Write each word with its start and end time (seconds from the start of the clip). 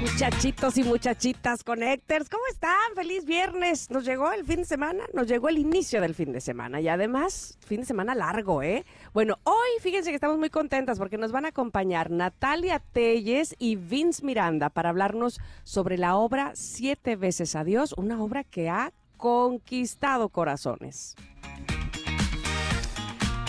Muchachitos 0.00 0.78
y 0.78 0.82
muchachitas 0.82 1.62
connectors, 1.62 2.30
¿cómo 2.30 2.42
están? 2.50 2.94
Feliz 2.94 3.26
viernes. 3.26 3.90
Nos 3.90 4.06
llegó 4.06 4.32
el 4.32 4.46
fin 4.46 4.60
de 4.60 4.64
semana, 4.64 5.04
nos 5.12 5.26
llegó 5.26 5.50
el 5.50 5.58
inicio 5.58 6.00
del 6.00 6.14
fin 6.14 6.32
de 6.32 6.40
semana 6.40 6.80
y 6.80 6.88
además 6.88 7.58
fin 7.66 7.80
de 7.80 7.86
semana 7.86 8.14
largo, 8.14 8.62
¿eh? 8.62 8.86
Bueno, 9.12 9.38
hoy 9.44 9.68
fíjense 9.82 10.08
que 10.08 10.14
estamos 10.14 10.38
muy 10.38 10.48
contentas 10.48 10.98
porque 10.98 11.18
nos 11.18 11.32
van 11.32 11.44
a 11.44 11.48
acompañar 11.48 12.10
Natalia 12.10 12.78
Telles 12.78 13.54
y 13.58 13.76
Vince 13.76 14.24
Miranda 14.24 14.70
para 14.70 14.88
hablarnos 14.88 15.38
sobre 15.64 15.98
la 15.98 16.16
obra 16.16 16.52
Siete 16.54 17.16
veces 17.16 17.54
a 17.54 17.62
Dios, 17.62 17.92
una 17.98 18.22
obra 18.22 18.42
que 18.42 18.70
ha 18.70 18.94
conquistado 19.18 20.30
corazones. 20.30 21.14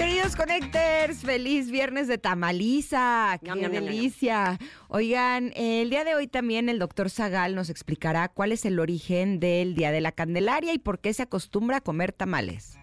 Queridos 0.01 0.35
Connectors, 0.35 1.19
feliz 1.19 1.69
viernes 1.69 2.07
de 2.07 2.17
tamaliza, 2.17 3.39
qué 3.43 3.69
delicia. 3.69 4.57
Oigan, 4.87 5.53
el 5.55 5.91
día 5.91 6.03
de 6.03 6.15
hoy 6.15 6.25
también 6.25 6.69
el 6.69 6.79
doctor 6.79 7.11
Zagal 7.11 7.53
nos 7.53 7.69
explicará 7.69 8.27
cuál 8.27 8.51
es 8.51 8.65
el 8.65 8.79
origen 8.79 9.39
del 9.39 9.75
Día 9.75 9.91
de 9.91 10.01
la 10.01 10.11
Candelaria 10.11 10.73
y 10.73 10.79
por 10.79 10.97
qué 10.97 11.13
se 11.13 11.21
acostumbra 11.21 11.77
a 11.77 11.81
comer 11.81 12.13
tamales. 12.13 12.79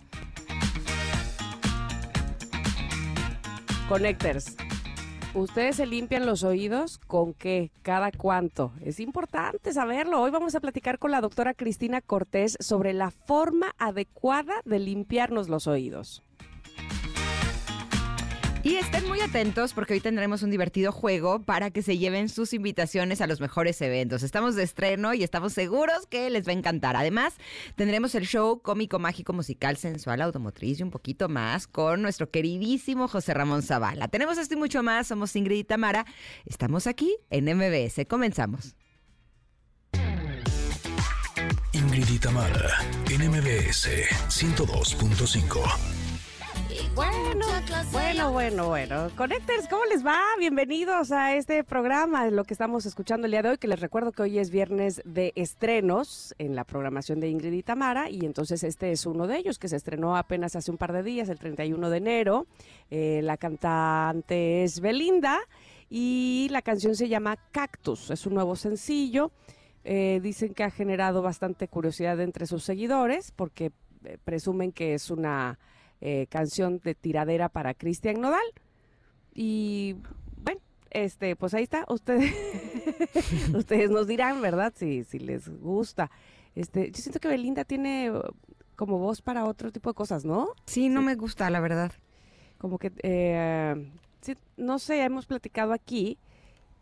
Connectors, 3.89 4.55
¿ustedes 5.35 5.75
se 5.75 5.87
limpian 5.87 6.25
los 6.25 6.45
oídos 6.45 6.99
con 6.99 7.35
qué? 7.35 7.73
¿Cada 7.83 8.13
cuánto? 8.13 8.73
Es 8.81 9.01
importante 9.01 9.73
saberlo. 9.73 10.23
Hoy 10.23 10.31
vamos 10.31 10.55
a 10.55 10.61
platicar 10.61 11.01
con 11.01 11.11
la 11.11 11.21
doctora 11.21 11.55
Cristina 11.55 12.01
Cortés 12.01 12.57
sobre 12.61 12.93
la 12.93 13.11
forma 13.11 13.75
adecuada 13.77 14.63
de 14.65 14.79
limpiarnos 14.79 15.49
los 15.49 15.67
oídos. 15.67 16.23
Y 18.63 18.75
estén 18.75 19.07
muy 19.07 19.21
atentos 19.21 19.73
porque 19.73 19.95
hoy 19.95 20.01
tendremos 20.01 20.43
un 20.43 20.51
divertido 20.51 20.91
juego 20.91 21.43
para 21.43 21.71
que 21.71 21.83
se 21.83 21.97
lleven 21.97 22.29
sus 22.29 22.53
invitaciones 22.53 23.21
a 23.21 23.29
los 23.29 23.41
mejores 23.41 23.81
eventos. 23.81 24.23
Estamos 24.23 24.57
de 24.57 24.65
estreno 24.65 25.15
y 25.15 25.23
estamos 25.23 25.53
seguros 25.53 26.07
que 26.09 26.29
les 26.29 26.47
va 26.47 26.51
a 26.51 26.57
encantar. 26.57 26.97
Además, 26.97 27.35
tendremos 27.77 28.15
el 28.17 28.27
show 28.27 28.61
cómico, 28.61 28.99
mágico, 28.99 29.33
musical, 29.33 29.77
sensual, 29.77 30.23
automotriz 30.23 30.81
y 30.81 30.83
un 30.83 30.91
poquito 30.91 31.29
más 31.29 31.69
con 31.69 32.03
nuestro 32.03 32.31
queridísimo 32.31 33.07
José 33.07 33.33
Ramón 33.33 33.63
Zavala. 33.63 34.09
Tenemos 34.09 34.39
esto 34.39 34.55
y 34.55 34.59
mucho 34.59 34.83
más. 34.83 35.07
Somos 35.07 35.37
Ingrid 35.37 35.59
y 35.59 35.65
Tamara. 35.65 36.05
Estamos 36.45 36.87
aquí 36.89 37.17
en 37.31 37.45
MBS. 37.57 38.07
Comenzamos. 38.09 38.75
Ingrid 41.73 42.09
y 42.09 42.19
Tamara 42.19 42.81
en 43.09 43.31
MBS 43.31 43.89
102.5. 44.29 45.98
Bueno, 46.95 47.47
bueno, 47.93 48.33
bueno, 48.33 48.69
bueno. 48.69 49.11
Connectors, 49.17 49.69
¿cómo 49.69 49.85
les 49.87 50.05
va? 50.05 50.21
Bienvenidos 50.39 51.13
a 51.13 51.35
este 51.35 51.65
programa, 51.65 52.29
lo 52.31 52.45
que 52.45 52.55
estamos 52.55 52.87
escuchando 52.87 53.27
el 53.27 53.33
día 53.33 53.43
de 53.43 53.51
hoy, 53.51 53.59
que 53.59 53.69
les 53.69 53.81
recuerdo 53.81 54.13
que 54.13 54.23
hoy 54.23 54.39
es 54.39 54.51
viernes 54.51 55.03
de 55.05 55.33
estrenos 55.35 56.35
en 56.39 56.55
la 56.55 56.65
programación 56.65 57.21
de 57.21 57.29
Ingrid 57.29 57.53
y 57.53 57.63
Tamara, 57.63 58.11
y 58.11 58.25
entonces 58.25 58.63
este 58.65 58.93
es 58.93 59.07
uno 59.07 59.27
de 59.27 59.39
ellos, 59.39 59.59
que 59.59 59.69
se 59.69 59.77
estrenó 59.77 60.17
apenas 60.17 60.57
hace 60.57 60.71
un 60.71 60.77
par 60.77 60.93
de 60.93 61.03
días, 61.03 61.29
el 61.29 61.39
31 61.39 61.91
de 61.91 61.97
enero. 61.97 62.47
Eh, 62.91 63.21
la 63.23 63.37
cantante 63.37 64.65
es 64.65 64.81
Belinda 64.81 65.39
y 65.91 66.49
la 66.51 66.63
canción 66.63 66.95
se 66.95 67.09
llama 67.09 67.37
Cactus, 67.51 68.11
es 68.11 68.27
un 68.27 68.35
nuevo 68.35 68.57
sencillo. 68.57 69.33
Eh, 69.85 70.21
dicen 70.23 70.55
que 70.55 70.65
ha 70.65 70.71
generado 70.71 71.23
bastante 71.23 71.69
curiosidad 71.69 72.21
entre 72.21 72.47
sus 72.47 72.63
seguidores 72.63 73.33
porque 73.33 73.73
eh, 74.05 74.19
presumen 74.23 74.73
que 74.73 74.95
es 74.95 75.11
una 75.11 75.59
eh, 76.01 76.27
canción 76.29 76.81
de 76.83 76.95
tiradera 76.95 77.49
para 77.49 77.75
Cristian 77.75 78.21
Nodal. 78.21 78.47
Y 79.35 79.97
bueno, 80.43 80.61
este, 80.91 81.37
pues 81.37 81.55
ahí 81.55 81.63
está. 81.63 81.85
Ustedes, 81.89 82.35
ustedes 83.55 83.91
nos 83.91 84.07
dirán, 84.07 84.41
¿verdad? 84.41 84.73
Si, 84.77 85.05
si 85.05 85.19
les 85.19 85.49
gusta. 85.49 86.11
Este, 86.55 86.91
yo 86.91 87.01
siento 87.01 87.21
que 87.21 87.29
Belinda 87.29 87.65
tiene 87.65 88.11
uh, 88.11 88.21
como 88.77 88.99
voz 88.99 89.23
para 89.23 89.45
otro 89.45 89.71
tipo 89.73 89.91
de 89.91 89.95
cosas, 89.95 90.25
¿no? 90.25 90.49
Sí, 90.67 90.89
no 90.89 91.03
me 91.03 91.15
gusta, 91.15 91.51
la 91.51 91.61
verdad. 91.61 91.93
Como 92.59 92.79
que, 92.79 92.93
eh, 93.03 93.91
sí, 94.21 94.37
no 94.57 94.79
sé, 94.79 95.03
hemos 95.03 95.27
platicado 95.27 95.73
aquí 95.73 96.19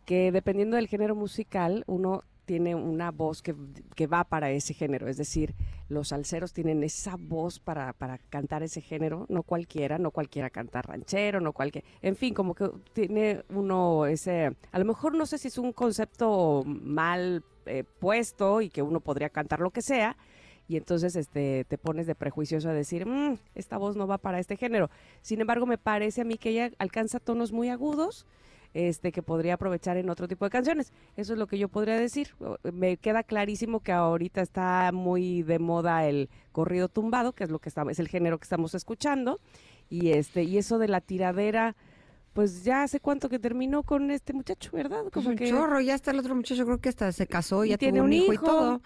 que 0.05 0.31
dependiendo 0.31 0.77
del 0.77 0.87
género 0.87 1.15
musical, 1.15 1.83
uno 1.85 2.23
tiene 2.47 2.75
una 2.75 3.11
voz 3.11 3.41
que, 3.41 3.53
que 3.93 4.07
va 4.07 4.23
para 4.23 4.49
ese 4.49 4.73
género. 4.73 5.09
Es 5.09 5.17
decir, 5.17 5.53
los 5.89 6.07
salseros 6.07 6.53
tienen 6.53 6.81
esa 6.81 7.17
voz 7.19 7.59
para, 7.59 7.91
para 7.91 8.17
cantar 8.17 8.63
ese 8.63 8.79
género, 8.79 9.25
no 9.27 9.43
cualquiera, 9.43 9.97
no 9.97 10.11
cualquiera 10.11 10.49
canta 10.49 10.81
ranchero, 10.81 11.41
no 11.41 11.51
cualquiera. 11.51 11.85
En 12.01 12.15
fin, 12.15 12.33
como 12.33 12.55
que 12.55 12.71
tiene 12.93 13.43
uno 13.49 14.05
ese. 14.05 14.55
A 14.71 14.79
lo 14.79 14.85
mejor 14.85 15.13
no 15.13 15.25
sé 15.25 15.37
si 15.37 15.49
es 15.49 15.57
un 15.57 15.73
concepto 15.73 16.63
mal 16.65 17.43
eh, 17.65 17.83
puesto 17.83 18.61
y 18.61 18.69
que 18.69 18.81
uno 18.81 19.01
podría 19.01 19.29
cantar 19.29 19.59
lo 19.59 19.71
que 19.71 19.81
sea. 19.81 20.15
Y 20.69 20.77
entonces 20.77 21.17
este, 21.17 21.65
te 21.65 21.77
pones 21.77 22.07
de 22.07 22.15
prejuicioso 22.15 22.69
a 22.69 22.73
decir, 22.73 23.05
"Mm, 23.05 23.37
esta 23.55 23.77
voz 23.77 23.97
no 23.97 24.07
va 24.07 24.17
para 24.19 24.39
este 24.39 24.55
género. 24.55 24.89
Sin 25.21 25.41
embargo, 25.41 25.65
me 25.65 25.77
parece 25.77 26.21
a 26.21 26.25
mí 26.25 26.37
que 26.37 26.49
ella 26.51 26.71
alcanza 26.79 27.19
tonos 27.19 27.51
muy 27.51 27.67
agudos 27.67 28.25
este 28.77 29.11
que 29.11 29.23
podría 29.23 29.55
aprovechar 29.55 29.97
en 29.97 30.09
otro 30.09 30.27
tipo 30.27 30.45
de 30.45 30.51
canciones. 30.51 30.93
Eso 31.15 31.33
es 31.33 31.39
lo 31.39 31.47
que 31.47 31.57
yo 31.57 31.67
podría 31.67 31.99
decir. 31.99 32.29
Me 32.71 32.97
queda 32.97 33.23
clarísimo 33.23 33.79
que 33.79 33.91
ahorita 33.91 34.41
está 34.41 34.91
muy 34.93 35.41
de 35.43 35.57
moda 35.59 36.05
el 36.05 36.29
corrido 36.51 36.87
tumbado, 36.87 37.33
que 37.33 37.43
es 37.43 37.49
lo 37.49 37.59
que 37.59 37.69
estamos, 37.69 37.91
es 37.93 37.99
el 37.99 38.07
género 38.07 38.37
que 38.37 38.43
estamos 38.43 38.75
escuchando, 38.75 39.39
y 39.89 40.11
este 40.11 40.43
y 40.43 40.57
eso 40.57 40.77
de 40.77 40.87
la 40.87 41.01
tiradera 41.01 41.75
pues 42.33 42.63
ya 42.63 42.83
hace 42.83 42.99
cuánto 42.99 43.29
que 43.29 43.39
terminó 43.39 43.81
con 43.81 44.11
este 44.11 44.31
muchacho, 44.31 44.69
¿verdad? 44.71 45.05
Como 45.11 45.29
un 45.29 45.37
chorro, 45.37 45.81
ya 45.81 45.95
está 45.95 46.11
el 46.11 46.19
otro 46.19 46.35
muchacho, 46.35 46.65
creo 46.65 46.77
que 46.79 46.89
hasta 46.89 47.11
se 47.11 47.25
casó, 47.25 47.65
Y 47.65 47.69
ya 47.69 47.77
tiene 47.79 47.97
tuvo 47.97 48.03
un 48.05 48.09
un 48.09 48.13
hijo, 48.13 48.31
y 48.31 48.35
hijo. 48.35 48.45
todo. 48.45 48.81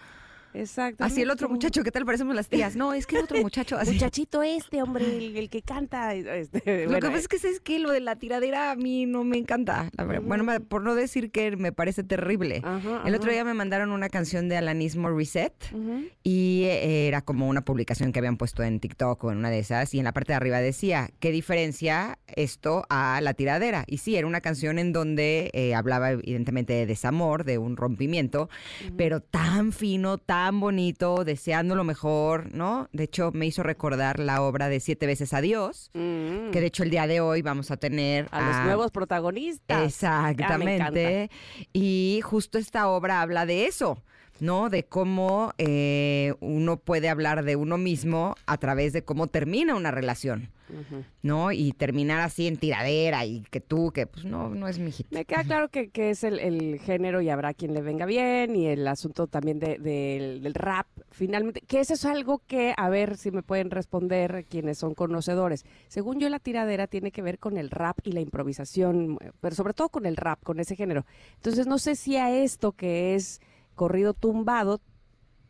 Exacto. 0.54 1.02
Así 1.04 1.22
el 1.22 1.30
otro 1.30 1.48
muchacho, 1.48 1.82
¿qué 1.82 1.90
tal 1.90 2.04
parecemos 2.04 2.34
las 2.34 2.48
tías? 2.48 2.76
No, 2.76 2.92
es 2.92 3.06
que 3.06 3.16
el 3.16 3.24
otro 3.24 3.38
muchacho, 3.42 3.76
así. 3.76 3.92
Muchachito 3.92 4.42
este, 4.42 4.82
hombre, 4.82 5.04
el, 5.04 5.36
el 5.36 5.48
que 5.50 5.62
canta. 5.62 6.14
Este, 6.14 6.84
Lo 6.84 6.90
bueno, 6.90 7.00
que 7.00 7.06
pasa 7.08 7.18
es 7.18 7.28
que 7.28 7.36
es 7.36 7.60
que 7.60 7.78
lo 7.78 7.90
de 7.90 8.00
la 8.00 8.16
tiradera 8.16 8.70
a 8.70 8.76
mí 8.76 9.06
no 9.06 9.24
me 9.24 9.36
encanta. 9.38 9.90
la 9.96 10.04
verdad. 10.04 10.22
Bueno, 10.26 10.46
por 10.68 10.82
no 10.82 10.94
decir 10.94 11.30
que 11.30 11.56
me 11.56 11.72
parece 11.72 12.02
terrible. 12.04 12.60
Ajá, 12.64 13.02
El 13.06 13.14
otro 13.14 13.30
día 13.32 13.44
me 13.44 13.54
mandaron 13.54 13.90
una 13.90 14.08
canción 14.08 14.48
de 14.48 14.56
Alanis 14.56 14.96
Morissette 14.96 15.72
Ujú. 15.72 16.04
y 16.22 16.64
eh, 16.64 17.08
era 17.08 17.22
como 17.22 17.48
una 17.48 17.62
publicación 17.64 18.12
que 18.12 18.18
habían 18.18 18.36
puesto 18.36 18.62
en 18.62 18.80
TikTok 18.80 19.22
o 19.24 19.32
en 19.32 19.38
una 19.38 19.50
de 19.50 19.58
esas 19.58 19.92
y 19.94 19.98
en 19.98 20.04
la 20.04 20.12
parte 20.12 20.32
de 20.32 20.36
arriba 20.36 20.60
decía, 20.60 21.10
¿qué 21.20 21.30
diferencia 21.30 22.18
esto 22.36 22.84
a 22.88 23.20
la 23.22 23.34
tiradera? 23.34 23.84
Y 23.86 23.98
sí, 23.98 24.16
era 24.16 24.26
una 24.26 24.40
canción 24.40 24.78
en 24.78 24.92
donde 24.92 25.50
eh, 25.52 25.74
hablaba 25.74 26.10
evidentemente 26.12 26.72
de 26.72 26.86
desamor, 26.86 27.44
de 27.44 27.58
un 27.58 27.76
rompimiento, 27.76 28.48
pero 28.96 29.20
tan 29.20 29.72
fino, 29.72 30.18
tan 30.18 30.60
bonito, 30.60 31.24
deseando 31.24 31.74
lo 31.74 31.84
mejor, 31.84 32.54
¿no? 32.54 32.88
De 32.92 33.04
hecho, 33.04 33.30
me 33.32 33.46
hizo 33.46 33.62
recordar 33.62 34.18
la 34.18 34.42
obra 34.42 34.68
de 34.68 34.80
Siete 34.80 35.06
veces 35.06 35.32
Adiós, 35.32 35.90
Mm. 35.94 36.50
que 36.50 36.60
de 36.60 36.66
hecho 36.66 36.82
el 36.82 36.90
día 36.90 37.06
de 37.06 37.20
hoy 37.20 37.42
vamos 37.42 37.70
a 37.70 37.76
tener 37.76 38.28
a 38.30 38.40
los 38.40 38.64
nuevos 38.64 38.90
protagonistas. 38.90 39.82
Exactamente. 39.86 41.30
y 41.72 42.20
justo 42.22 42.58
esta 42.58 42.88
obra 42.88 43.20
habla 43.22 43.46
de 43.46 43.66
eso, 43.66 44.02
¿no? 44.42 44.70
De 44.70 44.82
cómo 44.84 45.52
eh, 45.56 46.34
uno 46.40 46.76
puede 46.76 47.08
hablar 47.08 47.44
de 47.44 47.54
uno 47.54 47.78
mismo 47.78 48.34
a 48.46 48.58
través 48.58 48.92
de 48.92 49.04
cómo 49.04 49.28
termina 49.28 49.76
una 49.76 49.90
relación. 49.92 50.50
¿no? 51.20 51.52
Y 51.52 51.72
terminar 51.72 52.20
así 52.20 52.46
en 52.46 52.56
tiradera 52.56 53.26
y 53.26 53.42
que 53.50 53.60
tú, 53.60 53.90
que 53.92 54.06
pues 54.06 54.24
no, 54.24 54.48
no 54.48 54.68
es 54.68 54.78
mi 54.78 54.90
hit. 54.90 55.06
Me 55.10 55.26
queda 55.26 55.44
claro 55.44 55.68
que, 55.68 55.90
que 55.90 56.08
es 56.08 56.24
el, 56.24 56.38
el 56.38 56.78
género 56.80 57.20
y 57.20 57.28
habrá 57.28 57.52
quien 57.52 57.74
le 57.74 57.82
venga 57.82 58.06
bien 58.06 58.56
y 58.56 58.68
el 58.68 58.88
asunto 58.88 59.26
también 59.26 59.58
de- 59.58 59.76
del- 59.78 60.42
del 60.42 60.54
rap, 60.54 60.86
finalmente, 61.10 61.60
que 61.60 61.80
eso 61.80 61.92
es 61.92 62.06
algo 62.06 62.40
que, 62.46 62.72
a 62.74 62.88
ver 62.88 63.18
si 63.18 63.30
me 63.30 63.42
pueden 63.42 63.70
responder 63.70 64.46
quienes 64.48 64.78
son 64.78 64.94
conocedores. 64.94 65.66
Según 65.88 66.18
yo, 66.20 66.30
la 66.30 66.38
tiradera 66.38 66.86
tiene 66.86 67.10
que 67.12 67.20
ver 67.20 67.38
con 67.38 67.58
el 67.58 67.68
rap 67.68 67.98
y 68.04 68.12
la 68.12 68.20
improvisación, 68.22 69.18
pero 69.42 69.54
sobre 69.54 69.74
todo 69.74 69.90
con 69.90 70.06
el 70.06 70.16
rap, 70.16 70.42
con 70.42 70.58
ese 70.58 70.74
género. 70.74 71.04
Entonces, 71.34 71.66
no 71.66 71.76
sé 71.78 71.96
si 71.96 72.16
a 72.16 72.34
esto 72.34 72.72
que 72.72 73.14
es 73.14 73.42
corrido 73.74 74.14
tumbado 74.14 74.80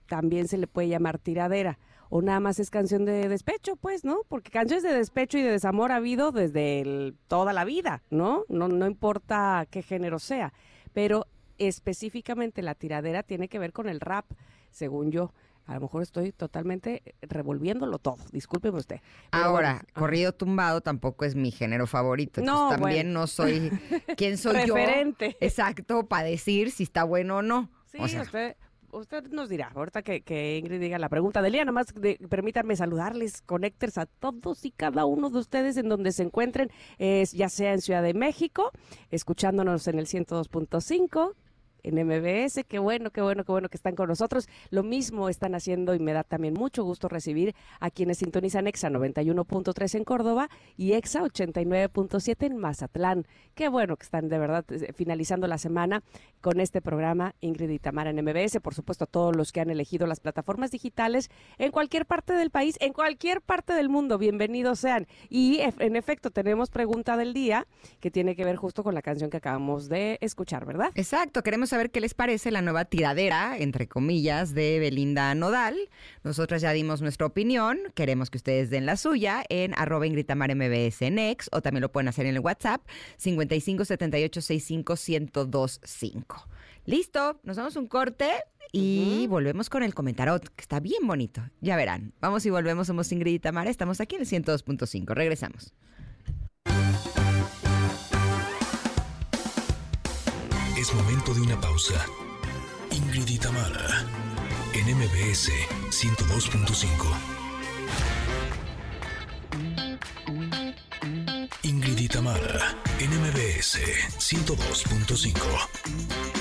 también 0.06 0.48
se 0.48 0.58
le 0.58 0.66
puede 0.66 0.88
llamar 0.88 1.18
tiradera. 1.18 1.78
O 2.14 2.20
nada 2.20 2.40
más 2.40 2.58
es 2.58 2.68
canción 2.68 3.06
de 3.06 3.28
despecho, 3.28 3.76
pues, 3.76 4.04
¿no? 4.04 4.18
Porque 4.28 4.50
canciones 4.50 4.82
de 4.82 4.92
despecho 4.92 5.38
y 5.38 5.42
de 5.42 5.50
desamor 5.50 5.92
ha 5.92 5.96
habido 5.96 6.30
desde 6.30 6.80
el- 6.82 7.16
toda 7.26 7.54
la 7.54 7.64
vida, 7.64 8.02
¿no? 8.10 8.44
¿no? 8.48 8.68
No 8.68 8.86
importa 8.86 9.66
qué 9.70 9.80
género 9.82 10.18
sea. 10.18 10.52
Pero 10.92 11.26
específicamente 11.56 12.60
la 12.62 12.74
tiradera 12.74 13.22
tiene 13.22 13.48
que 13.48 13.58
ver 13.58 13.72
con 13.72 13.88
el 13.88 14.00
rap, 14.00 14.26
según 14.70 15.10
yo. 15.10 15.32
A 15.64 15.74
lo 15.74 15.80
mejor 15.82 16.02
estoy 16.02 16.32
totalmente 16.32 17.02
revolviéndolo 17.22 17.98
todo. 17.98 18.16
Discúlpeme 18.32 18.78
usted. 18.78 19.00
Pero 19.30 19.44
Ahora, 19.44 19.72
bueno, 19.74 19.88
corrido 19.94 20.32
tumbado 20.32 20.80
tampoco 20.80 21.24
es 21.24 21.34
mi 21.36 21.50
género 21.52 21.86
favorito. 21.86 22.42
No, 22.42 22.68
también 22.68 23.06
bueno. 23.06 23.20
no 23.20 23.26
soy. 23.26 23.70
¿Quién 24.18 24.36
soy 24.38 24.66
yo? 24.66 24.74
Exacto, 25.40 26.06
para 26.08 26.24
decir 26.28 26.72
si 26.72 26.82
está 26.82 27.04
bueno 27.04 27.38
o 27.38 27.42
no. 27.42 27.70
Sí, 27.92 27.98
o 28.00 28.08
sea, 28.08 28.22
usted, 28.22 28.56
usted 28.90 29.24
nos 29.30 29.48
dirá, 29.48 29.70
ahorita 29.74 30.02
que, 30.02 30.22
que 30.22 30.58
Ingrid 30.58 30.80
diga 30.80 30.98
la 30.98 31.08
pregunta 31.08 31.40
del 31.42 31.52
día, 31.52 31.64
nada 31.64 31.72
más 31.72 31.86
de- 31.94 32.18
permítanme 32.28 32.74
saludarles, 32.76 33.42
conecters 33.42 33.98
a 33.98 34.06
todos 34.06 34.64
y 34.64 34.70
cada 34.70 35.04
uno 35.06 35.30
de 35.30 35.38
ustedes 35.38 35.76
en 35.76 35.88
donde 35.88 36.12
se 36.12 36.22
encuentren, 36.22 36.70
eh, 36.98 37.24
ya 37.32 37.48
sea 37.48 37.72
en 37.72 37.80
Ciudad 37.80 38.02
de 38.02 38.14
México, 38.14 38.70
escuchándonos 39.10 39.86
en 39.88 39.98
el 39.98 40.06
102.5, 40.06 41.34
en 41.82 41.94
MBS, 42.06 42.64
qué 42.68 42.78
bueno, 42.78 43.10
qué 43.10 43.20
bueno, 43.22 43.44
qué 43.44 43.52
bueno 43.52 43.68
que 43.68 43.76
están 43.76 43.94
con 43.94 44.08
nosotros. 44.08 44.48
Lo 44.70 44.82
mismo 44.82 45.28
están 45.28 45.54
haciendo 45.54 45.94
y 45.94 45.98
me 45.98 46.12
da 46.12 46.24
también 46.24 46.54
mucho 46.54 46.84
gusto 46.84 47.08
recibir 47.08 47.54
a 47.80 47.90
quienes 47.90 48.18
sintonizan 48.18 48.66
EXA 48.66 48.90
91.3 48.90 49.94
en 49.96 50.04
Córdoba 50.04 50.48
y 50.76 50.92
EXA 50.92 51.22
89.7 51.22 52.46
en 52.46 52.56
Mazatlán. 52.56 53.26
Qué 53.54 53.68
bueno 53.68 53.96
que 53.96 54.04
están 54.04 54.28
de 54.28 54.38
verdad 54.38 54.64
eh, 54.70 54.92
finalizando 54.94 55.46
la 55.46 55.58
semana 55.58 56.02
con 56.40 56.60
este 56.60 56.80
programa 56.80 57.34
Ingrid 57.40 57.70
y 57.70 57.78
Tamara 57.78 58.10
en 58.10 58.24
MBS. 58.24 58.60
Por 58.60 58.74
supuesto, 58.74 59.04
a 59.04 59.06
todos 59.06 59.34
los 59.34 59.52
que 59.52 59.60
han 59.60 59.70
elegido 59.70 60.06
las 60.06 60.20
plataformas 60.20 60.70
digitales 60.70 61.30
en 61.58 61.70
cualquier 61.70 62.06
parte 62.06 62.32
del 62.32 62.50
país, 62.50 62.76
en 62.80 62.92
cualquier 62.92 63.40
parte 63.40 63.72
del 63.74 63.88
mundo, 63.88 64.18
bienvenidos 64.18 64.78
sean. 64.78 65.06
Y 65.28 65.60
en 65.60 65.96
efecto, 65.96 66.30
tenemos 66.30 66.70
pregunta 66.70 67.16
del 67.16 67.32
día 67.32 67.66
que 68.00 68.10
tiene 68.10 68.36
que 68.36 68.44
ver 68.44 68.56
justo 68.56 68.82
con 68.82 68.94
la 68.94 69.02
canción 69.02 69.30
que 69.30 69.36
acabamos 69.36 69.88
de 69.88 70.18
escuchar, 70.20 70.64
¿verdad? 70.64 70.90
Exacto, 70.94 71.42
queremos 71.42 71.71
saber 71.72 71.90
qué 71.90 72.02
les 72.02 72.12
parece 72.12 72.50
la 72.50 72.60
nueva 72.60 72.84
tiradera, 72.84 73.56
entre 73.56 73.88
comillas, 73.88 74.52
de 74.52 74.78
Belinda 74.78 75.34
Nodal. 75.34 75.74
Nosotras 76.22 76.60
ya 76.60 76.70
dimos 76.72 77.00
nuestra 77.00 77.26
opinión, 77.26 77.78
queremos 77.94 78.28
que 78.28 78.36
ustedes 78.36 78.68
den 78.68 78.84
la 78.84 78.98
suya 78.98 79.42
en 79.48 79.72
arroba 79.78 80.06
Ingrid 80.06 80.26
Tamara 80.26 80.54
MBS 80.54 81.00
en 81.00 81.18
X, 81.18 81.48
o 81.50 81.62
también 81.62 81.80
lo 81.80 81.90
pueden 81.90 82.08
hacer 82.08 82.26
en 82.26 82.34
el 82.34 82.40
WhatsApp 82.40 82.82
55 83.16 83.86
78 83.86 84.42
65 84.42 84.94
1025. 84.96 86.48
Listo, 86.84 87.40
nos 87.42 87.56
damos 87.56 87.76
un 87.76 87.86
corte 87.86 88.28
y 88.70 89.26
volvemos 89.28 89.70
con 89.70 89.82
el 89.82 89.94
comentarot, 89.94 90.46
que 90.50 90.60
está 90.60 90.78
bien 90.78 91.06
bonito. 91.06 91.40
Ya 91.62 91.76
verán. 91.76 92.12
Vamos 92.20 92.44
y 92.44 92.50
volvemos, 92.50 92.86
somos 92.86 93.10
Ingrid 93.12 93.32
y 93.32 93.38
Tamara, 93.38 93.70
estamos 93.70 93.98
aquí 94.02 94.16
en 94.16 94.20
el 94.20 94.28
102.5. 94.28 95.14
Regresamos. 95.14 95.72
Es 100.82 100.92
momento 100.94 101.32
de 101.32 101.40
una 101.42 101.60
pausa. 101.60 102.04
Ingrid 102.90 103.28
y 103.28 103.38
Tamara, 103.38 104.04
en 104.74 104.96
MBS 104.96 105.50
102.5. 105.90 107.06
Ingrid 111.62 111.98
y 111.98 112.08
Tamara, 112.08 112.74
en 112.98 113.10
MBS 113.10 113.78
102.5. 114.18 115.38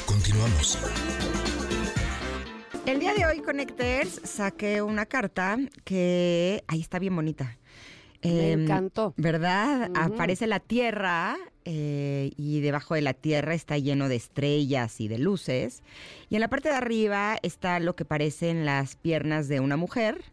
Continuamos. 0.08 0.80
El 2.88 3.00
día 3.00 3.14
de 3.14 3.28
hoy, 3.28 3.42
Connecters, 3.42 4.22
saqué 4.24 4.82
una 4.82 5.06
carta 5.06 5.58
que 5.84 6.64
ahí 6.68 6.82
está 6.82 6.98
bien 6.98 7.16
bonita. 7.16 7.60
Me 8.24 8.54
Em, 8.54 8.64
encantó. 8.64 9.14
¿Verdad? 9.18 9.92
Aparece 9.96 10.48
la 10.48 10.60
Tierra 10.60 11.38
eh, 11.66 12.32
y 12.38 12.62
debajo 12.62 12.96
de 12.96 13.02
la 13.02 13.14
Tierra 13.14 13.54
está 13.54 13.78
lleno 13.78 14.10
de 14.10 14.16
estrellas 14.16 15.00
y 15.00 15.08
de 15.08 15.18
luces. 15.18 15.84
Y 16.30 16.36
en 16.36 16.42
la 16.42 16.50
parte 16.50 16.70
de 16.70 16.76
arriba 16.76 17.38
está 17.44 17.80
lo 17.80 17.96
que 17.96 18.06
parecen 18.06 18.66
las 18.66 18.96
piernas 18.96 19.48
de 19.48 19.60
una 19.60 19.78
mujer 19.78 20.24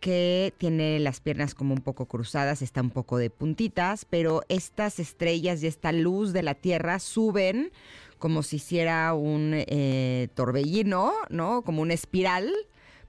que 0.00 0.54
tiene 0.58 1.00
las 1.00 1.20
piernas 1.20 1.54
como 1.54 1.74
un 1.74 1.80
poco 1.80 2.06
cruzadas, 2.06 2.62
está 2.62 2.80
un 2.80 2.90
poco 2.90 3.18
de 3.18 3.30
puntitas, 3.30 4.04
pero 4.04 4.42
estas 4.48 5.00
estrellas 5.00 5.62
y 5.62 5.66
esta 5.66 5.90
luz 5.92 6.32
de 6.32 6.42
la 6.42 6.54
Tierra 6.54 7.00
suben 7.00 7.72
como 8.18 8.42
si 8.42 8.56
hiciera 8.56 9.14
un 9.14 9.52
eh, 9.54 10.28
torbellino, 10.34 11.12
¿no? 11.30 11.62
Como 11.62 11.82
una 11.82 11.94
espiral 11.94 12.52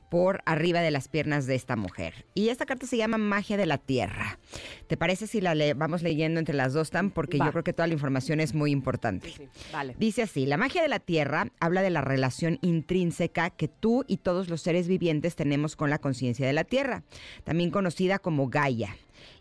por 0.09 0.41
arriba 0.45 0.81
de 0.81 0.91
las 0.91 1.07
piernas 1.07 1.45
de 1.45 1.55
esta 1.55 1.75
mujer. 1.75 2.25
Y 2.33 2.49
esta 2.49 2.65
carta 2.65 2.87
se 2.87 2.97
llama 2.97 3.17
Magia 3.17 3.57
de 3.57 3.65
la 3.65 3.77
Tierra. 3.77 4.39
¿Te 4.87 4.97
parece 4.97 5.27
si 5.27 5.39
la 5.39 5.55
le 5.55 5.73
vamos 5.73 6.01
leyendo 6.01 6.39
entre 6.39 6.55
las 6.55 6.73
dos, 6.73 6.89
Tam? 6.89 7.11
Porque 7.11 7.37
Va. 7.37 7.45
yo 7.45 7.51
creo 7.51 7.63
que 7.63 7.73
toda 7.73 7.87
la 7.87 7.93
información 7.93 8.39
es 8.39 8.53
muy 8.53 8.71
importante. 8.71 9.29
Sí, 9.29 9.35
sí, 9.53 9.65
Vale. 9.71 9.95
Dice 9.97 10.23
así, 10.23 10.45
la 10.45 10.57
magia 10.57 10.81
de 10.81 10.89
la 10.89 10.99
Tierra 10.99 11.47
habla 11.59 11.81
de 11.81 11.91
la 11.91 12.01
relación 12.01 12.57
intrínseca 12.61 13.49
que 13.51 13.67
tú 13.67 14.03
y 14.07 14.17
todos 14.17 14.49
los 14.49 14.61
seres 14.61 14.87
vivientes 14.87 15.35
tenemos 15.35 15.75
con 15.75 15.89
la 15.89 15.99
conciencia 15.99 16.45
de 16.47 16.53
la 16.53 16.63
Tierra, 16.63 17.03
también 17.43 17.71
conocida 17.71 18.19
como 18.19 18.49
Gaia. 18.49 18.95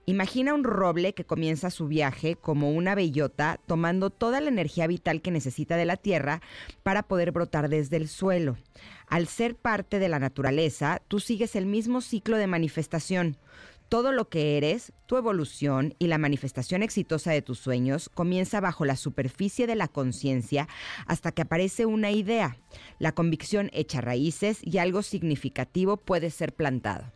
Imagina 0.07 0.55
un 0.55 0.65
roble 0.65 1.13
que 1.13 1.25
comienza 1.25 1.71
su 1.71 1.87
viaje 1.87 2.35
como 2.35 2.71
una 2.73 2.95
bellota, 2.95 3.61
tomando 3.67 4.09
toda 4.09 4.41
la 4.41 4.49
energía 4.49 4.87
vital 4.87 5.21
que 5.21 5.31
necesita 5.31 5.77
de 5.77 5.85
la 5.85 5.97
tierra 5.97 6.41
para 6.83 7.03
poder 7.03 7.31
brotar 7.31 7.69
desde 7.69 7.99
el 7.99 8.09
suelo. 8.09 8.57
Al 9.09 9.27
ser 9.27 9.57
parte 9.57 9.99
de 9.99 10.09
la 10.09 10.19
naturaleza, 10.19 11.01
tú 11.09 11.19
sigues 11.19 11.57
el 11.57 11.67
mismo 11.67 12.01
ciclo 12.01 12.37
de 12.37 12.47
manifestación. 12.47 13.37
Todo 13.89 14.13
lo 14.13 14.29
que 14.29 14.59
eres, 14.59 14.93
tu 15.07 15.17
evolución 15.17 15.95
y 15.99 16.09
la 16.09 16.19
manifestación 16.19 16.83
exitosa 16.83 17.31
de 17.31 17.41
tus 17.41 17.59
sueños 17.59 18.11
comienza 18.11 18.61
bajo 18.61 18.85
la 18.85 18.97
superficie 18.97 19.67
de 19.67 19.77
la 19.77 19.89
conciencia 19.89 20.69
hasta 21.07 21.33
que 21.33 21.41
aparece 21.41 21.87
una 21.87 22.11
idea. 22.11 22.59
La 22.99 23.13
convicción 23.13 23.71
echa 23.73 24.03
raíces 24.03 24.59
y 24.63 24.77
algo 24.77 25.03
significativo 25.03 25.97
puede 25.97 26.29
ser 26.31 26.55
plantado. 26.55 27.11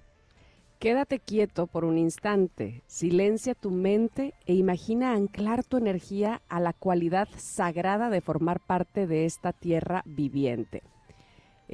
Quédate 0.79 1.21
quieto 1.21 1.67
por 1.67 1.85
un 1.85 1.99
instante, 1.99 2.83
silencia 2.87 3.55
tu 3.55 3.71
mente 3.71 4.33
e 4.47 4.55
imagina 4.55 5.13
anclar 5.13 5.63
tu 5.63 5.77
energía 5.77 6.41
a 6.49 6.59
la 6.59 6.73
cualidad 6.73 7.29
sagrada 7.37 8.09
de 8.09 8.23
formar 8.23 8.61
parte 8.61 9.07
de 9.07 9.27
esta 9.27 9.53
tierra 9.53 10.03
viviente. 10.07 10.83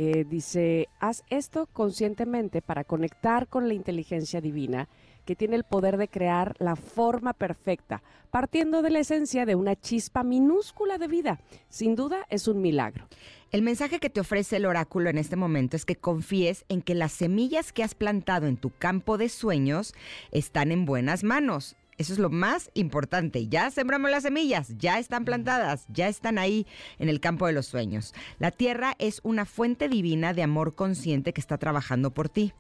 Eh, 0.01 0.25
dice, 0.25 0.87
haz 1.01 1.25
esto 1.29 1.67
conscientemente 1.73 2.63
para 2.63 2.85
conectar 2.85 3.49
con 3.49 3.67
la 3.67 3.75
inteligencia 3.75 4.41
divina 4.41 4.89
que 5.25 5.35
tiene 5.35 5.57
el 5.57 5.65
poder 5.65 5.97
de 5.97 6.07
crear 6.07 6.55
la 6.61 6.77
forma 6.77 7.33
perfecta, 7.33 8.05
partiendo 8.31 8.81
de 8.83 8.91
la 8.91 9.01
esencia 9.01 9.45
de 9.45 9.57
una 9.57 9.75
chispa 9.75 10.23
minúscula 10.23 10.99
de 10.99 11.09
vida. 11.09 11.41
Sin 11.69 11.97
duda 11.97 12.25
es 12.31 12.47
un 12.47 12.63
milagro. 12.63 13.09
El 13.51 13.63
mensaje 13.63 13.99
que 13.99 14.09
te 14.09 14.21
ofrece 14.21 14.59
el 14.59 14.67
oráculo 14.67 15.11
en 15.11 15.19
este 15.19 15.35
momento 15.35 15.75
es 15.75 15.85
que 15.85 15.97
confíes 15.97 16.65
en 16.69 16.81
que 16.81 16.95
las 16.95 17.11
semillas 17.11 17.73
que 17.73 17.83
has 17.83 17.97
plantado 17.97 18.47
en 18.47 18.57
tu 18.57 18.71
campo 18.71 19.19
de 19.19 19.29
sueños 19.29 19.95
están 20.31 20.71
en 20.71 20.85
buenas 20.85 21.25
manos. 21.25 21.75
Eso 21.99 22.13
es 22.13 22.21
lo 22.21 22.31
más 22.31 22.71
importante. 22.75 23.49
Ya 23.49 23.71
sembramos 23.73 24.11
las 24.11 24.23
semillas, 24.23 24.73
ya 24.79 25.01
están 25.01 25.25
plantadas, 25.25 25.85
ya 25.89 26.07
están 26.07 26.39
ahí 26.39 26.67
en 26.99 27.09
el 27.09 27.19
campo 27.19 27.47
de 27.47 27.53
los 27.53 27.67
sueños. 27.67 28.15
La 28.39 28.53
tierra 28.53 28.95
es 28.99 29.21
una 29.25 29.45
fuente 29.45 29.89
divina 29.89 30.33
de 30.33 30.45
amor 30.45 30.77
consciente 30.77 31.33
que 31.33 31.41
está 31.41 31.59
trabajando 31.59 32.15
por 32.15 32.29
ti. 32.29 32.55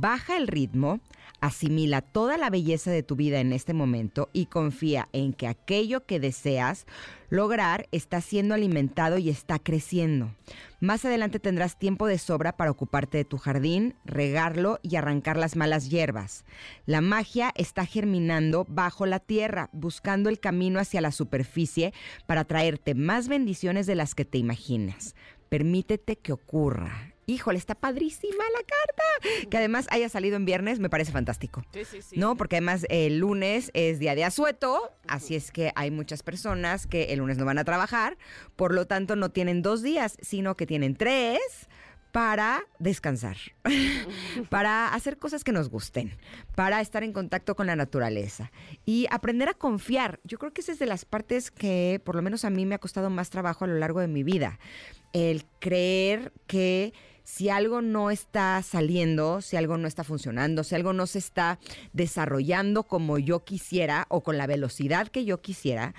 Baja 0.00 0.36
el 0.36 0.46
ritmo, 0.46 1.00
asimila 1.40 2.02
toda 2.02 2.38
la 2.38 2.50
belleza 2.50 2.92
de 2.92 3.02
tu 3.02 3.16
vida 3.16 3.40
en 3.40 3.52
este 3.52 3.74
momento 3.74 4.28
y 4.32 4.46
confía 4.46 5.08
en 5.12 5.32
que 5.32 5.48
aquello 5.48 6.06
que 6.06 6.20
deseas 6.20 6.86
lograr 7.30 7.88
está 7.90 8.20
siendo 8.20 8.54
alimentado 8.54 9.18
y 9.18 9.28
está 9.28 9.58
creciendo. 9.58 10.32
Más 10.78 11.04
adelante 11.04 11.40
tendrás 11.40 11.80
tiempo 11.80 12.06
de 12.06 12.18
sobra 12.18 12.56
para 12.56 12.70
ocuparte 12.70 13.18
de 13.18 13.24
tu 13.24 13.38
jardín, 13.38 13.96
regarlo 14.04 14.78
y 14.82 14.94
arrancar 14.94 15.36
las 15.36 15.56
malas 15.56 15.90
hierbas. 15.90 16.44
La 16.86 17.00
magia 17.00 17.52
está 17.56 17.84
germinando 17.84 18.66
bajo 18.68 19.04
la 19.04 19.18
tierra, 19.18 19.68
buscando 19.72 20.28
el 20.28 20.38
camino 20.38 20.78
hacia 20.78 21.00
la 21.00 21.10
superficie 21.10 21.92
para 22.26 22.44
traerte 22.44 22.94
más 22.94 23.26
bendiciones 23.26 23.88
de 23.88 23.96
las 23.96 24.14
que 24.14 24.24
te 24.24 24.38
imaginas. 24.38 25.16
Permítete 25.48 26.14
que 26.14 26.32
ocurra. 26.32 27.17
Híjole, 27.28 27.58
está 27.58 27.74
padrísima 27.74 28.42
la 28.54 28.64
carta. 28.64 29.48
Que 29.50 29.58
además 29.58 29.86
haya 29.90 30.08
salido 30.08 30.36
en 30.36 30.46
viernes 30.46 30.78
me 30.78 30.88
parece 30.88 31.12
fantástico. 31.12 31.62
Sí, 31.74 31.84
sí, 31.84 32.00
sí. 32.00 32.18
No, 32.18 32.38
porque 32.38 32.56
además 32.56 32.86
el 32.88 33.18
lunes 33.18 33.70
es 33.74 33.98
día 33.98 34.14
de 34.14 34.24
asueto, 34.24 34.90
así 35.06 35.36
es 35.36 35.52
que 35.52 35.70
hay 35.76 35.90
muchas 35.90 36.22
personas 36.22 36.86
que 36.86 37.12
el 37.12 37.18
lunes 37.18 37.36
no 37.36 37.44
van 37.44 37.58
a 37.58 37.64
trabajar, 37.64 38.16
por 38.56 38.72
lo 38.72 38.86
tanto 38.86 39.14
no 39.14 39.30
tienen 39.30 39.60
dos 39.60 39.82
días, 39.82 40.16
sino 40.22 40.56
que 40.56 40.66
tienen 40.66 40.96
tres 40.96 41.68
para 42.12 42.62
descansar, 42.78 43.36
para 44.48 44.94
hacer 44.94 45.18
cosas 45.18 45.44
que 45.44 45.52
nos 45.52 45.68
gusten, 45.68 46.16
para 46.54 46.80
estar 46.80 47.04
en 47.04 47.12
contacto 47.12 47.54
con 47.54 47.66
la 47.66 47.76
naturaleza 47.76 48.50
y 48.86 49.06
aprender 49.10 49.50
a 49.50 49.54
confiar. 49.54 50.18
Yo 50.24 50.38
creo 50.38 50.52
que 50.52 50.62
esa 50.62 50.72
es 50.72 50.78
de 50.78 50.86
las 50.86 51.04
partes 51.04 51.50
que 51.50 52.00
por 52.02 52.16
lo 52.16 52.22
menos 52.22 52.46
a 52.46 52.50
mí 52.50 52.64
me 52.64 52.74
ha 52.74 52.78
costado 52.78 53.10
más 53.10 53.28
trabajo 53.28 53.64
a 53.64 53.68
lo 53.68 53.74
largo 53.74 54.00
de 54.00 54.08
mi 54.08 54.22
vida. 54.22 54.58
El 55.12 55.44
creer 55.60 56.32
que 56.46 56.94
si 57.28 57.50
algo 57.50 57.82
no 57.82 58.10
está 58.10 58.60
saliendo, 58.62 59.42
si 59.42 59.58
algo 59.58 59.76
no 59.76 59.86
está 59.86 60.02
funcionando, 60.02 60.64
si 60.64 60.74
algo 60.74 60.94
no 60.94 61.06
se 61.06 61.18
está 61.18 61.58
desarrollando 61.92 62.84
como 62.84 63.18
yo 63.18 63.44
quisiera 63.44 64.06
o 64.08 64.22
con 64.22 64.38
la 64.38 64.46
velocidad 64.46 65.08
que 65.08 65.26
yo 65.26 65.42
quisiera, 65.42 65.94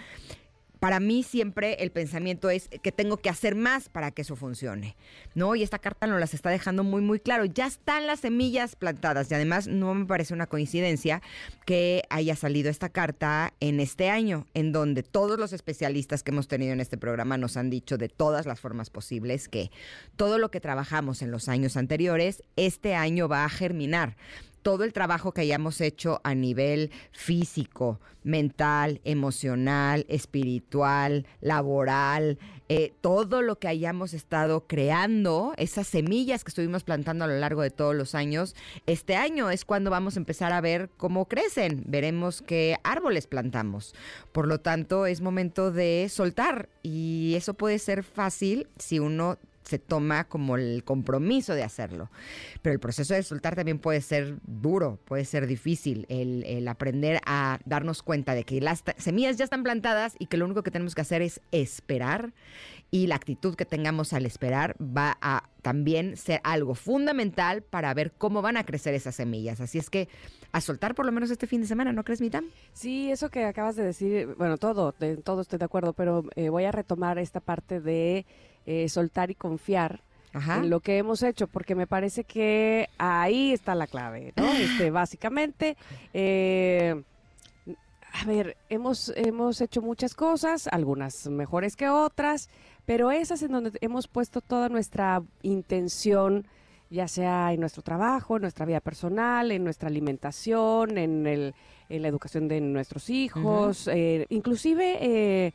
para 0.79 0.99
mí 0.99 1.23
siempre 1.23 1.75
el 1.79 1.91
pensamiento 1.91 2.49
es 2.49 2.69
que 2.81 2.91
tengo 2.91 3.17
que 3.17 3.29
hacer 3.29 3.55
más 3.55 3.89
para 3.89 4.11
que 4.11 4.21
eso 4.21 4.35
funcione, 4.35 4.95
¿no? 5.35 5.55
Y 5.55 5.63
esta 5.63 5.79
carta 5.79 6.07
nos 6.07 6.19
las 6.19 6.33
está 6.33 6.49
dejando 6.49 6.83
muy, 6.83 7.01
muy 7.01 7.19
claro. 7.19 7.45
Ya 7.45 7.65
están 7.65 8.07
las 8.07 8.21
semillas 8.21 8.75
plantadas 8.75 9.29
y 9.29 9.33
además 9.33 9.67
no 9.67 9.93
me 9.93 10.05
parece 10.05 10.33
una 10.33 10.47
coincidencia 10.47 11.21
que 11.65 12.03
haya 12.09 12.35
salido 12.35 12.69
esta 12.69 12.89
carta 12.89 13.53
en 13.59 13.79
este 13.79 14.09
año, 14.09 14.47
en 14.53 14.71
donde 14.71 15.03
todos 15.03 15.37
los 15.37 15.53
especialistas 15.53 16.23
que 16.23 16.31
hemos 16.31 16.47
tenido 16.47 16.73
en 16.73 16.79
este 16.79 16.97
programa 16.97 17.37
nos 17.37 17.57
han 17.57 17.69
dicho 17.69 17.97
de 17.97 18.09
todas 18.09 18.45
las 18.45 18.59
formas 18.59 18.89
posibles 18.89 19.49
que 19.49 19.71
todo 20.15 20.37
lo 20.37 20.49
que 20.49 20.61
trabajamos 20.61 21.21
en 21.21 21.31
los 21.31 21.49
años 21.49 21.77
anteriores, 21.77 22.43
este 22.55 22.95
año 22.95 23.27
va 23.27 23.43
a 23.43 23.49
germinar 23.49 24.15
todo 24.61 24.83
el 24.83 24.93
trabajo 24.93 25.33
que 25.33 25.41
hayamos 25.41 25.81
hecho 25.81 26.21
a 26.23 26.35
nivel 26.35 26.91
físico, 27.11 27.99
mental, 28.23 29.01
emocional, 29.03 30.05
espiritual, 30.09 31.25
laboral, 31.41 32.37
eh, 32.67 32.93
todo 33.01 33.41
lo 33.41 33.57
que 33.57 33.67
hayamos 33.67 34.13
estado 34.13 34.67
creando, 34.67 35.53
esas 35.57 35.87
semillas 35.87 36.43
que 36.43 36.49
estuvimos 36.49 36.83
plantando 36.83 37.25
a 37.25 37.27
lo 37.27 37.39
largo 37.39 37.61
de 37.61 37.71
todos 37.71 37.95
los 37.95 38.13
años, 38.13 38.55
este 38.85 39.15
año 39.15 39.49
es 39.49 39.65
cuando 39.65 39.89
vamos 39.89 40.15
a 40.15 40.19
empezar 40.19 40.51
a 40.51 40.61
ver 40.61 40.89
cómo 40.97 41.27
crecen, 41.27 41.83
veremos 41.87 42.41
qué 42.41 42.77
árboles 42.83 43.27
plantamos. 43.27 43.95
Por 44.31 44.47
lo 44.47 44.59
tanto, 44.59 45.05
es 45.05 45.21
momento 45.21 45.71
de 45.71 46.07
soltar 46.09 46.69
y 46.83 47.33
eso 47.35 47.53
puede 47.53 47.79
ser 47.79 48.03
fácil 48.03 48.67
si 48.77 48.99
uno 48.99 49.37
se 49.69 49.79
toma 49.79 50.23
como 50.23 50.55
el 50.57 50.83
compromiso 50.83 51.53
de 51.53 51.63
hacerlo. 51.63 52.09
Pero 52.61 52.73
el 52.73 52.79
proceso 52.79 53.13
de 53.13 53.23
soltar 53.23 53.55
también 53.55 53.79
puede 53.79 54.01
ser 54.01 54.37
duro, 54.45 54.99
puede 55.05 55.25
ser 55.25 55.45
difícil, 55.45 56.05
el, 56.09 56.67
aprender 56.67 57.21
a 57.25 57.59
darnos 57.65 58.01
cuenta 58.03 58.33
de 58.33 58.43
que 58.43 58.61
las 58.61 58.83
semillas 58.97 59.37
ya 59.37 59.43
están 59.43 59.63
plantadas 59.63 60.15
y 60.19 60.25
que 60.25 60.37
lo 60.37 60.45
único 60.45 60.63
que 60.63 60.71
tenemos 60.71 60.95
que 60.95 61.01
hacer 61.01 61.21
es 61.21 61.41
esperar 61.51 62.33
y 62.91 63.07
la 63.07 63.15
actitud 63.15 63.55
que 63.55 63.65
tengamos 63.65 64.13
al 64.13 64.25
esperar 64.25 64.75
va 64.81 65.17
a 65.21 65.49
también 65.61 66.17
ser 66.17 66.41
algo 66.43 66.73
fundamental 66.73 67.61
para 67.61 67.93
ver 67.93 68.11
cómo 68.11 68.41
van 68.41 68.57
a 68.57 68.65
crecer 68.65 68.95
esas 68.95 69.15
semillas. 69.15 69.61
Así 69.61 69.77
es 69.77 69.89
que 69.89 70.07
a 70.51 70.61
soltar 70.61 70.95
por 70.95 71.05
lo 71.05 71.11
menos 71.11 71.29
este 71.29 71.45
fin 71.45 71.61
de 71.61 71.67
semana, 71.67 71.93
¿no 71.93 72.03
crees, 72.03 72.21
Mitam? 72.21 72.45
Sí, 72.73 73.11
eso 73.11 73.29
que 73.29 73.45
acabas 73.45 73.75
de 73.75 73.83
decir, 73.83 74.33
bueno, 74.37 74.57
todo, 74.57 74.95
de, 74.99 75.17
todo 75.17 75.41
estoy 75.41 75.59
de 75.59 75.65
acuerdo, 75.65 75.93
pero 75.93 76.25
eh, 76.35 76.49
voy 76.49 76.63
a 76.63 76.71
retomar 76.71 77.19
esta 77.19 77.39
parte 77.39 77.79
de 77.79 78.25
eh, 78.71 78.87
soltar 78.87 79.31
y 79.31 79.33
confiar 79.33 80.03
en 80.31 80.69
lo 80.69 80.79
que 80.79 80.99
hemos 80.99 81.23
hecho, 81.23 81.47
porque 81.47 81.73
me 81.73 81.87
parece 81.87 82.23
que 82.23 82.87
ahí 82.99 83.51
está 83.51 83.73
la 83.73 83.87
clave, 83.87 84.31
¿no? 84.35 84.45
Este, 84.53 84.91
básicamente, 84.91 85.75
eh, 86.13 87.01
a 88.13 88.25
ver, 88.25 88.57
hemos, 88.69 89.11
hemos 89.15 89.59
hecho 89.61 89.81
muchas 89.81 90.13
cosas, 90.13 90.67
algunas 90.67 91.25
mejores 91.25 91.75
que 91.75 91.89
otras, 91.89 92.47
pero 92.85 93.09
esas 93.09 93.41
en 93.41 93.53
donde 93.53 93.71
hemos 93.81 94.07
puesto 94.07 94.39
toda 94.39 94.69
nuestra 94.69 95.23
intención, 95.41 96.45
ya 96.91 97.07
sea 97.07 97.51
en 97.51 97.61
nuestro 97.61 97.81
trabajo, 97.81 98.35
en 98.35 98.43
nuestra 98.43 98.67
vida 98.67 98.81
personal, 98.81 99.51
en 99.51 99.63
nuestra 99.63 99.89
alimentación, 99.89 100.99
en, 100.99 101.25
el, 101.25 101.55
en 101.89 102.03
la 102.03 102.07
educación 102.07 102.47
de 102.47 102.61
nuestros 102.61 103.09
hijos, 103.09 103.87
eh, 103.87 104.27
inclusive 104.29 105.53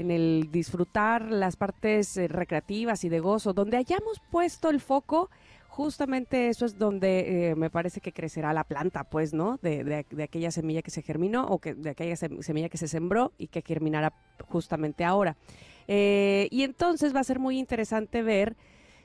en 0.00 0.10
el 0.10 0.48
disfrutar 0.50 1.30
las 1.30 1.56
partes 1.56 2.16
eh, 2.16 2.28
recreativas 2.28 3.04
y 3.04 3.08
de 3.08 3.20
gozo, 3.20 3.52
donde 3.52 3.76
hayamos 3.76 4.20
puesto 4.30 4.70
el 4.70 4.80
foco, 4.80 5.30
justamente 5.68 6.48
eso 6.48 6.64
es 6.64 6.78
donde 6.78 7.50
eh, 7.50 7.54
me 7.54 7.70
parece 7.70 8.00
que 8.00 8.12
crecerá 8.12 8.52
la 8.52 8.64
planta, 8.64 9.04
pues, 9.04 9.32
¿no? 9.32 9.58
De, 9.62 9.84
de, 9.84 10.22
aquella 10.22 10.50
semilla 10.50 10.82
que 10.82 10.90
se 10.90 11.02
germinó 11.02 11.46
o 11.46 11.58
que 11.58 11.74
de 11.74 11.90
aquella 11.90 12.16
semilla 12.16 12.68
que 12.68 12.78
se 12.78 12.88
sembró 12.88 13.32
y 13.38 13.46
que 13.46 13.62
germinará 13.62 14.12
justamente 14.48 15.04
ahora. 15.04 15.36
Eh, 15.86 16.48
y 16.50 16.64
entonces 16.64 17.14
va 17.14 17.20
a 17.20 17.24
ser 17.24 17.38
muy 17.38 17.58
interesante 17.58 18.22
ver 18.22 18.56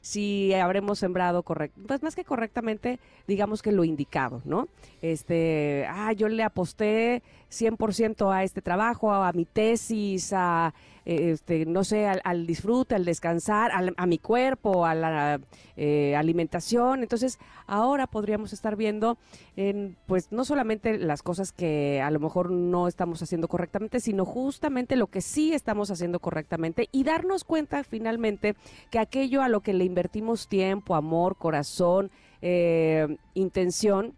si 0.03 0.53
habremos 0.53 0.99
sembrado 0.99 1.43
correcto, 1.43 1.79
pues 1.87 2.03
más 2.03 2.13
que 2.13 2.25
correctamente, 2.25 2.99
digamos 3.25 3.61
que 3.61 3.71
lo 3.71 3.85
indicado, 3.85 4.41
¿no? 4.43 4.67
Este, 5.01 5.85
ah, 5.89 6.11
yo 6.11 6.27
le 6.27 6.43
aposté 6.43 7.23
100% 7.49 8.29
a 8.29 8.43
este 8.43 8.61
trabajo, 8.61 9.13
a, 9.13 9.31
mi 9.31 9.45
tesis, 9.45 10.33
a, 10.33 10.73
este, 11.05 11.65
no 11.65 11.83
sé, 11.83 12.07
al, 12.07 12.47
disfrute, 12.47 12.95
al 12.95 13.05
descansar, 13.05 13.71
a 13.95 14.05
mi 14.05 14.17
cuerpo, 14.17 14.85
a 14.85 14.95
la 14.95 15.39
eh, 15.75 16.15
alimentación. 16.15 17.03
Entonces, 17.03 17.39
ahora 17.67 18.07
podríamos 18.07 18.53
estar 18.53 18.75
viendo, 18.75 19.17
en, 19.55 19.97
pues, 20.05 20.31
no 20.31 20.45
solamente 20.45 20.97
las 20.97 21.23
cosas 21.23 21.51
que 21.51 22.01
a 22.01 22.11
lo 22.11 22.19
mejor 22.19 22.51
no 22.51 22.87
estamos 22.87 23.21
haciendo 23.21 23.47
correctamente, 23.47 23.99
sino 23.99 24.25
justamente 24.25 24.95
lo 24.95 25.07
que 25.07 25.21
sí 25.21 25.53
estamos 25.53 25.91
haciendo 25.91 26.19
correctamente 26.19 26.89
y 26.91 27.03
darnos 27.03 27.43
cuenta 27.43 27.83
finalmente 27.83 28.55
que 28.89 28.99
aquello 28.99 29.41
a 29.41 29.49
lo 29.49 29.61
que 29.61 29.73
le 29.73 29.85
invertimos 29.85 30.47
tiempo, 30.47 30.95
amor, 30.95 31.37
corazón, 31.37 32.11
eh, 32.41 33.17
intención, 33.33 34.15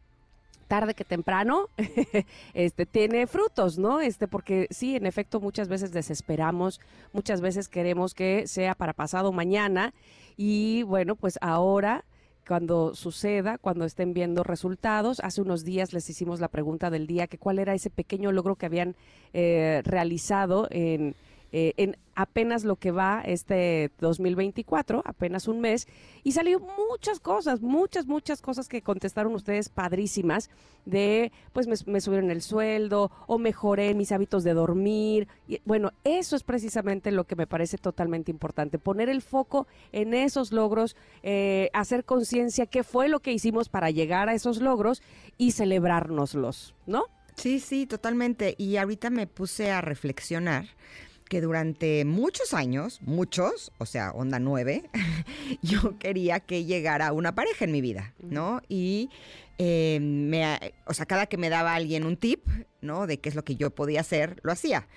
tarde 0.68 0.94
que 0.94 1.06
temprano, 1.06 1.70
este 2.54 2.86
tiene 2.86 3.28
frutos, 3.28 3.78
¿no? 3.78 4.00
Este, 4.00 4.28
porque 4.28 4.68
sí, 4.72 4.96
en 4.96 5.06
efecto, 5.06 5.40
muchas 5.40 5.68
veces 5.68 5.92
desesperamos, 5.92 6.80
muchas 7.14 7.42
veces 7.42 7.68
queremos 7.68 8.14
que 8.14 8.48
sea 8.48 8.76
para 8.76 8.94
pasado 8.94 9.32
mañana, 9.32 9.94
y 10.38 10.84
bueno, 10.84 11.16
pues 11.16 11.38
ahora 11.42 12.04
cuando 12.48 12.94
suceda, 12.94 13.58
cuando 13.58 13.86
estén 13.86 14.14
viendo 14.14 14.44
resultados. 14.44 15.20
Hace 15.22 15.42
unos 15.42 15.64
días 15.64 15.94
les 15.94 16.10
hicimos 16.10 16.40
la 16.40 16.48
pregunta 16.48 16.90
del 16.90 17.08
día, 17.08 17.28
que 17.28 17.38
cuál 17.38 17.60
era 17.60 17.74
ese 17.74 17.90
pequeño 17.90 18.32
logro 18.32 18.56
que 18.56 18.68
habían 18.68 18.96
eh, 19.34 19.82
realizado 19.84 20.68
en 20.70 21.16
eh, 21.58 21.74
en 21.78 21.96
apenas 22.16 22.66
lo 22.66 22.76
que 22.76 22.92
va 22.92 23.22
este 23.26 23.90
2024, 24.02 25.02
apenas 25.06 25.48
un 25.48 25.62
mes, 25.62 25.88
y 26.22 26.34
salió 26.34 26.60
muchas 26.60 27.22
cosas, 27.22 27.62
muchas, 27.62 28.08
muchas 28.08 28.42
cosas 28.42 28.68
que 28.68 28.82
contestaron 28.82 29.34
ustedes 29.34 29.70
padrísimas, 29.70 30.50
de 30.84 31.32
pues 31.54 31.68
me, 31.68 32.02
subieron 32.02 32.30
el 32.30 32.42
sueldo 32.42 33.10
o 33.26 33.38
mejoré 33.38 33.94
mis 33.94 34.12
hábitos 34.12 34.44
de 34.44 34.54
dormir. 34.54 35.30
Bueno, 35.64 35.94
eso 36.04 36.36
es 36.36 36.44
precisamente 36.44 37.10
lo 37.12 37.24
que 37.24 37.38
me 37.38 37.48
parece 37.48 37.78
totalmente 37.78 38.32
importante, 38.32 38.78
poner 38.78 39.08
el 39.08 39.22
foco 39.22 39.66
en 39.94 40.14
esos 40.14 40.52
logros, 40.52 40.98
eh, 41.24 41.70
hacer 41.72 42.04
conciencia 42.04 42.66
qué 42.66 42.84
fue 42.84 43.08
lo 43.08 43.22
que 43.22 43.32
hicimos 43.32 43.70
para 43.70 43.92
llegar 43.92 44.28
a 44.28 44.34
esos 44.34 44.62
logros 44.62 45.02
y 45.38 45.52
celebrárnoslos, 45.52 46.76
¿no? 46.86 47.06
Sí, 47.38 47.62
sí, 47.62 47.86
totalmente. 47.86 48.56
Y 48.58 48.76
ahorita 48.76 49.10
me 49.10 49.26
puse 49.26 49.72
a 49.72 49.80
reflexionar 49.80 50.66
que 51.30 51.42
durante 51.42 52.06
muchos 52.06 52.54
años, 52.54 53.00
muchos, 53.02 53.72
o 53.78 53.86
sea, 53.86 54.12
onda 54.12 54.40
nueve, 54.40 54.90
yo 55.62 55.98
quería 55.98 56.40
que 56.40 56.66
llegara 56.66 57.12
una 57.14 57.36
pareja 57.36 57.66
en 57.66 57.72
mi 57.72 57.82
vida, 57.82 58.14
¿no? 58.20 58.62
Y 58.70 59.10
eh, 59.58 60.00
me, 60.02 60.74
o 60.86 60.94
sea, 60.94 61.06
cada 61.06 61.26
que 61.26 61.38
me 61.38 61.50
daba 61.50 61.76
alguien 61.76 62.06
un 62.06 62.18
tip, 62.18 62.48
¿no? 62.82 63.08
De 63.08 63.20
qué 63.20 63.30
es 63.30 63.36
lo 63.36 63.44
que 63.44 63.56
yo 63.56 63.72
podía 63.74 64.02
hacer, 64.02 64.40
lo 64.44 64.52
hacía. 64.52 64.88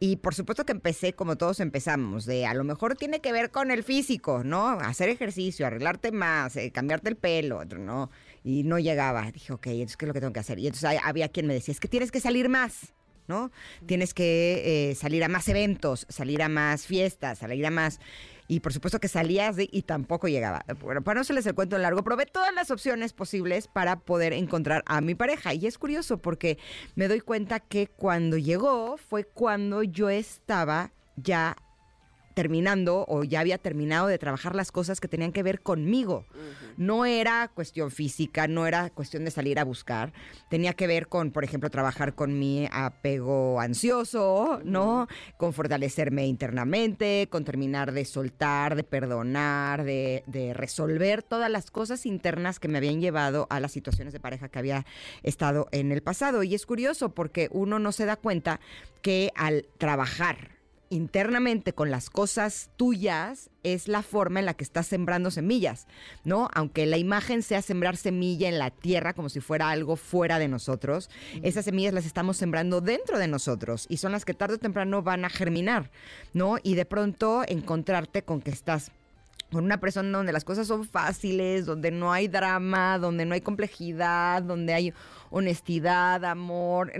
Y 0.00 0.16
por 0.16 0.34
supuesto 0.34 0.64
que 0.64 0.72
empecé 0.72 1.12
como 1.12 1.36
todos 1.36 1.58
empezamos, 1.58 2.24
de 2.24 2.46
a 2.46 2.54
lo 2.54 2.62
mejor 2.62 2.94
tiene 2.94 3.20
que 3.20 3.32
ver 3.32 3.50
con 3.50 3.72
el 3.72 3.82
físico, 3.82 4.44
¿no? 4.44 4.68
Hacer 4.68 5.08
ejercicio, 5.08 5.66
arreglarte 5.66 6.12
más, 6.12 6.54
eh, 6.56 6.70
cambiarte 6.70 7.08
el 7.08 7.16
pelo, 7.16 7.64
¿no? 7.64 8.10
Y 8.44 8.62
no 8.62 8.78
llegaba. 8.78 9.30
Dije, 9.32 9.52
ok, 9.52 9.66
entonces, 9.66 9.96
¿qué 9.96 10.04
es 10.04 10.08
lo 10.08 10.14
que 10.14 10.20
tengo 10.20 10.32
que 10.32 10.40
hacer? 10.40 10.58
Y 10.60 10.68
entonces 10.68 11.00
había 11.02 11.28
quien 11.28 11.46
me 11.48 11.54
decía, 11.54 11.72
es 11.72 11.80
que 11.80 11.88
tienes 11.88 12.12
que 12.12 12.20
salir 12.20 12.48
más. 12.48 12.94
¿No? 13.28 13.52
Tienes 13.86 14.14
que 14.14 14.90
eh, 14.90 14.94
salir 14.94 15.22
a 15.22 15.28
más 15.28 15.48
eventos, 15.48 16.06
salir 16.08 16.42
a 16.42 16.48
más 16.48 16.86
fiestas, 16.86 17.38
salir 17.38 17.64
a 17.66 17.70
más... 17.70 18.00
Y 18.50 18.60
por 18.60 18.72
supuesto 18.72 18.98
que 18.98 19.08
salías 19.08 19.56
y 19.58 19.82
tampoco 19.82 20.26
llegaba. 20.26 20.64
Bueno, 20.80 21.02
para 21.02 21.20
no 21.20 21.24
se 21.24 21.34
les 21.34 21.44
el 21.44 21.54
cuento 21.54 21.76
largo, 21.76 22.02
probé 22.02 22.24
todas 22.24 22.54
las 22.54 22.70
opciones 22.70 23.12
posibles 23.12 23.68
para 23.68 24.00
poder 24.00 24.32
encontrar 24.32 24.82
a 24.86 25.02
mi 25.02 25.14
pareja. 25.14 25.52
Y 25.52 25.66
es 25.66 25.76
curioso 25.76 26.16
porque 26.16 26.56
me 26.94 27.08
doy 27.08 27.20
cuenta 27.20 27.60
que 27.60 27.88
cuando 27.88 28.38
llegó 28.38 28.96
fue 28.96 29.24
cuando 29.24 29.82
yo 29.82 30.08
estaba 30.08 30.92
ya 31.16 31.58
terminando 32.38 33.04
o 33.08 33.24
ya 33.24 33.40
había 33.40 33.58
terminado 33.58 34.06
de 34.06 34.16
trabajar 34.16 34.54
las 34.54 34.70
cosas 34.70 35.00
que 35.00 35.08
tenían 35.08 35.32
que 35.32 35.42
ver 35.42 35.60
conmigo. 35.60 36.24
No 36.76 37.04
era 37.04 37.50
cuestión 37.52 37.90
física, 37.90 38.46
no 38.46 38.68
era 38.68 38.90
cuestión 38.90 39.24
de 39.24 39.32
salir 39.32 39.58
a 39.58 39.64
buscar. 39.64 40.12
Tenía 40.48 40.72
que 40.74 40.86
ver 40.86 41.08
con, 41.08 41.32
por 41.32 41.42
ejemplo, 41.42 41.68
trabajar 41.68 42.14
con 42.14 42.38
mi 42.38 42.68
apego 42.70 43.60
ansioso, 43.60 44.60
¿no? 44.62 45.08
Con 45.36 45.52
fortalecerme 45.52 46.28
internamente, 46.28 47.26
con 47.28 47.44
terminar 47.44 47.90
de 47.90 48.04
soltar, 48.04 48.76
de 48.76 48.84
perdonar, 48.84 49.82
de, 49.82 50.22
de 50.28 50.54
resolver 50.54 51.24
todas 51.24 51.50
las 51.50 51.72
cosas 51.72 52.06
internas 52.06 52.60
que 52.60 52.68
me 52.68 52.78
habían 52.78 53.00
llevado 53.00 53.48
a 53.50 53.58
las 53.58 53.72
situaciones 53.72 54.12
de 54.12 54.20
pareja 54.20 54.48
que 54.48 54.60
había 54.60 54.86
estado 55.24 55.66
en 55.72 55.90
el 55.90 56.02
pasado. 56.02 56.44
Y 56.44 56.54
es 56.54 56.66
curioso 56.66 57.08
porque 57.08 57.48
uno 57.50 57.80
no 57.80 57.90
se 57.90 58.06
da 58.06 58.14
cuenta 58.14 58.60
que 59.02 59.32
al 59.34 59.66
trabajar 59.78 60.57
internamente 60.90 61.72
con 61.72 61.90
las 61.90 62.10
cosas 62.10 62.70
tuyas 62.76 63.50
es 63.62 63.88
la 63.88 64.02
forma 64.02 64.40
en 64.40 64.46
la 64.46 64.54
que 64.54 64.64
estás 64.64 64.86
sembrando 64.86 65.30
semillas, 65.30 65.86
¿no? 66.24 66.48
Aunque 66.54 66.86
la 66.86 66.96
imagen 66.96 67.42
sea 67.42 67.62
sembrar 67.62 67.96
semilla 67.96 68.48
en 68.48 68.58
la 68.58 68.70
tierra 68.70 69.14
como 69.14 69.28
si 69.28 69.40
fuera 69.40 69.70
algo 69.70 69.96
fuera 69.96 70.38
de 70.38 70.48
nosotros, 70.48 71.10
esas 71.42 71.64
semillas 71.64 71.94
las 71.94 72.06
estamos 72.06 72.36
sembrando 72.36 72.80
dentro 72.80 73.18
de 73.18 73.28
nosotros 73.28 73.86
y 73.88 73.98
son 73.98 74.12
las 74.12 74.24
que 74.24 74.34
tarde 74.34 74.54
o 74.54 74.58
temprano 74.58 75.02
van 75.02 75.24
a 75.24 75.30
germinar, 75.30 75.90
¿no? 76.32 76.56
Y 76.62 76.74
de 76.74 76.84
pronto 76.84 77.42
encontrarte 77.46 78.22
con 78.22 78.40
que 78.40 78.50
estás 78.50 78.90
con 79.50 79.64
una 79.64 79.80
persona 79.80 80.18
donde 80.18 80.32
las 80.32 80.44
cosas 80.44 80.66
son 80.66 80.84
fáciles, 80.84 81.64
donde 81.64 81.90
no 81.90 82.12
hay 82.12 82.28
drama, 82.28 82.98
donde 82.98 83.24
no 83.24 83.34
hay 83.34 83.40
complejidad, 83.40 84.42
donde 84.42 84.74
hay 84.74 84.92
honestidad, 85.30 86.24
amor. 86.24 86.92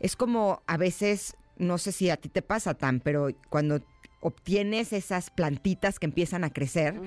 Es 0.00 0.14
como 0.14 0.62
a 0.66 0.76
veces 0.76 1.34
no 1.56 1.78
sé 1.78 1.92
si 1.92 2.10
a 2.10 2.16
ti 2.16 2.28
te 2.28 2.42
pasa 2.42 2.74
tan, 2.74 3.00
pero 3.00 3.28
cuando 3.48 3.80
obtienes 4.24 4.94
esas 4.94 5.28
plantitas 5.28 5.98
que 5.98 6.06
empiezan 6.06 6.44
a 6.44 6.50
crecer, 6.50 6.98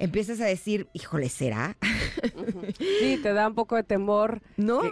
empiezas 0.00 0.40
a 0.40 0.46
decir, 0.46 0.88
híjole, 0.92 1.28
¿será? 1.28 1.76
Sí, 3.00 3.18
te 3.22 3.32
da 3.32 3.46
un 3.46 3.54
poco 3.54 3.76
de 3.76 3.82
temor. 3.82 4.42
¿No? 4.56 4.82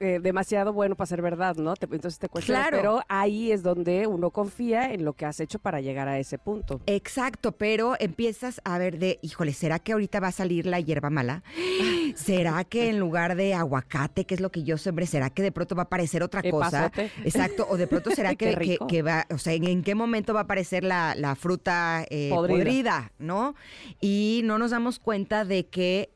Eh, 0.00 0.20
demasiado 0.22 0.72
bueno 0.72 0.96
para 0.96 1.06
ser 1.06 1.22
verdad, 1.22 1.56
¿no? 1.56 1.74
entonces 1.80 2.18
te 2.18 2.28
cuesta. 2.28 2.52
Claro. 2.52 2.76
Pero 2.76 3.00
ahí 3.08 3.52
es 3.52 3.62
donde 3.62 4.06
uno 4.06 4.30
confía 4.30 4.92
en 4.92 5.04
lo 5.04 5.14
que 5.14 5.24
has 5.24 5.40
hecho 5.40 5.58
para 5.58 5.80
llegar 5.80 6.08
a 6.08 6.18
ese 6.18 6.38
punto. 6.38 6.80
Exacto, 6.86 7.52
pero 7.52 7.96
empiezas 7.98 8.60
a 8.64 8.78
ver 8.78 8.98
de, 8.98 9.18
híjole, 9.22 9.52
¿será 9.52 9.78
que 9.78 9.92
ahorita 9.92 10.20
va 10.20 10.28
a 10.28 10.32
salir 10.32 10.66
la 10.66 10.80
hierba 10.80 11.10
mala? 11.10 11.42
¿Será 12.14 12.62
que 12.64 12.88
en 12.90 12.98
lugar 12.98 13.36
de 13.36 13.54
aguacate, 13.54 14.24
que 14.24 14.34
es 14.34 14.40
lo 14.40 14.50
que 14.50 14.62
yo 14.62 14.76
sembré, 14.76 15.06
será 15.06 15.30
que 15.30 15.42
de 15.42 15.52
pronto 15.52 15.74
va 15.74 15.82
a 15.82 15.86
aparecer 15.86 16.22
otra 16.22 16.42
cosa? 16.42 16.92
Exacto, 17.24 17.66
o 17.68 17.76
de 17.76 17.86
pronto 17.86 18.10
será 18.14 18.34
que, 18.34 18.78
que, 18.88 19.02
va, 19.02 19.26
o 19.30 19.38
sea, 19.38 19.54
¿en 19.54 19.82
qué 19.82 19.94
momento 19.94 20.34
va 20.34 20.40
a 20.40 20.44
aparecer 20.44 20.84
la, 20.84 21.13
la, 21.14 21.34
fruta 21.34 22.04
eh, 22.10 22.30
podrida. 22.30 23.12
¿no? 23.18 23.54
Y 24.00 24.42
no 24.44 24.58
nos 24.58 24.70
damos 24.70 24.98
cuenta 24.98 25.44
de 25.44 25.66
que 25.66 26.10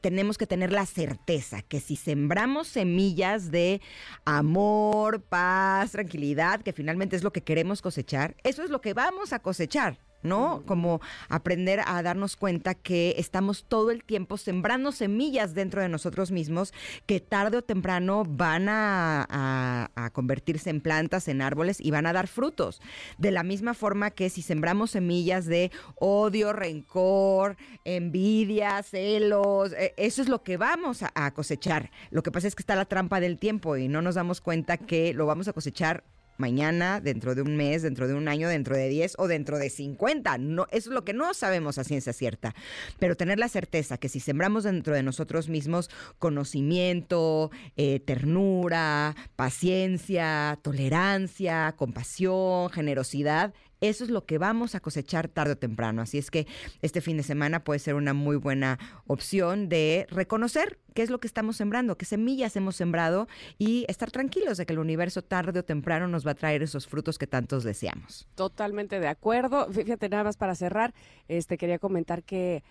tenemos 0.00 0.38
que 0.38 0.46
tener 0.46 0.72
la 0.72 0.86
certeza 0.86 1.62
que 1.62 1.80
si 1.80 1.96
sembramos 1.96 2.68
semillas 2.68 3.50
de 3.50 3.80
amor, 4.24 5.22
paz, 5.22 5.92
tranquilidad, 5.92 6.62
que 6.62 6.72
finalmente 6.72 7.16
es 7.16 7.24
lo 7.24 7.32
que 7.32 7.42
queremos 7.42 7.82
cosechar, 7.82 8.36
eso 8.44 8.62
es 8.62 8.70
lo 8.70 8.80
que 8.80 8.94
vamos 8.94 9.32
a 9.32 9.40
cosechar. 9.40 9.98
¿No? 10.22 10.62
Como 10.66 11.00
aprender 11.28 11.80
a 11.86 12.02
darnos 12.02 12.36
cuenta 12.36 12.74
que 12.74 13.14
estamos 13.18 13.64
todo 13.64 13.90
el 13.90 14.04
tiempo 14.04 14.36
sembrando 14.36 14.92
semillas 14.92 15.54
dentro 15.54 15.82
de 15.82 15.88
nosotros 15.88 16.30
mismos 16.30 16.72
que 17.06 17.20
tarde 17.20 17.58
o 17.58 17.62
temprano 17.62 18.24
van 18.26 18.68
a, 18.68 19.90
convertirse 20.12 20.70
en 20.70 20.80
plantas, 20.80 21.28
en 21.28 21.42
árboles 21.42 21.80
y 21.80 21.90
van 21.90 22.06
a 22.06 22.12
dar 22.12 22.28
frutos. 22.28 22.80
De 23.18 23.30
la 23.30 23.42
misma 23.42 23.74
forma 23.74 24.10
que 24.10 24.30
si 24.30 24.42
sembramos 24.42 24.92
semillas 24.92 25.46
de 25.46 25.70
odio, 25.96 26.52
rencor, 26.52 27.56
envidia, 27.84 28.82
celos, 28.82 29.72
e, 29.72 29.94
eso 29.96 30.22
es 30.22 30.28
lo 30.28 30.42
que 30.42 30.56
vamos 30.56 31.02
a 31.02 31.30
cosechar. 31.32 31.90
Lo 32.10 32.22
que 32.22 32.32
pasa 32.32 32.48
es 32.48 32.54
que 32.54 32.62
está 32.62 32.76
la 32.76 32.86
trampa 32.86 33.20
del 33.20 33.38
tiempo 33.38 33.76
y 33.76 33.88
no 33.88 34.02
nos 34.02 34.14
damos 34.14 34.40
cuenta 34.40 34.76
que 34.76 35.14
lo 35.14 35.26
vamos 35.26 35.48
a 35.48 35.52
cosechar 35.52 36.04
mañana, 36.38 37.00
dentro 37.00 37.34
de 37.34 37.42
un 37.42 37.56
mes, 37.56 37.82
dentro 37.82 38.08
de 38.08 38.14
un 38.14 38.28
año, 38.28 38.48
dentro 38.48 38.76
de 38.76 38.88
10 38.88 39.14
o 39.18 39.28
dentro 39.28 39.58
de 39.58 39.70
50. 39.70 40.38
No, 40.38 40.66
eso 40.70 40.90
es 40.90 40.94
lo 40.94 41.04
que 41.04 41.12
no 41.12 41.34
sabemos 41.34 41.78
a 41.78 41.84
ciencia 41.84 42.12
cierta. 42.12 42.54
Pero 42.98 43.16
tener 43.16 43.38
la 43.38 43.48
certeza 43.48 43.98
que 43.98 44.08
si 44.08 44.20
sembramos 44.20 44.64
dentro 44.64 44.94
de 44.94 45.02
nosotros 45.02 45.48
mismos 45.48 45.90
conocimiento, 46.18 47.50
eh, 47.76 48.00
ternura, 48.00 49.14
paciencia, 49.36 50.58
tolerancia, 50.62 51.74
compasión, 51.76 52.70
generosidad, 52.70 53.52
eso 53.80 54.04
es 54.04 54.10
lo 54.10 54.24
que 54.24 54.38
vamos 54.38 54.74
a 54.74 54.80
cosechar 54.80 55.28
tarde 55.28 55.52
o 55.52 55.56
temprano. 55.56 56.02
Así 56.02 56.18
es 56.18 56.30
que 56.30 56.46
este 56.82 57.00
fin 57.00 57.16
de 57.16 57.22
semana 57.22 57.64
puede 57.64 57.78
ser 57.78 57.94
una 57.94 58.14
muy 58.14 58.36
buena 58.36 58.78
opción 59.06 59.68
de 59.68 60.06
reconocer 60.10 60.78
qué 60.94 61.02
es 61.02 61.10
lo 61.10 61.20
que 61.20 61.26
estamos 61.26 61.56
sembrando, 61.56 61.96
qué 61.96 62.04
semillas 62.04 62.56
hemos 62.56 62.76
sembrado 62.76 63.28
y 63.56 63.84
estar 63.88 64.10
tranquilos 64.10 64.58
de 64.58 64.66
que 64.66 64.72
el 64.72 64.80
universo 64.80 65.22
tarde 65.22 65.60
o 65.60 65.64
temprano 65.64 66.08
nos 66.08 66.26
va 66.26 66.32
a 66.32 66.34
traer 66.34 66.62
esos 66.62 66.86
frutos 66.86 67.18
que 67.18 67.26
tantos 67.26 67.64
deseamos. 67.64 68.26
Totalmente 68.34 68.98
de 68.98 69.08
acuerdo. 69.08 69.70
Fíjate, 69.72 70.08
nada 70.08 70.24
más 70.24 70.36
para 70.36 70.54
cerrar, 70.54 70.94
este 71.28 71.56
quería 71.56 71.78
comentar 71.78 72.24
que 72.24 72.62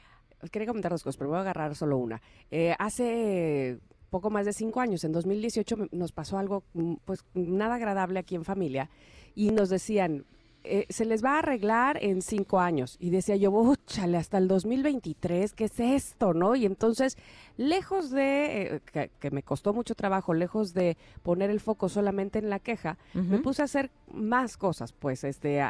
quería 0.52 0.68
comentar 0.68 0.92
dos 0.92 1.04
cosas, 1.04 1.18
pero 1.18 1.30
voy 1.30 1.38
a 1.38 1.42
agarrar 1.42 1.76
solo 1.76 1.98
una. 1.98 2.22
Eh, 2.52 2.76
hace 2.78 3.80
poco 4.10 4.30
más 4.30 4.46
de 4.46 4.54
cinco 4.54 4.80
años, 4.80 5.04
en 5.04 5.12
2018 5.12 5.90
nos 5.92 6.12
pasó 6.12 6.38
algo 6.38 6.64
mm, 6.74 6.96
pues 7.06 7.26
nada 7.34 7.76
agradable 7.76 8.20
aquí 8.20 8.36
en 8.36 8.46
familia 8.46 8.90
y 9.36 9.52
nos 9.52 9.70
decían, 9.70 10.26
eh, 10.70 10.86
se 10.90 11.06
les 11.06 11.24
va 11.24 11.36
a 11.36 11.40
arreglar 11.40 11.98
en 12.02 12.22
cinco 12.22 12.60
años. 12.60 12.98
Y 13.00 13.10
decía 13.10 13.36
yo, 13.36 13.76
chale, 13.86 14.18
hasta 14.18 14.38
el 14.38 14.48
2023, 14.48 15.54
¿qué 15.54 15.66
es 15.66 15.80
esto? 15.80 16.34
¿No? 16.34 16.56
Y 16.56 16.66
entonces, 16.66 17.18
lejos 17.58 18.12
de, 18.12 18.82
eh, 18.94 19.10
que, 19.20 19.32
me 19.32 19.44
costó 19.44 19.74
mucho 19.74 19.96
trabajo, 19.96 20.34
lejos 20.34 20.74
de 20.74 20.98
poner 21.24 21.50
el 21.50 21.60
foco 21.60 21.90
solamente 21.90 22.40
en 22.40 22.50
la 22.50 22.60
queja, 22.60 22.98
me 23.14 23.40
puse 23.40 23.62
a 23.62 23.66
hacer 23.66 23.90
más 24.12 24.58
cosas, 24.58 24.92
pues, 24.94 25.24
este, 25.24 25.62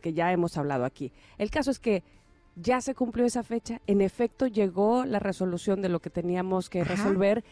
que 0.00 0.12
ya 0.12 0.32
hemos 0.32 0.56
hablado 0.56 0.84
aquí. 0.84 1.12
El 1.38 1.50
caso 1.50 1.70
es 1.70 1.78
que 1.78 2.02
ya 2.56 2.80
se 2.80 2.94
cumplió 2.94 3.24
esa 3.24 3.42
fecha, 3.42 3.80
en 3.86 4.00
efecto 4.00 4.46
llegó 4.46 5.04
la 5.04 5.18
resolución 5.18 5.80
de 5.80 5.88
lo 5.88 6.00
que 6.00 6.10
teníamos 6.10 6.68
que 6.68 6.84
resolver. 6.84 7.44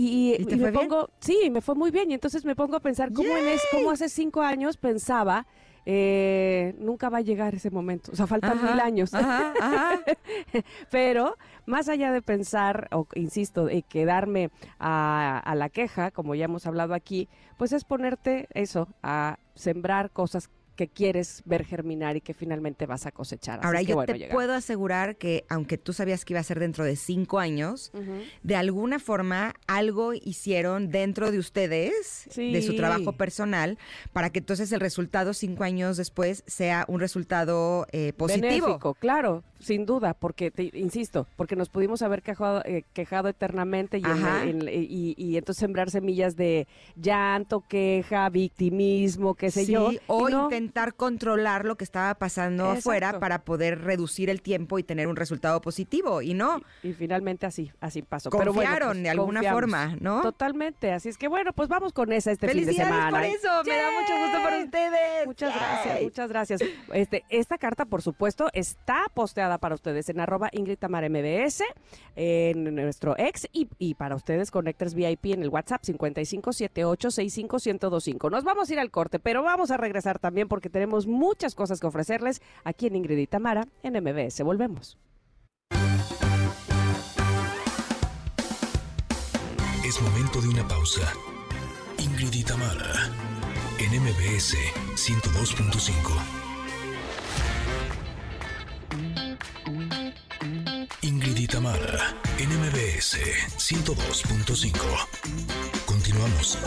Y, 0.00 0.38
me 0.56 0.70
pongo, 0.70 1.10
sí, 1.18 1.50
me 1.50 1.60
fue 1.60 1.74
muy 1.74 1.90
bien. 1.90 2.10
Y 2.12 2.14
entonces 2.14 2.44
me 2.44 2.54
pongo 2.54 2.76
a 2.76 2.80
pensar 2.80 3.12
cómo, 3.12 3.36
en 3.36 3.48
es, 3.48 3.60
cómo 3.72 3.90
hace 3.90 4.08
cinco 4.08 4.42
años 4.42 4.76
pensaba 4.76 5.44
eh, 5.90 6.74
nunca 6.78 7.08
va 7.08 7.16
a 7.16 7.22
llegar 7.22 7.54
ese 7.54 7.70
momento. 7.70 8.12
O 8.12 8.14
sea, 8.14 8.26
faltan 8.26 8.62
mil 8.62 8.78
años. 8.78 9.10
Pero 10.90 11.34
más 11.64 11.88
allá 11.88 12.12
de 12.12 12.20
pensar, 12.20 12.88
o 12.92 13.06
insisto, 13.14 13.64
de 13.64 13.80
quedarme 13.80 14.50
a, 14.78 15.38
a 15.38 15.54
la 15.54 15.70
queja, 15.70 16.10
como 16.10 16.34
ya 16.34 16.44
hemos 16.44 16.66
hablado 16.66 16.92
aquí, 16.92 17.30
pues 17.56 17.72
es 17.72 17.84
ponerte 17.84 18.48
eso, 18.52 18.88
a 19.02 19.38
sembrar 19.54 20.10
cosas 20.10 20.50
que 20.78 20.86
quieres 20.86 21.42
ver 21.44 21.64
germinar 21.64 22.16
y 22.16 22.20
que 22.20 22.34
finalmente 22.34 22.86
vas 22.86 23.04
a 23.04 23.10
cosechar. 23.10 23.58
Ahora, 23.64 23.82
yo 23.82 24.00
te 24.04 24.28
puedo 24.30 24.52
asegurar 24.52 25.16
que 25.16 25.44
aunque 25.48 25.76
tú 25.76 25.92
sabías 25.92 26.24
que 26.24 26.34
iba 26.34 26.40
a 26.40 26.44
ser 26.44 26.60
dentro 26.60 26.84
de 26.84 26.94
cinco 26.94 27.40
años, 27.40 27.90
de 28.44 28.54
alguna 28.54 29.00
forma 29.00 29.54
algo 29.66 30.14
hicieron 30.14 30.90
dentro 30.92 31.32
de 31.32 31.40
ustedes, 31.40 32.28
de 32.36 32.62
su 32.62 32.76
trabajo 32.76 33.14
personal, 33.14 33.76
para 34.12 34.30
que 34.30 34.38
entonces 34.38 34.70
el 34.70 34.78
resultado 34.78 35.34
cinco 35.34 35.64
años 35.64 35.96
después 35.96 36.44
sea 36.46 36.84
un 36.86 37.00
resultado 37.00 37.88
eh, 37.90 38.12
positivo. 38.12 38.48
Benéfico, 38.48 38.94
claro, 38.94 39.42
sin 39.58 39.84
duda, 39.84 40.14
porque, 40.14 40.52
te, 40.52 40.70
insisto, 40.74 41.26
porque 41.34 41.56
nos 41.56 41.70
pudimos 41.70 42.02
haber 42.02 42.22
quejado, 42.22 42.62
eh, 42.64 42.84
quejado 42.92 43.28
eternamente 43.28 43.98
y, 43.98 45.14
y, 45.18 45.36
entonces 45.36 45.58
sembrar 45.58 45.90
semillas 45.90 46.36
de 46.36 46.68
llanto, 46.94 47.64
queja, 47.66 48.28
victimismo, 48.28 49.34
qué 49.34 49.50
sé 49.50 49.66
yo. 49.66 49.90
O 50.06 50.28
intentar 50.28 50.67
controlar 50.96 51.64
lo 51.64 51.76
que 51.76 51.84
estaba 51.84 52.14
pasando 52.14 52.70
afuera 52.70 53.20
para 53.20 53.44
poder 53.44 53.82
reducir 53.82 54.30
el 54.30 54.42
tiempo 54.42 54.78
y 54.78 54.82
tener 54.82 55.08
un 55.08 55.16
resultado 55.16 55.60
positivo, 55.60 56.22
y 56.22 56.34
no. 56.34 56.60
Y, 56.82 56.92
finalmente 56.92 57.46
así, 57.46 57.72
así 57.80 58.02
pasó. 58.02 58.30
Confiaron 58.30 58.54
Pero 58.54 58.70
bueno, 58.70 58.86
pues, 58.86 59.02
de 59.02 59.10
alguna 59.10 59.42
forma, 59.42 59.96
¿no? 60.00 60.22
Totalmente, 60.22 60.92
así 60.92 61.08
es 61.08 61.18
que 61.18 61.28
bueno, 61.28 61.52
pues 61.52 61.68
vamos 61.68 61.92
con 61.92 62.12
esa 62.12 62.30
este 62.30 62.48
fin 62.48 62.66
de 62.66 62.72
semana. 62.72 63.10
por 63.10 63.24
eso, 63.24 63.48
me 63.64 63.76
da 63.76 63.90
mucho 63.90 64.18
gusto 64.18 64.42
por 64.42 64.52
ustedes. 64.64 65.26
Muchas 65.26 65.54
gracias, 65.54 66.02
muchas 66.02 66.28
gracias. 66.28 66.60
Este, 66.92 67.24
esta 67.28 67.58
carta, 67.58 67.84
por 67.84 68.02
supuesto, 68.02 68.48
está 68.52 69.06
posteada 69.14 69.58
para 69.58 69.74
ustedes 69.74 70.08
en 70.08 70.20
arroba 70.20 70.48
Ingrid 70.52 70.78
Tamar 70.78 71.08
MBS, 71.08 71.62
en 72.16 72.74
nuestro 72.74 73.16
ex, 73.18 73.48
y, 73.52 73.68
y 73.78 73.94
para 73.94 74.14
ustedes, 74.14 74.50
Connectors 74.50 74.94
VIP 74.94 75.26
en 75.26 75.42
el 75.42 75.48
WhatsApp 75.48 75.82
5578651025. 75.82 78.30
Nos 78.30 78.44
vamos 78.44 78.70
a 78.70 78.72
ir 78.72 78.80
al 78.80 78.90
corte, 78.90 79.18
pero 79.18 79.42
vamos 79.42 79.70
a 79.70 79.76
regresar 79.76 80.18
también 80.18 80.48
porque 80.58 80.70
tenemos 80.70 81.06
muchas 81.06 81.54
cosas 81.54 81.78
que 81.78 81.86
ofrecerles 81.86 82.42
aquí 82.64 82.88
en 82.88 82.96
Ingrid 82.96 83.18
y 83.18 83.28
Tamara 83.28 83.68
en 83.84 83.92
MBS. 84.02 84.42
Volvemos. 84.42 84.98
Es 89.84 90.02
momento 90.02 90.40
de 90.40 90.48
una 90.48 90.66
pausa. 90.66 91.12
Ingrid 91.98 92.32
y 92.32 92.42
Tamara 92.42 92.92
en 93.78 94.02
MBS 94.02 94.56
102.5. 94.96 95.94
Ingrid 101.02 101.36
y 101.36 101.46
Tamara 101.46 102.16
en 102.36 102.48
MBS 102.48 103.16
102.5. 103.58 104.72
Continuamos. 105.86 106.58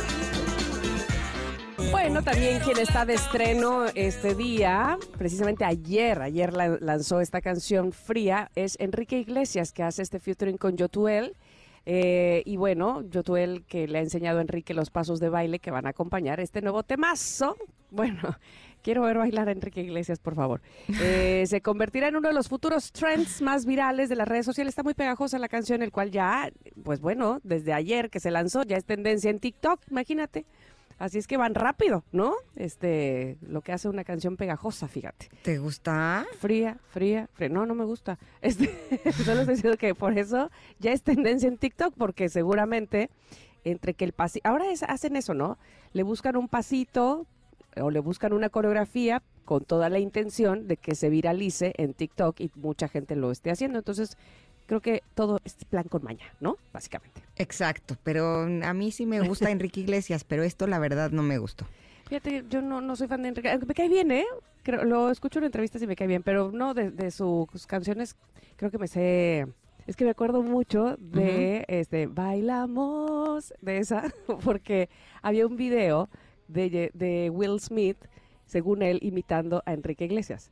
Bueno, 1.89 2.21
también 2.21 2.59
quien 2.59 2.77
está 2.77 3.05
de 3.05 3.13
estreno 3.13 3.85
este 3.95 4.35
día, 4.35 4.97
precisamente 5.17 5.65
ayer, 5.65 6.21
ayer 6.21 6.53
lanzó 6.53 7.21
esta 7.21 7.41
canción 7.41 7.91
Fría, 7.91 8.51
es 8.55 8.77
Enrique 8.79 9.17
Iglesias, 9.17 9.71
que 9.71 9.83
hace 9.83 10.01
este 10.01 10.19
featuring 10.19 10.57
con 10.57 10.77
Yotuel. 10.77 11.35
Eh, 11.85 12.43
y 12.45 12.57
bueno, 12.57 13.01
Yotuel 13.09 13.65
que 13.65 13.87
le 13.87 13.97
ha 13.97 14.01
enseñado 14.01 14.37
a 14.37 14.41
Enrique 14.41 14.73
los 14.73 14.91
pasos 14.91 15.19
de 15.19 15.29
baile 15.29 15.59
que 15.59 15.71
van 15.71 15.87
a 15.87 15.89
acompañar 15.89 16.39
este 16.39 16.61
nuevo 16.61 16.83
temazo. 16.83 17.57
Bueno, 17.89 18.19
Quiero 18.81 19.03
ver 19.03 19.17
bailar 19.17 19.47
a 19.47 19.51
Enrique 19.51 19.81
Iglesias, 19.81 20.19
por 20.19 20.35
favor. 20.35 20.61
Eh, 21.03 21.45
se 21.47 21.61
convertirá 21.61 22.09
en 22.09 22.15
uno 22.15 22.27
de 22.27 22.33
los 22.33 22.47
futuros 22.47 22.91
trends 22.91 23.41
más 23.41 23.65
virales 23.65 24.07
de 24.07 24.15
las 24.15 24.27
redes 24.27 24.45
sociales. 24.45 24.71
Está 24.71 24.83
muy 24.83 24.93
pegajosa 24.93 25.39
la 25.39 25.47
canción, 25.47 25.81
el 25.81 25.91
cual 25.91 26.11
ya, 26.11 26.51
pues 26.83 26.99
bueno, 26.99 27.39
desde 27.43 27.73
ayer 27.73 28.09
que 28.09 28.19
se 28.19 28.29
lanzó, 28.29 28.63
ya 28.63 28.77
es 28.77 28.85
tendencia 28.85 29.31
en 29.31 29.39
TikTok, 29.39 29.81
imagínate. 29.89 30.45
Así 31.01 31.17
es 31.17 31.25
que 31.25 31.35
van 31.35 31.55
rápido, 31.55 32.03
¿no? 32.11 32.35
Este, 32.55 33.35
lo 33.41 33.61
que 33.61 33.71
hace 33.71 33.89
una 33.89 34.03
canción 34.03 34.37
pegajosa, 34.37 34.87
fíjate. 34.87 35.29
¿Te 35.41 35.57
gusta? 35.57 36.27
Fría, 36.37 36.77
fría, 36.91 37.27
fría. 37.33 37.49
No, 37.49 37.65
no 37.65 37.73
me 37.73 37.85
gusta. 37.85 38.19
Este, 38.43 38.69
solo 39.23 39.41
estoy 39.41 39.55
diciendo 39.55 39.79
que 39.79 39.95
por 39.95 40.15
eso 40.15 40.51
ya 40.77 40.91
es 40.91 41.01
tendencia 41.01 41.47
en 41.47 41.57
TikTok, 41.57 41.95
porque 41.97 42.29
seguramente 42.29 43.09
entre 43.63 43.95
que 43.95 44.05
el 44.05 44.13
pasito, 44.13 44.47
ahora 44.47 44.65
hacen 44.87 45.15
eso, 45.15 45.33
¿no? 45.33 45.57
Le 45.93 46.03
buscan 46.03 46.35
un 46.35 46.47
pasito 46.47 47.25
o 47.77 47.89
le 47.89 47.99
buscan 47.99 48.31
una 48.31 48.49
coreografía 48.49 49.23
con 49.43 49.65
toda 49.65 49.89
la 49.89 49.97
intención 49.97 50.67
de 50.67 50.77
que 50.77 50.93
se 50.93 51.09
viralice 51.09 51.73
en 51.77 51.95
TikTok 51.95 52.39
y 52.39 52.51
mucha 52.53 52.87
gente 52.87 53.15
lo 53.15 53.31
esté 53.31 53.49
haciendo. 53.49 53.79
Entonces, 53.79 54.17
creo 54.71 54.79
que 54.79 55.03
todo 55.15 55.38
es 55.43 55.53
plan 55.65 55.84
con 55.84 56.01
maña, 56.01 56.23
¿no? 56.39 56.57
Básicamente. 56.71 57.21
Exacto, 57.36 57.97
pero 58.05 58.43
a 58.43 58.73
mí 58.73 58.91
sí 58.93 59.05
me 59.05 59.19
gusta 59.19 59.51
Enrique 59.51 59.81
Iglesias, 59.81 60.23
pero 60.23 60.43
esto 60.43 60.65
la 60.65 60.79
verdad 60.79 61.12
no 61.12 61.23
me 61.23 61.39
gustó. 61.39 61.65
Fíjate, 62.07 62.45
yo 62.49 62.62
no, 62.62 62.79
no 62.79 62.95
soy 62.95 63.10
fan 63.10 63.21
de 63.21 63.27
Enrique. 63.27 63.60
Me 63.67 63.73
cae 63.73 63.89
bien, 63.89 64.12
¿eh? 64.12 64.25
Creo, 64.63 64.86
lo 64.86 65.10
escucho 65.10 65.39
en 65.39 65.45
entrevistas 65.45 65.81
y 65.81 65.88
me 65.88 65.97
cae 65.97 66.07
bien, 66.07 66.23
pero 66.23 66.53
no 66.53 66.73
de, 66.73 66.89
de 66.89 67.12
sus 67.12 67.67
canciones, 67.67 68.15
creo 68.55 68.71
que 68.71 68.77
me 68.77 68.88
sé. 68.88 69.45
Es 69.88 69.97
que 69.97 70.05
me 70.05 70.12
acuerdo 70.12 70.41
mucho 70.41 70.95
de 70.97 71.65
este 71.67 72.07
Bailamos, 72.07 73.53
de 73.60 73.79
esa, 73.79 74.05
porque 74.45 74.88
había 75.21 75.47
un 75.47 75.57
video 75.57 76.07
de, 76.47 76.91
de 76.93 77.29
Will 77.29 77.60
Smith, 77.60 77.97
según 78.45 78.84
él, 78.84 78.99
imitando 79.01 79.63
a 79.65 79.73
Enrique 79.73 80.05
Iglesias. 80.05 80.49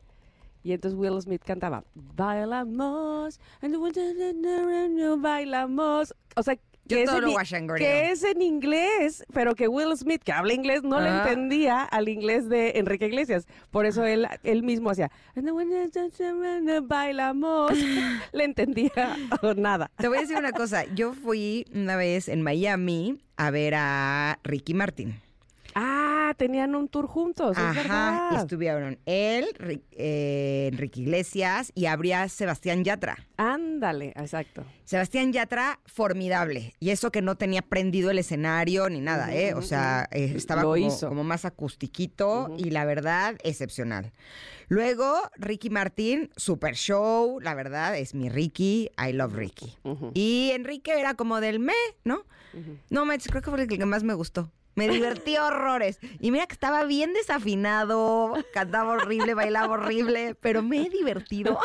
Y 0.63 0.74
entonces 0.74 1.00
Will 1.00 1.22
Smith 1.22 1.41
cantaba, 1.45 1.84
bailamos, 1.95 3.39
bailamos. 5.22 6.13
O 6.36 6.43
sea, 6.43 6.58
que, 6.89 7.04
es 7.04 7.10
en, 7.54 7.67
que 7.76 8.12
es, 8.12 8.24
en, 8.24 8.41
inglés, 8.41 9.24
pero 9.32 9.54
que 9.54 9.67
Will 9.67 9.95
Smith, 9.95 10.24
que 10.24 10.32
habla 10.32 10.54
inglés, 10.54 10.82
no 10.84 11.00
le 11.00 11.10
ah. 11.10 11.19
entendía 11.19 11.84
al 11.84 12.10
inglés 12.10 12.50
de 12.50 12.72
Enrique 12.76 13.06
Iglesias. 13.06 13.48
Por 13.69 13.86
eso 13.86 14.04
él, 14.06 14.28
él 14.43 14.63
mismo 14.63 14.89
hacía, 14.89 15.12
bailamos, 16.84 17.74
le 18.34 18.43
entendía 18.43 19.17
nada. 19.56 19.91
Te 19.98 20.08
voy 20.08 20.17
a 20.17 20.22
decir 20.22 20.38
una 20.38 20.52
cosa, 20.52 20.86
yo 20.95 21.13
fui 21.13 21.65
una 21.74 21.95
vez 21.95 22.28
en 22.28 22.41
Miami 22.41 23.22
a 23.38 23.52
ver 23.52 23.76
a 23.76 24.39
Ricky 24.43 24.74
Martin. 24.74 25.22
Ah, 25.76 26.09
tenían 26.33 26.75
un 26.75 26.87
tour 26.87 27.07
juntos, 27.07 27.57
es 27.57 27.75
verdad. 27.75 28.41
estuvieron 28.41 28.99
él, 29.05 29.45
eh, 29.91 30.69
Enrique 30.71 31.01
Iglesias 31.01 31.71
y 31.75 31.85
habría 31.85 32.27
Sebastián 32.29 32.83
Yatra. 32.83 33.17
Ándale, 33.37 34.09
exacto. 34.15 34.65
Sebastián 34.85 35.31
Yatra, 35.31 35.79
formidable. 35.85 36.73
Y 36.79 36.89
eso 36.89 37.11
que 37.11 37.21
no 37.21 37.35
tenía 37.35 37.61
prendido 37.61 38.11
el 38.11 38.19
escenario 38.19 38.89
ni 38.89 39.01
nada, 39.01 39.33
¿eh? 39.33 39.53
O 39.53 39.61
sea, 39.61 40.07
eh, 40.11 40.33
estaba 40.35 40.63
como, 40.63 41.23
más 41.23 41.45
acustiquito 41.45 42.55
y 42.57 42.71
la 42.71 42.85
verdad, 42.85 43.35
excepcional. 43.43 44.11
Luego, 44.67 45.19
Ricky 45.35 45.69
Martín, 45.69 46.29
super 46.35 46.75
show, 46.75 47.39
la 47.39 47.55
verdad, 47.55 47.97
es 47.97 48.13
mi 48.13 48.29
Ricky, 48.29 48.89
I 48.97 49.13
love 49.13 49.33
Ricky. 49.33 49.77
Y 50.13 50.51
Enrique 50.53 50.99
era 50.99 51.15
como 51.15 51.41
del 51.41 51.59
me, 51.59 51.73
¿no? 52.03 52.23
No, 52.89 53.05
me 53.05 53.17
creo 53.17 53.41
que 53.41 53.49
fue 53.49 53.61
el 53.61 53.67
que 53.67 53.85
más 53.85 54.03
me 54.03 54.13
gustó. 54.13 54.51
Me 54.79 54.87
divertí 54.87 55.35
horrores. 55.35 55.99
Y 56.21 56.31
mira 56.31 56.47
que 56.47 56.53
estaba 56.53 56.85
bien 56.85 57.11
desafinado, 57.13 58.33
cantaba 58.53 58.93
horrible, 58.93 59.33
bailaba 59.33 59.73
horrible, 59.73 60.35
pero 60.35 60.63
me 60.63 60.85
he 60.85 60.89
divertido. 60.89 61.59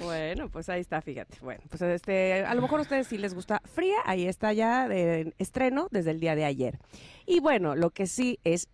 bueno, 0.00 0.48
pues 0.48 0.68
ahí 0.68 0.80
está, 0.80 1.02
fíjate. 1.02 1.38
Bueno, 1.40 1.62
pues 1.68 1.82
este, 1.82 2.44
a 2.44 2.54
lo 2.54 2.62
mejor 2.62 2.78
a 2.78 2.82
ustedes 2.82 3.08
sí 3.08 3.18
les 3.18 3.34
gusta 3.34 3.60
fría, 3.64 3.96
ahí 4.04 4.26
está 4.26 4.52
ya 4.52 4.86
de 4.86 5.34
estreno 5.38 5.88
desde 5.90 6.12
el 6.12 6.20
día 6.20 6.36
de 6.36 6.44
ayer. 6.44 6.78
Y 7.26 7.40
bueno, 7.40 7.74
lo 7.74 7.90
que 7.90 8.06
sí 8.06 8.38
es 8.44 8.68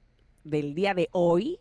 del 0.44 0.74
día 0.74 0.92
de 0.92 1.08
hoy, 1.12 1.58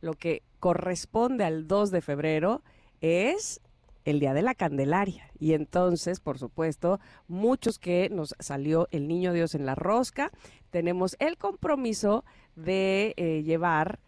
lo 0.00 0.14
que 0.14 0.42
corresponde 0.60 1.42
al 1.42 1.66
2 1.66 1.90
de 1.90 2.00
febrero, 2.02 2.62
es 3.00 3.60
el 4.04 4.20
Día 4.20 4.34
de 4.34 4.42
la 4.42 4.54
Candelaria. 4.54 5.30
Y 5.38 5.54
entonces, 5.54 6.20
por 6.20 6.38
supuesto, 6.38 7.00
muchos 7.28 7.78
que 7.78 8.08
nos 8.10 8.34
salió 8.38 8.88
el 8.90 9.08
Niño 9.08 9.32
Dios 9.32 9.54
en 9.54 9.66
la 9.66 9.74
rosca, 9.74 10.30
tenemos 10.70 11.16
el 11.18 11.36
compromiso 11.36 12.24
de 12.56 13.14
eh, 13.16 13.42
llevar 13.42 14.00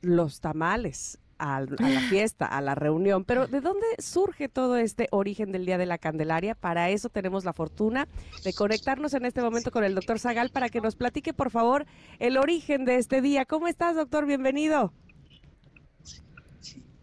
los 0.00 0.40
tamales 0.40 1.18
a, 1.38 1.60
la 1.60 2.00
fiesta, 2.08 2.46
a 2.46 2.60
la 2.60 2.74
reunión. 2.74 3.24
Pero 3.24 3.46
¿de 3.46 3.60
dónde 3.60 3.86
surge 3.98 4.48
todo 4.48 4.76
este 4.76 5.08
origen 5.10 5.52
del 5.52 5.66
Día 5.66 5.78
de 5.78 5.86
la 5.86 5.98
Candelaria? 5.98 6.54
Para 6.54 6.90
eso 6.90 7.08
tenemos 7.08 7.44
la 7.44 7.52
fortuna 7.52 8.08
de 8.44 8.52
conectarnos 8.52 9.14
en 9.14 9.24
este 9.24 9.42
momento 9.42 9.70
con 9.70 9.84
el 9.84 9.94
doctor 9.94 10.18
Zagal 10.18 10.50
para 10.50 10.68
que 10.68 10.80
nos 10.80 10.96
platique, 10.96 11.32
por 11.32 11.50
favor, 11.50 11.86
el 12.18 12.36
origen 12.36 12.84
de 12.84 12.96
este 12.96 13.22
día. 13.22 13.44
¿Cómo 13.44 13.68
estás, 13.68 13.96
doctor? 13.96 14.26
Bienvenido. 14.26 14.92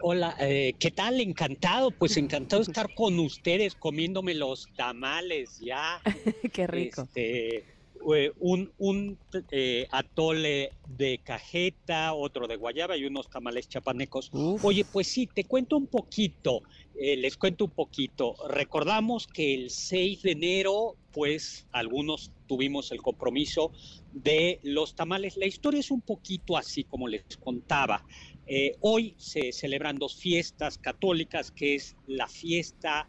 Hola, 0.08 0.36
eh, 0.40 0.76
¿qué 0.78 0.92
tal? 0.92 1.20
Encantado, 1.20 1.90
pues 1.90 2.16
encantado 2.18 2.62
de 2.62 2.70
estar 2.70 2.94
con 2.94 3.20
ustedes 3.20 3.74
comiéndome 3.74 4.36
los 4.36 4.68
tamales 4.76 5.58
ya. 5.60 6.00
Qué 6.54 6.68
rico. 6.68 7.02
Este, 7.02 7.58
eh, 7.58 8.32
un, 8.38 8.72
un 8.78 9.18
eh, 9.50 9.88
atole 9.90 10.74
de 10.88 11.22
cajeta, 11.24 12.14
otro 12.14 12.46
de 12.46 12.56
guayaba 12.56 12.96
y 12.96 13.06
unos 13.06 13.32
tamales 13.32 13.68
chapanecos. 13.68 14.30
Oye, 14.62 14.86
pues 14.86 15.08
sí, 15.08 15.26
te 15.26 15.46
cuento 15.46 15.76
un 15.76 15.88
poquito, 15.88 16.62
les 16.94 17.36
cuento 17.36 17.66
un 17.66 17.72
poquito. 17.72 18.36
Recordamos 18.48 19.26
que 19.26 19.56
el 19.56 19.72
6 19.72 20.22
de 20.22 20.34
enero, 20.34 20.98
pues 21.14 21.66
algunos 21.72 22.30
tuvimos 22.46 22.92
el 22.92 23.02
compromiso 23.02 23.72
de 24.12 24.60
los 24.62 24.94
tamales. 24.94 25.36
La 25.36 25.48
historia 25.48 25.80
es 25.80 25.90
un 25.90 26.02
poquito 26.02 26.58
así 26.58 26.84
como 26.84 27.08
les 27.08 27.24
contaba. 27.40 28.06
Eh, 28.48 28.76
hoy 28.82 29.16
se 29.18 29.52
celebran 29.52 29.98
dos 29.98 30.16
fiestas 30.16 30.78
católicas, 30.78 31.52
que 31.52 31.76
es 31.76 31.96
la 32.08 32.28
fiesta 32.28 33.08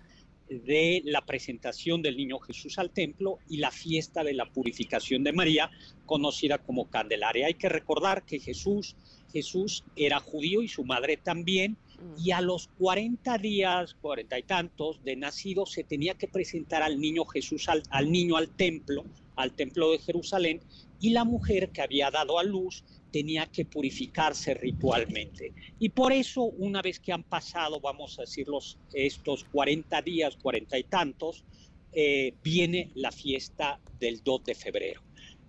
de 0.48 1.02
la 1.04 1.26
presentación 1.26 2.02
del 2.02 2.16
niño 2.16 2.38
Jesús 2.38 2.78
al 2.78 2.90
templo 2.90 3.38
y 3.48 3.56
la 3.56 3.70
fiesta 3.70 4.22
de 4.22 4.32
la 4.32 4.46
purificación 4.46 5.24
de 5.24 5.32
María, 5.32 5.70
conocida 6.06 6.58
como 6.58 6.88
Candelaria. 6.88 7.46
Hay 7.46 7.54
que 7.54 7.68
recordar 7.68 8.24
que 8.24 8.38
Jesús, 8.38 8.96
Jesús 9.32 9.84
era 9.96 10.20
judío 10.20 10.62
y 10.62 10.68
su 10.68 10.84
madre 10.84 11.16
también, 11.16 11.76
y 12.22 12.30
a 12.30 12.40
los 12.40 12.68
40 12.78 13.38
días, 13.38 13.94
cuarenta 13.94 14.38
y 14.38 14.42
tantos 14.42 15.02
de 15.02 15.16
nacido, 15.16 15.66
se 15.66 15.82
tenía 15.82 16.14
que 16.14 16.28
presentar 16.28 16.82
al 16.82 17.00
niño 17.00 17.24
Jesús, 17.24 17.66
al 17.68 18.12
niño 18.12 18.36
al 18.36 18.48
templo, 18.48 19.04
al 19.34 19.52
templo 19.52 19.90
de 19.90 19.98
Jerusalén, 19.98 20.60
y 21.00 21.10
la 21.10 21.24
mujer 21.24 21.70
que 21.70 21.82
había 21.82 22.10
dado 22.10 22.38
a 22.38 22.44
luz 22.44 22.84
tenía 23.10 23.46
que 23.46 23.64
purificarse 23.64 24.54
ritualmente. 24.54 25.52
Y 25.78 25.90
por 25.90 26.12
eso, 26.12 26.42
una 26.44 26.82
vez 26.82 27.00
que 27.00 27.12
han 27.12 27.22
pasado, 27.22 27.80
vamos 27.80 28.18
a 28.18 28.22
decir, 28.22 28.46
estos 28.92 29.44
40 29.44 30.02
días, 30.02 30.36
cuarenta 30.36 30.78
y 30.78 30.84
tantos, 30.84 31.44
eh, 31.92 32.34
viene 32.42 32.90
la 32.94 33.10
fiesta 33.10 33.80
del 33.98 34.22
2 34.22 34.44
de 34.44 34.54
febrero. 34.54 35.02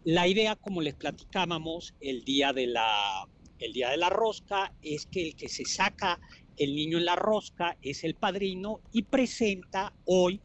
La 0.04 0.28
idea, 0.28 0.56
como 0.56 0.82
les 0.82 0.96
platicábamos, 0.96 1.94
el 2.00 2.24
día, 2.24 2.54
de 2.54 2.68
la, 2.68 3.28
el 3.60 3.74
día 3.74 3.90
de 3.90 3.98
la 3.98 4.10
rosca 4.10 4.74
es 4.82 5.06
que 5.06 5.22
el 5.22 5.36
que 5.36 5.50
se 5.50 5.66
saca 5.66 6.20
el 6.56 6.76
niño 6.76 6.98
en 6.98 7.06
la 7.06 7.16
rosca 7.16 7.78
es 7.82 8.04
el 8.04 8.16
padrino 8.16 8.82
y 8.92 9.04
presenta 9.04 9.94
hoy 10.06 10.42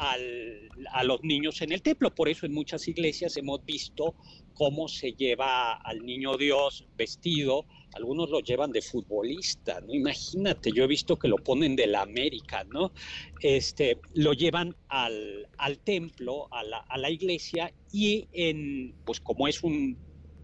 a 0.00 1.04
los 1.04 1.22
niños 1.22 1.60
en 1.60 1.72
el 1.72 1.82
templo. 1.82 2.14
Por 2.14 2.28
eso 2.28 2.46
en 2.46 2.54
muchas 2.54 2.88
iglesias 2.88 3.36
hemos 3.36 3.64
visto 3.64 4.14
cómo 4.54 4.88
se 4.88 5.12
lleva 5.12 5.74
al 5.74 6.04
niño 6.04 6.36
Dios 6.36 6.86
vestido. 6.96 7.66
Algunos 7.94 8.30
lo 8.30 8.40
llevan 8.40 8.72
de 8.72 8.80
futbolista, 8.82 9.80
¿no? 9.80 9.92
Imagínate, 9.92 10.70
yo 10.72 10.84
he 10.84 10.86
visto 10.86 11.18
que 11.18 11.28
lo 11.28 11.36
ponen 11.36 11.76
de 11.76 11.86
la 11.86 12.02
América, 12.02 12.64
¿no? 12.64 12.92
Este, 13.40 13.98
lo 14.14 14.32
llevan 14.32 14.76
al, 14.88 15.48
templo, 15.84 16.48
a 16.52 16.62
la, 16.96 17.10
iglesia, 17.10 17.72
y 17.92 18.28
en, 18.32 18.94
pues 19.04 19.20
como 19.20 19.48
es 19.48 19.62
un 19.62 19.98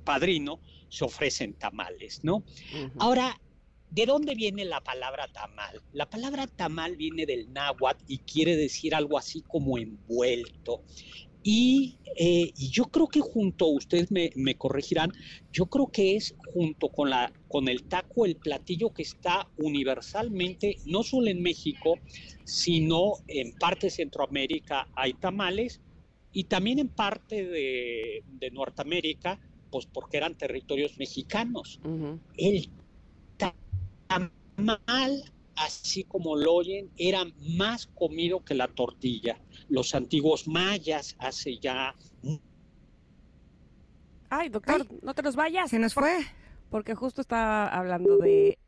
padrino, 0.04 0.60
se 0.88 1.04
ofrecen 1.04 1.54
tamales, 1.54 2.24
¿no? 2.24 2.44
Ahora, 2.98 3.38
¿de 3.90 4.06
dónde 4.06 4.34
viene 4.34 4.64
la 4.64 4.80
palabra 4.80 5.28
tamal? 5.28 5.82
La 5.92 6.08
palabra 6.08 6.46
tamal 6.46 6.96
viene 6.96 7.26
del 7.26 7.52
náhuatl 7.52 8.04
y 8.06 8.18
quiere 8.18 8.56
decir 8.56 8.94
algo 8.94 9.18
así 9.18 9.42
como 9.42 9.78
envuelto. 9.78 10.82
Eh, 11.48 12.52
y, 12.56 12.70
yo 12.70 12.86
creo 12.86 13.06
que 13.06 13.20
junto, 13.20 13.66
ustedes 13.68 14.10
me, 14.10 14.54
corregirán, 14.56 15.12
yo 15.52 15.66
creo 15.66 15.86
que 15.86 16.16
es 16.16 16.34
junto 16.52 16.88
con, 16.88 17.10
la, 17.10 17.32
con 17.46 17.68
el 17.68 17.84
taco 17.84 18.26
el 18.26 18.36
platillo 18.36 18.92
que 18.92 19.02
está 19.02 19.48
universalmente, 19.56 20.78
no 20.86 21.04
solo 21.04 21.28
en 21.28 21.40
México, 21.40 22.00
sino 22.44 23.12
en 23.28 23.52
parte 23.52 23.86
de 23.86 23.90
Centroamérica 23.90 24.88
hay 24.96 25.12
tamales 25.14 25.80
y 26.32 26.44
también 26.44 26.80
en 26.80 26.88
parte 26.88 27.46
de, 27.46 28.24
Norteamérica, 28.52 29.40
pues 29.70 29.86
porque 29.86 30.16
eran 30.16 30.34
territorios 30.34 30.98
mexicanos. 30.98 31.80
Ujú. 31.84 32.18
El 32.36 32.70
tamal, 34.08 35.32
así 35.56 36.04
como 36.04 36.36
lo 36.36 36.54
oyen, 36.54 36.90
era 36.96 37.24
más 37.56 37.86
comido 37.86 38.44
que 38.44 38.54
la 38.54 38.68
tortilla. 38.68 39.38
Los 39.68 39.94
antiguos 39.94 40.46
mayas 40.48 41.16
hace 41.18 41.58
ya 41.58 41.94
Ay, 44.30 44.48
doctor, 44.48 44.86
no 45.02 45.14
te 45.14 45.22
nos 45.22 45.36
vayas. 45.36 45.70
Se 45.70 45.78
nos 45.78 45.94
fue. 45.94 46.18
Porque 46.70 46.94
justo 46.94 47.20
estaba 47.20 47.66
hablando 47.68 48.16
de. 48.18 48.58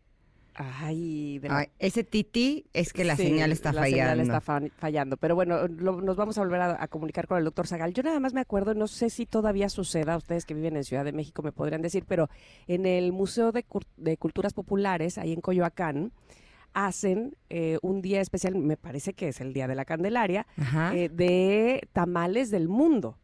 Ay, 0.60 1.38
de 1.38 1.48
la- 1.48 1.58
Ay, 1.58 1.66
ese 1.78 2.02
titi 2.02 2.66
es 2.72 2.92
que 2.92 3.04
la 3.04 3.14
Sí, 3.16 3.22
señal 3.24 3.52
está 3.52 3.72
la 3.72 3.82
fallando. 3.82 3.96
señal 4.12 4.20
está 4.20 4.40
fa- 4.40 4.60
fallando. 4.76 5.16
Pero 5.16 5.36
bueno, 5.36 5.68
lo- 5.68 6.00
nos 6.00 6.16
vamos 6.16 6.36
a 6.36 6.40
volver 6.40 6.60
a, 6.60 6.82
a 6.82 6.88
comunicar 6.88 7.28
con 7.28 7.38
el 7.38 7.44
doctor 7.44 7.68
Zagal. 7.68 7.94
Yo 7.94 8.02
nada 8.02 8.18
más 8.18 8.34
me 8.34 8.40
acuerdo, 8.40 8.74
no 8.74 8.88
sé 8.88 9.08
si 9.08 9.24
todavía 9.24 9.68
suceda, 9.68 10.16
ustedes 10.16 10.44
que 10.46 10.54
viven 10.54 10.76
en 10.76 10.82
Ciudad 10.82 11.04
de 11.04 11.12
México 11.12 11.42
me 11.42 11.52
podrían 11.52 11.80
decir, 11.80 12.04
pero 12.08 12.28
en 12.66 12.86
el 12.86 13.12
Museo 13.12 13.52
de, 13.52 13.64
Cur- 13.64 13.86
de 13.96 14.16
Culturas 14.16 14.52
Populares, 14.52 15.16
ahí 15.16 15.32
en 15.32 15.40
Coyoacán, 15.40 16.10
hacen 16.74 17.36
eh, 17.50 17.78
un 17.82 18.02
día 18.02 18.20
especial, 18.20 18.54
me 18.56 18.76
parece 18.76 19.12
que 19.14 19.28
es 19.28 19.40
el 19.40 19.52
Día 19.52 19.68
de 19.68 19.74
la 19.74 19.84
Candelaria, 19.84 20.46
eh, 20.92 21.08
de 21.08 21.88
tamales 21.92 22.50
del 22.50 22.68
mundo. 22.68 23.16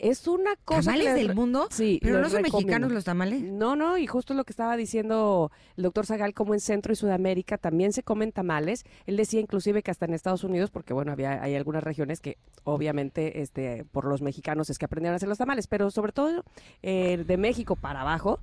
Es 0.00 0.28
una 0.28 0.54
cosa... 0.64 0.82
¿Tamales 0.92 1.06
les- 1.06 1.14
del 1.16 1.34
mundo? 1.34 1.66
Sí, 1.72 1.98
¿Pero 2.00 2.20
no 2.20 2.28
son 2.30 2.44
recomiendo. 2.44 2.58
mexicanos 2.58 2.92
los 2.92 3.04
tamales? 3.04 3.42
No, 3.42 3.74
no, 3.74 3.98
y 3.98 4.06
justo 4.06 4.32
lo 4.32 4.44
que 4.44 4.52
estaba 4.52 4.76
diciendo 4.76 5.50
el 5.76 5.82
doctor 5.82 6.06
Zagal, 6.06 6.34
como 6.34 6.54
en 6.54 6.60
Centro 6.60 6.92
y 6.92 6.96
Sudamérica 6.96 7.58
también 7.58 7.92
se 7.92 8.04
comen 8.04 8.30
tamales. 8.30 8.84
Él 9.06 9.16
decía 9.16 9.40
inclusive 9.40 9.82
que 9.82 9.90
hasta 9.90 10.04
en 10.06 10.14
Estados 10.14 10.44
Unidos, 10.44 10.70
porque 10.70 10.92
bueno, 10.94 11.10
había, 11.10 11.42
hay 11.42 11.56
algunas 11.56 11.82
regiones 11.82 12.20
que 12.20 12.38
obviamente 12.62 13.40
este, 13.42 13.84
por 13.90 14.04
los 14.04 14.22
mexicanos 14.22 14.70
es 14.70 14.78
que 14.78 14.84
aprendieron 14.84 15.14
a 15.14 15.16
hacer 15.16 15.28
los 15.28 15.38
tamales, 15.38 15.66
pero 15.66 15.90
sobre 15.90 16.12
todo 16.12 16.44
eh, 16.82 17.16
de 17.26 17.36
México 17.36 17.74
para 17.74 18.02
abajo, 18.02 18.38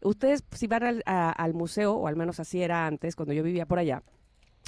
ustedes 0.00 0.44
si 0.52 0.68
van 0.68 0.84
al, 0.84 1.02
a- 1.06 1.30
al 1.32 1.54
museo, 1.54 1.94
o 1.94 2.06
al 2.06 2.14
menos 2.14 2.38
así 2.38 2.62
era 2.62 2.86
antes, 2.86 3.16
cuando 3.16 3.32
yo 3.34 3.42
vivía 3.42 3.66
por 3.66 3.80
allá, 3.80 4.04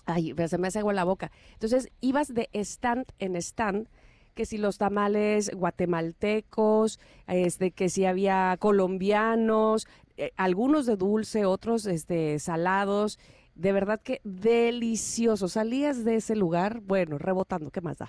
ay, 0.07 0.35
pero 0.35 0.49
se 0.49 0.59
me 0.59 0.67
hace 0.67 0.81
agua 0.81 0.93
la 0.93 1.05
boca. 1.05 1.31
Entonces 1.53 1.89
ibas 2.01 2.35
de 2.35 2.49
stand 2.53 3.05
en 3.21 3.37
stand 3.37 3.89
que 4.37 4.47
si 4.47 4.59
los 4.59 4.77
tamales 4.79 5.51
guatemaltecos, 5.53 7.01
este, 7.27 7.73
que 7.73 7.89
si 7.89 8.05
había 8.05 8.57
colombianos, 8.61 9.89
eh, 10.19 10.33
algunos 10.37 10.85
de 10.87 10.97
dulce, 10.97 11.47
otros 11.47 11.87
este, 11.87 12.39
salados. 12.39 13.19
De 13.57 13.73
verdad 13.73 14.01
que 14.03 14.21
delicioso. 14.25 15.49
Salías 15.49 16.05
de 16.05 16.17
ese 16.17 16.37
lugar, 16.37 16.81
bueno, 16.85 17.17
rebotando, 17.19 17.71
¿qué 17.71 17.81
más 17.81 17.97
da? 17.97 18.09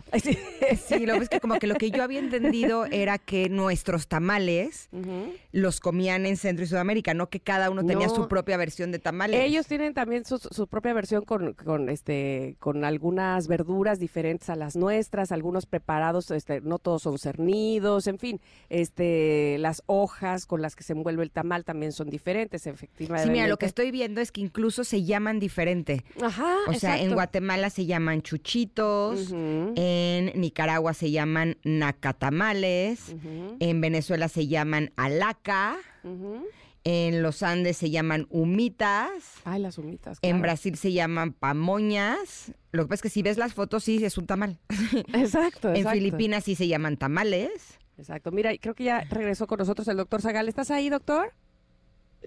Sí, 0.87 1.05
lo 1.05 1.17
ves 1.17 1.29
que 1.29 1.39
como 1.39 1.57
que 1.57 1.67
lo 1.67 1.75
que 1.75 1.89
yo 1.89 2.03
había 2.03 2.19
entendido 2.19 2.85
era 2.85 3.17
que 3.17 3.47
nuestros 3.49 4.07
tamales 4.07 4.89
los 5.53 5.79
comían 5.79 6.25
en 6.25 6.35
Centro 6.37 6.65
y 6.65 6.67
Sudamérica, 6.67 7.13
no 7.13 7.29
que 7.29 7.39
cada 7.39 7.69
uno 7.69 7.85
tenía 7.85 8.07
No. 8.07 8.15
su 8.15 8.27
propia 8.27 8.57
versión 8.57 8.91
de 8.91 8.99
tamales. 8.99 9.39
Ellos 9.41 9.67
tienen 9.67 9.93
también 9.93 10.25
su, 10.25 10.37
su 10.37 10.67
propia 10.67 10.93
versión 10.93 11.23
con, 11.23 11.53
con, 11.53 11.87
este, 11.89 12.57
con 12.59 12.83
algunas 12.83 13.47
verduras 13.47 13.99
diferentes 13.99 14.49
a 14.49 14.55
las 14.57 14.75
nuestras, 14.75 15.31
algunos 15.31 15.65
preparados, 15.65 16.29
este, 16.31 16.59
no 16.61 16.77
todos 16.77 17.03
son 17.03 17.17
cernidos, 17.17 18.07
en 18.07 18.19
fin, 18.19 18.41
este, 18.69 19.57
las 19.59 19.81
hojas 19.85 20.45
con 20.45 20.61
las 20.61 20.75
que 20.75 20.83
se 20.83 20.93
envuelve 20.93 21.23
el 21.23 21.31
tamal 21.31 21.63
también 21.63 21.93
son 21.93 22.09
diferentes, 22.09 22.67
efectivamente. 22.67 23.27
Sí, 23.27 23.31
mira, 23.31 23.47
lo 23.47 23.57
que 23.57 23.65
estoy 23.65 23.91
viendo 23.91 24.19
es 24.21 24.31
que 24.33 24.41
incluso 24.41 24.83
se 24.83 25.03
llaman 25.03 25.36
diferente. 25.39 26.03
Ajá, 26.21 26.55
O 26.67 26.73
sea, 26.73 27.01
en. 27.01 27.13
Guatemala 27.13 27.69
se 27.69 27.85
llaman 27.85 28.21
chuchitos, 28.21 29.31
en 29.31 30.31
Nicaragua 30.39 30.93
se 30.93 31.11
llaman 31.11 31.57
nacatamales, 31.63 33.15
en 33.59 33.81
Venezuela 33.81 34.27
se 34.29 34.47
llaman 34.47 34.91
alaca, 34.95 35.77
en 36.83 37.21
los 37.21 37.43
Andes 37.43 37.75
se 37.77 37.89
llaman 37.89 38.27
humitas, 38.29 39.11
Ay, 39.43 39.61
las 39.61 39.77
humitas. 39.77 40.19
en. 40.21 40.41
Brasil 40.41 40.77
se 40.77 40.93
llaman 40.93 41.33
pamoñas. 41.33 42.53
Lo 42.71 42.83
que 42.83 42.89
pasa 42.89 42.95
es 42.95 43.01
que 43.01 43.09
si 43.09 43.21
ves 43.21 43.37
las 43.37 43.53
fotos 43.53 43.83
sí 43.83 44.03
es 44.03 44.17
un 44.17 44.25
tamal. 44.27 44.59
Exacto, 45.13 45.69
En 45.69 45.77
exacto. 45.77 45.97
Filipinas 45.97 46.43
sí 46.45 46.55
se 46.55 46.67
llaman 46.67 46.95
tamales. 46.97 47.77
Exacto. 47.97 48.31
Mira, 48.31 48.55
creo 48.57 48.75
que 48.75 48.83
ya 48.85 49.01
regresó 49.09 49.47
con 49.47 49.57
nosotros 49.57 49.87
el 49.87 49.97
doctor 49.97 50.21
Zagal. 50.21 50.47
¿Estás 50.47 50.69
ahí, 50.71 50.89
doctor? 50.89 51.33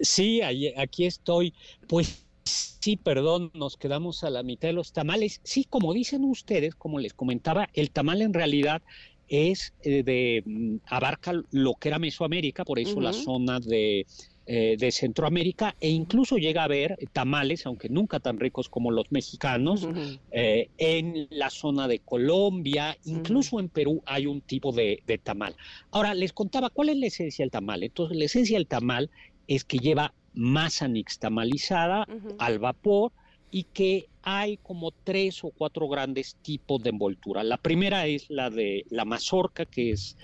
Sí, 0.01 0.41
ahí- 0.41 0.73
aquí 0.77 1.05
estoy. 1.05 1.53
Pues 1.87 2.25
sí, 2.45 2.97
perdón, 2.97 3.51
nos 3.53 3.77
quedamos 3.77 4.23
a 4.23 4.29
la 4.29 4.43
mitad 4.43 4.69
de 4.69 4.73
los 4.73 4.93
tamales. 4.93 5.41
Sí, 5.43 5.65
como 5.69 5.93
dicen 5.93 6.23
ustedes, 6.23 6.75
como 6.75 6.99
les 6.99 7.13
comentaba, 7.13 7.69
el 7.73 7.91
tamal 7.91 8.21
en 8.21 8.33
realidad 8.33 8.81
es 9.27 9.73
eh, 9.83 10.03
de 10.03 10.43
mm, 10.45 10.75
abarca 10.87 11.33
lo 11.51 11.75
que 11.75 11.89
era 11.89 11.99
Mesoamérica, 11.99 12.65
por 12.65 12.79
eso 12.79 12.99
la 12.99 13.13
zona 13.13 13.59
de 13.59 14.05
eh, 14.47 14.75
de 14.77 14.91
Centroamérica 14.91 15.75
e 15.79 15.89
incluso 15.89 16.35
llega 16.35 16.61
a 16.61 16.65
haber 16.65 16.97
tamales, 17.13 17.67
aunque 17.67 17.89
nunca 17.89 18.19
tan 18.19 18.39
ricos 18.39 18.69
como 18.69 18.89
los 18.89 19.11
mexicanos, 19.11 19.87
eh, 20.31 20.67
en 20.79 21.27
la 21.29 21.51
zona 21.51 21.87
de 21.87 21.99
Colombia, 21.99 22.97
incluso 23.05 23.59
en 23.59 23.69
Perú 23.69 24.01
hay 24.05 24.25
un 24.25 24.41
tipo 24.41 24.71
de, 24.71 25.03
de 25.05 25.19
tamal. 25.19 25.55
Ahora, 25.91 26.15
les 26.15 26.33
contaba 26.33 26.71
cuál 26.71 26.89
es 26.89 26.97
la 26.97 27.05
esencia 27.05 27.43
del 27.43 27.51
tamal. 27.51 27.83
Entonces, 27.83 28.17
la 28.17 28.25
esencia 28.25 28.57
del 28.57 28.65
tamal 28.65 29.11
es 29.47 29.63
que 29.63 29.77
lleva 29.77 30.13
masa 30.33 30.87
nixtamalizada 30.87 32.07
al 32.39 32.59
vapor 32.59 33.11
y 33.51 33.63
que 33.63 34.07
hay 34.23 34.57
como 34.57 34.91
tres 34.91 35.43
o 35.43 35.51
cuatro 35.51 35.87
grandes 35.89 36.35
tipos 36.41 36.81
de 36.81 36.91
envoltura. 36.91 37.43
La 37.43 37.57
primera 37.57 38.07
es 38.07 38.29
la 38.29 38.49
de 38.49 38.85
la 38.89 39.03
mazorca, 39.03 39.65
que 39.65 39.91
es 39.91 40.17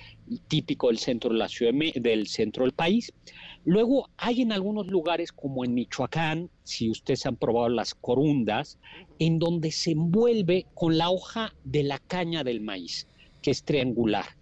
típico 0.47 0.87
del 0.87 0.97
centro 0.97 1.31
de 1.31 1.37
la 1.37 1.49
ciudad 1.49 1.73
del 1.95 2.27
centro 2.27 2.63
del 2.63 2.73
país. 2.73 3.13
Luego 3.65 4.09
hay 4.17 4.41
en 4.41 4.53
algunos 4.53 4.87
lugares 4.87 5.33
como 5.33 5.65
en 5.65 5.73
Michoacán, 5.73 6.49
si 6.63 6.89
ustedes 6.89 7.25
han 7.25 7.35
probado 7.35 7.69
las 7.69 7.93
corundas, 7.95 8.79
en 9.19 9.39
donde 9.39 9.71
se 9.71 9.91
envuelve 9.91 10.65
con 10.73 10.97
la 10.97 11.09
hoja 11.09 11.53
de 11.65 11.83
la 11.83 11.99
caña 11.99 12.45
del 12.45 12.61
maíz, 12.61 13.07
que 13.41 13.51
es 13.51 13.63
triangular. 13.63 14.36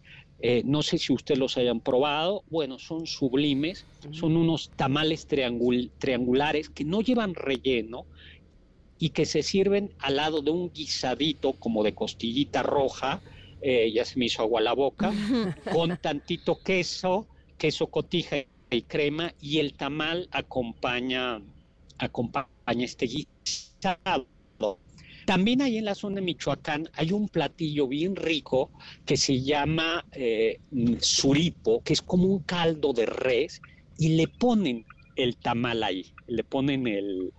Eh, 0.48 0.62
no 0.64 0.84
sé 0.84 1.00
si 1.00 1.12
ustedes 1.12 1.40
los 1.40 1.58
hayan 1.58 1.82
probado, 1.82 2.44
bueno, 2.46 2.78
son 2.78 3.08
sublimes, 3.08 3.88
son 4.12 4.38
unos 4.38 4.70
tamales 4.76 5.28
triangul- 5.28 5.92
triangulares 5.98 6.70
que 6.70 6.86
no 6.86 7.02
llevan 7.02 7.34
relleno 7.34 8.06
y 9.00 9.10
que 9.10 9.26
se 9.26 9.42
sirven 9.42 9.90
al 9.98 10.18
lado 10.18 10.44
de 10.44 10.52
un 10.52 10.72
guisadito 10.72 11.54
como 11.54 11.84
de 11.84 11.96
costillita 11.96 12.62
roja, 12.62 13.24
eh, 13.60 13.92
ya 13.92 14.06
se 14.06 14.20
me 14.20 14.26
hizo 14.26 14.44
agua 14.44 14.62
la 14.62 14.74
boca, 14.74 15.12
con 15.74 15.98
tantito 15.98 16.62
queso, 16.64 17.28
queso 17.58 17.88
cotija 17.88 18.46
y 18.70 18.84
crema, 18.84 19.34
y 19.40 19.58
el 19.58 19.76
tamal 19.76 20.28
acompaña, 20.32 21.42
acompaña 21.98 22.50
este 22.68 23.08
guisado. 23.08 24.30
También 25.26 25.62
ahí 25.62 25.78
en 25.78 25.86
la 25.86 25.96
zona 25.96 26.16
de 26.16 26.22
Michoacán 26.22 26.90
hay 26.94 27.12
un 27.12 27.28
platillo 27.30 27.88
bien 27.88 28.16
rico 28.16 28.72
que 29.06 29.18
se 29.18 29.42
llama 29.42 30.06
eh, 30.12 30.60
suripo, 31.00 31.82
que 31.84 31.94
es 31.94 32.02
como 32.02 32.26
un 32.26 32.40
caldo 32.44 32.94
de 32.94 33.06
res, 33.06 33.62
y 33.98 34.10
le 34.10 34.28
ponen 34.28 34.86
el 35.16 35.38
tamal 35.38 35.84
ahí, 35.84 36.14
le 36.28 36.44
ponen 36.44 36.88
el, 36.88 37.32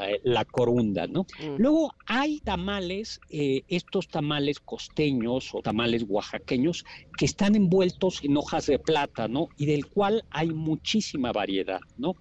eh, 0.00 0.20
la 0.24 0.44
corunda, 0.44 1.06
¿no? 1.06 1.22
Mm. 1.40 1.56
Luego 1.58 1.94
hay 2.06 2.40
tamales, 2.40 3.20
eh, 3.30 3.62
estos 3.68 4.08
tamales 4.08 4.58
costeños 4.58 5.54
o 5.54 5.60
tamales 5.60 6.04
oaxaqueños 6.08 6.84
que 7.16 7.26
están 7.26 7.54
envueltos 7.54 8.22
en 8.24 8.36
hojas 8.36 8.66
de 8.66 8.78
plátano 8.78 9.48
y 9.56 9.66
del 9.66 9.86
cual 9.86 10.24
hay 10.30 10.48
muchísima 10.48 11.32
variedad, 11.32 11.80
¿no? 11.96 12.14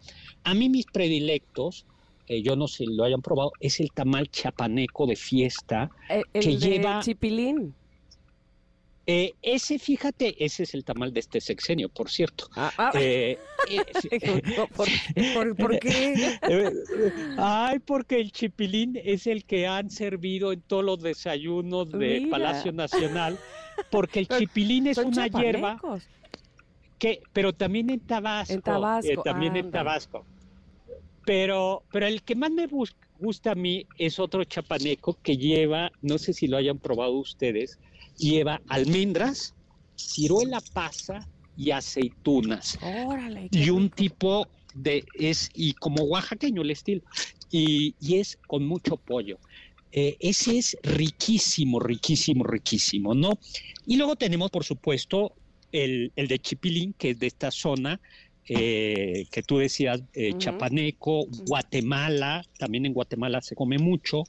A 0.43 0.53
mí 0.53 0.69
mis 0.69 0.86
predilectos, 0.86 1.88
eh, 2.27 2.41
yo 2.41 2.55
no 2.55 2.67
sé 2.67 2.86
si 2.86 2.95
lo 2.95 3.03
hayan 3.03 3.21
probado, 3.21 3.51
es 3.59 3.79
el 3.79 3.91
tamal 3.91 4.29
chapaneco 4.29 5.05
de 5.07 5.15
fiesta. 5.15 5.89
Eh, 6.09 6.21
el 6.33 6.41
que 6.43 6.49
de 6.49 6.57
lleva- 6.57 7.01
chipilín. 7.01 7.73
Eh, 9.05 9.33
ese, 9.41 9.79
fíjate, 9.79 10.33
ese 10.45 10.63
es 10.63 10.73
el 10.73 10.86
tamal 10.86 11.12
de 11.12 11.19
este 11.19 11.41
sexenio, 11.41 11.89
por 11.89 12.09
cierto. 12.09 12.47
Ah, 12.55 12.71
ah, 12.77 12.91
Eh, 12.95 13.38
eh, 14.12 14.41
no, 14.55 14.65
por- 14.67 14.88
¿Por, 15.33 15.55
por 15.57 15.79
qué? 15.79 16.38
Ay, 17.38 17.79
porque 17.79 18.21
el 18.21 18.31
chipilín 18.31 18.97
es 19.03 19.27
el 19.27 19.43
que 19.43 19.67
han 19.67 19.89
servido 19.89 20.53
en 20.53 20.62
todos 20.62 20.86
los 20.86 21.01
desayunos 21.01 21.91
de 21.91 22.21
Mira. 22.21 22.29
Palacio 22.31 22.71
Nacional, 22.71 23.38
porque 23.91 24.19
el 24.21 24.29
chipilín 24.29 24.88
es 24.88 24.95
son 24.95 25.07
una 25.07 25.27
hierba 25.27 25.81
que, 26.97 27.21
pero 27.33 27.51
también 27.51 27.89
en 27.89 27.99
Tabasco, 27.99 28.53
En 28.53 28.62
Tabasco, 28.62 29.12
eh, 29.12 29.17
también 29.25 29.57
en 29.57 29.65
anda. 29.65 29.79
Tabasco. 29.79 30.25
Pero, 31.25 31.83
pero 31.91 32.07
el 32.07 32.23
que 32.23 32.36
más 32.36 32.51
me 32.51 32.67
gusta 33.19 33.51
a 33.51 33.55
mí 33.55 33.86
es 33.97 34.19
otro 34.19 34.43
chapaneco 34.43 35.17
que 35.21 35.38
lleva, 35.38 35.91
no 36.01 36.17
sé 36.17 36.33
si 36.33 36.47
lo 36.47 36.57
hayan 36.57 36.79
probado 36.79 37.13
ustedes, 37.13 37.79
lleva 38.17 38.62
almendras, 38.67 39.55
ciruela 39.97 40.62
pasa 40.73 41.27
y 41.55 41.71
aceitunas. 41.71 42.77
Órale. 42.81 43.47
y 43.51 43.69
un 43.69 43.89
tipo 43.89 44.47
de 44.73 45.05
es 45.13 45.49
y 45.53 45.73
como 45.73 46.03
oaxaqueño 46.03 46.62
el 46.63 46.71
estilo 46.71 47.01
y, 47.51 47.95
y 47.99 48.15
es 48.15 48.38
con 48.47 48.65
mucho 48.65 48.97
pollo. 48.97 49.39
Eh, 49.91 50.17
ese 50.19 50.57
es 50.57 50.75
riquísimo 50.81 51.79
riquísimo 51.79 52.43
riquísimo 52.43 53.13
no 53.13 53.38
y 53.86 53.95
luego 53.97 54.15
tenemos 54.15 54.49
por 54.49 54.63
supuesto 54.63 55.36
el, 55.71 56.12
el 56.15 56.27
de 56.27 56.39
chipilín 56.39 56.93
que 56.93 57.12
es 57.12 57.19
de 57.19 57.27
esta 57.27 57.51
zona 57.51 58.01
eh, 58.47 59.25
que 59.32 59.43
tú 59.43 59.58
decías, 59.58 60.01
eh, 60.13 60.34
chapaneco, 60.38 61.25
Guatemala, 61.45 62.43
también 62.58 62.86
en 62.86 62.93
Guatemala 62.93 63.41
se 63.41 63.56
come 63.56 63.77
mucho, 63.77 64.23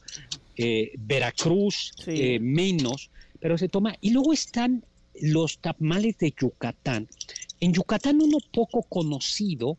eh, 0.57 0.93
Veracruz, 0.99 1.93
Sí. 2.05 2.39
menos, 2.41 3.11
pero 3.41 3.59
se 3.59 3.69
toma. 3.69 3.97
Y 4.01 4.11
luego 4.11 4.33
están 4.33 4.85
los 5.21 5.59
tamales 5.59 6.17
de 6.19 6.33
Yucatán. 6.41 7.09
En 7.61 7.73
Yucatán 7.73 8.21
uno 8.21 8.39
poco 8.53 8.83
conocido 8.83 9.79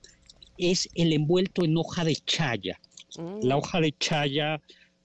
es 0.57 0.89
el 0.95 1.13
envuelto 1.13 1.63
en 1.65 1.77
hoja 1.77 2.03
de 2.03 2.15
chaya. 2.15 2.79
Mm. 3.17 3.39
La 3.43 3.57
hoja 3.57 3.79
de 3.81 3.93
chaya 3.97 4.61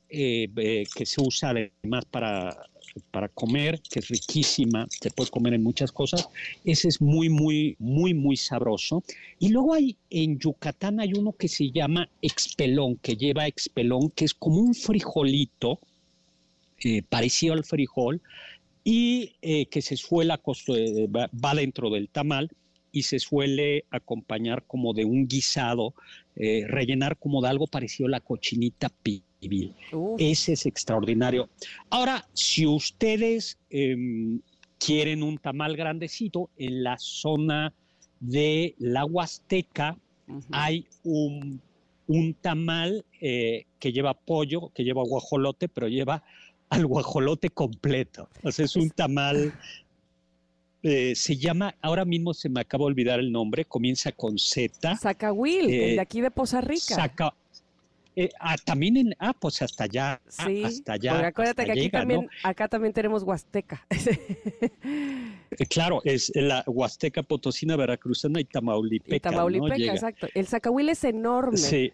que 0.09 1.05
se 1.05 1.21
usa 1.21 1.51
además 1.51 2.05
para, 2.11 2.57
para 3.11 3.29
comer, 3.29 3.81
que 3.81 4.00
es 4.00 4.09
riquísima, 4.09 4.87
se 4.90 5.11
puede 5.11 5.31
comer 5.31 5.55
en 5.55 5.62
muchas 5.62 5.92
cosas. 5.92 6.29
Ese 6.64 6.88
es 6.88 7.00
muy, 7.00 7.29
muy, 7.29 7.76
muy, 7.79 8.14
muy 8.14 8.37
sabroso. 8.37 9.03
Y 9.38 9.48
luego 9.50 9.74
hay 9.74 9.96
en 10.11 10.38
Yucatán 10.38 11.00
hay 11.00 11.12
uno 11.14 11.33
que 11.33 11.48
se 11.48 11.70
llama 11.70 12.09
expelón, 12.22 12.96
que 12.96 13.16
lleva 13.16 13.46
expelón, 13.46 14.11
que 14.11 14.24
es 14.24 14.35
como 14.35 14.61
un 14.61 14.74
frijolito 14.74 15.81
eh, 16.83 17.03
parecido 17.03 17.53
al 17.53 17.64
frijol 17.64 18.22
y 18.85 19.35
eh, 19.42 19.66
que 19.66 19.83
se 19.83 19.96
suele 19.96 20.33
eh, 20.33 21.09
va, 21.09 21.55
dentro 21.55 21.90
del 21.90 22.09
tamal 22.09 22.50
y 22.90 23.03
se 23.03 23.18
suele 23.18 23.85
acompañar 23.90 24.64
como 24.66 24.94
de 24.94 25.05
un 25.05 25.29
guisado, 25.29 25.94
rellenar 26.35 27.18
como 27.18 27.42
de 27.42 27.48
algo 27.48 27.66
parecido 27.66 28.09
a 28.09 28.12
la 28.12 28.20
cochinita 28.20 28.88
Ese 30.18 30.53
es 30.53 30.66
extraordinario. 30.66 31.48
Ahora, 31.88 32.26
si 32.33 32.66
ustedes 32.66 33.59
em, 33.70 34.40
quieren 34.79 35.22
un 35.22 35.38
tamal 35.38 35.76
grandecito, 35.76 36.50
en 36.57 36.83
la 36.83 36.96
zona 36.98 37.72
de 38.20 38.74
la 38.79 39.05
Huasteca 39.05 39.96
hay 40.53 40.87
un, 41.03 41.61
un 42.07 42.35
tamal 42.35 43.05
eh, 43.20 43.64
que 43.79 43.92
lleva 43.92 44.14
pollo, 44.14 44.70
que 44.74 44.85
lleva 44.85 45.03
guajolote, 45.03 45.68
pero 45.68 45.88
lleva 45.88 46.22
al 46.68 46.87
guajolote 46.87 47.50
completo. 47.50 48.29
O 48.42 48.53
sea, 48.53 48.64
es 48.64 48.76
un 48.76 48.90
tamal, 48.90 49.53
eh, 50.83 51.14
se 51.16 51.37
llama, 51.37 51.74
ahora 51.83 52.05
mismo 52.05 52.33
se 52.33 52.48
me 52.48 52.61
acaba 52.61 52.83
de 52.83 52.87
olvidar 52.88 53.18
el 53.20 53.33
nombre, 53.33 53.64
comienza 53.64 54.12
con 54.12 54.38
Z. 54.38 54.96
Zacahuil, 54.96 55.64
el 55.64 55.70
Eh, 55.70 55.94
de 55.94 56.00
aquí 56.00 56.20
de 56.20 56.31
Poza 56.31 56.61
Rica. 56.61 56.94
Saca, 56.94 57.35
eh, 58.16 58.29
ah, 58.40 58.57
también 58.64 58.96
en, 58.96 59.14
ah, 59.18 59.33
pues 59.33 59.62
hasta 59.62 59.85
allá, 59.85 60.20
ah, 60.38 60.44
Sí, 60.46 60.64
hasta 60.64 60.94
allá. 60.94 61.12
porque 61.12 61.27
acuérdate 61.27 61.62
hasta 61.62 61.64
que 61.64 61.73
aquí 61.73 61.81
llega, 61.83 61.99
¿no? 62.01 62.09
también, 62.09 62.31
acá 62.42 62.68
también 62.68 62.92
tenemos 62.92 63.23
Huasteca. 63.23 63.87
Eh, 65.59 65.66
Claro, 65.68 66.01
es 66.05 66.31
la 66.37 66.62
Huasteca 66.66 67.25
Potosina, 67.25 67.75
Veracruzana 67.77 68.40
y 68.40 68.44
Tamaulipeca. 68.44 69.16
y 69.16 69.20
Tamaulipeca, 69.20 69.92
exacto. 69.92 70.29
El 70.33 70.46
Zacahuil 70.46 70.88
es 70.90 71.03
enorme. 71.03 71.57
Sí. 71.57 71.92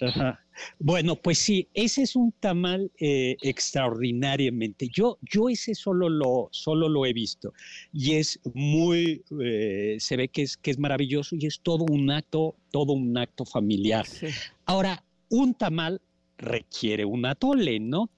Ajá. 0.00 0.41
Bueno, 0.78 1.16
pues 1.16 1.38
sí, 1.38 1.68
ese 1.74 2.02
es 2.02 2.16
un 2.16 2.32
tamal 2.32 2.90
eh, 2.98 3.36
extraordinariamente. 3.42 4.88
Yo, 4.88 5.18
yo 5.22 5.48
ese 5.48 5.74
solo 5.74 6.08
lo, 6.08 6.48
solo 6.50 6.88
lo 6.88 7.06
he 7.06 7.12
visto 7.12 7.52
y 7.92 8.14
es 8.14 8.40
muy, 8.54 9.22
eh, 9.40 9.96
se 9.98 10.16
ve 10.16 10.28
que 10.28 10.42
es, 10.42 10.56
que 10.56 10.70
es 10.70 10.78
maravilloso 10.78 11.36
y 11.36 11.46
es 11.46 11.60
todo 11.60 11.84
un 11.84 12.10
acto, 12.10 12.56
todo 12.70 12.92
un 12.92 13.16
acto 13.16 13.44
familiar. 13.44 14.06
Sí. 14.06 14.26
Ahora, 14.66 15.04
un 15.28 15.54
tamal 15.54 16.00
requiere 16.42 17.04
un 17.04 17.24
atole, 17.24 17.78
¿no? 17.80 18.10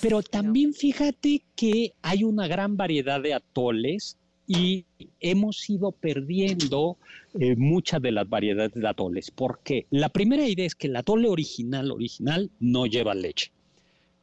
Pero 0.00 0.22
también 0.22 0.74
fíjate 0.74 1.42
que 1.56 1.94
hay 2.02 2.24
una 2.24 2.46
gran 2.46 2.76
variedad 2.76 3.20
de 3.20 3.34
atoles 3.34 4.18
y 4.52 4.84
hemos 5.20 5.70
ido 5.70 5.92
perdiendo 5.92 6.96
eh, 7.38 7.54
muchas 7.54 8.02
de 8.02 8.10
las 8.10 8.28
variedades 8.28 8.74
de 8.74 8.88
atoles. 8.88 9.30
¿Por 9.30 9.60
qué? 9.62 9.86
La 9.90 10.08
primera 10.08 10.48
idea 10.48 10.66
es 10.66 10.74
que 10.74 10.88
el 10.88 10.96
atole 10.96 11.28
original, 11.28 11.92
original, 11.92 12.50
no 12.58 12.86
lleva 12.86 13.14
leche. 13.14 13.52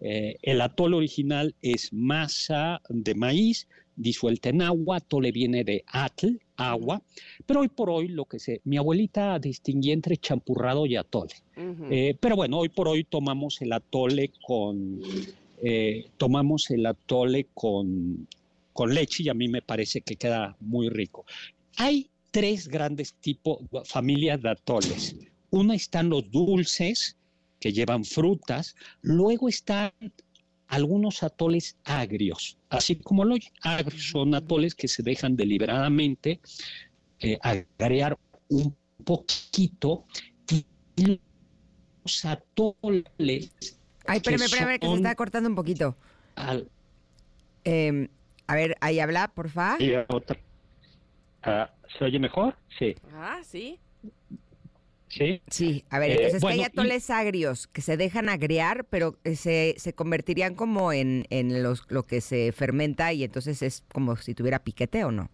Eh, 0.01 0.35
el 0.41 0.59
atole 0.59 0.97
original 0.97 1.55
es 1.61 1.93
masa 1.93 2.81
de 2.89 3.15
maíz 3.15 3.69
disuelta 3.95 4.49
en 4.49 4.63
agua, 4.63 4.97
atole 4.97 5.31
viene 5.31 5.63
de 5.63 5.85
atl, 5.87 6.39
agua, 6.57 7.01
pero 7.45 7.61
hoy 7.61 7.69
por 7.69 7.89
hoy 7.89 8.09
lo 8.09 8.25
que 8.25 8.37
sé, 8.37 8.59
mi 8.65 8.75
abuelita 8.75 9.39
distinguía 9.39 9.93
entre 9.93 10.17
champurrado 10.17 10.85
y 10.85 10.97
atole. 10.97 11.35
Eh, 11.89 12.15
pero 12.19 12.35
bueno, 12.35 12.59
hoy 12.59 12.69
por 12.69 12.89
hoy 12.89 13.05
tomamos 13.05 13.61
el 13.61 13.71
atole 13.71 14.31
con 14.45 15.01
eh, 15.63 16.05
tomamos 16.17 16.69
el 16.69 16.85
atole 16.85 17.47
con, 17.53 18.27
con 18.77 18.93
leche 18.93 19.23
y 19.23 19.29
a 19.29 19.33
mí 19.33 19.47
me 19.47 19.63
parece 19.63 20.01
que 20.01 20.15
queda 20.17 20.55
muy 20.59 20.87
rico. 20.89 21.25
Hay 21.77 22.11
tres 22.29 22.67
grandes 22.67 23.15
tipos, 23.15 23.57
familias 23.85 24.39
de 24.43 24.51
atoles. 24.51 25.15
Una 25.49 25.73
están 25.73 26.09
los 26.09 26.29
dulces 26.29 27.17
que 27.59 27.73
llevan 27.73 28.05
frutas, 28.05 28.75
luego 29.01 29.49
están 29.49 29.91
algunos 30.67 31.23
atoles 31.23 31.75
agrios, 31.85 32.59
así 32.69 32.97
como 32.97 33.25
los 33.25 33.39
agrios 33.63 34.09
son 34.11 34.35
atoles 34.35 34.75
que 34.75 34.87
se 34.87 35.01
dejan 35.01 35.35
deliberadamente 35.35 36.39
eh, 37.19 37.39
agregar 37.41 38.15
un 38.49 38.75
poquito 39.03 40.05
y 40.51 40.65
los 40.97 42.25
atoles 42.25 43.51
Ay, 44.05 44.17
espérame, 44.17 44.43
espérame, 44.43 44.79
que 44.79 44.87
se 44.87 44.95
está 44.95 45.15
cortando 45.15 45.49
un 45.49 45.55
poquito. 45.55 45.97
al- 46.35 46.69
Eh, 47.63 48.07
a 48.47 48.55
ver, 48.55 48.75
ahí 48.81 48.99
habla, 48.99 49.27
porfa. 49.29 49.77
y 49.79 49.93
otra- 50.07 50.37
Ah, 51.43 51.71
¿Se 51.97 52.03
oye 52.03 52.19
mejor? 52.19 52.55
Sí, 52.77 52.95
Ah, 53.13 53.39
sí. 53.43 53.79
sí. 55.07 55.41
Sí, 55.49 55.85
a 55.89 55.99
ver, 55.99 56.11
Eh, 56.11 56.15
entonces 56.15 56.41
bueno, 56.41 56.57
que 56.57 56.61
hay 56.63 56.65
atoles 56.65 57.09
agrios 57.09 57.67
que 57.67 57.81
se 57.81 57.95
dejan 57.95 58.27
agriar, 58.29 58.85
pero 58.85 59.17
eh, 59.23 59.35
se, 59.35 59.75
se 59.77 59.93
convertirían 59.93 60.55
como 60.55 60.91
en, 60.91 61.25
en 61.29 61.63
los, 61.63 61.85
lo 61.89 62.03
que 62.03 62.19
se 62.21 62.51
fermenta 62.51 63.13
y 63.13 63.23
entonces 63.23 63.61
es 63.61 63.83
como 63.93 64.15
si 64.17 64.33
tuviera 64.33 64.59
piquete 64.59 65.03
o 65.05 65.11
no. 65.11 65.29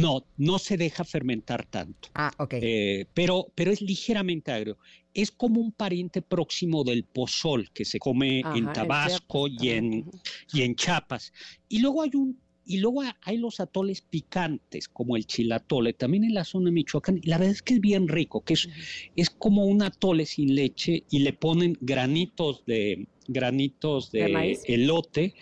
No, 0.00 0.24
no 0.36 0.58
se 0.58 0.76
deja 0.76 1.04
fermentar 1.04 1.66
tanto, 1.66 2.08
Ah, 2.14 2.30
ok. 2.38 2.54
eh, 2.60 3.06
pero, 3.14 3.52
pero 3.54 3.70
es 3.72 3.80
ligeramente 3.82 4.52
agrio. 4.52 4.78
Es 5.12 5.30
como 5.30 5.60
un 5.60 5.72
pariente 5.72 6.22
próximo 6.22 6.84
del 6.84 7.04
pozol 7.04 7.70
que 7.72 7.84
se 7.84 7.98
come 7.98 8.42
Ajá, 8.44 8.56
en 8.58 8.72
Tabasco 8.72 9.48
y 9.48 9.70
en, 9.70 10.10
y 10.52 10.62
en 10.62 10.74
Chiapas. 10.76 11.32
Y 11.68 11.80
luego 11.80 12.02
hay 12.02 12.10
un 12.14 12.40
y 12.70 12.80
luego 12.80 13.02
hay 13.22 13.38
los 13.38 13.60
atoles 13.60 14.02
picantes, 14.02 14.88
como 14.88 15.16
el 15.16 15.26
chilatole, 15.26 15.94
también 15.94 16.24
en 16.24 16.34
la 16.34 16.44
zona 16.44 16.66
de 16.66 16.72
Michoacán. 16.72 17.18
Y 17.22 17.26
la 17.26 17.38
verdad 17.38 17.54
es 17.54 17.62
que 17.62 17.72
es 17.74 17.80
bien 17.80 18.08
rico, 18.08 18.42
que 18.42 18.52
es, 18.52 18.68
es 19.16 19.30
como 19.30 19.64
un 19.64 19.80
atole 19.82 20.26
sin 20.26 20.54
leche 20.54 21.04
y 21.10 21.20
le 21.20 21.32
ponen 21.32 21.78
granitos 21.80 22.66
de 22.66 23.08
granitos 23.28 24.10
¿De 24.10 24.58
elote, 24.64 25.34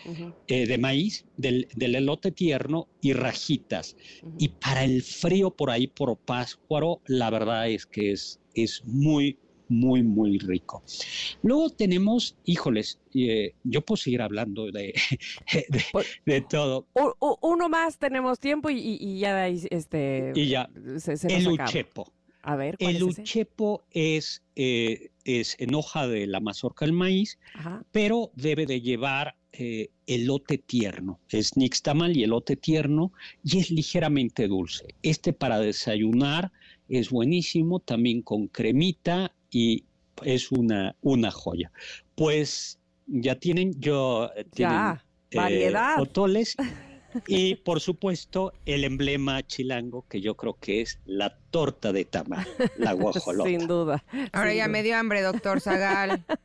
eh, 0.47 0.67
de 0.67 0.77
maíz, 0.77 1.25
del, 1.37 1.67
del 1.75 1.95
elote 1.95 2.31
tierno 2.31 2.87
y 3.01 3.13
rajitas. 3.13 3.95
Y 4.37 4.49
para 4.49 4.83
el 4.83 5.01
frío 5.01 5.49
por 5.51 5.71
ahí, 5.71 5.87
por 5.87 6.17
Páscuaro, 6.17 7.01
la 7.07 7.29
verdad 7.29 7.69
es 7.69 7.85
que 7.85 8.11
es, 8.11 8.39
es 8.53 8.83
muy, 8.85 9.39
muy, 9.69 10.03
muy 10.03 10.37
rico. 10.37 10.83
Luego 11.41 11.69
tenemos, 11.69 12.37
híjoles, 12.45 12.99
eh, 13.13 13.53
yo 13.63 13.81
puedo 13.81 13.97
seguir 13.97 14.21
hablando 14.21 14.65
de, 14.71 14.93
de, 15.69 15.81
Pues- 15.91 16.07
de 16.25 16.41
todo. 16.41 16.87
Uno 17.41 17.69
más 17.69 17.97
tenemos 17.97 18.39
tiempo 18.39 18.69
y, 18.69 19.19
ya 19.19 19.33
de 19.35 19.41
ahí 19.41 19.61
este, 19.71 20.31
Y 20.35 20.47
ya, 20.49 20.69
se, 20.99 21.13
el 21.33 21.47
acaba. 21.47 21.69
uchepo. 21.69 22.13
A 22.43 22.55
ver, 22.55 22.77
¿cuál 22.77 22.95
El 22.95 23.09
es 23.09 23.19
uchepo 23.19 23.83
es, 23.91 24.41
eh, 24.55 25.09
es 25.27 25.55
en 25.59 25.75
hoja 25.75 26.07
de 26.07 26.25
la 26.25 26.39
mazorca 26.39 26.85
del 26.85 26.93
maíz, 26.93 27.37
Ajá. 27.53 27.83
pero 27.91 28.31
debe 28.35 28.65
de 28.65 28.81
llevar 28.81 29.35
eh, 29.51 29.89
elote 30.07 30.57
tierno. 30.57 31.19
Es 31.29 31.57
nixtamal 31.57 32.15
y 32.15 32.23
elote 32.23 32.55
tierno 32.55 33.11
y 33.43 33.59
es 33.59 33.69
ligeramente 33.71 34.47
dulce. 34.47 34.85
Este 35.03 35.33
para 35.33 35.59
desayunar 35.59 36.51
es 36.89 37.09
buenísimo, 37.09 37.79
también 37.79 38.21
con 38.21 38.47
cremita 38.47 39.33
y 39.51 39.83
es 40.23 40.51
una, 40.51 40.95
una 41.01 41.31
joya. 41.31 41.71
Pues 42.15 42.79
ya 43.07 43.35
tienen, 43.35 43.73
yo 43.79 44.29
eh, 44.35 44.45
tienen, 44.53 44.75
Ya, 44.75 45.05
eh, 45.31 45.35
variedad. 45.37 45.99
otoles 46.01 46.55
y 47.27 47.55
por 47.55 47.79
supuesto 47.79 48.53
el 48.65 48.83
emblema 48.83 49.41
chilango 49.45 50.05
que 50.09 50.21
yo 50.21 50.35
creo 50.35 50.57
que 50.59 50.81
es 50.81 50.99
la 51.05 51.37
torta 51.49 51.91
de 51.93 52.05
tamal, 52.05 52.45
la 52.77 52.91
guajolota. 52.93 53.49
Sin 53.49 53.67
duda. 53.67 54.03
Ahora 54.33 54.49
sin 54.49 54.57
ya 54.57 54.65
duda. 54.65 54.71
me 54.73 54.83
dio 54.83 54.97
hambre, 54.97 55.21
doctor 55.21 55.61
Zagal. 55.61 56.23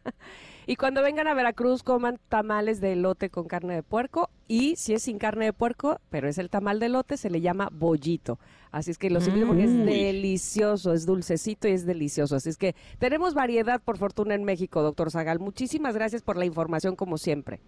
Y 0.64 0.76
cuando 0.76 1.02
vengan 1.02 1.26
a 1.26 1.34
Veracruz, 1.34 1.82
coman 1.82 2.20
tamales 2.28 2.80
de 2.80 2.92
elote 2.92 3.30
con 3.30 3.48
carne 3.48 3.74
de 3.74 3.82
puerco. 3.82 4.30
Y 4.46 4.76
si 4.76 4.94
es 4.94 5.02
sin 5.02 5.18
carne 5.18 5.46
de 5.46 5.52
puerco, 5.52 5.98
pero 6.08 6.28
es 6.28 6.38
el 6.38 6.50
tamal 6.50 6.78
de 6.78 6.86
elote, 6.86 7.16
se 7.16 7.30
le 7.30 7.40
llama 7.40 7.68
bollito. 7.72 8.38
Así 8.70 8.92
es 8.92 8.96
que 8.96 9.10
los 9.10 9.26
invito 9.26 9.48
porque 9.48 9.64
es 9.64 9.70
Mm. 9.70 9.84
delicioso, 9.86 10.92
es 10.92 11.04
dulcecito 11.04 11.66
y 11.66 11.72
es 11.72 11.84
delicioso. 11.84 12.36
Así 12.36 12.48
es 12.48 12.58
que 12.58 12.76
tenemos 13.00 13.34
variedad, 13.34 13.82
por 13.82 13.98
fortuna, 13.98 14.36
en 14.36 14.44
México, 14.44 14.82
doctor 14.82 15.10
Zagal. 15.10 15.40
Muchísimas 15.40 15.96
gracias 15.96 16.22
por 16.22 16.36
la 16.36 16.44
información, 16.44 16.94
como 16.94 17.18
siempre. 17.18 17.58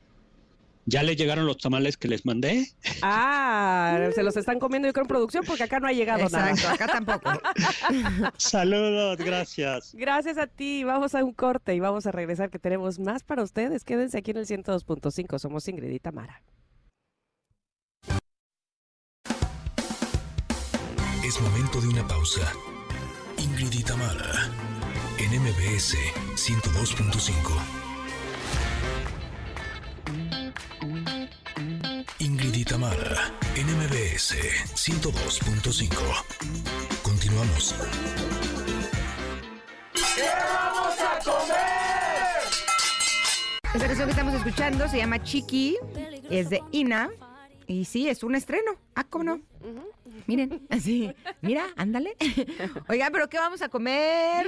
¿Ya 0.87 1.03
le 1.03 1.17
llegaron 1.17 1.47
los 1.47 1.59
tamales 1.59 1.97
que 1.97 2.09
les 2.09 2.27
mandé? 2.27 2.69
Ah, 3.03 3.99
se 4.15 4.23
los 4.23 4.37
están 4.37 4.59
comiendo 4.59 4.87
yo 4.89 4.93
creo 4.93 5.05
en 5.05 5.09
producción 5.09 5.45
porque 5.47 5.63
acá 5.63 5.81
no 5.81 5.87
ha 5.87 5.93
llegado 5.93 6.25
Exacto, 6.25 6.63
nada. 6.63 6.73
acá 6.75 6.87
tampoco. 6.87 7.31
Saludos, 8.37 9.19
gracias. 9.19 9.95
Gracias 9.95 10.39
a 10.39 10.47
ti. 10.47 10.85
Vamos 10.85 11.15
a 11.15 11.25
un 11.25 11.33
corte 11.33 11.75
y 11.75 11.81
vamos 11.81 12.07
a 12.07 12.13
regresar 12.13 12.51
que 12.51 12.59
tenemos 12.59 12.99
más 12.99 13.23
para 13.23 13.43
ustedes. 13.43 13.85
Quédense 13.85 14.19
aquí 14.19 14.33
en 14.33 14.39
el 14.39 14.47
102.5. 14.47 15.39
Somos 15.39 15.67
Ingrid 15.69 15.91
y 15.91 16.01
Tamara. 16.01 16.43
Es 21.25 21.41
momento 21.41 21.81
de 21.81 21.89
una 21.89 22.07
pausa. 22.07 22.53
Ingrid 23.39 23.73
y 23.73 23.83
Tamara, 23.83 24.51
en 25.19 25.41
MBS 25.41 25.97
102.5. 26.37 27.84
y 32.65 32.67
Tamara, 32.67 33.33
en 33.57 33.67
MBS 33.67 34.37
102.5. 34.75 35.91
Continuamos. 37.03 37.75
Esta 43.75 43.87
canción 43.87 44.07
que 44.07 44.11
estamos 44.11 44.35
escuchando 44.35 44.89
se 44.89 44.99
llama 44.99 45.23
Chiqui, 45.23 45.77
es 46.31 46.51
de 46.51 46.63
Ina. 46.73 47.11
Y 47.67 47.85
sí, 47.87 48.09
es 48.09 48.23
un 48.23 48.35
estreno. 48.35 48.73
Ah, 48.95 49.05
¿cómo 49.05 49.25
no? 49.25 49.41
Miren, 50.27 50.67
así. 50.71 51.13
Mira, 51.43 51.65
ándale. 51.77 52.17
Oigan, 52.89 53.13
¿pero 53.13 53.29
qué 53.29 53.39
vamos 53.39 53.63
a 53.63 53.69
comer? 53.69 54.47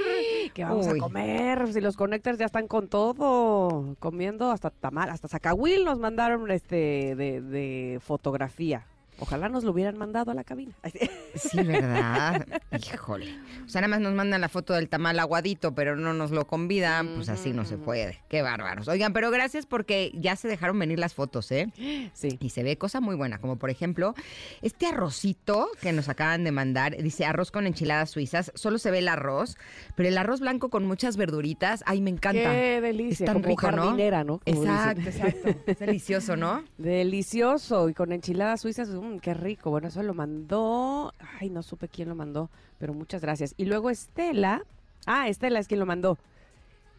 ¿Qué 0.53 0.63
vamos 0.63 0.87
Uy. 0.87 0.99
a 0.99 1.01
comer? 1.01 1.73
Si 1.73 1.81
los 1.81 1.95
connectors 1.95 2.37
ya 2.37 2.45
están 2.45 2.67
con 2.67 2.87
todo, 2.87 3.95
comiendo 3.99 4.51
hasta 4.51 4.69
tamal, 4.69 5.09
hasta 5.09 5.27
Zacahuil 5.27 5.85
nos 5.85 5.99
mandaron 5.99 6.49
este 6.51 7.15
de, 7.15 7.41
de 7.41 7.99
fotografía. 8.01 8.85
Ojalá 9.19 9.49
nos 9.49 9.63
lo 9.63 9.71
hubieran 9.71 9.97
mandado 9.97 10.31
a 10.31 10.33
la 10.33 10.43
cabina. 10.43 10.73
Sí, 11.35 11.61
¿verdad? 11.61 12.47
Híjole. 12.71 13.35
O 13.63 13.69
sea, 13.69 13.81
nada 13.81 13.91
más 13.91 13.99
nos 14.01 14.13
mandan 14.15 14.41
la 14.41 14.49
foto 14.49 14.73
del 14.73 14.89
tamal 14.89 15.19
aguadito, 15.19 15.75
pero 15.75 15.95
no 15.95 16.13
nos 16.13 16.31
lo 16.31 16.47
convidan, 16.47 17.09
pues 17.15 17.29
así 17.29 17.53
no 17.53 17.63
se 17.63 17.77
puede. 17.77 18.21
Qué 18.27 18.41
bárbaros. 18.41 18.87
Oigan, 18.87 19.13
pero 19.13 19.29
gracias 19.29 19.67
porque 19.67 20.11
ya 20.15 20.35
se 20.35 20.47
dejaron 20.47 20.79
venir 20.79 20.97
las 20.97 21.13
fotos, 21.13 21.51
¿eh? 21.51 21.67
Sí. 22.13 22.37
Y 22.41 22.49
se 22.49 22.63
ve 22.63 22.77
cosa 22.77 23.01
muy 23.01 23.15
buena, 23.15 23.37
como 23.39 23.57
por 23.57 23.69
ejemplo, 23.69 24.15
este 24.63 24.87
arrocito 24.87 25.69
que 25.79 25.93
nos 25.93 26.09
acaban 26.09 26.43
de 26.43 26.51
mandar, 26.51 26.97
dice 26.97 27.25
arroz 27.25 27.51
con 27.51 27.67
enchiladas 27.67 28.09
suizas, 28.09 28.51
solo 28.55 28.79
se 28.79 28.89
ve 28.89 28.99
el 28.99 29.07
arroz, 29.07 29.57
pero 29.95 30.09
el 30.09 30.17
arroz 30.17 30.39
blanco 30.39 30.69
con 30.69 30.85
muchas 30.87 31.17
verduritas, 31.17 31.83
ay, 31.85 32.01
me 32.01 32.09
encanta. 32.09 32.51
Qué 32.51 32.81
delicia, 32.81 33.25
Es 33.25 33.31
tan 33.31 33.35
como 33.43 33.47
rico, 33.49 33.71
¿no? 33.71 33.83
jardinera, 33.83 34.23
¿no? 34.23 34.39
Como 34.39 34.63
Exacto, 34.63 35.01
dicen. 35.01 35.27
exacto. 35.27 35.55
Es 35.67 35.79
delicioso, 35.79 36.35
¿no? 36.35 36.63
Delicioso 36.79 37.89
y 37.89 37.93
con 37.93 38.11
enchiladas 38.11 38.61
suizas, 38.61 38.89
mm, 39.15 39.19
qué 39.19 39.33
rico. 39.33 39.69
Bueno, 39.69 39.87
eso 39.87 40.03
lo 40.03 40.13
mandó, 40.13 41.13
ay, 41.39 41.49
no 41.49 41.63
supe 41.63 41.87
quién 41.87 42.09
lo 42.09 42.15
mandó, 42.15 42.49
pero 42.77 42.93
muchas 42.93 43.21
gracias. 43.21 43.53
Y 43.57 43.65
luego 43.65 43.89
Estela, 43.89 44.63
ah, 45.05 45.27
Estela 45.27 45.59
es 45.59 45.67
quien 45.67 45.79
lo 45.79 45.85
mandó. 45.85 46.17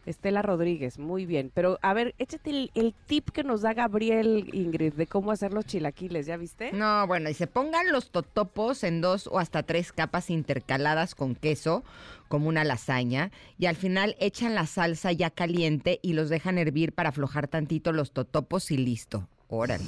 Estela 0.05 0.41
Rodríguez, 0.41 0.97
muy 0.97 1.25
bien. 1.25 1.51
Pero 1.53 1.77
a 1.81 1.93
ver, 1.93 2.15
échate 2.17 2.49
el, 2.49 2.71
el 2.73 2.95
tip 3.05 3.29
que 3.29 3.43
nos 3.43 3.61
da 3.61 3.73
Gabriel 3.73 4.49
Ingrid 4.53 4.93
de 4.93 5.07
cómo 5.07 5.31
hacer 5.31 5.53
los 5.53 5.65
chilaquiles, 5.65 6.25
¿ya 6.25 6.37
viste? 6.37 6.71
No, 6.71 7.05
bueno, 7.05 7.29
y 7.29 7.33
se 7.33 7.47
pongan 7.47 7.91
los 7.91 8.09
totopos 8.09 8.83
en 8.83 9.01
dos 9.01 9.27
o 9.27 9.39
hasta 9.39 9.63
tres 9.63 9.91
capas 9.91 10.29
intercaladas 10.29 11.15
con 11.15 11.35
queso, 11.35 11.83
como 12.27 12.49
una 12.49 12.63
lasaña, 12.63 13.31
y 13.57 13.67
al 13.67 13.75
final 13.75 14.15
echan 14.19 14.55
la 14.55 14.65
salsa 14.65 15.11
ya 15.11 15.29
caliente 15.29 15.99
y 16.01 16.13
los 16.13 16.29
dejan 16.29 16.57
hervir 16.57 16.93
para 16.93 17.09
aflojar 17.09 17.47
tantito 17.47 17.91
los 17.91 18.11
totopos 18.11 18.71
y 18.71 18.77
listo. 18.77 19.27
Órale. 19.47 19.85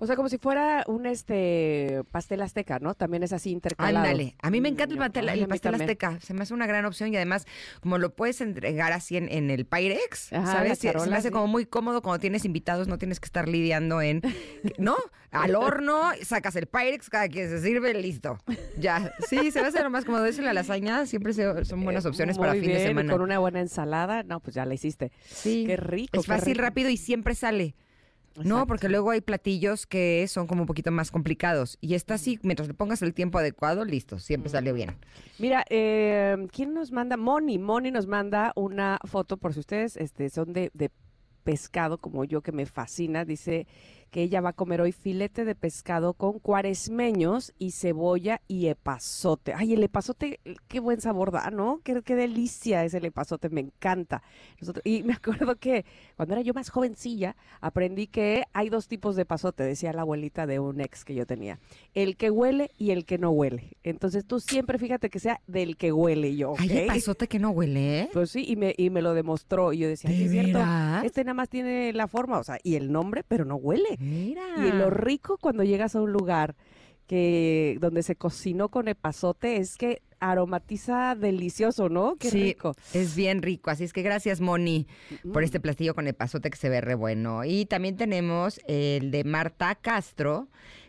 O 0.00 0.06
sea, 0.06 0.14
como 0.14 0.28
si 0.28 0.38
fuera 0.38 0.84
un 0.86 1.06
este 1.06 2.02
pastel 2.12 2.40
azteca, 2.42 2.78
¿no? 2.78 2.94
También 2.94 3.22
es 3.24 3.32
así 3.32 3.50
intercalado. 3.50 4.06
Ándale. 4.06 4.36
A 4.40 4.50
mí 4.50 4.60
me 4.60 4.68
encanta 4.68 4.92
el 4.94 4.98
Mm, 4.98 5.02
pastel, 5.02 5.28
ay, 5.28 5.40
el 5.40 5.48
pastel 5.48 5.74
azteca. 5.74 6.18
Se 6.20 6.34
me 6.34 6.42
hace 6.42 6.54
una 6.54 6.66
gran 6.66 6.84
opción 6.84 7.12
y 7.12 7.16
además, 7.16 7.46
como 7.80 7.98
lo 7.98 8.14
puedes 8.14 8.40
entregar 8.40 8.92
así 8.92 9.16
en, 9.16 9.28
en 9.28 9.50
el 9.50 9.64
Pyrex, 9.66 10.32
Ajá, 10.32 10.46
¿sabes? 10.52 10.78
Se- 10.78 10.92
me 11.08 11.16
hace 11.16 11.28
sí. 11.28 11.32
como 11.32 11.48
muy 11.48 11.66
cómodo 11.66 12.00
cuando 12.02 12.20
tienes 12.20 12.44
invitados, 12.44 12.86
no 12.86 12.98
tienes 12.98 13.18
que 13.20 13.26
estar 13.26 13.48
lidiando 13.48 14.00
en, 14.00 14.22
¿no? 14.78 14.94
Al 15.30 15.56
horno, 15.56 16.00
sacas 16.22 16.56
el 16.56 16.66
Pyrex, 16.68 17.10
cada 17.10 17.28
quien 17.28 17.48
se 17.50 17.60
sirve, 17.60 17.92
listo. 17.94 18.38
Ya. 18.78 19.12
Sí, 19.28 19.50
se 19.50 19.60
me 19.60 19.68
hace 19.68 19.82
lo 19.82 19.90
más 19.90 20.04
cómodo. 20.04 20.24
Eso 20.24 20.40
y 20.40 20.44
la 20.44 20.52
lasaña 20.54 21.06
siempre 21.06 21.32
se- 21.32 21.64
son 21.64 21.82
buenas 21.84 22.06
opciones 22.06 22.36
Eh, 22.36 22.38
Muy 22.38 22.46
para 22.48 22.52
fin 22.60 22.68
de 22.70 22.76
bien, 22.76 22.86
semana. 22.88 23.12
Con 23.12 23.22
una 23.22 23.38
buena 23.38 23.60
ensalada, 23.60 24.22
no, 24.22 24.40
pues 24.40 24.54
ya 24.54 24.64
la 24.64 24.74
hiciste. 24.74 25.10
Sí. 25.26 25.64
Qué 25.66 25.76
rico. 25.76 26.18
Es 26.20 26.26
fácil, 26.26 26.54
rico. 26.54 26.62
rápido 26.62 26.88
y 26.88 26.96
siempre 26.96 27.34
sale. 27.34 27.74
No, 28.44 28.66
porque 28.66 28.88
luego 28.88 29.10
hay 29.10 29.20
platillos 29.20 29.86
que 29.86 30.26
son 30.28 30.46
como 30.46 30.62
un 30.62 30.66
poquito 30.66 30.90
más 30.90 31.10
complicados. 31.10 31.78
Y 31.80 31.94
esta 31.94 32.18
sí, 32.18 32.38
mientras 32.42 32.68
le 32.68 32.74
pongas 32.74 33.02
el 33.02 33.14
tiempo 33.14 33.38
adecuado, 33.38 33.84
listo, 33.84 34.18
siempre 34.18 34.50
salió 34.50 34.74
bien. 34.74 34.96
Mira, 35.38 35.64
eh, 35.70 36.36
¿quién 36.52 36.74
nos 36.74 36.92
manda? 36.92 37.16
Moni. 37.16 37.58
Moni 37.58 37.90
nos 37.90 38.06
manda 38.06 38.52
una 38.56 38.98
foto, 39.04 39.36
por 39.36 39.54
si 39.54 39.60
ustedes 39.60 39.96
este, 39.96 40.30
son 40.30 40.52
de, 40.52 40.70
de 40.74 40.90
pescado, 41.44 41.98
como 41.98 42.24
yo, 42.24 42.42
que 42.42 42.52
me 42.52 42.66
fascina. 42.66 43.24
Dice 43.24 43.66
que 44.10 44.22
ella 44.22 44.40
va 44.40 44.50
a 44.50 44.52
comer 44.52 44.80
hoy 44.80 44.92
filete 44.92 45.44
de 45.44 45.54
pescado 45.54 46.14
con 46.14 46.38
cuaresmeños 46.38 47.52
y 47.58 47.72
cebolla 47.72 48.40
y 48.48 48.66
epazote. 48.66 49.52
Ay, 49.54 49.74
el 49.74 49.82
epazote, 49.82 50.40
qué 50.68 50.80
buen 50.80 51.00
sabor 51.00 51.30
da, 51.32 51.50
¿no? 51.50 51.80
Qué, 51.84 52.02
qué 52.02 52.14
delicia 52.14 52.84
es 52.84 52.94
el 52.94 53.04
epazote, 53.04 53.48
me 53.50 53.60
encanta. 53.60 54.22
Nosotros- 54.60 54.82
y 54.86 55.02
me 55.02 55.12
acuerdo 55.46 55.56
que 55.56 55.84
cuando 56.16 56.34
era 56.34 56.42
yo 56.42 56.54
más 56.54 56.70
jovencilla, 56.70 57.36
aprendí 57.60 58.06
que 58.06 58.44
hay 58.52 58.68
dos 58.68 58.88
tipos 58.88 59.16
de 59.16 59.22
epazote, 59.22 59.62
decía 59.64 59.92
la 59.92 60.02
abuelita 60.02 60.46
de 60.46 60.58
un 60.60 60.80
ex 60.80 61.04
que 61.04 61.14
yo 61.14 61.26
tenía. 61.26 61.58
El 61.94 62.16
que 62.16 62.30
huele 62.30 62.70
y 62.78 62.90
el 62.92 63.04
que 63.04 63.18
no 63.18 63.30
huele. 63.30 63.76
Entonces 63.82 64.24
tú 64.24 64.40
siempre 64.40 64.78
fíjate 64.78 65.10
que 65.10 65.18
sea 65.18 65.40
del 65.46 65.76
que 65.76 65.92
huele 65.92 66.34
yo, 66.36 66.52
¿ok? 66.52 66.60
Hay 66.60 66.86
pasote 66.86 67.28
que 67.28 67.38
no 67.38 67.50
huele, 67.50 68.00
¿eh? 68.02 68.10
Pues 68.12 68.30
sí, 68.30 68.44
y 68.46 68.56
me, 68.56 68.74
y 68.76 68.90
me 68.90 69.02
lo 69.02 69.14
demostró. 69.14 69.72
Y 69.72 69.78
yo 69.78 69.88
decía, 69.88 70.10
"Ay, 70.10 70.18
¿De 70.18 70.24
es 70.24 70.30
cierto, 70.30 70.58
este 71.04 71.24
nada 71.24 71.34
más 71.34 71.48
tiene 71.48 71.92
la 71.92 72.08
forma, 72.08 72.38
o 72.38 72.44
sea, 72.44 72.58
y 72.62 72.76
el 72.76 72.90
nombre, 72.92 73.22
pero 73.26 73.44
no 73.44 73.56
huele. 73.56 73.97
Mira. 73.98 74.42
Y 74.58 74.72
lo 74.72 74.90
rico 74.90 75.38
cuando 75.38 75.62
llegas 75.64 75.94
a 75.96 76.00
un 76.00 76.12
lugar 76.12 76.54
que 77.06 77.78
donde 77.80 78.02
se 78.02 78.16
cocinó 78.16 78.68
con 78.68 78.86
epazote 78.88 79.56
es 79.56 79.76
que 79.76 80.02
aromatiza 80.20 81.14
delicioso, 81.14 81.88
¿no? 81.88 82.16
Qué 82.16 82.30
sí, 82.30 82.42
rico. 82.42 82.74
es 82.92 83.14
bien 83.14 83.40
rico. 83.40 83.70
Así 83.70 83.84
es 83.84 83.92
que 83.92 84.02
gracias, 84.02 84.40
Moni, 84.40 84.86
por 85.32 85.42
Mm. 85.42 85.44
este 85.44 85.60
platillo 85.60 85.94
con 85.94 86.06
epazote 86.08 86.50
que 86.50 86.56
se 86.56 86.68
ve 86.68 86.80
re 86.80 86.94
bueno. 86.94 87.44
Y 87.44 87.66
también 87.66 87.96
tenemos 87.96 88.60
el 88.66 89.10
de 89.10 89.24
Marta 89.24 89.74
Castro, 89.76 90.48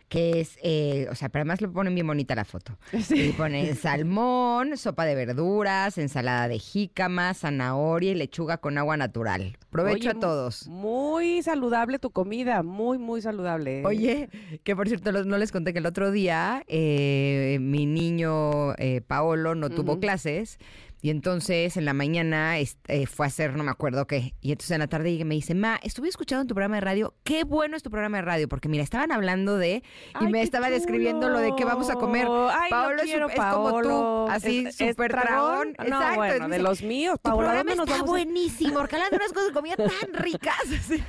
que 0.10 0.42
es, 0.42 0.58
eh, 0.64 1.08
o 1.12 1.16
sea, 1.16 1.30
pero 1.30 1.42
además 1.42 1.62
le 1.62 1.70
ponen 1.70 1.94
bien 1.94 2.08
bonita 2.08 2.36
la 2.36 2.46
foto. 2.46 2.78
Sí. 3.10 3.30
Y 3.30 3.32
ponen 3.32 3.76
salmón, 3.76 4.78
sopa 4.78 5.06
de 5.06 5.16
verduras, 5.16 5.98
ensalada 5.98 6.48
de 6.48 6.60
jícama, 6.60 7.34
zanahoria 7.34 8.12
y 8.12 8.16
lechuga 8.16 8.58
con 8.58 8.78
agua 8.78 8.98
natural. 8.98 9.58
Provecho 9.72 10.10
Oye, 10.10 10.18
a 10.18 10.20
todos. 10.20 10.68
Muy 10.68 11.42
saludable 11.42 11.98
tu 11.98 12.12
comida, 12.12 12.62
muy, 12.62 12.98
muy 12.98 13.22
saludable. 13.22 13.84
Oye, 13.86 14.30
que 14.64 14.76
por 14.76 14.88
cierto 14.88 15.12
no 15.12 15.38
les 15.38 15.52
conté 15.52 15.74
que 15.74 15.80
el 15.80 15.86
otro 15.86 16.12
día 16.12 16.64
eh, 16.68 17.58
mi 17.62 17.86
niño 17.86 18.74
eh, 18.78 19.02
Paolo 19.02 19.56
no 19.56 19.70
tuvo 19.70 20.00
clases 20.00 20.60
y 21.02 21.10
entonces 21.12 21.78
en 21.78 21.86
la 21.86 21.94
mañana 21.94 22.58
este, 22.60 23.06
fue 23.08 23.26
a 23.26 23.28
hacer 23.28 23.56
no 23.56 23.64
me 23.64 23.72
acuerdo 23.72 24.06
qué 24.08 24.34
y 24.42 24.52
entonces 24.52 24.72
en 24.72 24.80
la 24.80 24.88
tarde 24.88 25.24
me 25.26 25.36
dice, 25.36 25.56
Ma, 25.56 25.80
estuve 25.84 26.10
escuchando 26.10 26.46
tu 26.46 26.54
programa 26.56 26.76
de 26.76 26.82
radio, 26.82 27.14
qué 27.24 27.44
bueno 27.44 27.76
es 27.78 27.84
tu 27.84 27.90
programa 27.90 28.18
de 28.18 28.24
radio 28.24 28.48
porque 28.50 28.68
mira, 28.70 28.84
estaban 28.84 29.12
hablando 29.12 29.58
de 29.58 29.76
y 29.78 29.84
Ay, 30.26 30.28
me 30.32 30.42
estaba 30.42 30.70
describiendo 30.70 31.30
lo 31.30 31.40
de 31.40 31.54
qué 31.56 31.66
vamos 31.66 31.90
a 31.90 31.96
comer. 31.96 32.28
Ay, 32.30 32.70
lo 32.70 32.78
Paolo 32.78 32.98
es, 32.98 33.04
quiero, 33.04 33.30
es 33.30 33.36
como 33.36 33.68
tú, 33.82 33.88
Paolo. 33.90 34.28
así 34.30 34.66
Es- 34.68 34.80
es 34.82 34.90
súper 34.92 35.12
dragón. 35.12 35.74
dragón. 35.74 35.90
No, 35.90 35.98
Exacto, 36.02 36.16
bueno, 36.18 36.50
de 36.50 36.60
los 36.60 36.82
míos, 36.84 37.16
Tu 37.16 37.30
Paola, 37.30 37.48
programa 37.48 37.70
¿dónde 37.72 37.76
nos 37.78 37.88
está 37.90 38.00
a- 38.02 38.06
buenísimo, 38.06 38.74
porque 38.80 38.96
hablan 38.96 39.10
de 39.12 39.16
unas 39.18 39.32
cosas 39.34 39.48
de 39.48 39.54
comida 39.54 39.76
tan 39.76 40.14
ricas. 40.14 40.56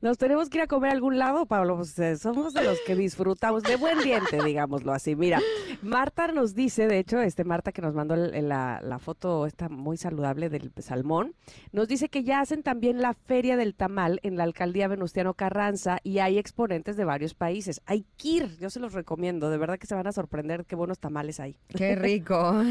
Nos 0.00 0.16
tenemos 0.16 0.48
que 0.48 0.56
ir 0.56 0.62
a 0.62 0.66
comer 0.66 0.90
a 0.90 0.94
algún 0.94 1.18
lado, 1.18 1.44
Pablo. 1.44 1.76
Pues, 1.76 1.98
eh, 1.98 2.16
somos 2.16 2.54
de 2.54 2.62
los 2.62 2.78
que 2.86 2.94
disfrutamos 2.94 3.62
de 3.62 3.76
buen 3.76 3.98
diente, 3.98 4.42
digámoslo 4.42 4.94
así. 4.94 5.14
Mira, 5.14 5.40
Marta 5.82 6.28
nos 6.28 6.54
dice, 6.54 6.86
de 6.86 6.98
hecho, 6.98 7.20
este 7.20 7.44
Marta 7.44 7.70
que 7.70 7.82
nos 7.82 7.94
mandó 7.94 8.14
el- 8.14 8.48
la, 8.48 8.80
la 8.82 8.98
foto 8.98 9.09
esta 9.46 9.68
muy 9.68 9.96
saludable 9.96 10.48
del 10.48 10.72
salmón, 10.78 11.34
nos 11.72 11.88
dice 11.88 12.08
que 12.08 12.24
ya 12.24 12.40
hacen 12.40 12.62
también 12.62 13.00
la 13.00 13.14
feria 13.14 13.56
del 13.56 13.74
tamal 13.74 14.20
en 14.22 14.36
la 14.36 14.44
alcaldía 14.44 14.88
Venustiano 14.88 15.34
Carranza 15.34 15.98
y 16.02 16.18
hay 16.18 16.38
exponentes 16.38 16.96
de 16.96 17.04
varios 17.04 17.34
países. 17.34 17.80
Hay 17.86 18.04
que 18.16 18.28
ir, 18.28 18.58
yo 18.58 18.70
se 18.70 18.80
los 18.80 18.92
recomiendo, 18.92 19.50
de 19.50 19.58
verdad 19.58 19.78
que 19.78 19.86
se 19.86 19.94
van 19.94 20.06
a 20.06 20.12
sorprender 20.12 20.64
qué 20.66 20.76
buenos 20.76 20.98
tamales 20.98 21.40
hay. 21.40 21.56
Qué 21.68 21.96
rico. 21.96 22.62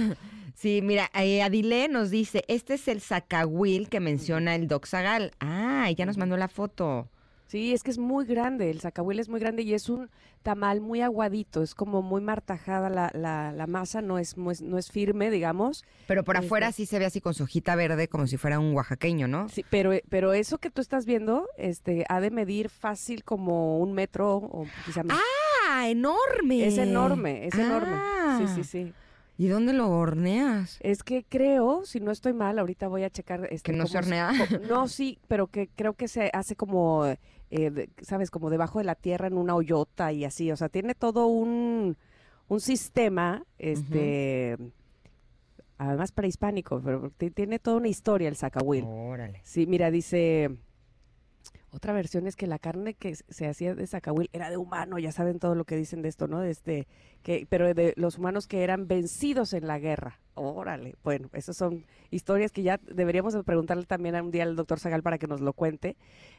Sí, 0.56 0.82
mira, 0.84 1.10
eh, 1.14 1.42
Adile 1.42 1.88
nos 1.88 2.10
dice, 2.10 2.44
este 2.50 2.74
es 2.74 2.90
el 2.90 3.00
zacahuil 3.00 3.88
que 3.88 4.02
menciona 4.02 4.56
el 4.56 4.68
Doc 4.68 4.88
Zagal. 4.88 5.32
Ah, 5.40 5.86
ella 5.88 6.06
nos 6.06 6.18
mandó 6.18 6.36
la 6.36 6.50
foto. 6.50 7.08
Sí, 7.50 7.74
es 7.74 7.82
que 7.82 7.90
es 7.90 7.98
muy 7.98 8.26
grande, 8.26 8.70
el 8.70 8.80
zacahuil 8.80 9.18
es 9.20 9.28
muy 9.28 9.40
grande 9.40 9.64
y 9.64 9.74
es 9.74 9.90
un 9.90 10.08
tamal 10.44 10.82
muy 10.82 11.02
aguadito, 11.02 11.64
es 11.64 11.74
como 11.74 12.04
muy 12.04 12.22
martajada 12.22 12.90
la, 12.92 13.10
la, 13.16 13.52
la 13.52 13.66
masa, 13.66 14.04
no 14.04 14.20
es, 14.20 14.38
no 14.38 14.52
es, 14.52 14.62
no 14.62 14.78
es 14.78 14.92
firme, 14.92 15.32
digamos. 15.32 15.84
Pero 16.06 16.24
por 16.24 16.36
Este- 16.36 16.46
afuera 16.46 16.72
sí 16.72 16.86
se 16.86 17.00
ve 17.00 17.06
así 17.08 17.22
con 17.22 17.34
su 17.34 17.44
hojita 17.46 17.76
verde, 17.76 18.08
como 18.08 18.28
si 18.28 18.38
fuera 18.38 18.60
un 18.60 18.76
oaxaqueño, 18.76 19.28
¿no? 19.28 19.50
Sí, 19.50 19.66
pero, 19.72 19.94
pero 20.10 20.34
eso 20.34 20.60
que 20.60 20.70
tú 20.70 20.80
estás 20.80 21.08
viendo, 21.08 21.48
este, 21.58 22.06
ha 22.08 22.22
de 22.22 22.30
medir 22.30 22.70
fácil 22.70 23.24
como 23.24 23.80
un 23.80 23.94
metro 23.94 24.36
o 24.38 24.68
quizá 24.86 25.02
más. 25.04 25.18
¡Ah, 25.72 25.90
enorme! 25.90 26.68
es 26.68 26.78
enorme, 26.78 27.48
es 27.48 27.56
enorme. 27.56 27.94
Ah. 27.96 28.38
Sí, 28.40 28.54
sí, 28.54 28.64
sí. 28.64 28.94
¿Y 29.40 29.48
dónde 29.48 29.72
lo 29.74 29.90
horneas? 29.90 30.78
Es 30.82 31.02
que 31.02 31.24
creo, 31.28 31.86
si 31.86 32.02
no 32.02 32.12
estoy 32.12 32.34
mal, 32.34 32.60
ahorita 32.60 32.90
voy 32.90 33.04
a 33.06 33.10
checar. 33.10 33.48
Este, 33.50 33.72
¿Que 33.72 33.78
no 33.78 33.88
se 33.88 33.98
hornea? 33.98 34.34
No, 34.70 34.88
sí, 34.90 35.18
pero 35.30 35.48
que 35.48 35.70
creo 35.76 35.94
que 35.94 36.10
se 36.10 36.30
hace 36.34 36.58
como, 36.58 37.06
eh, 37.52 37.90
¿sabes? 38.02 38.32
Como 38.32 38.50
debajo 38.50 38.80
de 38.80 38.86
la 38.86 38.96
tierra 38.96 39.28
en 39.28 39.38
una 39.38 39.56
hoyota 39.56 40.12
y 40.12 40.26
así. 40.26 40.52
O 40.52 40.58
sea, 40.58 40.70
tiene 40.70 40.96
todo 40.96 41.28
un, 41.28 41.98
un 42.48 42.60
sistema, 42.60 43.44
este, 43.58 44.58
además 45.78 46.12
prehispánico, 46.12 46.82
pero 46.84 47.12
ti- 47.18 47.32
tiene 47.32 47.60
toda 47.60 47.78
una 47.78 47.88
historia 47.88 48.28
el 48.30 48.36
zacahuil. 48.36 48.84
Órale. 48.88 49.42
Sí, 49.44 49.66
mira, 49.68 49.92
dice. 49.92 50.50
Otra 51.72 51.94
versión 51.94 52.26
es 52.26 52.36
que 52.36 52.48
la 52.48 52.58
carne 52.58 52.96
que 52.96 53.14
se 53.16 53.48
hacía 53.48 53.76
de 53.76 53.86
zacahuil 53.86 54.28
era 54.34 54.50
de 54.50 54.58
humano, 54.58 54.98
ya 54.98 55.12
saben 55.12 55.38
todo 55.38 55.54
lo 55.54 55.66
que 55.66 55.76
dicen 55.76 56.02
de 56.02 56.10
esto, 56.10 56.28
¿no? 56.28 56.40
De 56.40 56.50
este, 56.50 56.88
que, 57.22 57.46
pero 57.48 57.72
de 57.76 57.94
los 57.96 58.18
humanos 58.18 58.48
que 58.48 58.64
eran 58.64 58.88
vencidos 58.88 59.54
en 59.54 59.68
la 59.68 59.78
guerra. 59.78 60.20
Órale, 60.40 60.96
bueno, 61.04 61.30
esas 61.34 61.58
son 61.58 61.86
historias 62.12 62.54
que 62.54 62.64
ya 62.64 62.80
deberíamos 62.82 63.34
de 63.34 63.44
preguntarle 63.44 63.84
también 63.84 64.16
a 64.16 64.24
un 64.24 64.32
día 64.32 64.44
al 64.44 64.56
doctor 64.56 64.80
Zagal 64.80 65.04
para 65.04 65.18
que 65.18 65.28
nos 65.28 65.42
lo 65.42 65.52
cuente. 65.52 65.98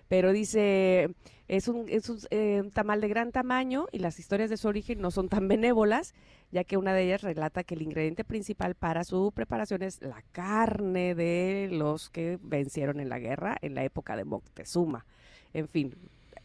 Pero 0.08 0.32
dice, 0.32 1.14
es 1.48 1.68
un, 1.68 1.86
es 1.88 2.08
un 2.08 2.18
eh, 2.30 2.62
un 2.62 2.70
tamal 2.70 3.02
de 3.02 3.08
gran 3.08 3.30
tamaño 3.30 3.88
y 3.92 3.98
las 3.98 4.18
historias 4.18 4.48
de 4.48 4.56
su 4.56 4.68
origen 4.68 5.02
no 5.02 5.10
son 5.10 5.28
tan 5.28 5.48
benévolas, 5.48 6.14
ya 6.50 6.64
que 6.64 6.78
una 6.78 6.94
de 6.94 7.04
ellas 7.04 7.20
relata 7.20 7.62
que 7.62 7.74
el 7.74 7.82
ingrediente 7.82 8.24
principal 8.24 8.74
para 8.74 9.04
su 9.04 9.32
preparación 9.32 9.82
es 9.82 10.00
la 10.00 10.22
carne 10.32 11.14
de 11.14 11.68
los 11.70 12.08
que 12.08 12.38
vencieron 12.42 13.00
en 13.00 13.10
la 13.10 13.18
guerra 13.18 13.58
en 13.60 13.74
la 13.74 13.84
época 13.84 14.16
de 14.16 14.24
Moctezuma. 14.24 15.04
En 15.52 15.68
fin, 15.68 15.94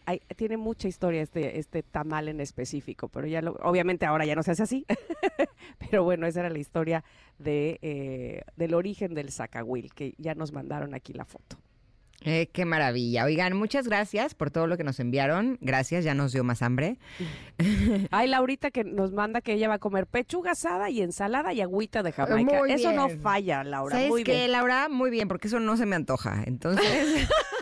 hay- 0.05 0.21
tiene 0.35 0.57
mucha 0.57 0.87
historia 0.87 1.21
este, 1.21 1.59
este 1.59 1.83
tamal 1.83 2.27
en 2.27 2.41
específico, 2.41 3.07
pero 3.09 3.27
ya 3.27 3.41
lo, 3.41 3.53
obviamente 3.63 4.05
ahora 4.05 4.25
ya 4.25 4.35
no 4.35 4.43
se 4.43 4.51
hace 4.51 4.63
así. 4.63 4.85
pero 5.89 6.03
bueno, 6.03 6.27
esa 6.27 6.41
era 6.41 6.49
la 6.49 6.59
historia 6.59 7.03
de, 7.39 7.79
eh, 7.81 8.41
del 8.55 8.73
origen 8.73 9.13
del 9.13 9.31
zacahuil, 9.31 9.93
que 9.93 10.13
ya 10.17 10.35
nos 10.35 10.51
mandaron 10.51 10.93
aquí 10.93 11.13
la 11.13 11.25
foto. 11.25 11.57
Eh, 12.21 12.47
qué 12.51 12.65
maravilla. 12.65 13.25
Oigan, 13.25 13.55
muchas 13.55 13.87
gracias 13.87 14.33
por 14.33 14.49
todo 14.49 14.65
lo 14.65 14.77
que 14.77 14.83
nos 14.83 14.99
enviaron. 14.99 15.59
Gracias, 15.61 16.03
ya 16.03 16.15
nos 16.15 16.31
dio 16.31 16.43
más 16.43 16.63
hambre. 16.63 16.97
Hay 18.11 18.27
Laurita 18.27 18.71
que 18.71 18.83
nos 18.83 19.11
manda 19.11 19.41
que 19.41 19.53
ella 19.53 19.67
va 19.67 19.75
a 19.75 19.79
comer 19.79 20.07
pechuga 20.07 20.51
asada 20.51 20.89
y 20.89 21.01
ensalada 21.01 21.53
y 21.53 21.61
agüita 21.61 22.01
de 22.01 22.11
Jamaica. 22.13 22.57
Muy 22.59 22.71
Eso 22.71 22.93
no 22.93 23.09
falla, 23.09 23.63
Laura. 23.63 23.95
¿Sabes 23.95 24.09
Muy 24.09 24.23
bien. 24.23 24.51
Laura? 24.51 24.89
Muy 24.89 25.11
bien, 25.11 25.27
porque 25.27 25.47
eso 25.47 25.59
no 25.59 25.77
se 25.77 25.85
me 25.85 25.95
antoja. 25.95 26.41
Entonces, 26.47 27.27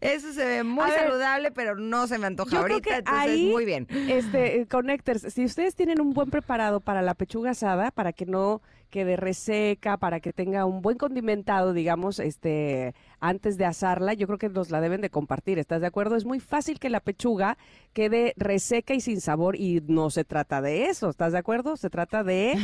eso 0.00 0.32
se 0.32 0.44
ve 0.44 0.64
muy 0.64 0.84
A 0.84 0.92
ver, 0.92 1.00
saludable, 1.08 1.50
pero 1.50 1.76
no 1.76 2.06
se 2.06 2.18
me 2.18 2.26
antoja 2.26 2.50
yo 2.50 2.62
creo 2.64 2.76
ahorita. 2.76 2.90
que 2.90 2.96
entonces, 2.98 3.28
ahí- 3.28 3.48
muy 3.52 3.64
bien. 3.64 3.86
Este, 4.08 4.60
eh, 4.60 4.66
Connectors, 4.66 5.22
si 5.32 5.44
ustedes 5.44 5.74
tienen 5.74 6.00
un 6.00 6.12
buen 6.12 6.30
preparado 6.30 6.80
para 6.80 7.02
la 7.02 7.14
pechuga 7.14 7.50
asada, 7.50 7.90
para 7.90 8.12
que 8.12 8.26
no 8.26 8.62
quede 8.90 9.16
reseca, 9.16 9.98
para 9.98 10.18
que 10.20 10.32
tenga 10.32 10.64
un 10.64 10.80
buen 10.80 10.96
condimentado, 10.96 11.74
digamos, 11.74 12.18
este, 12.18 12.94
antes 13.20 13.58
de 13.58 13.66
asarla, 13.66 14.14
yo 14.14 14.26
creo 14.26 14.38
que 14.38 14.48
nos 14.48 14.70
la 14.70 14.80
deben 14.80 15.02
de 15.02 15.10
compartir, 15.10 15.58
¿estás 15.58 15.82
de 15.82 15.86
acuerdo? 15.88 16.16
Es 16.16 16.24
muy 16.24 16.40
fácil 16.40 16.78
que 16.78 16.88
la 16.88 17.00
pechuga 17.00 17.58
quede 17.92 18.32
reseca 18.38 18.94
y 18.94 19.02
sin 19.02 19.20
sabor 19.20 19.56
y 19.56 19.82
no 19.86 20.08
se 20.08 20.24
trata 20.24 20.62
de 20.62 20.86
eso, 20.86 21.10
¿estás 21.10 21.32
de 21.32 21.38
acuerdo? 21.38 21.76
Se 21.76 21.90
trata 21.90 22.24
de 22.24 22.54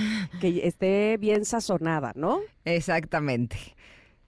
que 0.40 0.66
esté 0.66 1.18
bien 1.18 1.44
sazonada, 1.44 2.12
¿no? 2.14 2.40
Exactamente. 2.64 3.57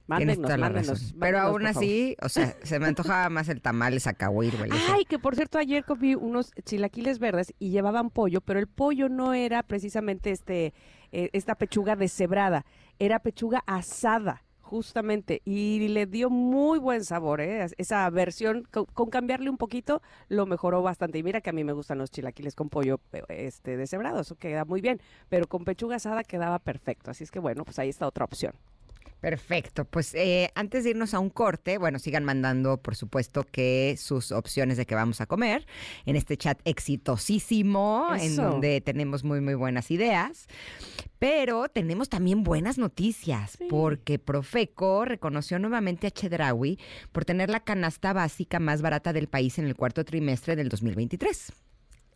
Mándenos, 0.06 0.36
mándenos. 0.58 1.14
Pero 1.18 1.38
mándenos, 1.38 1.42
aún 1.42 1.62
favor. 1.62 1.76
así, 1.84 2.16
o 2.22 2.28
sea, 2.28 2.54
se 2.62 2.78
me 2.78 2.86
antojaba 2.86 3.28
más 3.30 3.48
el 3.48 3.60
tamal 3.60 3.92
de 3.94 4.00
zacahuil, 4.00 4.56
güey. 4.56 4.70
Ay, 4.94 5.04
que 5.04 5.18
por 5.18 5.34
cierto 5.34 5.58
ayer 5.58 5.84
comí 5.84 6.14
unos 6.14 6.52
chilaquiles 6.64 7.18
verdes 7.18 7.52
y 7.58 7.70
llevaban 7.70 8.10
pollo, 8.10 8.40
pero 8.40 8.58
el 8.60 8.66
pollo 8.68 9.08
no 9.08 9.34
era 9.34 9.62
precisamente 9.62 10.30
este 10.30 10.74
eh, 11.12 11.30
esta 11.32 11.54
pechuga 11.54 11.96
deshebrada, 11.96 12.66
era 12.98 13.18
pechuga 13.20 13.62
asada 13.66 14.42
justamente 14.60 15.42
y 15.44 15.86
le 15.90 16.06
dio 16.06 16.28
muy 16.28 16.80
buen 16.80 17.04
sabor, 17.04 17.40
¿eh? 17.40 17.62
Es- 17.62 17.74
esa 17.78 18.10
versión 18.10 18.66
con, 18.72 18.84
con 18.86 19.10
cambiarle 19.10 19.48
un 19.48 19.56
poquito 19.58 20.02
lo 20.28 20.44
mejoró 20.44 20.82
bastante 20.82 21.18
y 21.18 21.22
mira 21.22 21.40
que 21.40 21.50
a 21.50 21.52
mí 21.52 21.62
me 21.62 21.72
gustan 21.72 21.98
los 21.98 22.10
chilaquiles 22.10 22.56
con 22.56 22.68
pollo 22.68 22.98
eh, 23.12 23.22
este 23.28 23.76
deshebrado, 23.76 24.20
eso 24.20 24.34
queda 24.34 24.64
muy 24.64 24.80
bien, 24.80 25.00
pero 25.28 25.46
con 25.46 25.64
pechuga 25.64 25.96
asada 25.96 26.24
quedaba 26.24 26.58
perfecto, 26.58 27.12
así 27.12 27.22
es 27.22 27.30
que 27.30 27.38
bueno, 27.38 27.64
pues 27.64 27.78
ahí 27.78 27.88
está 27.88 28.08
otra 28.08 28.24
opción. 28.24 28.54
Perfecto. 29.20 29.84
Pues 29.84 30.14
eh, 30.14 30.50
antes 30.54 30.84
de 30.84 30.90
irnos 30.90 31.14
a 31.14 31.18
un 31.18 31.30
corte, 31.30 31.78
bueno, 31.78 31.98
sigan 31.98 32.24
mandando, 32.24 32.76
por 32.80 32.94
supuesto, 32.96 33.44
que 33.44 33.96
sus 33.98 34.30
opciones 34.32 34.76
de 34.76 34.86
que 34.86 34.94
vamos 34.94 35.20
a 35.20 35.26
comer 35.26 35.66
en 36.04 36.16
este 36.16 36.36
chat 36.36 36.60
exitosísimo, 36.64 38.08
en 38.20 38.36
donde 38.36 38.80
tenemos 38.80 39.24
muy, 39.24 39.40
muy 39.40 39.54
buenas 39.54 39.90
ideas. 39.90 40.46
Pero 41.18 41.68
tenemos 41.68 42.08
también 42.08 42.42
buenas 42.44 42.78
noticias, 42.78 43.52
Sí. 43.58 43.66
porque 43.70 44.18
Profeco 44.18 45.04
reconoció 45.04 45.58
nuevamente 45.58 46.06
a 46.06 46.10
Chedraui 46.10 46.78
por 47.12 47.24
tener 47.24 47.48
la 47.50 47.60
canasta 47.60 48.12
básica 48.12 48.58
más 48.60 48.82
barata 48.82 49.12
del 49.12 49.26
país 49.28 49.58
en 49.58 49.66
el 49.66 49.74
cuarto 49.74 50.04
trimestre 50.04 50.56
del 50.56 50.68
2023. 50.68 51.52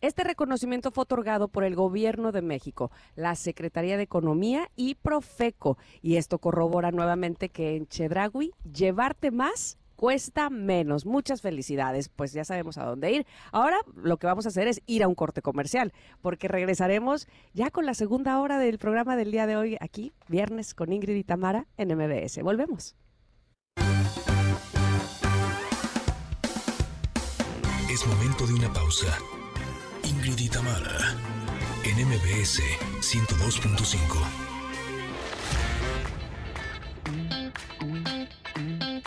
Este 0.01 0.23
reconocimiento 0.23 0.89
fue 0.89 1.03
otorgado 1.03 1.47
por 1.47 1.63
el 1.63 1.75
Gobierno 1.75 2.31
de 2.31 2.41
México, 2.41 2.91
la 3.15 3.35
Secretaría 3.35 3.97
de 3.97 4.03
Economía 4.03 4.71
y 4.75 4.95
Profeco. 4.95 5.77
Y 6.01 6.15
esto 6.15 6.39
corrobora 6.39 6.89
nuevamente 6.89 7.49
que 7.49 7.75
en 7.75 7.87
Chedragui 7.87 8.51
llevarte 8.63 9.29
más 9.29 9.77
cuesta 9.95 10.49
menos. 10.49 11.05
Muchas 11.05 11.43
felicidades, 11.43 12.09
pues 12.09 12.33
ya 12.33 12.43
sabemos 12.43 12.79
a 12.79 12.85
dónde 12.85 13.11
ir. 13.11 13.27
Ahora 13.51 13.77
lo 13.95 14.17
que 14.17 14.25
vamos 14.25 14.47
a 14.47 14.49
hacer 14.49 14.67
es 14.67 14.81
ir 14.87 15.03
a 15.03 15.07
un 15.07 15.13
corte 15.13 15.43
comercial, 15.43 15.93
porque 16.21 16.47
regresaremos 16.47 17.27
ya 17.53 17.69
con 17.69 17.85
la 17.85 17.93
segunda 17.93 18.39
hora 18.39 18.57
del 18.57 18.79
programa 18.79 19.15
del 19.15 19.31
día 19.31 19.45
de 19.45 19.55
hoy 19.55 19.77
aquí, 19.79 20.13
viernes 20.27 20.73
con 20.73 20.91
Ingrid 20.91 21.15
y 21.15 21.23
Tamara 21.23 21.67
en 21.77 21.95
MBS. 21.95 22.41
Volvemos. 22.41 22.95
Es 27.91 28.07
momento 28.07 28.47
de 28.47 28.53
una 28.55 28.73
pausa. 28.73 29.15
Ingrid 30.23 30.39
y 30.39 30.49
Tamara, 30.49 31.15
en 31.83 32.07
MBS 32.07 32.61
102.5. 32.99 34.21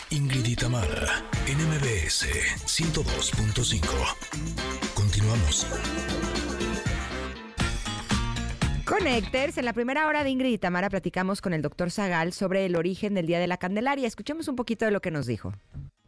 Ingrid 0.09 0.45
y 0.45 0.55
Tamara, 0.57 1.23
en 1.47 1.57
MBS 1.69 2.27
102.5. 2.65 3.81
Continuamos. 4.93 5.65
Connectors, 8.83 9.57
en 9.57 9.63
la 9.63 9.71
primera 9.71 10.07
hora 10.07 10.25
de 10.25 10.31
Ingrid 10.31 10.51
y 10.51 10.57
Tamara 10.57 10.89
platicamos 10.89 11.39
con 11.39 11.53
el 11.53 11.61
doctor 11.61 11.91
Zagal 11.91 12.33
sobre 12.33 12.65
el 12.65 12.75
origen 12.75 13.13
del 13.13 13.25
Día 13.25 13.39
de 13.39 13.47
la 13.47 13.55
Candelaria. 13.55 14.05
Escuchemos 14.05 14.49
un 14.49 14.57
poquito 14.57 14.83
de 14.83 14.91
lo 14.91 14.99
que 14.99 15.11
nos 15.11 15.27
dijo. 15.27 15.53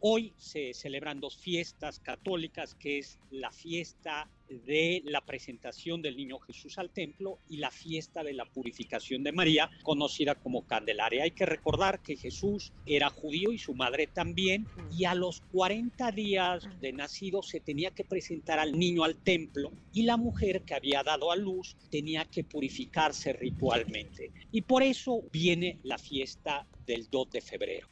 Hoy 0.00 0.32
se 0.36 0.74
celebran 0.74 1.18
dos 1.18 1.36
fiestas 1.36 1.98
católicas, 1.98 2.76
que 2.76 2.98
es 2.98 3.18
la 3.32 3.50
fiesta 3.50 4.30
de 4.48 5.02
la 5.04 5.20
presentación 5.26 6.02
del 6.02 6.16
niño 6.16 6.38
Jesús 6.38 6.78
al 6.78 6.90
templo 6.90 7.40
y 7.48 7.56
la 7.56 7.72
fiesta 7.72 8.22
de 8.22 8.32
la 8.32 8.44
purificación 8.44 9.24
de 9.24 9.32
María, 9.32 9.68
conocida 9.82 10.36
como 10.36 10.64
Candelaria. 10.66 11.24
Hay 11.24 11.32
que 11.32 11.46
recordar 11.46 12.00
que 12.00 12.16
Jesús 12.16 12.72
era 12.86 13.10
judío 13.10 13.50
y 13.50 13.58
su 13.58 13.74
madre 13.74 14.06
también, 14.06 14.68
y 14.96 15.04
a 15.04 15.16
los 15.16 15.40
40 15.52 16.12
días 16.12 16.68
de 16.80 16.92
nacido 16.92 17.42
se 17.42 17.58
tenía 17.58 17.90
que 17.90 18.04
presentar 18.04 18.60
al 18.60 18.78
niño 18.78 19.02
al 19.02 19.16
templo 19.16 19.72
y 19.92 20.02
la 20.02 20.16
mujer 20.16 20.62
que 20.62 20.74
había 20.74 21.02
dado 21.02 21.32
a 21.32 21.36
luz 21.36 21.76
tenía 21.90 22.24
que 22.24 22.44
purificarse 22.44 23.32
ritualmente. 23.32 24.30
Y 24.52 24.62
por 24.62 24.84
eso 24.84 25.24
viene 25.32 25.80
la 25.82 25.98
fiesta 25.98 26.68
del 26.86 27.10
2 27.10 27.30
de 27.32 27.40
febrero. 27.40 27.88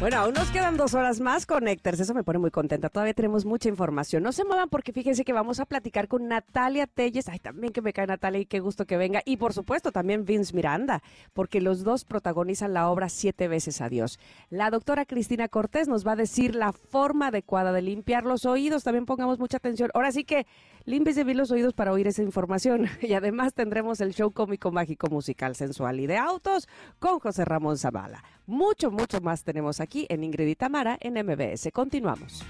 Bueno, 0.00 0.18
aún 0.18 0.32
nos 0.32 0.48
quedan 0.50 0.76
dos 0.76 0.94
horas 0.94 1.18
más, 1.18 1.44
Connectors. 1.44 1.98
Eso 1.98 2.14
me 2.14 2.22
pone 2.22 2.38
muy 2.38 2.52
contenta. 2.52 2.88
Todavía 2.88 3.14
tenemos 3.14 3.44
mucha 3.44 3.68
información. 3.68 4.22
No 4.22 4.30
se 4.30 4.44
muevan 4.44 4.68
porque 4.68 4.92
fíjense 4.92 5.24
que 5.24 5.32
vamos 5.32 5.58
a 5.58 5.66
platicar 5.66 6.06
con 6.06 6.28
Natalia 6.28 6.86
Telles. 6.86 7.28
Ay, 7.28 7.40
también 7.40 7.72
que 7.72 7.82
me 7.82 7.92
cae 7.92 8.06
Natalia 8.06 8.38
y 8.38 8.46
qué 8.46 8.60
gusto 8.60 8.86
que 8.86 8.96
venga. 8.96 9.22
Y 9.24 9.38
por 9.38 9.52
supuesto 9.52 9.90
también 9.90 10.24
Vince 10.24 10.54
Miranda, 10.54 11.02
porque 11.32 11.60
los 11.60 11.82
dos 11.82 12.04
protagonizan 12.04 12.74
la 12.74 12.88
obra 12.88 13.08
Siete 13.08 13.48
veces 13.48 13.80
a 13.80 13.88
Dios. 13.88 14.20
La 14.50 14.70
doctora 14.70 15.04
Cristina 15.04 15.48
Cortés 15.48 15.88
nos 15.88 16.06
va 16.06 16.12
a 16.12 16.16
decir 16.16 16.54
la 16.54 16.72
forma 16.72 17.26
adecuada 17.26 17.72
de 17.72 17.82
limpiar 17.82 18.24
los 18.24 18.46
oídos. 18.46 18.84
También 18.84 19.04
pongamos 19.04 19.40
mucha 19.40 19.56
atención. 19.56 19.90
Ahora 19.94 20.12
sí 20.12 20.22
que 20.22 20.46
límpiese 20.84 21.24
bien 21.24 21.38
los 21.38 21.50
oídos 21.50 21.74
para 21.74 21.90
oír 21.90 22.06
esa 22.06 22.22
información. 22.22 22.86
Y 23.02 23.14
además 23.14 23.52
tendremos 23.52 24.00
el 24.00 24.14
show 24.14 24.30
cómico 24.30 24.70
mágico 24.70 25.08
musical 25.10 25.56
sensual 25.56 25.98
y 25.98 26.06
de 26.06 26.18
autos 26.18 26.68
con 27.00 27.18
José 27.18 27.44
Ramón 27.44 27.78
Zavala. 27.78 28.22
Mucho, 28.48 28.90
mucho 28.90 29.20
más 29.20 29.44
tenemos 29.44 29.78
aquí 29.78 30.06
en 30.08 30.24
Ingrid 30.24 30.46
y 30.46 30.54
Tamara 30.54 30.96
en 31.02 31.22
MBS. 31.22 31.68
Continuamos. 31.70 32.42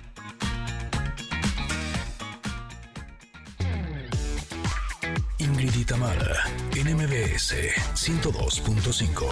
Ingrid 5.39 5.75
y 5.75 5.85
Tamara 5.85 6.37
en 6.77 6.95
MBS 6.95 7.53
102.5. 7.97 9.27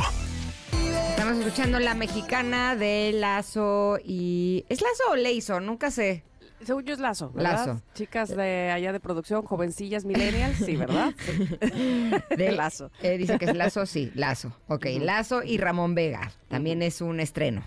Estamos 1.10 1.36
escuchando 1.38 1.78
la 1.78 1.94
mexicana 1.94 2.74
de 2.74 3.12
Lazo 3.14 4.00
y... 4.04 4.64
¿Es 4.68 4.80
Lazo 4.80 5.12
o 5.12 5.14
Leizo? 5.14 5.60
Nunca 5.60 5.92
sé. 5.92 6.24
Según 6.64 6.84
yo 6.84 6.94
es 6.94 7.00
Lazo, 7.00 7.30
¿verdad? 7.32 7.66
Lazo. 7.66 7.82
Chicas 7.94 8.34
de 8.34 8.70
allá 8.70 8.92
de 8.92 9.00
producción, 9.00 9.42
jovencillas 9.42 10.04
millennials, 10.04 10.56
sí, 10.58 10.76
¿verdad? 10.76 11.14
De 12.36 12.52
Lazo. 12.56 12.90
Eh, 13.02 13.18
dice 13.18 13.38
que 13.38 13.44
es 13.46 13.56
Lazo, 13.56 13.86
sí, 13.86 14.10
Lazo. 14.14 14.52
Ok. 14.68 14.86
Lazo 15.00 15.42
y 15.42 15.58
Ramón 15.58 15.94
Vega. 15.94 16.32
También 16.48 16.82
es 16.82 17.00
un 17.00 17.20
estreno. 17.20 17.62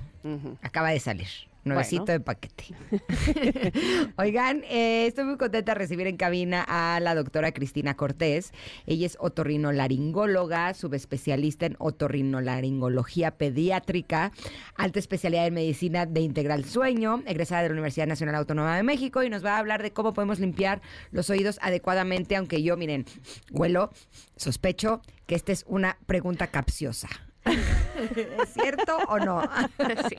Acaba 0.62 0.90
de 0.90 1.00
salir. 1.00 1.28
Nuevecito 1.64 2.05
Bueno. 2.05 2.14
de 2.14 2.20
paquete. 2.22 2.64
Oigan, 4.18 4.64
eh, 4.70 5.07
estoy 5.07 5.26
muy 5.26 5.38
contenta 5.38 5.74
de 5.74 5.80
recibir 5.80 6.07
en 6.07 6.18
cabina 6.18 6.66
a 6.68 6.99
la 6.99 7.16
doctora 7.16 7.51
Cristina 7.51 7.95
Cortés. 7.95 8.53
Ella 8.86 9.05
es 9.05 9.18
otorrinolaringóloga, 9.20 10.74
subespecialista 10.74 11.66
en 11.66 11.76
otorrinolaringología 11.80 13.32
pediátrica, 13.32 14.32
alta 14.76 14.99
especialidad 14.99 15.47
en 15.47 15.53
medicina 15.53 16.05
de 16.05 16.22
integral 16.22 16.66
sueño, 16.66 17.24
egresada 17.26 17.64
de 17.64 17.70
la 17.70 17.74
Universidad 17.74 18.07
Nacional 18.07 18.36
Autónoma 18.36 18.78
de 18.78 18.84
México 18.84 19.24
y 19.24 19.30
nos 19.30 19.43
va 19.43 19.55
a 19.55 19.60
hablar 19.60 19.84
de 19.84 19.91
cómo 19.91 20.14
podemos 20.14 20.39
limpiar 20.39 20.82
los 21.12 21.30
oídos 21.30 21.60
adecuadamente, 21.62 22.36
aunque 22.36 22.64
yo, 22.64 22.78
miren, 22.78 23.05
huelo, 23.51 23.91
sospecho 24.36 25.01
que 25.26 25.36
esta 25.36 25.51
es 25.51 25.66
una 25.68 25.97
pregunta 26.07 26.47
capciosa. 26.47 27.10
¿Es 28.41 28.54
cierto 28.54 28.97
o 29.08 29.20
no? 29.20 29.41
Sí. 30.10 30.16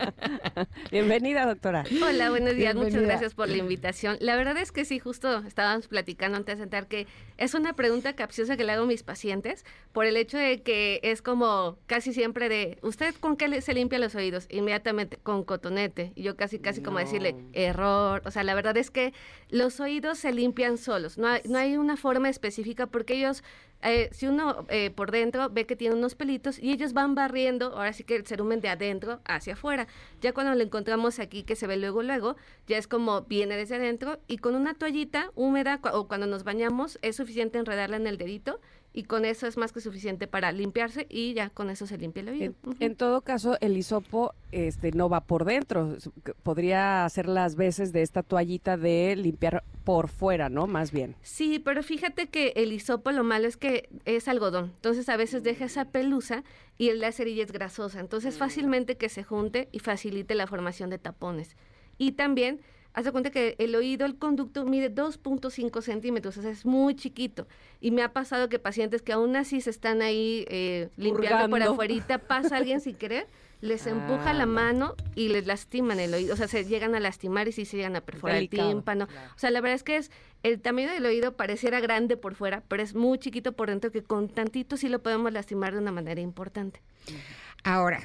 Bienvenida, 0.91 1.47
doctora. 1.47 1.85
Hola, 2.03 2.31
buenos 2.31 2.55
días. 2.55 2.75
Muchas 2.75 3.03
gracias 3.03 3.35
por 3.35 3.49
la 3.49 3.57
invitación. 3.57 4.17
La 4.21 4.37
verdad 4.37 4.57
es 4.59 4.73
que 4.73 4.85
sí, 4.85 4.99
justo 4.99 5.39
estábamos 5.47 5.89
platicando 5.89 6.37
antes 6.37 6.59
de 6.59 6.65
entrar 6.65 6.87
que 6.87 7.07
es 7.39 7.55
una 7.55 7.73
pregunta 7.75 8.15
capciosa 8.15 8.57
que 8.57 8.65
le 8.65 8.73
hago 8.73 8.85
a 8.85 8.87
mis 8.87 9.03
pacientes 9.03 9.65
por 9.93 10.07
el 10.07 10.17
hecho 10.17 10.39
de 10.39 10.63
que 10.63 11.01
es 11.03 11.23
como 11.23 11.79
casi 11.87 12.13
siempre 12.13 12.49
de, 12.49 12.79
¿usted 12.83 13.15
con 13.21 13.37
qué 13.37 13.61
se 13.61 13.75
limpia 13.75 13.99
los 13.99 14.15
oídos? 14.15 14.47
Inmediatamente 14.51 15.17
con 15.17 15.45
cotonete. 15.45 16.13
Y 16.15 16.23
yo 16.23 16.37
casi, 16.37 16.59
casi 16.59 16.83
como 16.83 16.99
decirle, 16.99 17.37
error. 17.53 18.23
O 18.25 18.31
sea, 18.31 18.45
la 18.45 18.55
verdad 18.55 18.77
es 18.77 18.91
que 18.91 19.13
los 19.49 19.81
oídos 19.81 20.19
se 20.19 20.33
limpian 20.33 20.79
solos. 20.79 21.17
No 21.17 21.29
hay, 21.29 21.43
no 21.45 21.59
hay 21.59 21.77
una 21.77 21.97
forma 21.97 22.29
específica 22.29 22.87
porque 22.87 23.15
ellos 23.15 23.43
eh, 23.83 24.11
si 24.13 24.27
uno 24.27 24.67
eh, 24.69 24.91
por 24.91 25.11
dentro 25.11 25.49
ve 25.49 25.67
que 25.67 25.77
tiene 25.77 25.95
unos 25.95 26.15
pelitos 26.15 26.59
y 26.59 26.73
ellos 26.73 26.93
van 26.93 27.15
barriendo, 27.15 27.77
ahora 27.77 27.93
sí 27.93 28.05
que 28.05 28.17
el 28.17 28.27
cerumen 28.27 28.61
de 28.61 28.69
adentro 28.69 29.21
hacia 29.25 29.55
afuera. 29.55 29.87
Ya 30.21 30.33
cuando 30.33 30.55
lo 30.55 30.63
encontramos 30.63 31.19
aquí 31.19 31.43
que 31.43 31.57
se 31.57 31.67
ve 31.67 31.77
luego, 31.77 32.03
luego, 32.03 32.37
ya 32.67 32.77
es 32.77 32.87
como 32.87 33.23
viene 33.23 33.57
desde 33.57 33.77
adentro 33.77 34.19
y 34.27 34.39
con 34.39 34.55
una 34.55 34.75
toallita 34.75 35.31
húmeda 35.35 35.81
o 35.93 36.09
cuando 36.09 36.27
nos 36.27 36.45
bañamos 36.45 36.99
es 37.03 37.17
suficiente 37.17 37.59
enredarla 37.59 37.97
en 37.97 38.07
el 38.07 38.19
dedito 38.19 38.61
y 38.93 39.05
con 39.05 39.25
eso 39.25 39.47
es 39.47 39.57
más 39.57 39.73
que 39.73 39.81
suficiente 39.81 40.27
para 40.27 40.51
limpiarse 40.51 41.07
y 41.09 41.33
ya 41.35 41.51
con 41.51 41.71
eso 41.71 41.87
se 41.87 41.97
limpia 41.97 42.23
el 42.23 42.29
oído. 42.31 42.55
En, 42.81 42.97
todo 42.97 43.21
caso, 43.21 43.57
el 43.61 43.77
hisopo 43.77 44.35
este, 44.51 44.91
no 44.93 45.09
va 45.09 45.21
por 45.21 45.45
dentro. 45.45 45.97
Podría 46.43 47.05
hacer 47.05 47.29
las 47.29 47.55
veces 47.55 47.93
de 47.93 48.03
esta 48.03 48.23
toallita 48.23 48.77
de 48.77 49.15
limpiar 49.17 49.63
por 49.85 50.09
fuera, 50.09 50.49
¿no? 50.49 50.67
Más 50.67 50.91
bien. 50.91 51.15
Sí, 51.23 51.61
pero 51.61 51.83
fíjate 51.83 52.29
que 52.29 52.53
el 52.57 52.73
hisopo 52.73 53.13
lo 53.13 53.23
malo 53.23 53.47
es 53.47 53.57
que 53.57 53.89
es 54.07 54.27
algodón. 54.27 54.73
Entonces 54.75 55.09
a 55.09 55.17
veces 55.17 55.45
deja 55.45 55.67
esa 55.67 55.85
pelusa 55.87 56.43
y 56.77 56.93
la 56.93 57.13
cerilla 57.13 57.45
es 57.45 57.53
grasosa. 57.53 58.01
Entonces 58.01 58.39
fácilmente 58.39 58.97
que 58.97 59.09
se 59.09 59.23
junte 59.23 59.69
y 59.71 59.79
facilite 59.79 60.35
la 60.35 60.49
formación 60.49 60.91
de 60.91 60.99
tapones. 60.99 61.57
Y 61.97 62.13
también, 62.13 62.61
haz 62.93 63.05
de 63.05 63.13
cuenta 63.13 63.31
que 63.31 63.55
el 63.59 63.75
oído, 63.75 64.05
el 64.07 64.17
conducto 64.17 64.65
mide 64.65 64.95
2.5 64.95 65.81
centímetros, 65.83 66.37
o 66.37 66.43
sea, 66.43 66.51
es 66.51 66.65
muy 66.67 66.95
chiquito. 66.97 67.47
Y 67.81 67.91
me 67.91 68.03
ha 68.03 68.13
pasado 68.13 68.49
que 68.49 68.59
pacientes 68.59 69.03
que 69.03 69.13
aún 69.13 69.37
así 69.37 69.61
se 69.61 69.71
están 69.71 70.03
ahí 70.03 70.45
eh, 70.49 70.89
limpiando 70.97 71.49
por 71.49 71.63
afuerita, 71.63 72.19
pasa 72.19 72.57
alguien 72.57 72.81
sin 72.81 72.97
querer, 72.97 73.27
les 73.61 73.87
empuja 73.87 74.31
Ah, 74.31 74.35
la 74.35 74.47
no. 74.47 74.53
mano 74.55 74.95
y 75.15 75.29
les 75.29 75.47
lastiman 75.47 76.01
el 76.01 76.15
oído. 76.15 76.33
O 76.33 76.37
sea, 76.37 76.49
se 76.49 76.65
llegan 76.65 76.95
a 76.95 77.01
lastimar 77.01 77.47
y 77.47 77.53
sí 77.53 77.65
se 77.67 77.77
llegan 77.77 77.95
a 77.95 78.01
perforar 78.01 78.37
Delicado, 78.37 78.69
el 78.71 78.75
tímpano. 78.77 79.07
claro. 79.07 79.29
O 79.37 79.39
sea, 79.39 79.51
la 79.51 79.61
verdad 79.61 79.75
es 79.77 79.83
que 79.83 79.97
es 79.97 80.11
el 80.43 80.61
tamaño 80.63 80.91
del 80.91 81.05
oído 81.05 81.37
pareciera 81.37 81.79
grande 81.81 82.17
por 82.17 82.35
fuera, 82.35 82.63
pero 82.69 82.83
es 82.83 82.95
muy 82.95 83.19
chiquito 83.19 83.53
por 83.53 83.69
dentro 83.69 83.93
que 83.93 84.03
con 84.03 84.29
tantito 84.31 84.77
sí 84.79 84.89
lo 84.89 85.03
podemos 85.03 85.31
lastimar 85.33 85.75
de 85.75 85.79
una 85.79 85.93
manera 85.93 86.21
importante. 86.23 86.81
Ahora, 87.63 88.01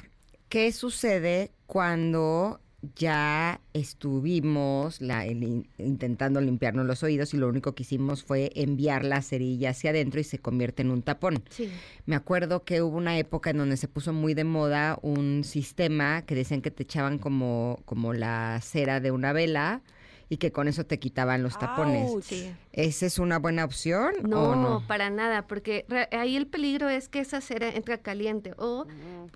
¿qué 0.50 0.70
sucede 0.72 1.50
cuando 1.66 2.60
ya 2.94 3.60
estuvimos 3.72 5.00
la- 5.00 5.26
el 5.26 5.42
in- 5.42 5.68
intentando 5.78 6.40
limpiarnos 6.40 6.86
los 6.86 7.02
oídos 7.02 7.34
y 7.34 7.36
lo 7.36 7.48
único 7.48 7.74
que 7.74 7.82
hicimos 7.82 8.22
fue 8.22 8.50
enviar 8.54 9.04
la 9.04 9.22
cerilla 9.22 9.70
hacia 9.70 9.90
adentro 9.90 10.20
y 10.20 10.24
se 10.24 10.38
convierte 10.38 10.82
en 10.82 10.90
un 10.90 11.02
tapón? 11.02 11.42
Sí. 11.50 11.70
Me 12.06 12.14
acuerdo 12.16 12.64
que 12.64 12.82
hubo 12.82 12.96
una 12.96 13.18
época 13.18 13.50
en 13.50 13.58
donde 13.58 13.76
se 13.76 13.88
puso 13.88 14.12
muy 14.12 14.34
de 14.34 14.44
moda 14.44 14.98
un 15.02 15.42
sistema 15.44 16.22
que 16.22 16.34
decían 16.34 16.62
que 16.62 16.70
te 16.70 16.84
echaban 16.84 17.18
como, 17.18 17.80
como 17.84 18.12
la 18.12 18.60
cera 18.62 19.00
de 19.00 19.10
una 19.10 19.32
vela 19.32 19.82
y 20.28 20.38
que 20.38 20.50
con 20.50 20.66
eso 20.66 20.84
te 20.84 20.98
quitaban 20.98 21.42
los 21.42 21.56
tapones. 21.58 22.10
Sí. 22.24 22.52
¿Esa 22.72 23.06
es 23.06 23.18
una 23.20 23.38
buena 23.38 23.64
opción 23.64 24.12
No, 24.24 24.50
o 24.50 24.56
no? 24.56 24.84
para 24.88 25.08
nada, 25.08 25.46
porque 25.46 25.86
ahí 26.10 26.36
el 26.36 26.46
peligro 26.48 26.88
es 26.88 27.08
que 27.08 27.20
esa 27.20 27.40
cera 27.40 27.68
entra 27.68 27.98
caliente 27.98 28.52
o 28.58 28.86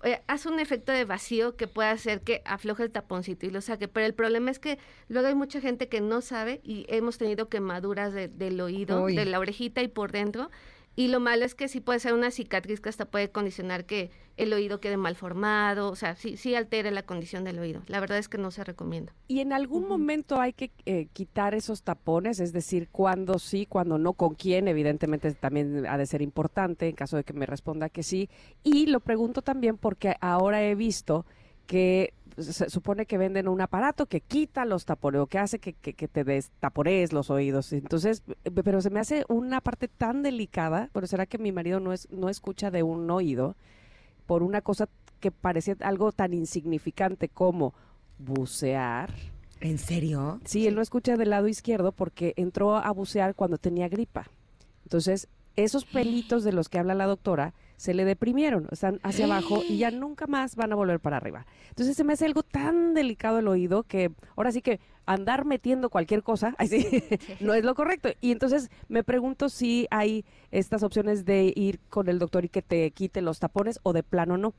eh, 0.03 0.21
hace 0.27 0.49
un 0.49 0.59
efecto 0.59 0.91
de 0.91 1.05
vacío 1.05 1.55
que 1.55 1.67
puede 1.67 1.89
hacer 1.89 2.21
que 2.21 2.41
afloje 2.45 2.83
el 2.83 2.91
taponcito 2.91 3.45
y 3.45 3.51
lo 3.51 3.61
saque. 3.61 3.87
Pero 3.87 4.05
el 4.05 4.13
problema 4.13 4.51
es 4.51 4.59
que 4.59 4.77
luego 5.07 5.27
hay 5.29 5.35
mucha 5.35 5.61
gente 5.61 5.87
que 5.87 6.01
no 6.01 6.19
sabe 6.21 6.59
y 6.63 6.85
hemos 6.89 7.17
tenido 7.17 7.47
quemaduras 7.47 8.11
de- 8.13 8.27
del 8.27 8.59
oído, 8.59 9.03
Uy. 9.03 9.15
de 9.15 9.25
la 9.25 9.39
orejita 9.39 9.81
y 9.81 9.87
por 9.87 10.11
dentro. 10.11 10.51
Y 10.93 11.07
lo 11.07 11.21
malo 11.21 11.45
es 11.45 11.55
que 11.55 11.69
sí 11.69 11.79
puede 11.79 12.01
ser 12.01 12.13
una 12.13 12.31
cicatriz 12.31 12.81
que 12.81 12.89
hasta 12.89 13.05
puede 13.05 13.31
condicionar 13.31 13.85
que 13.85 14.11
el 14.41 14.53
oído 14.53 14.79
quede 14.79 14.97
mal 14.97 15.15
formado, 15.15 15.91
o 15.91 15.95
sea, 15.95 16.15
sí, 16.15 16.35
sí 16.35 16.55
altera 16.55 16.89
la 16.89 17.03
condición 17.03 17.43
del 17.43 17.59
oído. 17.59 17.83
La 17.87 17.99
verdad 17.99 18.17
es 18.17 18.27
que 18.27 18.37
no 18.37 18.49
se 18.49 18.63
recomienda. 18.63 19.13
Y 19.27 19.39
en 19.39 19.53
algún 19.53 19.87
momento 19.87 20.39
hay 20.39 20.53
que 20.53 20.71
eh, 20.85 21.07
quitar 21.13 21.53
esos 21.53 21.83
tapones, 21.83 22.39
es 22.39 22.51
decir, 22.51 22.89
cuándo 22.91 23.37
sí, 23.37 23.67
cuándo 23.67 23.99
no, 23.99 24.13
con 24.13 24.33
quién, 24.33 24.67
evidentemente 24.67 25.31
también 25.33 25.85
ha 25.85 25.97
de 25.97 26.05
ser 26.07 26.21
importante 26.21 26.89
en 26.89 26.95
caso 26.95 27.17
de 27.17 27.23
que 27.23 27.33
me 27.33 27.45
responda 27.45 27.89
que 27.89 28.01
sí. 28.01 28.29
Y 28.63 28.87
lo 28.87 28.99
pregunto 28.99 29.43
también 29.43 29.77
porque 29.77 30.15
ahora 30.21 30.63
he 30.63 30.73
visto 30.73 31.25
que 31.67 32.13
se 32.37 32.69
supone 32.69 33.05
que 33.05 33.17
venden 33.17 33.47
un 33.47 33.61
aparato 33.61 34.07
que 34.07 34.21
quita 34.21 34.65
los 34.65 34.85
tapones 34.85 35.21
o 35.21 35.27
que 35.27 35.37
hace 35.37 35.59
que, 35.59 35.73
que, 35.73 35.93
que 35.93 36.07
te 36.07 36.23
destaporees 36.23 37.13
los 37.13 37.29
oídos. 37.29 37.73
Entonces, 37.73 38.23
pero 38.63 38.81
se 38.81 38.89
me 38.89 38.99
hace 38.99 39.23
una 39.27 39.61
parte 39.61 39.87
tan 39.87 40.23
delicada, 40.23 40.89
pero 40.93 41.05
será 41.05 41.27
que 41.27 41.37
mi 41.37 41.51
marido 41.51 41.79
no, 41.79 41.93
es, 41.93 42.09
no 42.09 42.29
escucha 42.29 42.71
de 42.71 42.81
un 42.81 43.09
oído 43.11 43.55
por 44.25 44.43
una 44.43 44.61
cosa 44.61 44.87
que 45.19 45.31
parecía 45.31 45.75
algo 45.81 46.11
tan 46.11 46.33
insignificante 46.33 47.29
como 47.29 47.73
bucear. 48.17 49.11
¿En 49.59 49.77
serio? 49.77 50.39
Sí, 50.45 50.67
él 50.67 50.75
no 50.75 50.81
escucha 50.81 51.17
del 51.17 51.29
lado 51.29 51.47
izquierdo 51.47 51.91
porque 51.91 52.33
entró 52.35 52.77
a 52.77 52.91
bucear 52.91 53.35
cuando 53.35 53.57
tenía 53.57 53.89
gripa. 53.89 54.27
Entonces, 54.83 55.27
esos 55.55 55.85
pelitos 55.85 56.43
de 56.43 56.53
los 56.53 56.69
que 56.69 56.79
habla 56.79 56.95
la 56.95 57.05
doctora 57.05 57.53
se 57.81 57.95
le 57.95 58.05
deprimieron, 58.05 58.67
están 58.69 58.99
hacia 59.01 59.25
abajo 59.25 59.63
y 59.67 59.79
ya 59.79 59.89
nunca 59.91 60.27
más 60.27 60.55
van 60.55 60.71
a 60.71 60.75
volver 60.75 60.99
para 60.99 61.17
arriba. 61.17 61.47
Entonces 61.69 61.97
se 61.97 62.03
me 62.03 62.13
hace 62.13 62.25
algo 62.25 62.43
tan 62.43 62.93
delicado 62.93 63.39
el 63.39 63.47
oído 63.47 63.81
que 63.81 64.11
ahora 64.35 64.51
sí 64.51 64.61
que 64.61 64.79
andar 65.07 65.45
metiendo 65.45 65.89
cualquier 65.89 66.21
cosa 66.21 66.55
no 67.39 67.55
es 67.55 67.65
lo 67.65 67.73
correcto. 67.73 68.09
Y 68.21 68.33
entonces 68.33 68.69
me 68.87 69.03
pregunto 69.03 69.49
si 69.49 69.87
hay 69.89 70.25
estas 70.51 70.83
opciones 70.83 71.25
de 71.25 71.53
ir 71.55 71.79
con 71.89 72.07
el 72.07 72.19
doctor 72.19 72.45
y 72.45 72.49
que 72.49 72.61
te 72.61 72.91
quite 72.91 73.19
los 73.23 73.39
tapones 73.39 73.79
o 73.81 73.93
de 73.93 74.03
plano 74.03 74.37
no. 74.37 74.53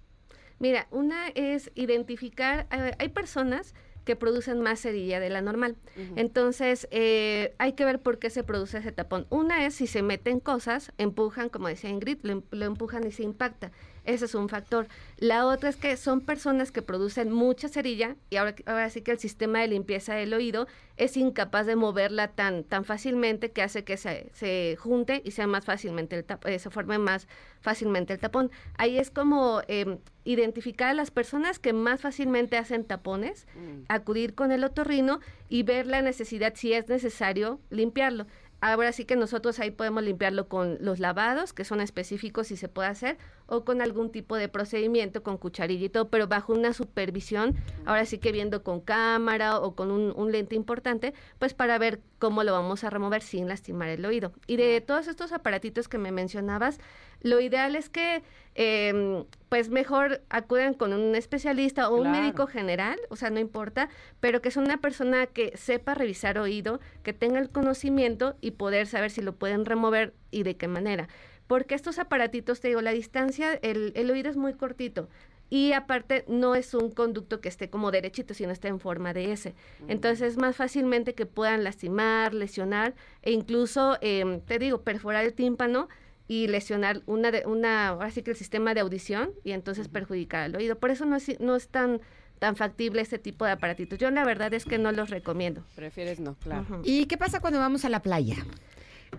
Mira, 0.59 0.89
una 0.91 1.29
es 1.29 1.71
identificar, 1.77 2.67
hay 2.71 3.09
personas 3.11 3.73
que 4.05 4.17
producen 4.17 4.61
más 4.61 4.81
cerilla 4.81 5.21
de 5.21 5.31
la 5.31 5.41
normal. 5.43 5.77
Entonces, 6.17 6.89
eh, 6.91 7.55
hay 7.59 7.73
que 7.75 7.85
ver 7.85 8.01
por 8.01 8.19
qué 8.19 8.31
se 8.31 8.43
produce 8.45 8.79
ese 8.79 8.93
tapón. 8.93 9.27
Una 9.31 9.65
es 9.67 9.75
si 9.75 9.87
se 9.87 10.03
meten 10.03 10.41
cosas, 10.41 10.93
empujan, 10.99 11.49
como 11.49 11.69
decía 11.69 11.91
Ingrid, 11.91 12.19
lo, 12.23 12.33
em- 12.33 12.43
lo 12.51 12.65
empujan 12.67 13.07
y 13.07 13.13
se 13.13 13.23
impacta. 13.23 13.71
Ese 14.05 14.25
es 14.25 14.35
un 14.35 14.49
factor. 14.49 14.89
La 15.19 15.47
otra 15.47 15.69
es 15.69 15.77
que 15.77 15.97
son 15.97 16.21
personas 16.21 16.73
que 16.73 16.83
producen 16.83 17.31
mucha 17.31 17.69
cerilla 17.69 18.17
y 18.31 18.37
ahora, 18.37 18.55
ahora 18.67 18.91
sí 18.91 19.01
que 19.03 19.13
el 19.13 19.19
sistema 19.19 19.61
de 19.61 19.69
limpieza 19.69 20.15
del 20.15 20.35
oído 20.35 20.67
es 20.97 21.17
incapaz 21.17 21.67
de 21.67 21.77
moverla 21.77 22.29
tan, 22.29 22.65
tan 22.65 22.85
fácilmente 22.85 23.53
que 23.53 23.63
hace 23.63 23.85
que 23.85 23.97
se, 23.97 24.29
se 24.35 24.77
junte 24.79 25.23
y 25.25 25.31
sea 25.31 25.47
más 25.47 25.65
fácilmente 25.65 26.17
el 26.17 26.27
tap- 26.27 26.47
eh, 26.49 26.59
se 26.59 26.71
forme 26.71 26.99
más 26.99 27.29
fácilmente 27.61 28.13
el 28.13 28.19
tapón. 28.19 28.51
Ahí 28.77 28.99
es 28.99 29.11
como 29.11 29.63
em, 29.69 29.99
identificar 30.25 30.89
a 30.89 30.95
las 30.95 31.11
personas 31.13 31.59
que 31.61 31.73
más 31.73 32.01
fácilmente 32.01 32.57
hacen 32.59 32.85
tapones, 32.85 33.47
acudir 33.89 34.35
con 34.35 34.51
el 34.53 34.65
otorrino 34.65 35.21
y 35.49 35.63
ver 35.63 35.87
la 35.87 36.03
necesidad 36.03 36.55
si 36.57 36.73
es 36.73 36.89
necesario 36.89 37.61
limpiarlo. 37.71 38.27
Ahora 38.63 38.93
sí 38.93 39.05
que 39.05 39.17
nosotros 39.17 39.59
ahí 39.59 39.73
podemos 39.73 40.05
limpiarlo 40.05 40.47
con 40.47 40.79
los 40.81 41.01
lavados, 41.01 41.53
que 41.53 41.65
son 41.65 41.81
específicos 41.81 42.53
y 42.53 42.57
se 42.57 42.69
puede 42.69 42.89
hacer, 42.89 43.19
o 43.47 43.65
con 43.65 43.83
algún 43.83 44.13
tipo 44.13 44.37
de 44.37 44.49
procedimiento, 44.49 45.25
con 45.25 45.37
cucharilla 45.37 45.87
y 45.87 45.89
todo, 45.89 46.11
pero 46.11 46.29
bajo 46.29 46.53
una 46.53 46.73
supervisión, 46.73 47.57
ahora 47.87 48.07
sí 48.07 48.19
que 48.19 48.31
viendo 48.31 48.63
con 48.63 48.81
cámara 48.81 49.59
o 49.59 49.75
con 49.75 49.91
un, 49.91 50.13
un 50.15 50.31
lente 50.31 50.55
importante, 50.55 51.13
pues 51.41 51.55
para 51.55 51.77
ver 51.77 51.99
cómo 52.21 52.45
lo 52.45 52.53
vamos 52.53 52.85
a 52.85 52.91
remover 52.91 53.21
sin 53.23 53.49
lastimar 53.49 53.89
el 53.89 54.07
oído. 54.07 54.33
Y 54.47 54.57
de 54.59 54.81
todos 54.81 55.09
estos 55.09 55.33
aparatitos 55.33 55.89
que 55.89 55.99
me 55.99 56.13
mencionabas, 56.13 56.79
lo 57.21 57.41
ideal 57.41 57.75
es 57.75 57.89
que 57.89 58.23
em, 58.55 59.25
pues 59.49 59.69
mejor 59.69 60.23
acudan 60.31 60.75
con 60.75 60.93
un 60.93 61.15
especialista 61.15 61.89
o 61.89 61.97
un 61.97 62.11
médico 62.11 62.47
general, 62.47 62.99
o 63.11 63.17
sea, 63.17 63.31
no 63.31 63.41
importa, 63.41 63.89
pero 64.21 64.41
que 64.41 64.51
sea 64.51 64.63
una 64.63 64.79
persona 64.79 65.27
que 65.27 65.57
sepa 65.57 65.95
revisar 65.95 66.39
oído, 66.39 66.81
que 67.03 67.13
tenga 67.13 67.39
el 67.39 67.51
conocimiento 67.51 68.37
y 68.41 68.53
poder 68.53 68.87
saber 68.87 69.11
si 69.11 69.23
lo 69.23 69.35
pueden 69.35 69.65
remover 69.65 70.15
y 70.31 70.43
de 70.43 70.57
qué 70.57 70.69
manera. 70.69 71.09
Porque 71.47 71.75
estos 71.75 71.99
aparatitos, 71.99 72.61
te 72.61 72.69
digo, 72.69 72.81
la 72.81 72.93
distancia, 72.93 73.55
el, 73.63 73.93
el 73.95 74.11
oído 74.11 74.31
es 74.31 74.37
muy 74.37 74.55
cortito. 74.55 75.09
Y 75.53 75.75
aparte 75.75 76.25
no 76.29 76.55
es 76.55 76.73
un 76.73 76.91
conducto 76.91 77.43
que 77.43 77.51
esté 77.51 77.69
como 77.69 77.91
derechito, 77.91 78.33
sino 78.33 78.53
está 78.53 78.69
en 78.69 78.81
forma 78.81 79.13
de 79.13 79.33
S. 79.33 79.55
Entonces 79.87 80.23
es 80.33 80.39
más 80.39 80.57
fácilmente 80.57 81.15
que 81.15 81.27
puedan 81.27 81.63
lastimar, 81.63 82.33
lesionar 82.33 82.95
e 83.21 83.33
incluso, 83.33 83.99
em, 84.01 84.41
te 84.41 84.59
digo, 84.59 84.81
perforar 84.81 85.27
el 85.27 85.35
tímpano 85.35 85.91
y 86.29 86.47
lesionar 86.47 87.03
una, 87.07 87.31
de, 87.31 87.45
una, 87.47 87.89
ahora 87.89 88.11
sí 88.11 88.23
que 88.23 88.31
el 88.31 88.37
sistema 88.37 88.75
de 88.75 88.81
audición 88.81 89.31
y 89.45 89.53
entonces 89.53 89.89
perjudicar 89.89 90.47
el 90.47 90.57
oído. 90.57 90.77
Por 90.79 90.91
eso 90.91 91.05
no 91.05 91.17
es, 91.17 91.41
no 91.41 91.57
es 91.57 91.69
tan, 91.69 92.01
tan 92.39 92.57
factible 92.57 93.03
este 93.03 93.19
tipo 93.19 93.45
de 93.45 93.53
aparatitos. 93.53 93.99
Yo 93.99 94.11
la 94.11 94.25
verdad 94.25 94.53
es 94.55 94.65
que 94.65 94.79
no 94.79 94.93
los 94.93 95.11
recomiendo. 95.11 95.63
Prefieres 95.75 96.21
no, 96.21 96.35
claro. 96.35 96.83
¿Y 96.85 97.07
qué 97.07 97.17
pasa 97.17 97.41
cuando 97.41 97.59
vamos 97.59 97.85
a 97.85 97.89
la 97.89 98.03
playa? 98.03 98.37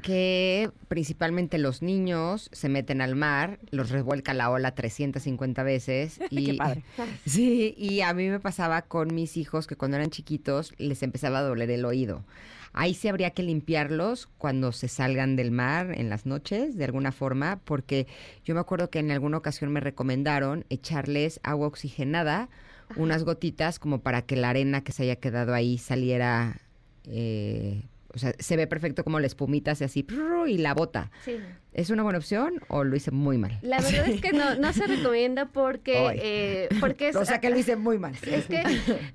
Que 0.01 0.71
principalmente 0.87 1.59
los 1.59 1.83
niños 1.83 2.49
se 2.51 2.67
meten 2.67 2.99
al 2.99 3.15
mar, 3.15 3.59
los 3.69 3.91
revuelca 3.91 4.33
la 4.33 4.49
ola 4.49 4.73
350 4.73 5.63
veces. 5.63 6.19
Y, 6.31 6.45
Qué 6.47 6.53
padre. 6.55 6.83
Sí, 7.25 7.75
y 7.77 8.01
a 8.01 8.13
mí 8.13 8.27
me 8.27 8.39
pasaba 8.39 8.81
con 8.81 9.13
mis 9.13 9.37
hijos 9.37 9.67
que 9.67 9.75
cuando 9.75 9.97
eran 9.97 10.09
chiquitos 10.09 10.73
les 10.77 11.03
empezaba 11.03 11.39
a 11.39 11.43
doler 11.43 11.69
el 11.69 11.85
oído. 11.85 12.23
Ahí 12.73 12.93
sí 12.95 13.07
habría 13.07 13.31
que 13.31 13.43
limpiarlos 13.43 14.27
cuando 14.37 14.71
se 14.71 14.87
salgan 14.87 15.35
del 15.35 15.51
mar 15.51 15.93
en 15.95 16.09
las 16.09 16.25
noches, 16.25 16.75
de 16.75 16.85
alguna 16.85 17.11
forma, 17.11 17.61
porque 17.63 18.07
yo 18.43 18.55
me 18.55 18.61
acuerdo 18.61 18.89
que 18.89 18.99
en 18.99 19.11
alguna 19.11 19.37
ocasión 19.37 19.71
me 19.71 19.79
recomendaron 19.79 20.65
echarles 20.69 21.39
agua 21.43 21.67
oxigenada, 21.67 22.49
unas 22.95 23.23
gotitas, 23.23 23.79
como 23.79 24.01
para 24.01 24.23
que 24.23 24.35
la 24.35 24.49
arena 24.49 24.83
que 24.83 24.91
se 24.91 25.03
haya 25.03 25.15
quedado 25.15 25.53
ahí 25.53 25.77
saliera. 25.77 26.57
eh, 27.05 27.83
o 28.15 28.19
sea, 28.19 28.33
se 28.37 28.55
ve 28.57 28.67
perfecto 28.67 29.03
como 29.03 29.19
la 29.19 29.27
espumita 29.27 29.71
hace 29.71 29.85
así 29.85 30.05
y 30.47 30.57
la 30.59 30.73
bota. 30.73 31.11
Sí. 31.25 31.39
¿Es 31.73 31.89
una 31.89 32.03
buena 32.03 32.19
opción 32.19 32.61
o 32.67 32.83
lo 32.83 32.95
hice 32.95 33.09
muy 33.09 33.39
mal? 33.39 33.57
La 33.63 33.81
verdad 33.81 34.07
es 34.07 34.21
que 34.21 34.31
no, 34.31 34.55
no 34.55 34.71
se 34.73 34.85
recomienda 34.87 35.47
porque, 35.47 36.11
eh, 36.21 36.69
porque 36.79 37.09
es, 37.09 37.15
o 37.17 37.25
sea, 37.25 37.41
que 37.41 37.49
lo 37.49 37.57
hice 37.57 37.75
muy 37.75 37.97
mal. 37.97 38.15
Es 38.21 38.45
que 38.45 38.61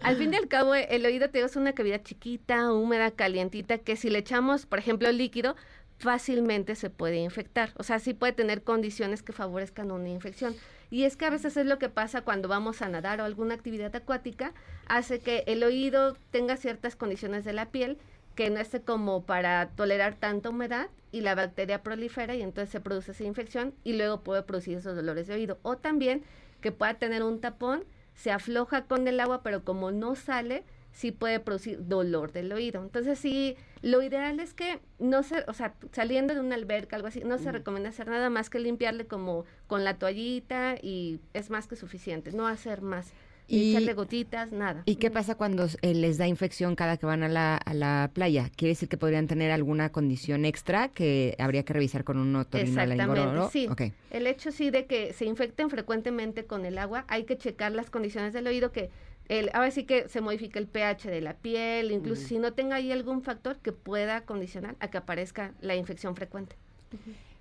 al 0.01 0.16
fin 0.16 0.34
y 0.34 0.36
al 0.36 0.49
cabo 0.49 0.74
el 0.74 1.07
oído 1.07 1.30
te 1.30 1.38
es 1.40 1.55
una 1.55 1.72
cavidad 1.72 2.03
chiquita, 2.03 2.72
húmeda, 2.72 3.12
calientita, 3.12 3.78
que 3.78 3.94
si 3.94 4.11
le 4.11 4.18
echamos, 4.18 4.66
por 4.66 4.80
ejemplo, 4.80 5.11
líquido, 5.12 5.55
fácilmente 5.99 6.74
se 6.74 6.90
puede 6.90 7.18
infectar. 7.18 7.72
O 7.76 7.84
sea, 7.84 8.01
sí 8.01 8.14
puede 8.14 8.32
tener 8.32 8.62
condiciones 8.62 9.22
que 9.22 9.32
favorezcan 9.32 9.92
una 9.92 10.09
infección. 10.09 10.57
Y 10.90 11.05
es 11.05 11.16
que 11.16 11.26
a 11.26 11.30
veces 11.30 11.57
es 11.57 11.66
lo 11.66 11.78
que 11.78 11.88
pasa 11.88 12.22
cuando 12.22 12.49
vamos 12.49 12.82
a 12.82 12.88
nadar 12.88 13.20
o 13.20 13.24
alguna 13.24 13.55
actividad 13.55 13.94
acuática, 13.94 14.55
hace 14.86 15.20
que 15.20 15.44
el 15.46 15.62
oído 15.62 16.16
tenga 16.30 16.57
ciertas 16.57 16.96
condiciones 16.96 17.44
de 17.44 17.53
la 17.53 17.70
piel 17.70 17.99
que 18.39 18.51
no 18.51 18.61
esté 18.61 18.80
como 18.80 19.24
para 19.24 19.70
tolerar 19.70 20.14
tanta 20.14 20.51
humedad 20.51 20.91
y 21.11 21.22
la 21.22 21.34
bacteria 21.34 21.82
prolifera 21.82 22.36
y 22.36 22.43
entonces 22.43 22.70
se 22.70 22.78
produce 22.78 23.11
esa 23.11 23.24
infección 23.24 23.74
y 23.82 23.95
luego 23.95 24.20
puede 24.20 24.45
producir 24.45 24.78
esos 24.78 24.95
dolores 24.95 25.26
de 25.26 25.34
oído. 25.34 25.59
O 25.62 25.76
también 25.76 26.22
que 26.61 26.70
pueda 26.70 26.95
tener 26.95 27.24
un 27.24 27.41
tapón, 27.41 27.82
se 28.14 28.30
afloja 28.30 28.84
con 28.84 29.09
el 29.09 29.18
agua, 29.18 29.43
pero 29.43 29.64
como 29.64 29.91
no 29.91 30.14
sale, 30.14 30.62
sí 30.93 31.11
puede 31.11 31.41
producir 31.41 31.89
dolor 31.89 32.30
del 32.30 32.53
oído. 32.53 32.80
Entonces 32.80 33.18
sí, 33.18 33.57
lo 33.82 34.03
ideal 34.03 34.39
es 34.39 34.55
que 34.55 34.78
no 35.01 35.24
se, 35.24 35.43
o 35.49 35.53
sea, 35.53 35.74
saliendo 35.91 36.32
de 36.32 36.39
una 36.39 36.55
alberca, 36.55 36.95
algo 36.95 37.09
así, 37.09 37.24
no 37.24 37.39
se 37.39 37.51
recomienda 37.51 37.89
hacer 37.89 38.07
nada 38.07 38.30
más 38.30 38.51
que 38.51 38.61
limpiarle 38.61 39.09
como 39.09 39.47
con 39.66 39.82
la 39.82 39.99
toallita 39.99 40.76
y 40.80 41.18
es 41.34 41.51
más 41.51 41.66
que 41.66 41.74
suficiente, 41.74 42.30
no 42.30 42.47
hacer 42.47 42.82
más. 42.82 43.12
Y- 43.49 43.70
echarle 43.70 43.94
gotitas, 43.94 44.53
nada. 44.53 44.82
¿Y 44.84 44.96
qué 44.96 45.11
pasa 45.11 45.34
cuando 45.34 45.66
eh, 45.82 45.94
les 45.94 46.18
da 46.18 46.28
infección 46.28 46.76
cada 46.76 46.99
que 46.99 47.07
van 47.07 47.22
a 47.22 47.28
la, 47.28 47.57
a 47.57 47.74
la 47.74 48.11
playa? 48.12 48.51
¿Quiere 48.55 48.72
decir 48.72 48.88
que 48.88 48.96
podrían 48.99 49.26
tener 49.26 49.51
alguna 49.51 49.90
condición 49.90 50.44
extra 50.44 50.88
que 50.88 51.34
habría 51.38 51.64
que 51.64 51.72
revisar 51.72 52.05
con 52.05 52.18
un 52.18 52.36
Exactamente, 52.36 52.92
otorrinolaringólogo? 53.03 53.51
sí. 53.51 53.68
El 54.11 54.26
hecho 54.26 54.53
sí 54.53 54.70
de 54.70 54.86
que 54.86 55.12
se 55.14 55.24
infecten 55.24 55.70
frecuentemente 55.70 56.44
con 56.44 56.64
el 56.66 56.78
agua, 56.78 57.05
hay 57.09 57.24
que 57.24 57.36
checar 57.38 57.72
las 57.72 57.90
condiciones 57.90 58.32
del 58.32 58.46
oído 58.46 58.70
que 58.70 58.90
el, 59.28 59.51
ahora 59.53 59.70
sí 59.70 59.84
que 59.84 60.09
se 60.09 60.20
modifica 60.20 60.59
el 60.59 60.66
pH 60.66 61.11
de 61.11 61.20
la 61.20 61.34
piel, 61.34 61.90
incluso 61.90 62.26
si 62.26 62.38
no 62.38 62.53
tenga 62.53 62.76
ahí 62.76 62.92
algún 62.92 63.22
factor 63.22 63.59
que 63.59 63.72
pueda 63.72 64.22
condicionar 64.22 64.76
a 64.80 64.88
que 64.88 64.99
aparezca 64.99 65.53
la 65.61 65.74
infección 65.74 66.16
frecuente. 66.16 66.57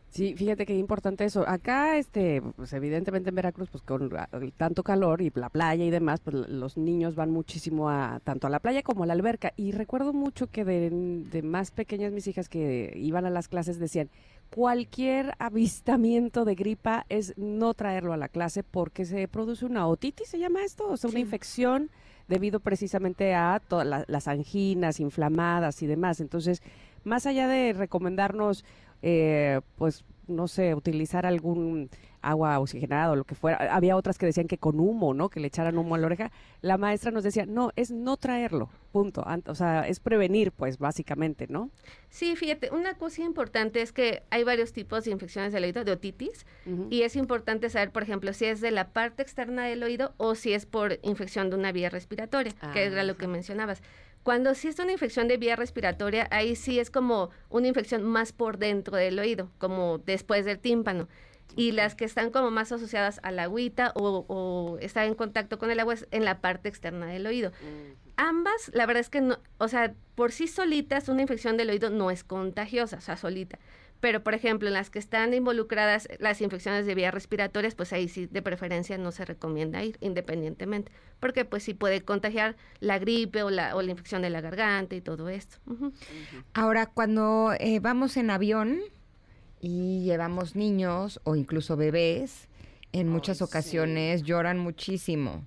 Sí, 0.10 0.34
fíjate 0.36 0.66
que 0.66 0.76
importante 0.76 1.26
eso. 1.26 1.48
Acá, 1.48 1.98
este, 1.98 2.42
pues 2.56 2.72
evidentemente 2.74 3.30
en 3.30 3.36
Veracruz, 3.36 3.70
pues 3.70 3.84
con 3.84 4.10
tanto 4.56 4.82
calor 4.82 5.22
y 5.22 5.32
la 5.36 5.50
playa 5.50 5.84
y 5.84 5.90
demás, 5.90 6.22
pues 6.22 6.36
los 6.50 6.78
niños 6.78 7.14
van 7.16 7.30
muchísimo 7.30 7.90
a 7.90 8.20
tanto 8.24 8.48
a 8.48 8.50
la 8.50 8.60
playa 8.60 8.82
como 8.84 9.04
a 9.04 9.06
la 9.06 9.14
alberca. 9.14 9.54
Y 9.58 9.74
recuerdo 9.74 10.14
mucho 10.14 10.48
que 10.48 10.64
de, 10.66 10.90
de 10.90 11.42
más 11.44 11.72
pequeñas 11.72 12.14
mis 12.14 12.26
hijas 12.28 12.50
que 12.50 12.94
iban 12.96 13.26
a 13.26 13.30
las 13.30 13.48
clases 13.48 13.80
decían, 13.80 14.10
cualquier 14.50 15.34
avistamiento 15.40 16.46
de 16.46 16.56
gripa 16.56 17.06
es 17.10 17.38
no 17.38 17.74
traerlo 17.74 18.14
a 18.14 18.18
la 18.18 18.30
clase 18.30 18.64
porque 18.64 19.06
se 19.06 19.28
produce 19.28 19.66
una 19.66 19.88
otitis, 19.88 20.30
se 20.30 20.40
llama 20.40 20.64
esto, 20.64 20.88
o 20.90 20.98
sea, 20.98 21.10
una 21.10 21.18
Sí. 21.18 21.22
infección 21.24 21.90
debido 22.30 22.60
precisamente 22.62 23.36
a 23.36 23.62
todas 23.68 23.86
la- 23.86 24.06
las 24.08 24.28
anginas 24.28 25.00
inflamadas 25.00 25.82
y 25.84 25.88
demás. 25.88 26.22
Entonces, 26.22 26.62
más 27.04 27.26
allá 27.26 27.48
de 27.48 27.72
recomendarnos, 27.74 28.66
eh, 29.02 29.62
pues, 29.76 30.04
no 30.28 30.48
sé, 30.48 30.76
utilizar 30.76 31.26
algún 31.26 31.90
agua 32.22 32.60
oxigenada 32.60 33.12
o 33.12 33.16
lo 33.16 33.24
que 33.24 33.36
fuera, 33.36 33.74
había 33.74 33.96
otras 33.96 34.18
que 34.18 34.26
decían 34.26 34.48
que 34.48 34.58
con 34.58 34.80
humo, 34.80 35.14
¿no? 35.14 35.30
Que 35.30 35.40
le 35.40 35.48
echaran 35.48 35.78
humo 35.78 35.96
a 35.96 35.98
la 35.98 36.08
oreja. 36.08 36.32
La 36.62 36.78
maestra 36.78 37.12
nos 37.12 37.24
decía, 37.24 37.46
no, 37.46 37.72
es 37.76 37.92
no 37.92 38.18
traerlo, 38.18 38.70
punto. 38.92 39.26
O 39.46 39.56
sea, 39.56 39.88
es 39.88 40.00
prevenir, 40.00 40.52
pues, 40.52 40.78
básicamente, 40.78 41.48
¿no? 41.48 41.70
Sí, 42.10 42.36
fíjate, 42.36 42.72
una 42.72 42.96
cosa 42.96 43.22
importante 43.22 43.82
es 43.82 43.94
que 43.94 44.24
hay 44.30 44.44
varios 44.44 44.74
tipos 44.74 45.06
de 45.06 45.12
infecciones 45.12 45.54
del 45.54 45.64
oído, 45.64 45.84
de 45.86 45.92
otitis, 45.92 46.46
y 46.90 47.04
es 47.04 47.16
importante 47.16 47.70
saber, 47.70 47.92
por 47.92 48.04
ejemplo, 48.04 48.34
si 48.34 48.46
es 48.46 48.60
de 48.60 48.72
la 48.72 48.90
parte 48.90 49.22
externa 49.22 49.66
del 49.66 49.84
oído 49.84 50.14
o 50.18 50.36
si 50.36 50.54
es 50.54 50.66
por 50.66 51.00
infección 51.04 51.50
de 51.50 51.56
una 51.56 51.72
vía 51.72 51.90
respiratoria, 51.90 52.54
que 52.74 52.84
era 52.84 53.04
lo 53.04 53.16
que 53.16 53.28
mencionabas. 53.28 53.82
Cuando 54.28 54.56
sí 54.56 54.68
es 54.68 54.78
una 54.78 54.92
infección 54.92 55.30
de 55.30 55.38
vía 55.38 55.56
respiratoria, 55.56 56.28
ahí 56.32 56.58
sí 56.58 56.82
es 56.82 56.92
como 56.92 57.30
una 57.50 57.70
infección 57.70 58.04
más 58.04 58.34
por 58.34 58.58
dentro 58.58 58.98
del 58.98 59.18
oído, 59.20 59.50
como 59.58 60.00
después 60.00 60.44
del 60.44 60.60
tímpano. 60.60 61.08
Y 61.56 61.72
las 61.72 61.96
que 61.96 62.04
están 62.04 62.30
como 62.30 62.52
más 62.52 62.74
asociadas 62.74 63.22
a 63.24 63.32
la 63.32 63.44
agüita 63.44 63.94
o, 63.96 64.26
o 64.28 64.80
estar 64.80 65.06
en 65.06 65.16
contacto 65.16 65.58
con 65.58 65.72
el 65.72 65.80
agua 65.80 65.94
es 65.94 66.08
en 66.12 66.26
la 66.26 66.42
parte 66.42 66.68
externa 66.68 67.06
del 67.06 67.26
oído. 67.26 67.54
Ambas, 68.18 68.70
la 68.74 68.86
verdad 68.86 69.00
es 69.00 69.10
que 69.10 69.22
no, 69.22 69.40
o 69.60 69.70
sea, 69.70 69.94
por 70.16 70.34
sí 70.34 70.48
solitas 70.48 71.08
una 71.08 71.22
infección 71.22 71.56
del 71.56 71.70
oído 71.70 71.90
no 71.90 72.12
es 72.12 72.26
contagiosa, 72.26 72.98
o 72.98 73.02
sea, 73.02 73.16
solita. 73.16 73.60
Pero, 74.00 74.24
por 74.24 74.34
ejemplo, 74.34 74.68
en 74.68 74.74
las 74.76 74.90
que 74.90 75.00
están 75.00 75.34
involucradas 75.34 76.08
las 76.20 76.42
infecciones 76.42 76.86
de 76.86 76.96
vías 76.96 77.14
respiratorias, 77.14 77.76
pues 77.76 77.94
ahí 77.94 78.08
sí 78.08 78.28
de 78.28 78.42
preferencia 78.42 78.98
no 78.98 79.12
se 79.12 79.26
recomienda 79.26 79.84
ir 79.84 79.98
independientemente, 80.02 80.92
porque 81.20 81.46
pues 81.46 81.64
sí 81.64 81.74
puede 81.74 82.02
contagiar 82.02 82.56
la 82.80 83.00
gripe 83.00 83.44
o 83.44 83.50
la, 83.50 83.76
o 83.76 83.82
la 83.82 83.92
infección 83.92 84.22
de 84.22 84.30
la 84.30 84.42
garganta 84.42 84.96
y 84.96 85.02
todo 85.02 85.30
esto. 85.30 85.58
Ahora, 86.54 86.86
cuando 86.86 87.54
eh, 87.60 87.80
vamos 87.80 88.18
en 88.18 88.30
avión 88.30 88.80
y 89.60 90.04
llevamos 90.04 90.56
niños 90.56 91.20
o 91.24 91.36
incluso 91.36 91.76
bebés, 91.76 92.48
en 92.94 93.10
muchas 93.10 93.42
ocasiones 93.42 94.24
lloran 94.24 94.60
muchísimo 94.60 95.46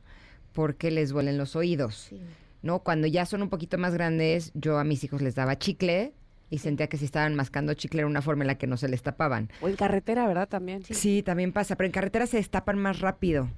porque 0.53 0.91
les 0.91 1.11
duelen 1.11 1.39
los 1.39 1.57
oídos. 1.57 2.09
Sí. 2.11 2.21
¿no? 2.63 2.81
Cuando 2.81 3.07
ya 3.07 3.27
son 3.27 3.43
un 3.43 3.49
poquito 3.49 3.79
más 3.79 3.95
grandes, 3.95 4.53
yo 4.55 4.79
a 4.79 4.85
mis 4.85 5.03
hijos 5.05 5.23
les 5.23 5.35
daba 5.35 5.59
chicle 5.59 6.13
y 6.51 6.59
sentía 6.59 6.89
que 6.89 6.97
si 6.97 7.05
estaban 7.05 7.35
mascando 7.35 7.73
chicle 7.75 8.01
era 8.01 8.07
una 8.09 8.21
forma 8.23 8.43
en 8.43 8.49
la 8.49 8.59
que 8.59 8.67
no 8.67 8.77
se 8.77 8.89
les 8.89 9.03
tapaban. 9.03 9.49
O 9.61 9.69
en 9.69 9.77
carretera, 9.77 10.27
¿verdad? 10.27 10.49
También. 10.49 10.83
Sí, 10.85 11.23
también 11.23 11.53
pasa, 11.53 11.77
pero 11.77 11.87
en 11.87 11.93
carretera 11.93 12.27
se 12.27 12.37
destapan 12.39 12.77
más 12.79 13.01
rápido. 13.01 13.49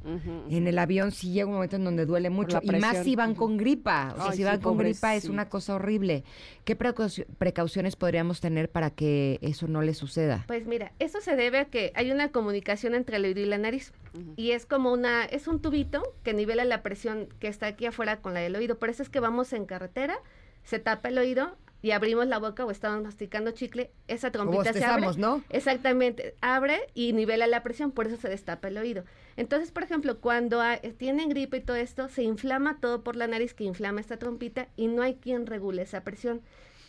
En 0.51 0.67
el 0.67 0.79
avión 0.79 1.11
sí 1.11 1.33
llega 1.33 1.47
un 1.47 1.55
momento 1.55 1.77
en 1.77 1.85
donde 1.85 2.05
duele 2.07 2.31
mucho. 2.31 2.61
Y 2.63 2.71
más 2.73 2.99
si 3.05 3.17
van 3.17 3.35
con 3.35 3.57
gripa. 3.57 4.13
O 4.13 4.17
sea, 4.17 4.25
Ay, 4.27 4.31
si 4.33 4.37
sí, 4.39 4.45
van 4.45 4.61
con 4.61 4.77
gripa 4.77 5.15
es 5.17 5.25
una 5.25 5.49
cosa 5.49 5.75
horrible. 5.75 6.25
¿Qué 6.65 6.79
precauci- 6.79 7.27
precauciones 7.39 7.97
podríamos 7.97 8.41
tener 8.41 8.71
para 8.71 8.91
que 8.91 9.39
eso 9.43 9.67
no 9.69 9.83
les 9.83 9.97
suceda? 9.99 10.45
Pues 10.47 10.67
mira, 10.67 10.93
eso 10.99 11.21
se 11.21 11.35
debe 11.35 11.59
a 11.59 11.65
que 11.65 11.93
hay 11.95 12.11
una 12.11 12.31
comunicación 12.31 12.95
entre 12.95 13.17
el 13.17 13.25
oído 13.25 13.41
y 13.41 13.47
la 13.47 13.59
nariz. 13.59 13.93
Y 14.37 14.51
es 14.51 14.67
como 14.67 14.93
una, 14.93 15.25
es 15.25 15.49
un 15.49 15.61
tubito 15.63 16.03
que 16.23 16.35
nivela 16.35 16.67
la 16.67 16.83
presión 16.83 17.29
que 17.41 17.49
está 17.49 17.67
aquí 17.69 17.87
afuera 17.87 18.21
con 18.21 18.35
la 18.35 18.41
del 18.41 18.55
oído. 18.55 18.79
Por 18.79 18.91
eso 18.91 19.03
es 19.03 19.09
que 19.09 19.21
vamos 19.21 19.53
en 19.55 19.65
carretera, 19.65 20.17
se 20.65 20.79
tapa 20.79 21.09
el 21.09 21.17
oído, 21.19 21.57
y 21.83 21.91
abrimos 21.91 22.29
la 22.29 22.39
boca 22.39 22.65
o 22.65 22.71
estamos 22.71 23.03
masticando 23.03 23.51
chicle, 23.51 23.91
esa 24.07 24.31
trompita 24.31 24.73
se 24.73 24.85
abre. 24.85 25.09
¿no? 25.19 25.43
Exactamente, 25.51 26.37
abre 26.41 26.81
y 26.95 27.13
nivela 27.13 27.49
la 27.49 27.65
presión, 27.65 27.91
por 27.91 28.07
eso 28.07 28.17
se 28.17 28.29
destapa 28.29 28.69
el 28.69 28.79
oído. 28.79 29.05
Entonces, 29.37 29.73
por 29.73 29.83
ejemplo, 29.83 30.21
cuando 30.21 30.63
tienen 30.97 31.29
gripe 31.29 31.57
y 31.57 31.61
todo 31.61 31.77
esto, 31.77 32.09
se 32.09 32.23
inflama 32.23 32.79
todo 32.81 33.03
por 33.03 33.17
la 33.17 33.27
nariz 33.27 33.53
que 33.53 33.65
inflama 33.65 34.01
esta 34.01 34.17
trompita 34.17 34.69
y 34.77 34.87
no 34.87 35.03
hay 35.03 35.17
quien 35.17 35.47
regule 35.47 35.83
esa 35.83 36.05
presión. 36.05 36.41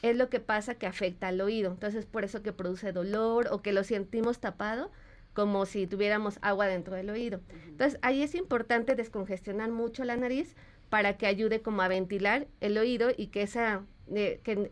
Es 0.03 0.15
lo 0.15 0.29
que 0.29 0.39
pasa 0.39 0.75
que 0.75 0.85
afecta 0.85 1.29
al 1.29 1.41
oído. 1.41 1.71
Entonces, 1.71 2.05
por 2.05 2.23
eso 2.23 2.43
que 2.43 2.53
produce 2.53 2.91
dolor 2.91 3.47
o 3.51 3.61
que 3.61 3.73
lo 3.73 3.83
sentimos 3.83 4.39
tapado 4.39 4.91
como 5.33 5.65
si 5.65 5.87
tuviéramos 5.87 6.37
agua 6.41 6.67
dentro 6.67 6.95
del 6.95 7.09
oído. 7.09 7.39
Entonces, 7.65 7.97
ahí 8.03 8.21
es 8.21 8.35
importante 8.35 8.93
descongestionar 8.93 9.71
mucho 9.71 10.03
la 10.03 10.15
nariz 10.15 10.55
para 10.89 11.17
que 11.17 11.25
ayude 11.25 11.61
como 11.61 11.81
a 11.81 11.87
ventilar 11.87 12.47
el 12.61 12.77
oído 12.77 13.09
y 13.15 13.27
que 13.27 13.41
esa 13.41 13.81
que 14.08 14.70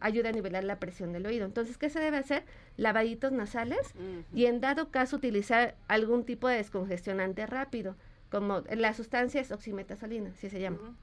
ayude 0.00 0.28
a 0.28 0.32
nivelar 0.32 0.64
la 0.64 0.78
presión 0.78 1.12
del 1.12 1.26
oído. 1.26 1.44
Entonces, 1.46 1.78
¿qué 1.78 1.88
se 1.88 2.00
debe 2.00 2.18
hacer? 2.18 2.44
Lavaditos 2.76 3.32
nasales 3.32 3.94
y 4.32 4.46
en 4.46 4.60
dado 4.60 4.90
caso 4.90 5.16
utilizar 5.16 5.76
algún 5.88 6.24
tipo 6.24 6.48
de 6.48 6.56
descongestionante 6.56 7.46
rápido, 7.46 7.96
como 8.30 8.62
la 8.70 8.92
sustancia 8.94 9.40
es 9.40 9.52
oximetazolina, 9.52 10.34
si 10.34 10.50
se 10.50 10.60
llama. 10.60 10.96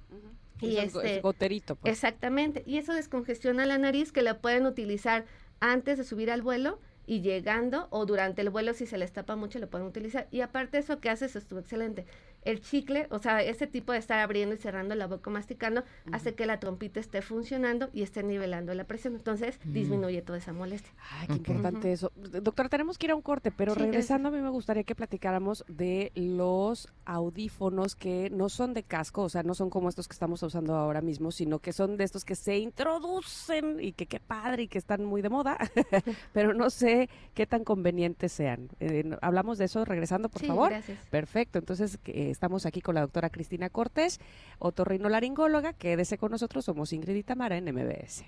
Y 0.60 0.78
este, 0.78 1.22
goterito. 1.22 1.76
Pues. 1.76 1.92
Exactamente. 1.92 2.64
Y 2.68 2.78
eso 2.78 2.94
descongestiona 2.94 3.66
la 3.66 3.80
nariz 3.80 4.12
que 4.12 4.22
la 4.22 4.40
pueden 4.40 4.68
utilizar 4.68 5.26
antes 5.60 5.98
de 5.98 6.04
subir 6.04 6.30
al 6.30 6.44
vuelo 6.44 6.80
y 7.08 7.22
llegando 7.22 7.88
o 7.90 8.06
durante 8.06 8.42
el 8.42 8.52
vuelo 8.52 8.74
si 8.74 8.86
se 8.86 8.98
les 8.98 9.12
tapa 9.12 9.36
mucho 9.36 9.60
lo 9.60 9.70
pueden 9.70 9.88
utilizar. 9.88 10.28
Y 10.30 10.42
aparte 10.42 10.78
eso 10.78 11.00
que 11.00 11.10
hace 11.10 11.26
eso 11.26 11.40
estuvo 11.40 11.60
excelente 11.60 12.06
el 12.44 12.62
chicle, 12.62 13.08
o 13.10 13.20
sea, 13.20 13.42
ese 13.42 13.68
tipo 13.68 13.92
de 13.92 14.00
estar 14.00 14.20
abriendo 14.20 14.56
y 14.56 14.58
cerrando 14.58 14.96
la 14.96 15.08
boca 15.08 15.30
masticando, 15.30 15.84
hace 16.12 16.34
que 16.34 16.46
la 16.46 16.60
trompita 16.60 17.00
esté 17.00 17.22
funcionando 17.22 17.90
y 17.94 18.02
esté 18.02 18.24
nivelando 18.24 18.74
la 18.74 18.86
presión. 18.86 19.16
Entonces, 19.16 19.60
disminuye 19.66 20.22
toda 20.22 20.40
esa 20.40 20.54
molestia. 20.54 20.92
Ay, 21.12 21.28
qué 21.28 21.34
importante 21.34 21.92
eso. 21.92 22.12
Doctora, 22.16 22.70
tenemos 22.70 22.98
que 22.98 23.08
ir 23.08 23.12
a 23.12 23.16
un 23.16 23.22
corte, 23.22 23.52
pero 23.52 23.76
regresando 23.76 24.30
a 24.30 24.32
mí 24.32 24.40
me 24.40 24.50
gustaría 24.50 24.84
que 24.84 24.96
platicáramos 24.96 25.64
de 25.68 26.12
los 26.16 26.88
audífonos 27.06 27.96
que 27.96 28.30
no 28.30 28.50
son 28.50 28.74
de 28.74 28.84
casco, 28.84 29.24
o 29.24 29.30
sea, 29.30 29.44
no 29.44 29.54
son 29.54 29.70
como 29.70 29.90
estos 29.90 30.08
que 30.08 30.14
estamos 30.14 30.42
usando 30.44 30.76
ahora 30.76 31.02
mismo, 31.02 31.32
sino 31.32 31.60
que 31.60 31.74
son 31.74 31.98
de 31.98 32.04
estos 32.04 32.26
que 32.26 32.36
se 32.36 32.58
introducen 32.58 33.80
y 33.80 33.94
que 33.94 34.06
qué 34.06 34.20
padre 34.20 34.64
y 34.64 34.68
que 34.68 34.78
están 34.78 35.06
muy 35.06 35.22
de 35.22 35.30
moda, 35.30 35.58
pero 36.34 36.54
no 36.54 36.70
sé 36.70 37.10
qué 37.34 37.46
tan 37.46 37.64
convenientes 37.64 38.32
sean. 38.32 38.70
Eh, 38.80 39.18
hablamos 39.22 39.58
de 39.58 39.66
eso 39.66 39.86
regresando, 39.86 40.30
por 40.30 40.46
favor. 40.46 40.70
Gracias. 40.70 41.00
Perfecto. 41.10 41.60
Entonces, 41.60 42.00
estamos 42.32 42.66
aquí 42.66 42.82
con 42.82 42.96
la 42.96 43.02
doctora 43.02 43.30
Cristina 43.30 43.70
Cortés, 43.70 44.20
otorrinolaringóloga. 44.60 45.74
Quédese 45.74 46.18
con 46.18 46.32
nosotros, 46.32 46.66
somos 46.66 46.94
Ingrid 46.94 47.16
y 47.16 47.24
Tamara 47.24 47.58
en 47.58 47.66
MBS. 47.66 48.26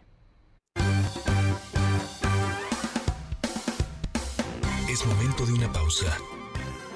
Es 4.90 5.06
momento 5.08 5.46
de 5.46 5.54
una 5.54 5.72
pausa. 5.72 6.18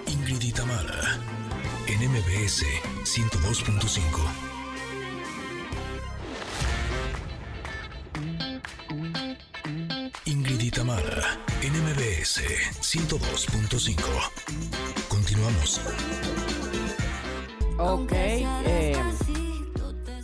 Ingrid 0.06 0.42
y 0.42 0.52
en 1.88 2.12
MBS 2.12 2.64
102.5. 3.04 4.02
Ingrid 10.26 10.62
y 10.62 10.72
Tamara 10.72 11.40
en 11.62 11.74
MBS 11.74 12.42
102.5. 12.82 13.98
Continuamos. 15.08 15.80
Ok. 17.80 18.12
Eh, 18.12 18.96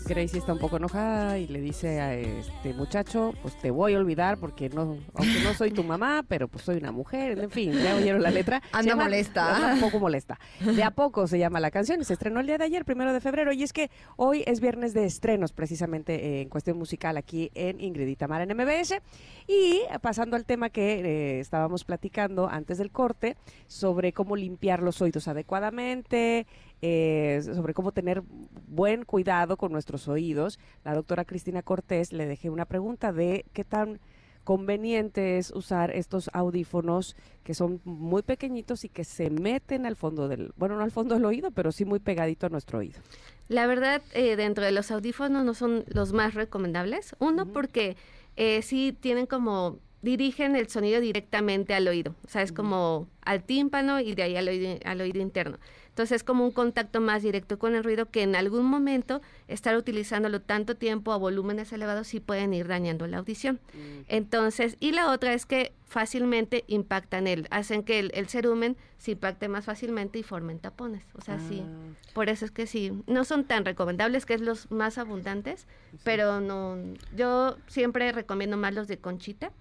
Gracie 0.06 0.40
está 0.40 0.52
un 0.54 0.60
poco 0.60 0.78
enojada 0.78 1.38
y 1.38 1.48
le 1.48 1.62
dice 1.62 2.02
a 2.02 2.14
este 2.14 2.74
muchacho, 2.74 3.34
pues 3.42 3.58
te 3.58 3.72
voy 3.72 3.94
a 3.94 4.00
olvidar 4.00 4.38
porque 4.38 4.70
no, 4.70 4.98
aunque 5.14 5.40
no 5.44 5.54
soy 5.54 5.72
tu 5.72 5.84
mamá, 5.84 6.26
pero 6.28 6.48
pues 6.50 6.66
soy 6.66 6.78
una 6.78 6.92
mujer, 6.92 7.40
en 7.40 7.50
fin, 7.50 7.72
ya 7.72 7.96
oyeron 7.96 8.22
la 8.22 8.30
letra. 8.30 8.62
Anda 8.74 8.96
molesta. 8.96 9.72
un 9.74 9.80
poco 9.80 10.00
molesta. 10.00 10.40
De 10.60 10.84
a 10.84 10.92
poco 10.92 11.26
se 11.26 11.40
llama 11.40 11.60
la 11.60 11.72
canción 11.72 12.02
y 12.02 12.04
se 12.04 12.14
estrenó 12.14 12.42
el 12.42 12.48
día 12.48 12.58
de 12.58 12.66
ayer, 12.66 12.84
primero 12.84 13.14
de 13.14 13.22
febrero, 13.22 13.54
y 13.54 13.64
es 13.64 13.72
que 13.72 13.90
hoy 14.18 14.44
es 14.46 14.60
viernes 14.60 14.94
de 14.94 15.06
estrenos 15.06 15.54
precisamente 15.54 16.42
en 16.42 16.50
cuestión 16.50 16.78
musical 16.78 17.16
aquí 17.16 17.50
en 17.54 17.80
Ingrid 17.80 18.08
y 18.08 18.16
Tamara 18.16 18.44
en 18.44 18.58
MBS. 18.58 19.02
Y 19.48 19.82
pasando 20.02 20.36
al 20.36 20.46
tema 20.46 20.70
que 20.70 21.00
eh, 21.00 21.40
estábamos 21.40 21.86
platicando 21.86 22.50
antes 22.50 22.78
del 22.78 22.92
corte, 22.92 23.38
sobre 23.68 24.12
cómo 24.12 24.36
limpiar 24.36 24.82
los 24.82 25.02
oídos 25.02 25.28
adecuadamente, 25.28 26.46
eh, 26.86 27.42
sobre 27.42 27.74
cómo 27.74 27.94
tener 27.94 28.24
buen 28.68 29.06
cuidado 29.06 29.56
con 29.56 29.72
nuestros 29.72 30.10
oídos, 30.10 30.60
la 30.84 30.94
doctora 30.94 31.24
Cristina 31.24 31.62
Cortés 31.62 32.12
le 32.12 32.26
dejé 32.26 32.50
una 32.50 32.66
pregunta 32.66 33.14
de 33.14 33.46
qué 33.54 33.64
tan 33.64 34.02
conveniente 34.44 35.38
es 35.38 35.52
usar 35.52 35.92
estos 35.92 36.30
audífonos 36.34 37.16
que 37.46 37.54
son 37.54 37.80
muy 37.86 38.22
pequeñitos 38.22 38.84
y 38.84 38.90
que 38.90 39.06
se 39.06 39.30
meten 39.30 39.86
al 39.86 39.96
fondo 39.96 40.28
del, 40.28 40.52
bueno, 40.58 40.76
no 40.76 40.84
al 40.84 40.92
fondo 40.92 41.16
del 41.16 41.24
oído, 41.24 41.52
pero 41.52 41.72
sí 41.72 41.86
muy 41.86 42.00
pegadito 42.00 42.48
a 42.48 42.50
nuestro 42.50 42.80
oído. 42.80 43.00
La 43.48 43.66
verdad, 43.66 44.02
eh, 44.14 44.36
dentro 44.36 44.66
de 44.66 44.74
los 44.74 44.92
audífonos 44.92 45.46
no 45.46 45.54
son 45.54 45.86
los 45.88 46.12
más 46.12 46.34
recomendables. 46.34 47.16
Uno, 47.20 47.46
porque 47.46 47.96
eh, 48.36 48.62
sí 48.62 48.94
tienen 49.00 49.26
como 49.26 49.80
dirigen 50.02 50.58
el 50.58 50.68
sonido 50.68 51.00
directamente 51.00 51.74
al 51.74 51.88
oído, 51.88 52.14
o 52.26 52.28
sea, 52.28 52.42
es 52.42 52.52
como 52.52 53.08
al 53.22 53.42
tímpano 53.44 54.02
y 54.02 54.16
de 54.16 54.24
ahí 54.24 54.36
al 54.36 54.50
al 54.84 55.00
oído 55.00 55.22
interno. 55.22 55.60
Entonces 55.94 56.16
es 56.16 56.24
como 56.24 56.44
un 56.44 56.52
contacto 56.52 57.02
más 57.02 57.22
directo 57.22 57.60
con 57.60 57.76
el 57.76 57.84
ruido 57.84 58.10
que 58.10 58.24
en 58.24 58.36
algún 58.36 58.66
momento 58.66 59.22
estar 59.48 59.78
utilizándolo 59.78 60.42
tanto 60.42 60.76
tiempo 60.76 61.14
a 61.14 61.18
volúmenes 61.18 61.72
elevados 61.72 62.08
sí 62.08 62.20
pueden 62.20 62.52
ir 62.56 62.68
dañando 62.68 63.06
la 63.06 63.20
audición. 63.20 63.60
Entonces, 64.08 64.76
y 64.80 64.92
la 64.92 65.12
otra 65.12 65.36
es 65.36 65.46
que 65.46 65.72
fácilmente 65.94 66.64
impactan 66.66 67.28
él, 67.28 67.48
hacen 67.52 67.84
que 67.84 68.00
el, 68.00 68.28
cerumen 68.28 68.76
se 68.98 69.12
impacte 69.12 69.48
más 69.48 69.66
fácilmente 69.66 70.18
y 70.18 70.24
formen 70.24 70.58
tapones. 70.58 71.04
O 71.14 71.22
sea, 71.22 71.38
sí, 71.40 71.64
ah. 71.64 71.96
por 72.14 72.30
eso 72.30 72.46
es 72.46 72.52
que 72.52 72.66
sí, 72.66 73.04
no 73.06 73.24
son 73.24 73.44
tan 73.44 73.64
recomendables, 73.64 74.26
que 74.26 74.34
es 74.34 74.42
los 74.42 74.72
más 74.72 74.98
abundantes, 74.98 75.68
pero 76.04 76.42
no, 76.42 76.80
yo 77.16 77.58
siempre 77.68 78.12
recomiendo 78.12 78.58
más 78.58 78.74
los 78.74 78.88
de 78.88 78.98
conchita, 78.98 79.52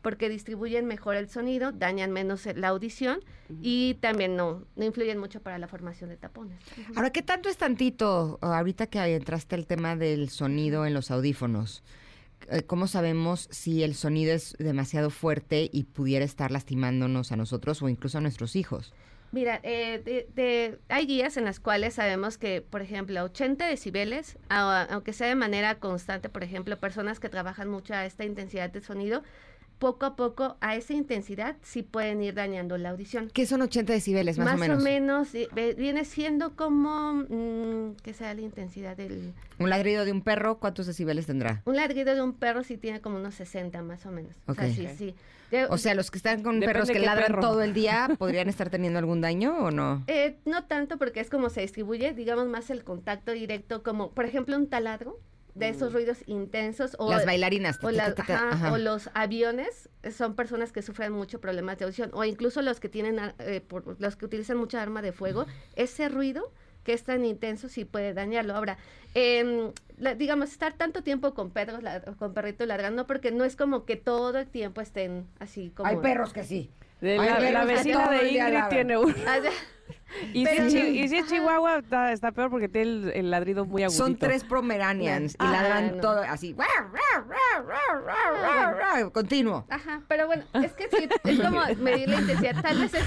porque 0.00 0.30
distribuyen 0.30 0.86
mejor 0.86 1.16
el 1.16 1.28
sonido, 1.28 1.70
dañan 1.70 2.12
menos 2.12 2.46
la 2.54 2.68
audición 2.68 3.20
y 3.60 3.94
también 4.00 4.36
no, 4.36 4.62
no 4.76 4.84
influyen 4.84 5.18
mucho 5.18 5.42
para 5.42 5.58
la 5.58 5.68
formación 5.68 6.08
de 6.08 6.16
tapones. 6.16 6.58
Ahora, 6.96 7.10
¿qué 7.10 7.22
tanto 7.22 7.50
es 7.50 7.58
tantito, 7.58 8.38
ahorita 8.40 8.86
que 8.86 9.00
entraste 9.00 9.54
el 9.54 9.66
tema 9.66 9.96
del 9.96 10.30
sonido 10.30 10.86
en 10.86 10.94
los 10.94 11.10
audífonos? 11.10 11.82
Eh, 12.50 12.62
¿cómo 12.62 12.86
sabemos 12.86 13.48
si 13.50 13.82
el 13.82 13.94
sonido 13.94 14.34
es 14.34 14.56
demasiado 14.58 15.10
fuerte 15.10 15.68
y 15.72 15.84
pudiera 15.84 16.24
estar 16.24 16.50
lastimándonos 16.50 17.32
a 17.32 17.36
nosotros 17.36 17.82
o 17.82 17.88
incluso 17.88 18.18
a 18.18 18.20
nuestros 18.20 18.56
hijos? 18.56 18.92
Mira, 19.32 19.58
eh, 19.64 20.78
hay 20.88 21.06
guías 21.06 21.36
en 21.36 21.44
las 21.44 21.58
cuales 21.58 21.94
sabemos 21.94 22.38
que, 22.38 22.62
por 22.62 22.82
ejemplo, 22.82 23.20
80 23.24 23.66
decibeles, 23.66 24.38
aunque 24.48 25.12
sea 25.12 25.26
de 25.26 25.34
manera 25.34 25.74
constante, 25.80 26.28
por 26.28 26.44
ejemplo, 26.44 26.78
personas 26.78 27.18
que 27.18 27.28
trabajan 27.28 27.68
mucho 27.68 27.94
a 27.94 28.06
esta 28.06 28.24
intensidad 28.24 28.70
de 28.70 28.80
sonido, 28.80 29.24
poco 29.78 30.06
a 30.06 30.16
poco 30.16 30.56
a 30.60 30.76
esa 30.76 30.92
intensidad 30.92 31.56
sí 31.62 31.82
pueden 31.82 32.22
ir 32.22 32.34
dañando 32.34 32.78
la 32.78 32.90
audición. 32.90 33.30
¿Qué 33.32 33.46
son 33.46 33.62
80 33.62 33.92
decibeles 33.92 34.38
más, 34.38 34.54
o 34.54 34.58
menos? 34.58 34.76
Más 34.76 34.82
o 34.82 34.88
menos, 34.88 35.28
viene 35.76 36.04
siendo 36.04 36.56
como, 36.56 37.24
mm, 37.28 37.96
¿qué 38.02 38.14
sea 38.14 38.34
la 38.34 38.40
intensidad 38.40 38.96
del... 38.96 39.32
¿Un 39.58 39.70
ladrido 39.70 40.04
de 40.04 40.12
un 40.12 40.22
perro 40.22 40.58
cuántos 40.58 40.86
decibeles 40.86 41.26
tendrá? 41.26 41.62
Un 41.64 41.76
ladrido 41.76 42.14
de 42.14 42.22
un 42.22 42.32
perro 42.32 42.62
sí 42.64 42.76
tiene 42.76 43.00
como 43.00 43.16
unos 43.16 43.34
60 43.34 43.82
más 43.82 44.06
o 44.06 44.10
menos. 44.10 44.36
O 44.46 44.54
sea, 44.54 44.72
sí, 44.72 44.88
sí. 44.96 45.14
o 45.68 45.78
sea, 45.78 45.94
los 45.94 46.10
que 46.10 46.18
están 46.18 46.42
con 46.42 46.60
perros 46.60 46.90
que 46.90 46.98
ladran 46.98 47.40
todo 47.40 47.62
el 47.62 47.74
día, 47.74 48.08
¿podrían 48.18 48.48
estar 48.48 48.70
teniendo 48.70 48.98
algún 48.98 49.20
daño 49.20 49.56
o 49.58 49.70
no? 49.70 50.04
Eh, 50.06 50.36
no 50.44 50.64
tanto 50.64 50.98
porque 50.98 51.20
es 51.20 51.30
como 51.30 51.50
se 51.50 51.60
distribuye, 51.60 52.12
digamos 52.14 52.46
más 52.46 52.70
el 52.70 52.84
contacto 52.84 53.32
directo, 53.32 53.82
como 53.82 54.10
por 54.10 54.24
ejemplo 54.24 54.56
un 54.56 54.68
taladro 54.68 55.18
de 55.54 55.68
esos 55.68 55.90
mm. 55.90 55.94
ruidos 55.94 56.18
intensos. 56.26 56.96
O, 56.98 57.10
las 57.10 57.26
bailarinas. 57.26 57.78
O, 57.82 57.88
o, 58.72 58.78
los 58.78 59.10
aviones 59.14 59.88
son 60.16 60.34
personas 60.34 60.72
que 60.72 60.82
sufren 60.82 61.12
mucho 61.12 61.40
problemas 61.40 61.78
de 61.78 61.84
audición. 61.84 62.10
O 62.12 62.24
incluso 62.24 62.62
los 62.62 62.80
que 62.80 62.88
tienen, 62.88 63.18
eh, 63.38 63.62
los 63.98 64.16
que 64.16 64.24
utilizan 64.24 64.56
mucha 64.56 64.82
arma 64.82 65.02
de 65.02 65.12
fuego. 65.12 65.46
Ese 65.76 66.08
ruido 66.08 66.52
que 66.84 66.92
es 66.92 67.02
tan 67.02 67.24
intenso 67.24 67.68
sí 67.68 67.84
puede 67.84 68.12
dañarlo. 68.12 68.54
Ahora, 68.54 68.76
eh, 69.14 69.72
digamos, 70.16 70.52
estar 70.52 70.74
tanto 70.74 71.02
tiempo 71.02 71.34
con 71.34 71.50
perros, 71.50 71.80
con 72.18 72.34
perritos 72.34 72.66
ladrando, 72.66 73.06
porque 73.06 73.30
no 73.30 73.44
es 73.44 73.56
como 73.56 73.84
que 73.84 73.96
todo 73.96 74.38
el 74.38 74.46
tiempo 74.46 74.80
estén 74.80 75.26
así 75.38 75.70
como... 75.70 75.88
Hay 75.88 75.96
perros 75.96 76.32
que 76.32 76.44
sí. 76.44 76.70
La, 77.00 77.64
vecina 77.64 78.08
de 78.08 78.30
Ingrid 78.30 78.64
tiene 78.70 78.98
uno. 78.98 79.14
Y, 80.32 80.46
si, 80.46 81.16
es 81.16 81.26
Chihuahua 81.28 81.82
está, 82.12 82.32
peor 82.32 82.50
porque 82.50 82.68
tiene 82.68 83.10
el, 83.14 83.30
ladrido 83.30 83.64
muy 83.64 83.82
agudito. 83.82 84.04
Son 84.04 84.16
tres 84.16 84.44
Pomeranians 84.44 85.34
y 85.34 85.36
ah, 85.40 85.50
ladran 85.50 86.00
todo 86.00 86.22
así. 86.22 86.54
Continuo. 89.12 89.66
Ajá, 89.68 90.02
pero 90.08 90.26
bueno, 90.26 90.44
es 90.54 90.72
que 90.72 90.88
sí, 90.88 91.08
es 91.24 91.40
como 91.40 91.60
medir 91.78 92.08
la 92.08 92.20
intensidad. 92.20 92.62
Tal 92.62 92.80
vez 92.80 92.94
es, 92.94 93.04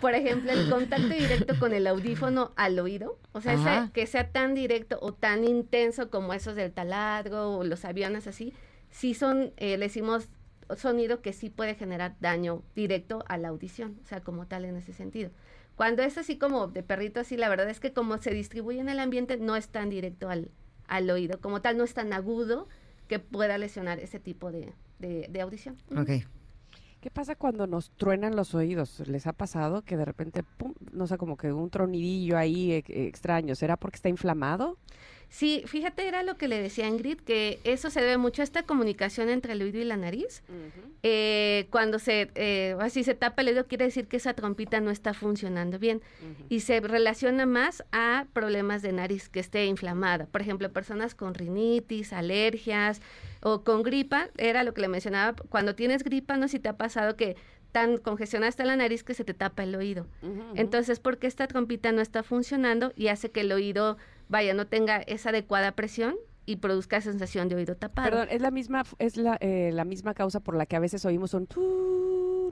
por 0.00 0.14
ejemplo, 0.14 0.52
el 0.52 0.68
contacto 0.68 1.08
directo 1.08 1.58
con 1.58 1.72
el 1.72 1.86
audífono 1.86 2.52
al 2.56 2.78
oído. 2.78 3.18
O 3.32 3.40
sea, 3.40 3.90
que 3.92 4.06
sea 4.06 4.30
tan 4.30 4.54
directo 4.54 4.98
o 5.00 5.12
tan 5.14 5.44
intenso 5.44 6.10
como 6.10 6.34
esos 6.34 6.54
del 6.54 6.72
taladro 6.72 7.56
o 7.56 7.64
los 7.64 7.84
aviones 7.84 8.26
así 8.26 8.52
sí 8.96 9.14
son, 9.14 9.52
eh, 9.56 9.76
le 9.76 9.86
decimos 9.86 10.28
sonido 10.74 11.22
que 11.22 11.32
sí 11.32 11.50
puede 11.50 11.74
generar 11.74 12.16
daño 12.20 12.62
directo 12.74 13.24
a 13.28 13.38
la 13.38 13.48
audición, 13.48 13.98
o 14.02 14.06
sea, 14.06 14.20
como 14.20 14.46
tal 14.46 14.64
en 14.64 14.76
ese 14.76 14.92
sentido. 14.92 15.30
Cuando 15.76 16.02
es 16.02 16.16
así 16.18 16.38
como 16.38 16.68
de 16.68 16.82
perrito, 16.82 17.20
así 17.20 17.36
la 17.36 17.48
verdad 17.48 17.68
es 17.68 17.80
que 17.80 17.92
como 17.92 18.18
se 18.18 18.32
distribuye 18.32 18.80
en 18.80 18.88
el 18.88 18.98
ambiente, 18.98 19.36
no 19.36 19.56
es 19.56 19.68
tan 19.68 19.90
directo 19.90 20.28
al, 20.28 20.50
al 20.88 21.10
oído, 21.10 21.40
como 21.40 21.60
tal, 21.60 21.76
no 21.76 21.84
es 21.84 21.94
tan 21.94 22.12
agudo 22.12 22.68
que 23.08 23.18
pueda 23.18 23.58
lesionar 23.58 24.00
ese 24.00 24.18
tipo 24.18 24.50
de, 24.50 24.72
de, 24.98 25.28
de 25.30 25.40
audición. 25.40 25.76
Ok. 25.96 26.10
¿Qué 27.00 27.10
pasa 27.10 27.36
cuando 27.36 27.66
nos 27.66 27.90
truenan 27.90 28.34
los 28.34 28.54
oídos? 28.54 29.06
¿Les 29.06 29.26
ha 29.28 29.32
pasado 29.32 29.82
que 29.82 29.96
de 29.96 30.04
repente, 30.04 30.42
pum, 30.42 30.74
no 30.92 31.06
sé, 31.06 31.18
como 31.18 31.36
que 31.36 31.52
un 31.52 31.70
tronidillo 31.70 32.36
ahí 32.36 32.72
eh, 32.72 32.82
extraño? 32.88 33.54
¿Será 33.54 33.76
porque 33.76 33.96
está 33.96 34.08
inflamado? 34.08 34.78
Sí, 35.28 35.62
fíjate, 35.66 36.06
era 36.06 36.22
lo 36.22 36.36
que 36.36 36.48
le 36.48 36.60
decía 36.60 36.86
Ingrid, 36.86 37.18
que 37.18 37.58
eso 37.64 37.90
se 37.90 38.00
debe 38.00 38.16
mucho 38.16 38.42
a 38.42 38.44
esta 38.44 38.62
comunicación 38.62 39.28
entre 39.28 39.52
el 39.52 39.62
oído 39.62 39.78
y 39.78 39.84
la 39.84 39.96
nariz. 39.96 40.42
Eh, 41.02 41.66
cuando 41.70 41.98
se, 41.98 42.30
eh, 42.36 42.76
así 42.80 43.04
se 43.04 43.14
tapa 43.14 43.42
el 43.42 43.48
oído, 43.48 43.66
quiere 43.66 43.84
decir 43.84 44.06
que 44.06 44.16
esa 44.16 44.34
trompita 44.34 44.80
no 44.80 44.90
está 44.90 45.14
funcionando 45.14 45.78
bien. 45.78 46.00
Y 46.48 46.60
se 46.60 46.80
relaciona 46.80 47.44
más 47.44 47.84
a 47.92 48.26
problemas 48.32 48.82
de 48.82 48.92
nariz 48.92 49.28
que 49.28 49.40
esté 49.40 49.66
inflamada. 49.66 50.26
Por 50.26 50.40
ejemplo, 50.40 50.72
personas 50.72 51.14
con 51.14 51.34
rinitis, 51.34 52.12
alergias 52.12 53.02
o 53.42 53.62
con 53.62 53.82
gripa, 53.82 54.28
era 54.38 54.64
lo 54.64 54.74
que 54.74 54.80
le 54.80 54.88
mencionaba, 54.88 55.36
cuando 55.48 55.74
tienes 55.74 56.02
gripa, 56.02 56.36
no 56.36 56.48
sé 56.48 56.52
si 56.52 56.58
te 56.60 56.68
ha 56.68 56.76
pasado 56.76 57.16
que 57.16 57.36
tan 57.72 57.98
congestionada 57.98 58.48
está 58.48 58.64
la 58.64 58.76
nariz 58.76 59.04
que 59.04 59.12
se 59.12 59.22
te 59.22 59.34
tapa 59.34 59.64
el 59.64 59.74
oído. 59.74 60.06
Entonces, 60.54 60.98
porque 60.98 61.26
esta 61.26 61.46
trompita 61.46 61.92
no 61.92 62.00
está 62.00 62.22
funcionando 62.22 62.94
y 62.96 63.08
hace 63.08 63.30
que 63.30 63.40
el 63.40 63.52
oído 63.52 63.98
vaya, 64.28 64.54
no 64.54 64.66
tenga 64.66 64.98
esa 64.98 65.30
adecuada 65.30 65.72
presión 65.72 66.16
y 66.46 66.56
produzca 66.56 67.00
sensación 67.00 67.48
de 67.48 67.56
oído 67.56 67.76
tapado. 67.76 68.08
Perdón, 68.08 68.28
es 68.30 68.40
la 68.40 68.50
misma, 68.50 68.84
es 68.98 69.16
la, 69.16 69.36
eh, 69.40 69.70
la 69.72 69.84
misma 69.84 70.14
causa 70.14 70.40
por 70.40 70.56
la 70.56 70.66
que 70.66 70.76
a 70.76 70.80
veces 70.80 71.04
oímos 71.04 71.34
un 71.34 71.46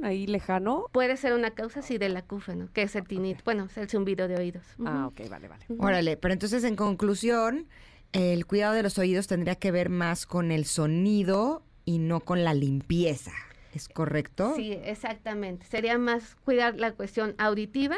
ahí 0.03 0.27
lejano. 0.27 0.87
Puede 0.93 1.17
ser 1.17 1.33
una 1.33 1.53
causa, 1.53 1.81
sí, 1.81 1.99
del 1.99 2.17
acúfeno, 2.17 2.69
que 2.73 2.83
es 2.83 2.97
el 2.97 3.05
tinit, 3.05 3.43
bueno, 3.45 3.65
es 3.65 3.77
el 3.79 3.89
zumbido 3.89 4.29
de 4.29 4.37
oídos. 4.37 4.65
Ah, 4.85 5.07
ok, 5.07 5.29
vale, 5.31 5.49
vale. 5.49 5.65
Órale, 5.79 6.17
pero 6.17 6.35
entonces 6.35 6.65
en 6.65 6.77
conclusión, 6.77 7.69
el 8.13 8.47
cuidado 8.47 8.75
de 8.75 8.83
los 8.83 8.99
oídos 8.99 9.27
tendría 9.27 9.55
que 9.55 9.71
ver 9.71 9.89
más 9.89 10.27
con 10.27 10.51
el 10.51 10.67
sonido 10.67 11.63
y 11.85 11.99
no 11.99 12.21
con 12.21 12.45
la 12.45 12.55
limpieza. 12.55 13.33
¿Es 13.73 13.89
correcto? 13.89 14.55
Sí, 14.55 14.73
exactamente. 14.85 15.67
Sería 15.67 15.99
más 15.99 16.37
cuidar 16.45 16.79
la 16.79 16.93
cuestión 16.93 17.35
auditiva 17.39 17.97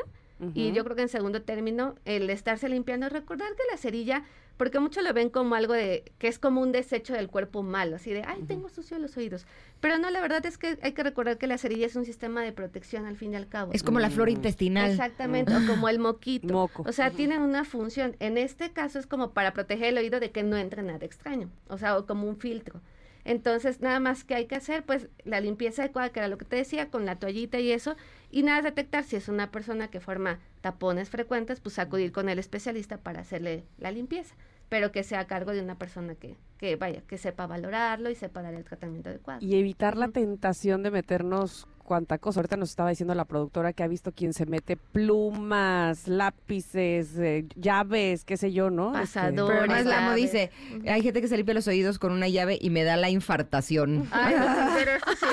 y 0.55 0.73
yo 0.73 0.85
creo 0.85 0.97
que 0.97 1.03
en 1.03 1.09
segundo 1.09 1.43
término, 1.43 1.95
el 2.05 2.29
estarse 2.29 2.69
limpiando, 2.69 3.09
recordar 3.09 3.49
que 3.57 3.63
la 3.71 3.79
cerilla, 3.79 4.25
porque 4.59 4.79
muchos 4.81 5.03
lo 5.03 5.13
ven 5.15 5.31
como 5.31 5.55
algo 5.55 5.73
de, 5.73 6.13
que 6.19 6.29
es 6.29 6.39
como 6.39 6.61
un 6.61 6.73
desecho 6.73 7.15
del 7.15 7.29
cuerpo 7.29 7.63
malo, 7.63 7.97
así 7.97 8.13
de, 8.13 8.23
ay, 8.23 8.43
tengo 8.47 8.69
sucio 8.69 8.99
los 8.99 9.17
oídos. 9.17 9.47
Pero 9.81 9.99
no, 9.99 10.11
la 10.11 10.21
verdad 10.21 10.45
es 10.45 10.59
que 10.59 10.79
hay 10.83 10.93
que 10.93 11.03
recordar 11.03 11.39
que 11.39 11.47
la 11.47 11.57
cerilla 11.57 11.87
es 11.87 11.97
un 11.97 12.05
sistema 12.05 12.43
de 12.43 12.53
protección 12.53 13.07
al 13.07 13.17
fin 13.17 13.33
y 13.33 13.37
al 13.37 13.49
cabo. 13.49 13.73
Es 13.73 13.83
como 13.83 13.99
la 13.99 14.11
flora 14.11 14.31
intestinal. 14.31 14.91
Exactamente, 14.91 15.55
o 15.55 15.67
como 15.67 15.89
el 15.89 15.99
moquito. 15.99 16.53
Moco. 16.53 16.85
O 16.87 16.93
sea, 16.93 17.11
tienen 17.11 17.41
una 17.41 17.65
función. 17.65 18.17
En 18.21 18.37
este 18.37 18.73
caso 18.73 18.99
es 18.99 19.07
como 19.07 19.31
para 19.33 19.53
proteger 19.53 19.89
el 19.89 19.99
oído 19.99 20.21
de 20.21 20.31
que 20.31 20.43
no 20.43 20.57
entre 20.57 20.83
nada 20.83 21.05
extraño, 21.05 21.51
o 21.69 21.79
sea, 21.79 21.97
o 21.97 22.07
como 22.07 22.29
un 22.29 22.37
filtro. 22.37 22.81
Entonces, 23.27 23.81
nada 23.81 23.99
más 23.99 24.23
que 24.23 24.37
hay 24.37 24.47
que 24.47 24.55
hacer, 24.55 24.85
pues, 24.85 25.09
la 25.25 25.41
limpieza 25.41 25.83
adecuada, 25.83 26.11
que 26.11 26.21
era 26.21 26.29
lo 26.29 26.39
que 26.39 26.45
te 26.45 26.55
decía, 26.55 26.91
con 26.91 27.05
la 27.05 27.19
toallita 27.19 27.59
y 27.59 27.73
eso, 27.73 27.97
y 28.31 28.45
nada, 28.45 28.63
detectar 28.63 29.03
si 29.03 29.17
es 29.17 29.29
una 29.29 29.51
persona 29.51 29.89
que 29.89 29.99
forma 29.99 30.39
tapones 30.61 31.11
frecuentes, 31.11 31.59
pues 31.59 31.81
acudir 31.81 32.13
con 32.13 32.29
el 32.29 32.39
especialista 32.39 32.99
para 32.99 33.23
hacerle 33.23 33.65
la 33.79 33.91
limpieza, 33.91 34.37
pero 34.69 34.93
que 34.93 35.03
sea 35.03 35.21
a 35.21 35.27
cargo 35.27 35.53
de 35.53 35.61
una 35.61 35.77
persona 35.77 36.15
que, 36.15 36.37
que 36.57 36.77
vaya, 36.77 37.03
que 37.03 37.19
sepa 37.19 37.49
valorarlo 37.49 38.11
y 38.11 38.15
sepa 38.15 38.43
dar 38.43 38.55
el 38.55 38.63
tratamiento 38.63 39.11
adecuado. 39.11 39.45
Y 39.45 39.59
evitar 39.59 39.97
la 39.97 40.07
tentación 40.07 40.85
de 40.85 40.93
meternos 40.93 41.67
cuanta 41.87 42.19
cosa. 42.19 42.41
Ahorita 42.41 42.57
nos 42.59 42.69
estaba 42.71 42.91
diciendo 42.91 43.15
la 43.15 43.25
productora 43.25 43.73
que 43.73 43.83
ha 43.83 43.89
visto 43.89 44.13
quien 44.13 44.35
se 44.35 44.45
mete 44.45 44.77
plumas, 44.77 46.07
lápices, 46.09 47.17
eh, 47.19 47.47
llaves, 47.57 48.25
qué 48.25 48.37
sé 48.37 48.53
yo, 48.53 48.69
¿no? 48.71 48.89
Este, 48.89 49.01
Pasador. 49.21 49.49
Pero 49.49 49.59
además 49.61 49.85
Llaves. 49.85 50.01
Lamo 50.01 50.15
dice, 50.15 50.51
hay 50.89 51.03
gente 51.03 51.21
que 51.21 51.29
se 51.29 51.37
limpia 51.37 51.55
los 51.55 51.67
oídos 51.69 51.99
con 51.99 52.13
una 52.13 52.29
llave 52.29 52.59
y 52.61 52.71
me 52.71 52.85
da 52.85 52.97
la 52.97 53.09
infartación. 53.09 54.09
Ay, 54.11 54.35
pero 54.75 54.91
esto 54.97 55.11
sí. 55.13 55.27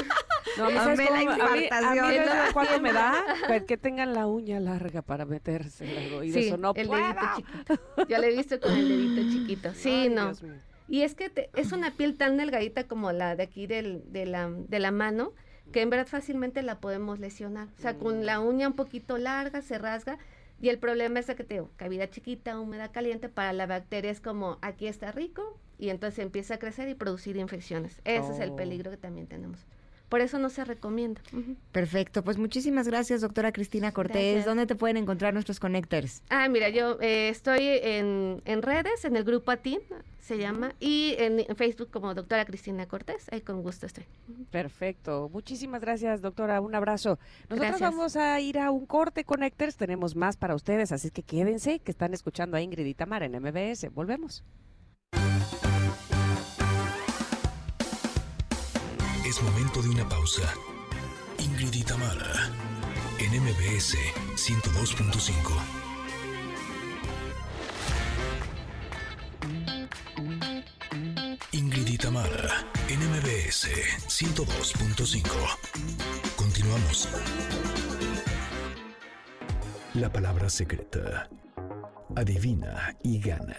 No, 0.58 0.66
a 0.66 0.70
mí, 0.70 0.78
A 0.78 0.84
¿sabes 0.84 1.00
mí 1.00 1.06
la 1.06 1.20
cómo? 1.20 1.32
A 1.32 1.36
mí- 1.36 1.42
a 1.44 1.54
mí, 1.56 1.64
infartación. 1.64 2.26
¿sabes 2.28 2.54
cuándo 2.54 2.80
me 2.82 2.94
da? 2.94 3.14
Que, 3.48 3.66
que 3.66 3.78
tengan 3.78 4.14
la 4.14 4.28
uña 4.28 4.60
larga 4.60 5.02
para 5.02 5.26
meterse 5.26 5.86
en 5.86 6.04
el 6.04 6.14
oído. 6.14 6.34
Sí, 6.40 6.48
Eso 6.48 6.58
no 6.58 6.74
el 6.76 6.88
puedo. 6.88 7.02
dedito 7.04 7.20
chiquito. 7.36 8.08
Yo 8.08 8.18
lo 8.18 8.24
he 8.24 8.36
visto 8.36 8.60
con 8.60 8.72
el 8.72 8.88
dedito 8.88 9.22
chiquito. 9.32 9.72
Sí, 9.74 9.90
Ay, 9.90 10.10
no. 10.10 10.26
Dios 10.28 10.44
mío. 10.44 10.54
Y 10.90 11.02
es 11.02 11.16
que 11.16 11.30
te- 11.30 11.50
es 11.56 11.72
una 11.72 11.92
piel 11.92 12.16
tan 12.18 12.38
delgadita 12.38 12.84
como 12.84 13.12
la 13.12 13.36
de 13.36 13.44
aquí 13.44 13.66
del, 13.68 14.04
de, 14.12 14.26
la, 14.26 14.50
de 14.52 14.80
la 14.80 14.92
mano, 14.92 15.32
que 15.72 15.82
en 15.82 15.90
verdad 15.90 16.08
fácilmente 16.08 16.62
la 16.62 16.80
podemos 16.80 17.20
lesionar. 17.20 17.68
O 17.78 17.82
sea, 17.82 17.96
con 17.98 18.26
la 18.26 18.40
uña 18.40 18.68
un 18.68 18.76
poquito 18.76 19.18
larga 19.18 19.62
se 19.62 19.78
rasga. 19.78 20.18
Y 20.62 20.70
el 20.70 20.78
problema 20.80 21.20
es 21.20 21.26
que 21.26 21.44
te 21.44 21.56
digo, 21.56 21.70
cavidad 21.78 22.10
chiquita, 22.10 22.60
húmeda, 22.60 22.92
caliente, 22.92 23.28
para 23.28 23.52
la 23.54 23.66
bacteria 23.66 24.12
es 24.12 24.22
como 24.22 24.60
aquí 24.62 24.88
está 24.88 25.12
rico 25.12 25.60
y 25.78 25.90
entonces 25.90 26.20
empieza 26.20 26.54
a 26.56 26.60
crecer 26.60 26.88
y 26.90 26.94
producir 26.96 27.36
infecciones. 27.38 28.00
Ese 28.06 28.32
es 28.32 28.40
el 28.40 28.52
Oh. 28.52 28.56
peligro 28.56 28.90
que 28.92 28.98
también 28.98 29.28
tenemos. 29.28 29.66
Por 30.14 30.22
eso 30.22 30.38
no 30.38 30.52
se 30.52 30.64
recomienda. 30.64 31.24
Perfecto, 31.72 32.24
pues 32.24 32.38
muchísimas 32.38 32.88
gracias, 32.88 33.22
doctora 33.22 33.52
Cristina 33.52 33.92
Cortés. 33.92 34.22
Gracias. 34.22 34.46
¿Dónde 34.46 34.68
te 34.68 34.76
pueden 34.76 34.98
encontrar 34.98 35.34
nuestros 35.34 35.60
connectors? 35.60 36.22
Ah, 36.30 36.48
mira, 36.50 36.70
yo 36.70 37.02
eh, 37.02 37.30
estoy 37.30 37.62
en, 37.82 38.40
en 38.46 38.62
redes, 38.62 39.06
en 39.06 39.16
el 39.16 39.24
grupo 39.24 39.50
ATIN, 39.50 39.80
se 40.20 40.38
llama, 40.38 40.76
y 40.80 41.16
en, 41.18 41.40
en 41.40 41.56
Facebook 41.56 41.90
como 41.90 42.14
doctora 42.14 42.46
Cristina 42.46 42.86
Cortés, 42.86 43.26
ahí 43.32 43.42
con 43.42 43.64
gusto 43.64 43.88
estoy. 43.88 44.06
Perfecto. 44.52 45.32
Muchísimas 45.34 45.82
gracias, 45.82 46.22
doctora. 46.22 46.62
Un 46.62 46.76
abrazo. 46.76 47.18
Nosotros 47.50 47.70
Gracias. 47.70 47.82
vamos 47.82 48.16
a 48.16 48.40
ir 48.40 48.60
a 48.60 48.70
un 48.70 48.86
corte 48.86 49.24
Connectors. 49.24 49.78
Tenemos 49.78 50.16
más 50.16 50.38
para 50.38 50.54
ustedes, 50.54 50.92
así 50.92 51.10
que 51.10 51.24
quédense, 51.24 51.80
que 51.80 51.90
están 51.90 52.14
escuchando 52.14 52.56
a 52.56 52.62
Ingrid 52.62 52.86
y 52.86 52.94
Tamara 52.94 53.26
en 53.26 53.42
MBS. 53.42 53.90
Volvemos. 53.92 54.44
Momento 59.44 59.82
de 59.82 59.90
una 59.90 60.08
pausa. 60.08 60.54
Ingrid 61.38 61.74
y 61.74 61.84
Tamara, 61.84 62.50
en 63.20 63.32
MBS 63.42 63.98
102.5. 64.36 65.34
Ingrid 71.52 71.88
y 71.88 71.98
Tamara, 71.98 72.66
en 72.88 73.00
MBS 73.10 73.68
102.5. 74.08 75.24
Continuamos. 76.36 77.10
La 79.94 80.12
palabra 80.12 80.50
secreta. 80.50 81.30
Adivina 82.16 82.96
y 83.04 83.20
gana. 83.20 83.58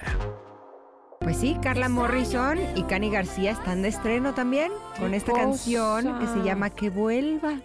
Pues 1.25 1.39
sí, 1.39 1.57
Carla 1.63 1.89
Morrison 1.89 2.59
y 2.77 2.83
Cani 2.83 3.11
García 3.11 3.53
están 3.53 3.81
de 3.81 3.89
estreno 3.89 4.35
también 4.35 4.71
con 4.99 5.11
¡Qué 5.11 5.17
esta 5.17 5.33
canción 5.33 6.19
que 6.19 6.27
se 6.27 6.43
llama 6.43 6.69
Que 6.69 6.91
vuelva. 6.91 7.61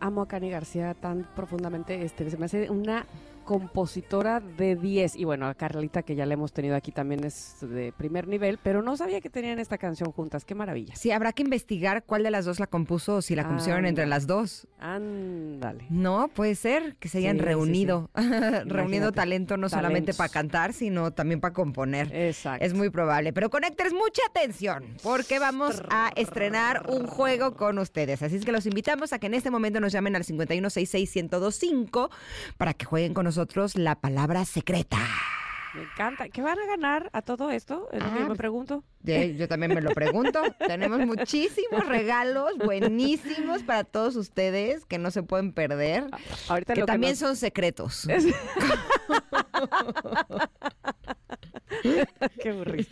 Amo 0.00 0.22
a 0.22 0.26
Cani 0.26 0.50
García 0.50 0.94
tan 0.94 1.28
profundamente. 1.36 2.04
Este, 2.04 2.28
se 2.28 2.36
me 2.36 2.46
hace 2.46 2.68
una 2.70 3.06
compositora 3.42 4.40
de 4.40 4.76
10. 4.76 5.16
Y 5.16 5.24
bueno, 5.24 5.46
a 5.46 5.54
Carlita, 5.54 6.02
que 6.02 6.14
ya 6.14 6.26
la 6.26 6.34
hemos 6.34 6.52
tenido 6.52 6.76
aquí, 6.76 6.92
también 6.92 7.24
es 7.24 7.56
de 7.60 7.92
primer 7.92 8.28
nivel, 8.28 8.58
pero 8.62 8.82
no 8.82 8.96
sabía 8.96 9.20
que 9.20 9.30
tenían 9.30 9.58
esta 9.58 9.78
canción 9.78 10.12
juntas. 10.12 10.44
Qué 10.44 10.54
maravilla. 10.54 10.94
Sí, 10.96 11.10
habrá 11.10 11.32
que 11.32 11.42
investigar 11.42 12.04
cuál 12.04 12.22
de 12.22 12.30
las 12.30 12.44
dos 12.44 12.60
la 12.60 12.66
compuso 12.66 13.16
o 13.16 13.22
si 13.22 13.34
la 13.34 13.44
compusieron 13.44 13.84
entre 13.86 14.06
las 14.06 14.26
dos. 14.26 14.66
Ándale. 14.78 15.86
No, 15.90 16.28
puede 16.28 16.54
ser 16.54 16.96
que 16.96 17.08
se 17.08 17.18
hayan 17.18 17.32
Sí, 17.32 17.38
sí, 17.38 17.44
sí. 17.44 17.86
reunido, 18.66 19.12
talento 19.12 19.56
no 19.56 19.68
solamente 19.68 20.14
para 20.14 20.28
cantar, 20.28 20.72
sino 20.72 21.12
también 21.12 21.40
para 21.40 21.52
componer. 21.52 22.14
Exacto. 22.14 22.64
Es 22.64 22.74
muy 22.74 22.90
probable. 22.90 23.32
Pero 23.32 23.50
conectores, 23.50 23.92
mucha 23.92 24.22
atención, 24.30 24.84
porque 25.02 25.38
vamos 25.38 25.82
a 25.90 26.12
estrenar 26.16 26.86
un 26.88 27.06
juego 27.06 27.54
con 27.56 27.78
ustedes. 27.78 28.22
Así 28.22 28.36
es 28.36 28.44
que 28.44 28.52
los 28.52 28.66
invitamos 28.66 29.12
a 29.12 29.18
que 29.18 29.26
en 29.26 29.34
este 29.34 29.50
momento 29.50 29.80
nos 29.80 29.92
llamen 29.92 30.14
al 30.16 30.24
5166-1025 30.24 32.10
para 32.56 32.74
que 32.74 32.84
jueguen 32.84 33.14
con 33.14 33.24
nosotros 33.24 33.31
la 33.76 33.94
palabra 34.00 34.44
secreta. 34.44 34.98
Me 35.74 35.82
encanta. 35.84 36.28
¿Qué 36.28 36.42
van 36.42 36.58
a 36.58 36.66
ganar 36.66 37.08
a 37.14 37.22
todo 37.22 37.50
esto? 37.50 37.88
Es 37.92 38.02
lo 38.02 38.08
que 38.08 38.10
Ah, 38.10 38.14
yo 38.16 38.20
me 38.20 38.26
pues, 38.26 38.38
pregunto. 38.38 38.84
Yo 39.02 39.48
también 39.48 39.72
me 39.74 39.80
lo 39.80 39.90
pregunto. 39.92 40.42
Tenemos 40.66 40.98
muchísimos 41.06 41.86
regalos 41.88 42.52
buenísimos 42.62 43.62
para 43.62 43.84
todos 43.84 44.16
ustedes 44.16 44.84
que 44.84 44.98
no 44.98 45.10
se 45.10 45.22
pueden 45.22 45.52
perder, 45.52 46.08
Ahorita 46.48 46.74
que 46.74 46.80
lo 46.80 46.86
también 46.86 47.12
nos- 47.12 47.20
son 47.20 47.36
secretos. 47.36 48.06
Es- 48.06 48.26
Qué 52.42 52.50
aburrido. 52.50 52.88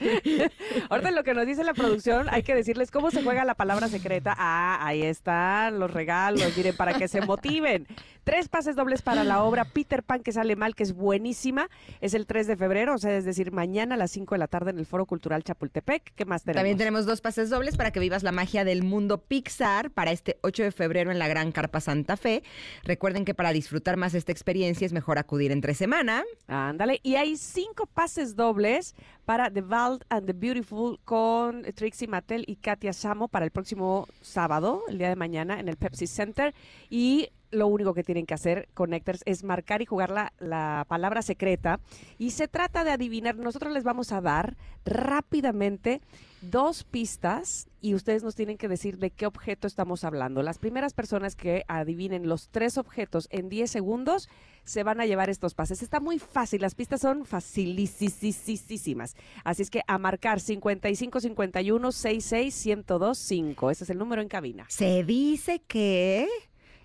Ahorita 0.89 1.11
lo 1.11 1.25
que 1.25 1.35
nos 1.35 1.47
dice 1.47 1.65
la 1.65 1.75
producción, 1.75 2.29
hay 2.31 2.43
que 2.43 2.55
decirles 2.55 2.91
cómo 2.91 3.11
se 3.11 3.23
juega 3.23 3.45
la 3.45 3.55
palabra 3.55 3.89
secreta. 3.89 4.35
Ah, 4.39 4.79
ahí 4.81 5.03
están 5.03 5.79
los 5.79 5.93
regalos, 5.93 6.57
miren, 6.57 6.77
para 6.77 6.95
que 6.95 7.09
se 7.09 7.21
motiven. 7.21 7.87
Tres 8.25 8.49
pases 8.49 8.77
dobles 8.77 9.03
para 9.03 9.25
la 9.25 9.43
obra 9.43 9.65
Peter 9.65 10.03
Pan, 10.03 10.23
que 10.23 10.33
sale 10.33 10.55
mal, 10.55 10.75
que 10.75 10.83
es 10.83 10.93
buenísima. 10.93 11.69
Es 12.01 12.15
el 12.15 12.27
3 12.27 12.47
de 12.47 12.57
febrero, 12.57 12.95
o 12.95 12.99
sea, 12.99 13.17
es 13.17 13.25
decir, 13.25 13.51
mañana 13.51 13.95
a 13.95 13.99
las 13.99 14.11
5 14.11 14.35
de 14.35 14.39
la 14.39 14.47
tarde 14.47 14.71
en 14.71 14.79
el 14.79 14.87
Foro 14.87 15.07
Cultural 15.07 15.43
Chapultepec. 15.43 16.13
¿Qué 16.15 16.25
más 16.27 16.43
tenemos? 16.43 16.61
También 16.61 16.77
tenemos 16.77 17.07
dos 17.07 17.21
pases 17.21 17.51
dobles 17.51 17.77
para 17.77 17.91
que 17.91 18.01
vivas 18.01 18.23
la 18.23 18.33
magia 18.33 18.65
del 18.65 18.83
mundo 18.83 19.23
Pixar 19.23 19.91
para 19.91 20.13
este 20.13 20.39
8 20.43 20.65
de 20.65 20.71
febrero 20.71 21.11
en 21.11 21.19
la 21.19 21.29
Gran 21.29 21.51
Carpa 21.51 21.81
Santa 21.81 22.17
Fe. 22.17 22.43
Recuerden 22.85 23.25
que 23.25 23.35
para 23.35 23.53
disfrutar 23.53 23.97
más 23.97 24.15
esta 24.15 24.33
experiencia 24.33 24.87
es 24.87 24.93
mejor 24.93 25.19
acudir 25.19 25.51
entre 25.51 25.75
semana. 25.75 26.23
Ándale. 26.47 27.01
Y 27.03 27.17
hay 27.17 27.37
cinco 27.37 27.87
pases 27.87 28.37
dobles 28.37 28.70
para 29.25 29.51
The 29.51 29.63
Wild 29.63 30.05
and 30.09 30.27
the 30.27 30.33
Beautiful 30.33 30.99
con 31.05 31.63
Trixie 31.75 32.09
Mattel 32.09 32.45
y 32.47 32.57
Katia 32.57 32.93
Samo 32.93 33.29
para 33.29 33.45
el 33.45 33.51
próximo 33.51 34.07
sábado, 34.21 34.83
el 34.89 34.99
día 34.99 35.09
de 35.09 35.17
mañana, 35.17 35.61
en 35.61 35.69
el 35.69 35.77
Pepsi 35.77 36.07
Center. 36.07 36.55
Y 36.89 37.31
lo 37.51 37.67
único 37.67 37.95
que 37.95 38.05
tienen 38.05 38.27
que 38.27 38.35
hacer, 38.35 38.69
Connectors, 38.75 39.23
es 39.25 39.45
marcar 39.45 39.83
y 39.83 39.87
jugar 39.87 40.11
la, 40.11 40.33
la 40.39 40.85
palabra 40.89 41.23
secreta. 41.23 41.81
Y 42.19 42.31
se 42.31 42.49
trata 42.49 42.85
de 42.85 42.91
adivinar. 42.91 43.37
Nosotros 43.37 43.73
les 43.73 43.85
vamos 43.85 44.13
a 44.13 44.21
dar 44.21 44.57
rápidamente 44.85 46.01
dos 46.43 46.85
pistas 46.85 47.69
y 47.81 47.95
ustedes 47.95 48.23
nos 48.23 48.35
tienen 48.35 48.57
que 48.57 48.69
decir 48.69 48.99
de 48.99 49.11
qué 49.11 49.27
objeto 49.27 49.67
estamos 49.67 50.05
hablando. 50.05 50.43
Las 50.43 50.59
primeras 50.59 50.95
personas 50.95 51.37
que 51.37 51.65
adivinen 51.69 52.29
los 52.29 52.49
tres 52.49 52.79
objetos 52.79 53.29
en 53.31 53.49
10 53.49 53.71
segundos 53.71 54.29
se 54.65 54.83
van 54.83 55.01
a 55.01 55.07
llevar 55.07 55.31
estos 55.31 55.55
pases. 55.55 55.83
Está 55.83 56.01
muy 56.01 56.19
fácil, 56.19 56.61
las 56.63 56.75
pistas 56.75 57.01
son 57.01 57.25
facilísimas. 57.25 59.17
Así 59.45 59.63
es 59.63 59.71
que 59.71 59.83
a 59.87 59.99
marcar 59.99 60.41
55 60.41 61.21
51 61.21 61.93
66 61.93 62.67
1025. 62.67 63.71
Ese 63.71 63.85
es 63.85 63.91
el 63.91 63.99
número 63.99 64.23
en 64.23 64.29
cabina. 64.29 64.67
Se 64.69 65.05
dice 65.05 65.61
que 65.67 66.29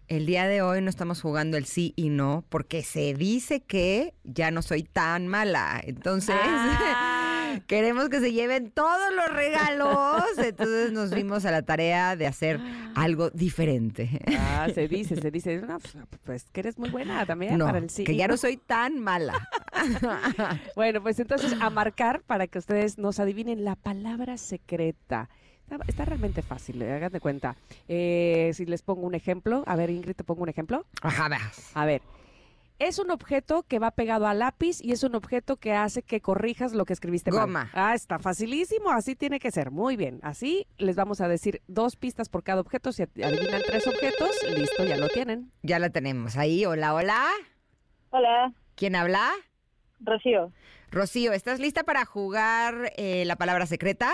el 0.07 0.25
día 0.25 0.47
de 0.47 0.61
hoy 0.61 0.81
no 0.81 0.89
estamos 0.89 1.21
jugando 1.21 1.57
el 1.57 1.65
sí 1.65 1.93
y 1.95 2.09
no, 2.09 2.43
porque 2.49 2.83
se 2.83 3.13
dice 3.13 3.61
que 3.61 4.13
ya 4.23 4.51
no 4.51 4.61
soy 4.61 4.83
tan 4.83 5.27
mala. 5.27 5.81
Entonces, 5.83 6.35
Ah. 6.39 7.21
queremos 7.67 8.09
que 8.09 8.19
se 8.19 8.33
lleven 8.33 8.71
todos 8.71 9.13
los 9.15 9.33
regalos. 9.35 10.23
Entonces 10.37 10.91
nos 10.91 11.11
vimos 11.11 11.45
a 11.45 11.51
la 11.51 11.61
tarea 11.61 12.15
de 12.15 12.27
hacer 12.27 12.59
algo 12.95 13.29
diferente. 13.29 14.19
Ah, 14.37 14.67
se 14.73 14.87
dice, 14.87 15.15
se 15.15 15.31
dice. 15.31 15.57
No, 15.61 15.79
pues, 15.79 15.97
pues 16.23 16.43
que 16.51 16.59
eres 16.59 16.77
muy 16.77 16.89
buena 16.89 17.25
también 17.25 17.57
No, 17.57 17.65
para 17.65 17.77
el 17.79 17.89
sí. 17.89 18.03
que 18.03 18.15
ya 18.15 18.27
no. 18.27 18.35
soy 18.37 18.57
tan 18.57 18.99
mala. 18.99 19.47
Bueno, 20.75 21.01
pues 21.01 21.19
entonces 21.19 21.53
a 21.61 21.69
marcar 21.69 22.21
para 22.21 22.47
que 22.47 22.57
ustedes 22.59 22.97
nos 22.97 23.19
adivinen 23.19 23.63
la 23.63 23.75
palabra 23.75 24.37
secreta. 24.37 25.29
Está, 25.69 25.83
está 25.87 26.05
realmente 26.05 26.41
fácil, 26.41 26.81
eh, 26.81 26.93
hagan 26.93 27.11
de 27.11 27.19
cuenta. 27.19 27.55
Eh, 27.87 28.51
si 28.53 28.65
les 28.65 28.83
pongo 28.83 29.05
un 29.07 29.15
ejemplo, 29.15 29.63
a 29.65 29.75
ver, 29.75 29.89
Ingrid, 29.89 30.15
te 30.15 30.23
pongo 30.23 30.43
un 30.43 30.49
ejemplo. 30.49 30.85
Ajá. 31.01 31.27
A 31.73 31.85
ver, 31.85 32.01
es 32.77 32.99
un 32.99 33.09
objeto 33.09 33.63
que 33.63 33.79
va 33.79 33.91
pegado 33.91 34.27
al 34.27 34.39
lápiz 34.39 34.79
y 34.81 34.91
es 34.91 35.03
un 35.03 35.15
objeto 35.15 35.55
que 35.55 35.73
hace 35.73 36.03
que 36.03 36.21
corrijas 36.21 36.73
lo 36.73 36.85
que 36.85 36.93
escribiste 36.93 37.31
mal. 37.31 37.41
Goma. 37.41 37.71
Ah, 37.73 37.95
está 37.95 38.19
facilísimo, 38.19 38.91
así 38.91 39.15
tiene 39.15 39.39
que 39.39 39.49
ser. 39.49 39.71
Muy 39.71 39.95
bien, 39.95 40.19
así 40.21 40.67
les 40.77 40.95
vamos 40.95 41.19
a 41.21 41.27
decir 41.27 41.61
dos 41.67 41.95
pistas 41.95 42.29
por 42.29 42.43
cada 42.43 42.61
objeto. 42.61 42.91
Si 42.91 43.01
adivinan 43.03 43.61
tres 43.65 43.87
objetos, 43.87 44.29
listo, 44.55 44.83
ya 44.83 44.97
lo 44.97 45.07
tienen. 45.09 45.51
Ya 45.63 45.79
la 45.79 45.89
tenemos 45.89 46.37
ahí. 46.37 46.65
Hola, 46.65 46.93
hola. 46.93 47.25
Hola, 48.11 48.53
¿Quién 48.75 48.95
habla? 48.95 49.31
Rocío. 49.99 50.51
Rocío, 50.91 51.33
¿estás 51.33 51.59
lista 51.59 51.83
para 51.83 52.05
jugar 52.05 52.91
eh, 52.97 53.25
la 53.25 53.35
palabra 53.35 53.65
secreta? 53.65 54.11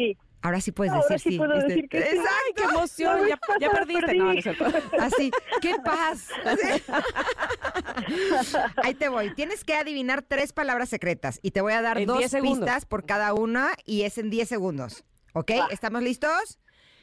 Sí. 0.00 0.16
Ahora 0.42 0.58
sí 0.62 0.72
puedes 0.72 0.90
Ahora 0.94 1.06
decir 1.10 1.32
sí 1.32 1.38
puedo 1.38 1.52
Este- 1.52 1.68
decir 1.68 1.88
que 1.90 2.00
sí. 2.00 2.08
Exacto. 2.16 2.30
¡Ay, 2.46 2.52
qué 2.56 2.62
emoción! 2.62 3.28
Ya, 3.28 3.38
ya 3.60 3.70
perdiste. 3.70 4.00
Perdí. 4.06 4.18
No, 4.18 4.24
no 4.24 4.32
es 4.32 4.42
cierto. 4.42 4.64
Así, 4.98 5.30
qué 5.60 5.74
paz. 5.84 6.28
Ahí 8.82 8.94
te 8.94 9.08
voy. 9.10 9.34
Tienes 9.34 9.64
que 9.64 9.74
adivinar 9.74 10.22
tres 10.22 10.54
palabras 10.54 10.88
secretas 10.88 11.40
y 11.42 11.50
te 11.50 11.60
voy 11.60 11.74
a 11.74 11.82
dar 11.82 11.98
En 11.98 12.06
dos 12.06 12.16
10 12.18 12.30
segundos. 12.30 12.58
pistas 12.60 12.86
por 12.86 13.04
cada 13.04 13.34
una 13.34 13.72
y 13.84 14.02
es 14.02 14.16
en 14.16 14.30
10 14.30 14.48
segundos. 14.48 15.04
¿Ok? 15.34 15.50
¿Estamos 15.70 16.02
listos? 16.02 16.58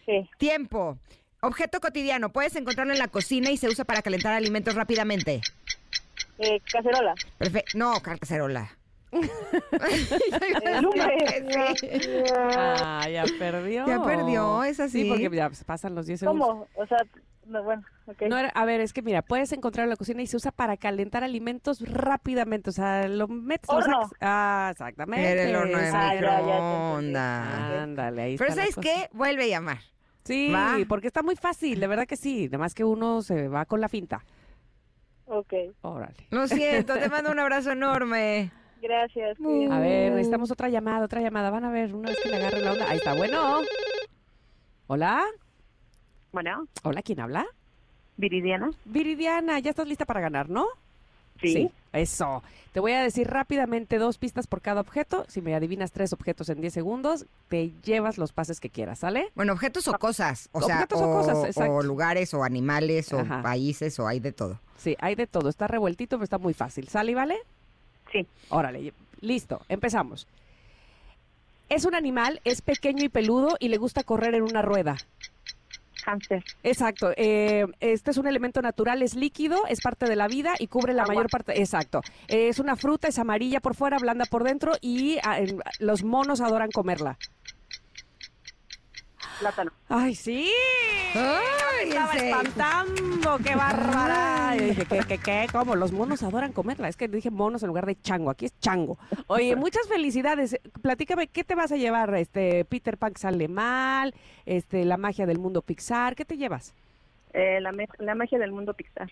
Sí. 0.08 0.28
Tiempo. 0.40 0.98
Objeto 1.42 1.80
cotidiano. 1.80 2.32
Puedes 2.34 2.56
encontrarlo 2.56 2.94
en 2.94 3.00
la 3.00 3.08
cocina 3.08 3.52
y 3.52 3.58
se 3.58 3.70
usa 3.70 3.86
para 3.86 4.02
calentar 4.02 4.34
alimentos 4.34 4.74
rápidamente. 4.74 5.42
Eh, 6.40 6.60
cacerola. 6.72 7.14
Perfecto. 7.38 7.78
No, 7.78 8.02
cacerola. 8.02 8.76
Sí. 10.98 12.10
Ah, 12.38 13.08
ya 13.10 13.24
perdió. 13.40 13.88
Ya 13.88 14.04
perdió, 14.04 14.64
es 14.64 14.80
así. 14.80 15.04
Sí, 15.04 15.10
porque 15.10 15.30
ya 15.36 15.48
pues, 15.50 15.64
pasan 15.64 15.96
los 15.96 16.06
10 16.08 16.20
segundos. 16.22 16.48
¿Cómo? 16.48 16.68
O 16.76 16.86
sea, 16.88 16.98
no, 17.46 17.64
bueno, 17.64 17.84
ok. 18.08 18.24
No 18.30 18.38
era- 18.38 18.50
a 18.50 18.66
ver, 18.66 18.82
es 18.82 18.94
que 18.94 19.02
mira, 19.02 19.22
puedes 19.22 19.52
encontrar 19.54 19.86
en 19.86 19.90
la 19.92 19.96
cocina 19.96 20.22
y 20.22 20.28
se 20.28 20.36
usa 20.38 20.52
para 20.52 20.78
calentar 20.78 21.24
alimentos 21.24 21.82
rápidamente. 21.82 22.70
O 22.70 22.74
sea, 22.74 23.08
lo 23.08 23.28
metes, 23.28 23.70
lo 23.70 23.78
Horno. 23.78 24.02
sacas. 24.04 24.18
Ah, 24.22 24.70
exactamente. 24.72 25.32
Era 25.32 25.44
el 25.44 25.56
horno 25.56 25.78
de 25.78 25.88
Ah, 25.94 26.10
microondas. 26.14 27.48
Ándale, 27.84 28.22
ahí 28.22 28.38
Pero 28.38 28.50
está 28.50 28.62
¿sabes 28.62 28.76
cosa. 28.76 28.88
qué? 28.90 29.10
Vuelve 29.14 29.44
a 29.46 29.48
llamar. 29.48 29.78
Sí, 30.26 30.52
Va. 30.52 30.76
porque 30.90 31.08
está 31.08 31.24
muy 31.24 31.38
fácil, 31.38 31.80
de 31.80 31.88
verdad 31.88 32.06
que 32.06 32.18
sí. 32.18 32.46
Nada 32.48 32.58
más 32.58 32.74
que 32.74 32.84
uno 32.84 33.22
se 33.22 33.48
va 33.48 33.66
con 33.66 33.80
la 33.80 33.88
finta. 33.88 34.26
Ok. 35.26 35.54
Órale. 35.82 36.28
Lo 36.32 36.48
siento, 36.48 36.94
te 36.96 37.08
mando 37.10 37.32
un 37.32 37.40
abrazo 37.40 37.72
enorme. 37.72 38.52
Gracias. 38.82 39.40
Uh. 39.40 39.72
A 39.72 39.80
ver, 39.80 40.12
necesitamos 40.14 40.52
otra 40.52 40.70
llamada, 40.70 41.06
otra 41.06 41.22
llamada. 41.22 41.50
Van 41.50 41.66
a 41.66 41.72
ver, 41.72 41.94
una 41.96 42.10
vez 42.10 42.20
que 42.22 42.30
le 42.30 42.36
agarre 42.38 42.62
la 42.62 42.74
onda. 42.74 42.90
Ahí 42.90 42.98
está, 42.98 43.14
bueno. 43.14 43.62
Hola. 44.88 45.24
Bueno, 46.32 46.68
Hola, 46.84 47.02
¿quién 47.02 47.20
habla? 47.20 47.46
Viridiana. 48.18 48.70
Viridiana, 48.86 49.60
ya 49.60 49.70
estás 49.72 49.88
lista 49.88 50.06
para 50.06 50.20
ganar, 50.22 50.50
¿no? 50.50 50.68
Sí. 51.42 51.70
Eso. 51.94 52.44
Te 52.74 52.80
voy 52.80 52.92
a 52.92 53.02
decir 53.02 53.28
rápidamente 53.28 53.98
dos 53.98 54.18
pistas 54.18 54.46
por 54.48 54.62
cada 54.62 54.82
objeto. 54.82 55.26
Si 55.30 55.42
me 55.42 55.56
adivinas 55.56 55.92
tres 55.92 56.14
objetos 56.14 56.50
en 56.50 56.62
10 56.62 56.74
segundos, 56.74 57.26
te 57.48 57.72
llevas 57.84 58.18
los 58.18 58.34
pases 58.34 58.60
que 58.60 58.70
quieras, 58.70 59.00
¿sale? 59.00 59.32
Bueno, 59.36 59.54
objetos 59.54 59.88
o 59.88 59.94
cosas. 59.94 60.50
O 60.52 60.62
sea, 60.62 60.76
Objetos 60.76 61.02
o 61.02 61.06
cosas, 61.06 61.46
exacto. 61.46 61.74
o 61.74 61.84
lugares, 61.84 62.34
o 62.34 62.44
animales, 62.44 63.12
o 63.14 63.20
Ajá. 63.20 63.42
países, 63.42 64.00
o 64.00 64.08
hay 64.08 64.20
de 64.20 64.32
todo. 64.32 64.60
Sí, 64.78 64.96
hay 65.00 65.16
de 65.16 65.26
todo. 65.28 65.50
Está 65.50 65.68
revueltito, 65.68 66.18
pero 66.18 66.24
está 66.24 66.38
muy 66.38 66.54
fácil. 66.54 66.88
¿Sale 66.88 67.12
y 67.12 67.16
vale? 67.16 67.38
Sí. 68.12 68.26
Órale, 68.50 68.94
listo. 69.22 69.62
Empezamos. 69.70 70.28
Es 71.70 71.86
un 71.86 71.96
animal, 71.96 72.40
es 72.46 72.62
pequeño 72.62 73.04
y 73.04 73.10
peludo 73.10 73.58
y 73.60 73.68
le 73.68 73.78
gusta 73.78 74.04
correr 74.04 74.36
en 74.36 74.44
una 74.44 74.62
rueda. 74.62 74.96
Hamster. 76.06 76.42
Exacto. 76.64 77.12
eh, 77.18 77.66
este 77.82 78.12
es 78.12 78.18
un 78.18 78.28
elemento 78.28 78.62
natural, 78.62 79.02
es 79.02 79.14
líquido, 79.14 79.66
es 79.68 79.82
parte 79.82 80.06
de 80.08 80.16
la 80.16 80.28
vida 80.30 80.54
y 80.58 80.68
cubre 80.68 80.94
la 80.94 81.04
Agua. 81.04 81.16
mayor 81.16 81.30
parte. 81.30 81.60
Exacto. 81.60 82.02
Eh, 82.30 82.48
es 82.48 82.60
una 82.60 82.78
fruta, 82.78 83.10
es 83.10 83.20
amarilla 83.20 83.60
por 83.60 83.76
fuera, 83.76 83.98
blanda 83.98 84.24
por 84.26 84.46
dentro 84.46 84.72
y 84.80 85.18
ah, 85.24 85.40
los 85.80 86.04
monos 86.06 86.40
adoran 86.40 86.72
comerla. 86.72 87.18
Plátano. 89.40 89.72
¡Ay, 89.90 90.16
sí! 90.16 90.52
¡Ay, 91.14 91.90
Estaba 91.90 92.14
ese! 92.14 92.30
espantando, 92.30 93.38
qué 93.44 93.56
bárbara. 93.56 94.56
Dije, 94.58 94.86
¿qué, 94.86 95.00
qué, 95.08 95.18
qué? 95.18 95.48
¿Cómo? 95.52 95.76
Los 95.76 95.92
monos 95.92 96.24
adoran 96.24 96.52
comerla. 96.54 96.88
Es 96.90 96.98
que 96.98 97.08
dije 97.08 97.30
monos 97.32 97.64
en 97.64 97.68
lugar 97.68 97.86
de 97.86 98.00
chango. 98.02 98.30
Aquí 98.30 98.46
es 98.46 98.60
chango. 98.60 98.98
Oye, 99.28 99.56
muchas 99.56 99.88
felicidades. 99.88 100.60
Platícame, 100.82 101.28
¿qué 101.28 101.44
te 101.44 101.56
vas 101.56 101.72
a 101.72 101.78
llevar? 101.78 102.14
Este, 102.16 102.66
Peter 102.66 102.98
Pan 102.98 103.14
sale 103.16 103.48
mal, 103.48 104.14
este, 104.46 104.86
la 104.86 104.98
magia 104.98 105.26
del 105.26 105.40
mundo 105.40 105.62
Pixar. 105.62 106.16
¿Qué 106.16 106.26
te 106.26 106.38
llevas? 106.38 106.74
Eh, 107.34 107.60
la, 107.62 107.72
la 108.00 108.16
magia 108.16 108.40
del 108.40 108.52
mundo 108.52 108.74
Pixar. 108.74 109.12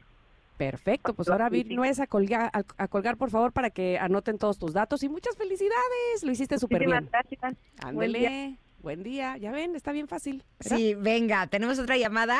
Perfecto, 0.57 1.13
pues 1.13 1.27
ahora 1.29 1.49
Vir 1.49 1.69
Nuez 1.75 1.99
a 1.99 2.07
colgar, 2.07 2.49
a, 2.53 2.63
a 2.77 2.87
colgar, 2.87 3.17
por 3.17 3.29
favor, 3.29 3.51
para 3.51 3.69
que 3.71 3.99
anoten 3.99 4.37
todos 4.37 4.57
tus 4.57 4.71
datos. 4.73 5.03
Y 5.03 5.09
muchas 5.09 5.35
felicidades. 5.35 6.23
Lo 6.23 6.31
hiciste 6.31 6.57
súper 6.57 6.85
bien. 6.85 7.09
gracias. 7.11 7.57
Buen 7.93 8.13
día. 8.13 8.29
Ándele. 8.29 8.57
Buen 8.85 9.01
día. 9.01 9.35
Ya 9.37 9.51
ven, 9.51 9.75
está 9.75 9.91
bien 9.93 10.07
fácil. 10.07 10.43
¿verdad? 10.59 10.77
Sí, 10.77 10.93
venga, 10.93 11.47
¿tenemos 11.47 11.79
otra 11.79 11.97
llamada? 11.97 12.39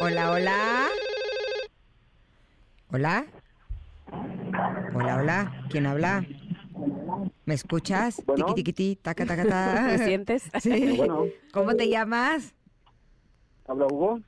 Hola, 0.00 0.32
hola. 0.32 0.88
Hola. 2.90 3.26
Hola, 4.96 5.16
hola. 5.16 5.66
¿Quién 5.70 5.86
habla? 5.86 6.26
¿Me 7.44 7.54
escuchas? 7.54 8.20
Bueno. 8.26 8.46
Tiqui, 8.46 8.64
tiqui, 8.64 8.72
ti, 8.72 8.98
taca, 9.00 9.24
taca, 9.24 9.46
ta. 9.46 9.82
¿Me 9.86 9.98
sientes? 9.98 10.42
Sí. 10.60 10.96
Bueno, 10.96 11.26
¿Cómo 11.52 11.76
te 11.76 11.88
llamas? 11.88 12.52
habla 13.68 13.86
Hugo. 13.86 14.22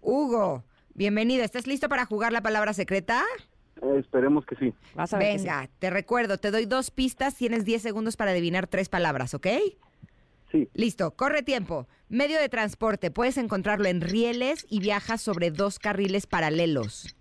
Hugo. 0.00 0.64
Bienvenido. 0.94 1.44
¿Estás 1.44 1.66
listo 1.66 1.90
para 1.90 2.06
jugar 2.06 2.32
la 2.32 2.40
palabra 2.40 2.72
secreta? 2.72 3.22
Eh, 3.82 3.96
esperemos 3.98 4.46
que 4.46 4.56
sí. 4.56 4.72
Vas 4.94 5.12
a 5.12 5.18
ver 5.18 5.32
que 5.32 5.40
sí. 5.40 5.44
Venga, 5.44 5.68
te 5.78 5.90
recuerdo, 5.90 6.38
te 6.38 6.50
doy 6.50 6.64
dos 6.64 6.90
pistas, 6.90 7.34
tienes 7.34 7.66
10 7.66 7.82
segundos 7.82 8.16
para 8.16 8.30
adivinar 8.30 8.66
tres 8.66 8.88
palabras, 8.88 9.34
¿ok? 9.34 9.46
Sí. 10.50 10.68
Listo, 10.74 11.12
corre 11.14 11.42
tiempo. 11.42 11.86
Medio 12.08 12.40
de 12.40 12.48
transporte, 12.48 13.10
puedes 13.10 13.36
encontrarlo 13.36 13.86
en 13.86 14.00
rieles 14.00 14.66
y 14.68 14.80
viajas 14.80 15.20
sobre 15.20 15.50
dos 15.50 15.78
carriles 15.78 16.26
paralelos. 16.26 17.14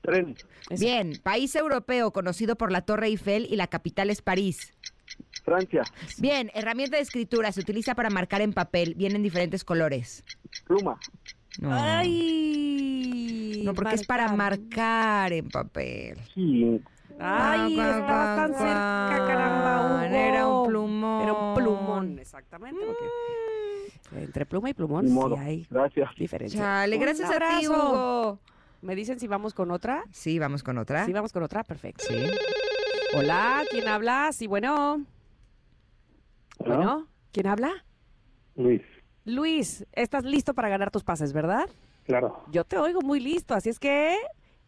Tren. 0.00 0.36
Bien, 0.78 1.20
país 1.22 1.54
europeo 1.54 2.12
conocido 2.12 2.56
por 2.56 2.72
la 2.72 2.82
Torre 2.82 3.08
Eiffel 3.08 3.46
y 3.50 3.56
la 3.56 3.66
capital 3.66 4.08
es 4.10 4.22
París. 4.22 4.72
Francia. 5.44 5.82
Bien, 6.18 6.50
herramienta 6.54 6.96
de 6.96 7.02
escritura 7.02 7.52
se 7.52 7.60
utiliza 7.60 7.94
para 7.94 8.10
marcar 8.10 8.40
en 8.40 8.52
papel, 8.52 8.94
viene 8.96 9.16
en 9.16 9.22
diferentes 9.22 9.64
colores. 9.64 10.24
Pluma. 10.64 10.98
No, 11.58 11.70
Ay. 11.72 13.62
no 13.64 13.74
porque 13.74 13.94
es 13.96 14.06
para 14.06 14.28
marcar. 14.32 14.60
marcar 14.60 15.32
en 15.32 15.48
papel. 15.48 16.18
Sí. 16.34 16.80
Ay, 17.18 17.74
Cuan, 17.74 17.88
cuan, 17.88 18.00
estabas 18.00 18.36
tan 18.36 18.52
cuan, 18.52 18.62
cerca, 18.62 19.26
caramba, 19.26 19.86
Hugo. 19.86 20.00
Era 20.14 20.46
un 20.48 20.66
plumón. 20.68 21.22
Era 21.22 21.32
un 21.32 21.54
plumón, 21.54 22.18
exactamente. 22.18 22.84
porque 22.84 24.22
entre 24.22 24.46
pluma 24.46 24.70
y 24.70 24.74
plumón 24.74 25.08
sí 25.08 25.18
hay 25.38 25.66
Gracias. 25.70 26.10
diferencia. 26.16 26.60
Chale, 26.60 26.96
gracias 26.98 27.30
a 27.30 27.58
ti. 27.58 27.66
Hugo. 27.68 28.38
¿Me 28.82 28.94
dicen 28.94 29.18
si 29.18 29.26
vamos 29.26 29.54
con 29.54 29.70
otra? 29.70 30.04
Sí, 30.12 30.38
vamos 30.38 30.62
con 30.62 30.78
otra. 30.78 31.06
Sí, 31.06 31.12
vamos 31.12 31.32
con 31.32 31.42
otra, 31.42 31.64
perfecto. 31.64 32.04
Sí. 32.06 32.28
Hola, 33.14 33.62
¿quién 33.70 33.88
habla? 33.88 34.30
Sí, 34.32 34.46
bueno. 34.46 35.04
Hola. 36.58 36.76
Bueno, 36.76 37.06
¿quién 37.32 37.46
habla? 37.46 37.72
Luis. 38.54 38.82
Luis, 39.24 39.84
estás 39.92 40.24
listo 40.24 40.54
para 40.54 40.68
ganar 40.68 40.90
tus 40.90 41.02
pases, 41.02 41.32
¿verdad? 41.32 41.68
Claro. 42.04 42.44
Yo 42.52 42.64
te 42.64 42.78
oigo 42.78 43.00
muy 43.00 43.18
listo, 43.18 43.54
así 43.54 43.70
es 43.70 43.78
que 43.80 44.16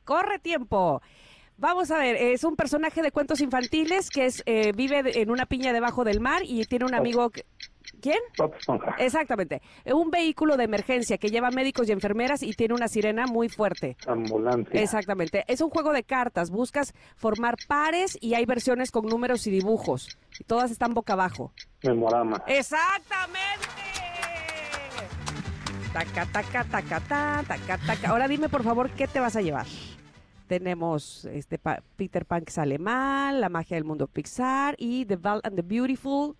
corre 0.04 0.38
tiempo. 0.38 1.00
Vamos 1.58 1.90
a 1.90 1.98
ver, 1.98 2.14
es 2.14 2.44
un 2.44 2.54
personaje 2.54 3.02
de 3.02 3.10
cuentos 3.10 3.40
infantiles 3.40 4.10
que 4.10 4.26
es 4.26 4.44
eh, 4.46 4.70
vive 4.76 5.20
en 5.20 5.28
una 5.28 5.44
piña 5.44 5.72
debajo 5.72 6.04
del 6.04 6.20
mar 6.20 6.42
y 6.44 6.64
tiene 6.66 6.84
un 6.84 6.94
amigo 6.94 7.30
que... 7.30 7.44
¿Quién? 8.00 8.18
Bob 8.36 8.54
Esponja. 8.54 8.94
Exactamente. 8.98 9.60
Un 9.92 10.10
vehículo 10.12 10.56
de 10.56 10.64
emergencia 10.64 11.18
que 11.18 11.30
lleva 11.30 11.50
médicos 11.50 11.88
y 11.88 11.92
enfermeras 11.92 12.44
y 12.44 12.52
tiene 12.52 12.74
una 12.74 12.86
sirena 12.86 13.26
muy 13.26 13.48
fuerte. 13.48 13.96
Ambulancia. 14.06 14.80
Exactamente. 14.80 15.44
Es 15.48 15.60
un 15.60 15.70
juego 15.70 15.92
de 15.92 16.04
cartas. 16.04 16.50
Buscas 16.50 16.94
formar 17.16 17.56
pares 17.66 18.16
y 18.20 18.34
hay 18.34 18.44
versiones 18.46 18.92
con 18.92 19.06
números 19.06 19.46
y 19.48 19.50
dibujos. 19.50 20.16
Y 20.38 20.44
todas 20.44 20.70
están 20.70 20.94
boca 20.94 21.14
abajo. 21.14 21.52
Memorama. 21.82 22.44
¡Exactamente! 22.46 23.66
Taca, 25.92 26.26
taca, 26.26 26.64
taca, 26.64 27.00
ta, 27.00 27.44
taca, 27.48 27.78
taca. 27.78 28.10
Ahora 28.10 28.28
dime, 28.28 28.48
por 28.48 28.62
favor, 28.62 28.90
¿qué 28.90 29.08
te 29.08 29.18
vas 29.18 29.34
a 29.34 29.40
llevar? 29.40 29.66
Tenemos 30.48 31.26
este 31.26 31.58
pa- 31.58 31.82
Peter 31.96 32.24
Pan 32.26 32.44
que 32.44 32.50
sale 32.52 32.78
mal, 32.78 33.40
La 33.40 33.48
magia 33.48 33.76
del 33.76 33.84
mundo 33.84 34.08
Pixar 34.08 34.74
y 34.78 35.04
The 35.04 35.16
Val 35.16 35.40
and 35.44 35.54
the 35.56 35.62
Beautiful. 35.62 36.34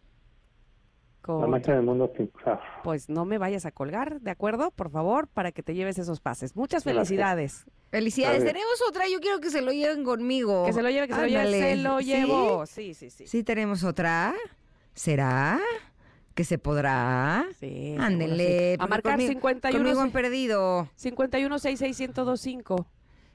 La 1.27 1.47
magia 1.47 1.75
del 1.75 1.83
mundo 1.83 2.11
Pixar. 2.11 2.59
Pues 2.83 3.11
no 3.11 3.27
me 3.27 3.37
vayas 3.37 3.67
a 3.67 3.71
colgar, 3.71 4.19
¿de 4.23 4.31
acuerdo? 4.31 4.71
Por 4.71 4.89
favor, 4.91 5.29
para 5.29 5.53
que 5.53 5.63
te 5.63 5.75
lleves 5.75 5.99
esos 5.99 6.21
pases. 6.21 6.57
Muchas 6.57 6.85
Gracias. 6.85 7.07
felicidades. 7.09 7.67
Felicidades. 7.91 8.45
Tenemos 8.45 8.81
otra, 8.89 9.05
yo 9.13 9.21
quiero 9.21 9.39
que 9.39 9.51
se 9.51 9.61
lo 9.61 9.71
lleven 9.73 10.05
conmigo. 10.05 10.65
Que 10.65 10.73
se 10.73 10.83
lo 10.83 10.89
lleve, 10.89 11.07
que 11.07 11.13
se 11.15 11.21
lo 11.21 11.27
lleve. 11.27 11.39
Ándale. 11.41 11.61
Se 11.61 11.77
lo 11.77 11.99
¿Sí? 11.99 12.05
llevo. 12.07 12.65
Sí, 12.67 12.95
sí, 12.95 13.11
sí. 13.11 13.27
Sí, 13.27 13.45
tenemos 13.45 13.85
otra. 13.85 14.35
¿Será? 14.95 15.61
¿Que 16.35 16.45
se 16.45 16.57
podrá? 16.57 17.47
Sí, 17.61 17.95
Ándele. 17.99 18.75
A 18.75 18.79
porque 18.79 18.91
marcar 18.91 19.13
conmigo- 19.13 19.29
51 19.33 19.79
Conmigo 19.85 20.01
han 20.01 20.11
perdido. 20.13 20.89
51 20.97 21.59
1025. 21.59 22.87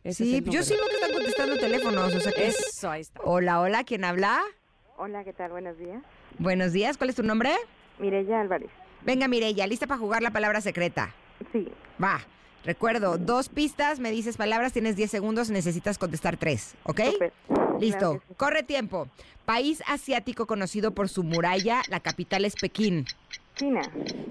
Ese 0.04 0.24
Sí, 0.26 0.36
es 0.36 0.46
el 0.46 0.50
yo 0.50 0.64
sí 0.64 0.74
veo 0.74 0.86
que 0.88 0.96
están 0.96 1.14
contestando 1.14 1.58
teléfonos. 1.58 2.14
O 2.14 2.20
sea 2.20 2.32
que 2.32 2.48
es- 2.48 2.60
Eso, 2.60 2.90
ahí 2.90 3.02
está. 3.02 3.22
Hola, 3.24 3.62
hola, 3.62 3.84
¿quién 3.84 4.04
habla? 4.04 4.42
Hola, 4.98 5.24
¿qué 5.24 5.34
tal? 5.34 5.52
Buenos 5.52 5.78
días. 5.78 6.02
Buenos 6.40 6.74
días, 6.74 6.98
¿cuál 6.98 7.10
es 7.10 7.16
tu 7.16 7.24
nombre? 7.24 7.52
Mireya 8.00 8.42
Álvarez. 8.42 8.70
Venga, 9.02 9.28
Mireya, 9.28 9.68
¿lista 9.68 9.88
para 9.88 10.00
jugar 10.00 10.22
la 10.22 10.32
palabra 10.32 10.62
secreta? 10.62 11.14
Sí, 11.52 11.68
Va. 12.02 12.22
Recuerdo, 12.66 13.18
dos 13.18 13.50
pistas, 13.50 14.00
me 14.00 14.10
dices 14.10 14.38
palabras, 14.38 14.72
tienes 14.72 14.96
10 14.96 15.12
segundos, 15.12 15.50
necesitas 15.50 15.98
contestar 15.98 16.38
tres, 16.38 16.76
¿ok? 16.84 17.00
Listo, 17.80 17.98
Claro 18.00 18.20
que 18.22 18.28
sí. 18.30 18.34
corre 18.38 18.64
tiempo. 18.64 19.10
País 19.46 19.84
asiático 19.86 20.48
conocido 20.48 20.92
por 20.92 21.10
su 21.10 21.24
muralla, 21.24 21.82
la 21.90 22.00
capital 22.00 22.46
es 22.46 22.56
Pekín. 22.56 23.06
China, 23.56 23.82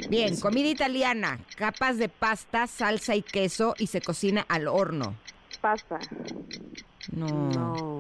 Bien, 0.09 0.41
comida 0.41 0.69
italiana, 0.69 1.39
capas 1.57 1.99
de 1.99 2.09
pasta, 2.09 2.67
salsa 2.67 3.15
y 3.15 3.23
queso 3.23 3.75
y 3.79 3.89
se 3.89 4.01
cocina 4.01 4.47
al 4.49 4.67
horno. 4.67 5.15
Pasta, 5.63 5.99
No. 7.13 7.51
No. 7.51 7.99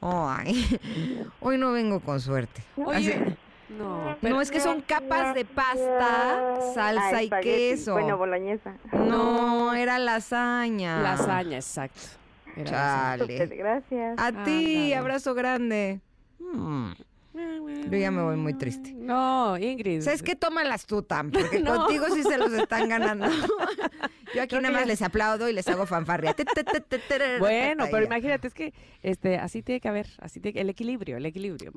Ay, 0.00 0.78
hoy 1.40 1.58
no 1.58 1.72
vengo 1.72 2.00
con 2.00 2.20
suerte. 2.20 2.62
Oye, 2.76 3.14
Así- 3.14 3.36
no. 3.76 4.16
no, 4.22 4.40
es 4.40 4.50
que 4.50 4.60
son 4.60 4.80
capas 4.80 5.34
de 5.34 5.44
pasta, 5.44 6.58
salsa 6.72 7.16
Ah, 7.16 7.22
y 7.22 7.28
queso. 7.42 7.92
Bueno, 7.94 8.16
boloñesa. 8.16 8.74
no, 8.92 9.74
era 9.74 9.98
lasaña. 9.98 11.00
Lasaña, 11.02 11.56
exacto. 11.56 12.00
Era 12.56 13.16
lasaña. 13.16 13.18
Chale. 13.38 13.56
gracias. 13.56 14.14
A 14.18 14.30
ti, 14.44 14.84
Ándale. 14.92 14.96
abrazo 14.96 15.34
grande. 15.34 16.00
Mm. 16.38 16.92
Yo 17.90 17.96
ya 17.96 18.10
me 18.10 18.22
voy 18.22 18.36
muy 18.36 18.54
triste. 18.54 18.92
No, 18.94 19.56
Ingrid. 19.56 20.02
¿Sabes 20.02 20.22
qué? 20.22 20.36
Tómalas 20.36 20.84
tú, 20.86 21.02
Tam, 21.02 21.30
porque 21.32 21.60
No. 21.60 21.74
contigo 21.76 22.06
sí 22.14 22.22
se 22.22 22.36
los 22.38 22.52
están 22.52 22.88
ganando. 22.88 23.26
Yo 24.34 24.42
aquí 24.42 24.48
Creo 24.50 24.60
nada 24.60 24.74
más 24.74 24.86
les 24.86 25.00
aplaudo 25.00 25.48
y 25.48 25.54
les 25.54 25.66
hago 25.68 25.86
fanfarria. 25.86 26.34
Bueno, 27.38 27.86
pero 27.90 28.04
imagínate, 28.04 28.46
es 28.48 28.54
que 28.54 28.74
este, 29.02 29.38
así 29.38 29.62
tiene 29.62 29.80
que 29.80 29.88
haber, 29.88 30.06
así 30.20 30.38
tiene 30.40 30.52
que- 30.54 30.60
el 30.60 30.68
equilibrio, 30.70 31.16
el 31.16 31.24
equilibrio. 31.26 31.72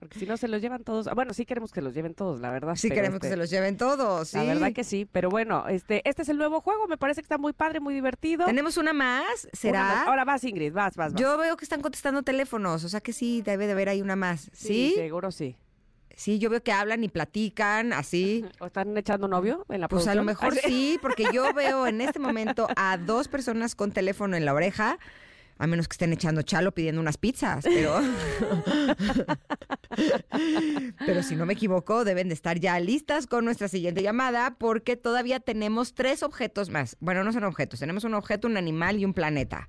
Porque 0.00 0.18
si 0.18 0.26
no 0.26 0.36
se 0.36 0.48
los 0.48 0.60
llevan 0.62 0.82
todos. 0.84 1.06
ah, 1.06 1.14
Bueno, 1.14 1.32
sí 1.32 1.44
queremos 1.46 1.70
que 1.72 1.80
los 1.80 1.94
lleven 1.94 2.14
todos, 2.14 2.40
la 2.40 2.50
verdad. 2.50 2.74
Sí 2.76 2.88
queremos 2.90 3.20
que 3.20 3.26
este, 3.28 3.30
se 3.30 3.36
los 3.36 3.50
lleven 3.50 3.76
todos, 3.76 4.28
sí. 4.30 4.36
La 4.38 4.44
verdad 4.44 4.72
que 4.72 4.82
sí, 4.84 5.06
pero 5.10 5.28
bueno, 5.30 5.68
este, 5.68 6.02
este 6.08 6.22
es 6.22 6.28
el 6.28 6.38
nuevo 6.38 6.60
juego, 6.60 6.88
me 6.88 6.96
parece 6.96 7.20
que 7.20 7.26
está 7.26 7.38
muy 7.38 7.52
padre, 7.52 7.78
muy 7.80 7.94
divertido. 7.94 8.46
¿Tenemos 8.46 8.76
una 8.78 8.92
más? 8.92 9.44
Una 9.44 9.50
¿Será? 9.52 9.82
más. 9.84 10.08
Ahora 10.08 10.24
vas, 10.24 10.42
Ingrid, 10.44 10.72
vas, 10.72 10.96
vas, 10.96 11.12
vas. 11.12 11.20
Yo 11.22 11.36
veo 11.38 11.56
que 11.56 11.64
están 11.64 11.82
contestando 11.82 12.22
teléfonos, 12.22 12.82
o 12.84 12.88
sea 12.88 13.00
que 13.00 13.12
sí, 13.12 13.42
debe 13.42 13.66
de 13.66 13.72
haber 13.72 13.88
ahí 13.88 14.02
una 14.02 14.16
más. 14.16 14.50
¿Sí? 14.52 14.94
Seguro 15.02 15.32
sí. 15.32 15.56
Sí, 16.14 16.38
yo 16.38 16.48
veo 16.50 16.62
que 16.62 16.72
hablan 16.72 17.02
y 17.02 17.08
platican 17.08 17.92
así. 17.92 18.44
¿O 18.60 18.66
están 18.66 18.96
echando 18.96 19.26
novio 19.26 19.66
en 19.68 19.80
la 19.80 19.88
Pues 19.88 20.06
a 20.06 20.14
lo 20.14 20.22
mejor 20.22 20.54
sí, 20.66 20.98
porque 21.02 21.24
yo 21.32 21.52
veo 21.54 21.86
en 21.86 22.00
este 22.00 22.20
momento 22.20 22.68
a 22.76 22.98
dos 22.98 23.26
personas 23.28 23.74
con 23.74 23.90
teléfono 23.90 24.36
en 24.36 24.44
la 24.44 24.54
oreja, 24.54 24.98
a 25.62 25.66
menos 25.68 25.86
que 25.86 25.92
estén 25.92 26.12
echando 26.12 26.42
chalo 26.42 26.72
pidiendo 26.72 27.00
unas 27.00 27.18
pizzas, 27.18 27.64
pero... 27.64 28.00
pero 31.06 31.22
si 31.22 31.36
no 31.36 31.46
me 31.46 31.52
equivoco, 31.52 32.04
deben 32.04 32.26
de 32.26 32.34
estar 32.34 32.58
ya 32.58 32.80
listas 32.80 33.28
con 33.28 33.44
nuestra 33.44 33.68
siguiente 33.68 34.02
llamada, 34.02 34.56
porque 34.58 34.96
todavía 34.96 35.38
tenemos 35.38 35.94
tres 35.94 36.24
objetos 36.24 36.68
más. 36.70 36.96
Bueno, 36.98 37.22
no 37.22 37.32
son 37.32 37.44
objetos, 37.44 37.78
tenemos 37.78 38.02
un 38.02 38.14
objeto, 38.14 38.48
un 38.48 38.56
animal 38.56 38.98
y 38.98 39.04
un 39.04 39.14
planeta. 39.14 39.68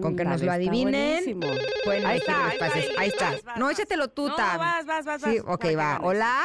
Con 0.00 0.14
que 0.14 0.24
nos 0.24 0.40
lo 0.40 0.52
adivinen, 0.52 1.24
buenísimo. 1.24 1.40
Pueden 1.84 2.06
Ahí 2.06 2.18
está, 2.18 2.32
los 2.32 2.44
ahí 2.44 2.52
está, 2.54 2.66
pases. 2.68 2.84
ahí, 2.90 2.94
Ahí 2.98 3.08
está. 3.08 3.30
vas, 3.32 3.42
vas, 3.44 3.58
No, 3.58 3.70
échatelo 3.70 4.08
tú, 4.10 4.28
No, 4.28 4.36
Tam. 4.36 4.58
vas, 4.58 4.86
vas, 4.86 5.04
vas, 5.04 5.20
Sí, 5.22 5.40
vas, 5.40 5.54
ok, 5.56 5.64
va. 5.76 5.98
Hola. 6.00 6.42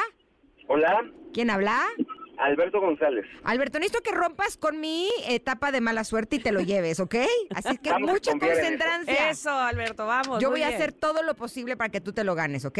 Hola, 0.66 1.00
¿Quién 1.32 1.50
habla? 1.50 1.80
Alberto 2.40 2.80
González. 2.80 3.26
Alberto, 3.44 3.78
necesito 3.78 4.02
que 4.02 4.12
rompas 4.12 4.56
con 4.56 4.80
mi 4.80 5.08
etapa 5.28 5.72
de 5.72 5.80
mala 5.80 6.04
suerte 6.04 6.36
y 6.36 6.38
te 6.40 6.52
lo 6.52 6.60
lleves, 6.60 7.00
¿ok? 7.00 7.16
Así 7.54 7.78
que 7.78 7.90
Vamos 7.90 8.10
mucha 8.12 8.30
eso. 8.30 8.38
concentrancia. 8.40 9.30
Eso, 9.30 9.50
Alberto, 9.50 10.06
vamos. 10.06 10.42
Yo 10.42 10.50
voy 10.50 10.62
a 10.62 10.68
hacer 10.68 10.92
todo 10.92 11.22
lo 11.22 11.34
posible 11.34 11.76
para 11.76 11.90
que 11.90 12.00
tú 12.00 12.12
te 12.12 12.24
lo 12.24 12.34
ganes, 12.34 12.64
¿ok? 12.64 12.78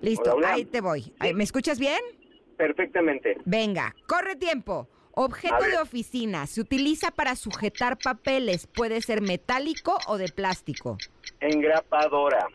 Listo, 0.00 0.32
Hola, 0.32 0.34
hola. 0.34 0.52
ahí 0.54 0.64
te 0.64 0.80
voy. 0.80 1.12
Ahí, 1.18 1.34
¿Me 1.34 1.44
escuchas 1.44 1.78
bien? 1.78 1.98
Perfectamente. 2.56 3.36
Venga, 3.44 3.94
corre 4.06 4.36
tiempo. 4.36 4.88
Objeto 5.12 5.64
de 5.64 5.78
oficina. 5.78 6.46
Se 6.46 6.60
utiliza 6.60 7.10
para 7.10 7.34
sujetar 7.34 7.98
papeles. 7.98 8.68
Puede 8.68 9.02
ser 9.02 9.20
metálico 9.20 9.98
o 10.06 10.16
de 10.16 10.28
plástico. 10.28 10.96
Engrapadora. 11.40 12.46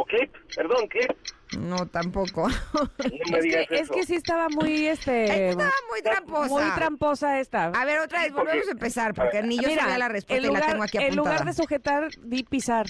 ¿O 0.00 0.04
clip? 0.06 0.34
Perdón, 0.56 0.88
clip. 0.88 1.10
No, 1.58 1.84
tampoco. 1.86 2.48
No 2.48 2.90
me 3.28 3.38
Es 3.38 3.44
digas 3.44 3.66
que, 3.68 3.74
es 3.74 3.80
eso. 3.82 3.92
que 3.92 4.06
sí 4.06 4.14
estaba 4.14 4.48
muy, 4.48 4.86
este... 4.86 5.50
Estaba 5.50 5.70
muy 5.90 6.00
tramposa. 6.00 6.48
Muy 6.48 6.70
tramposa 6.74 7.38
esta. 7.40 7.66
A 7.66 7.84
ver, 7.84 7.98
otra 8.00 8.22
vez, 8.22 8.32
volvemos 8.32 8.66
a 8.66 8.70
empezar, 8.70 9.12
porque 9.14 9.42
ni 9.42 9.56
yo 9.60 9.68
Mira, 9.68 9.82
sabía 9.82 9.98
la 9.98 10.08
respuesta 10.08 10.46
en 10.46 10.52
y 10.52 10.54
la 10.56 10.66
tengo 10.66 10.82
aquí 10.84 10.96
En 10.96 11.04
apuntada. 11.04 11.30
lugar 11.34 11.44
de 11.44 11.52
sujetar, 11.52 12.08
di 12.22 12.44
pisar. 12.44 12.86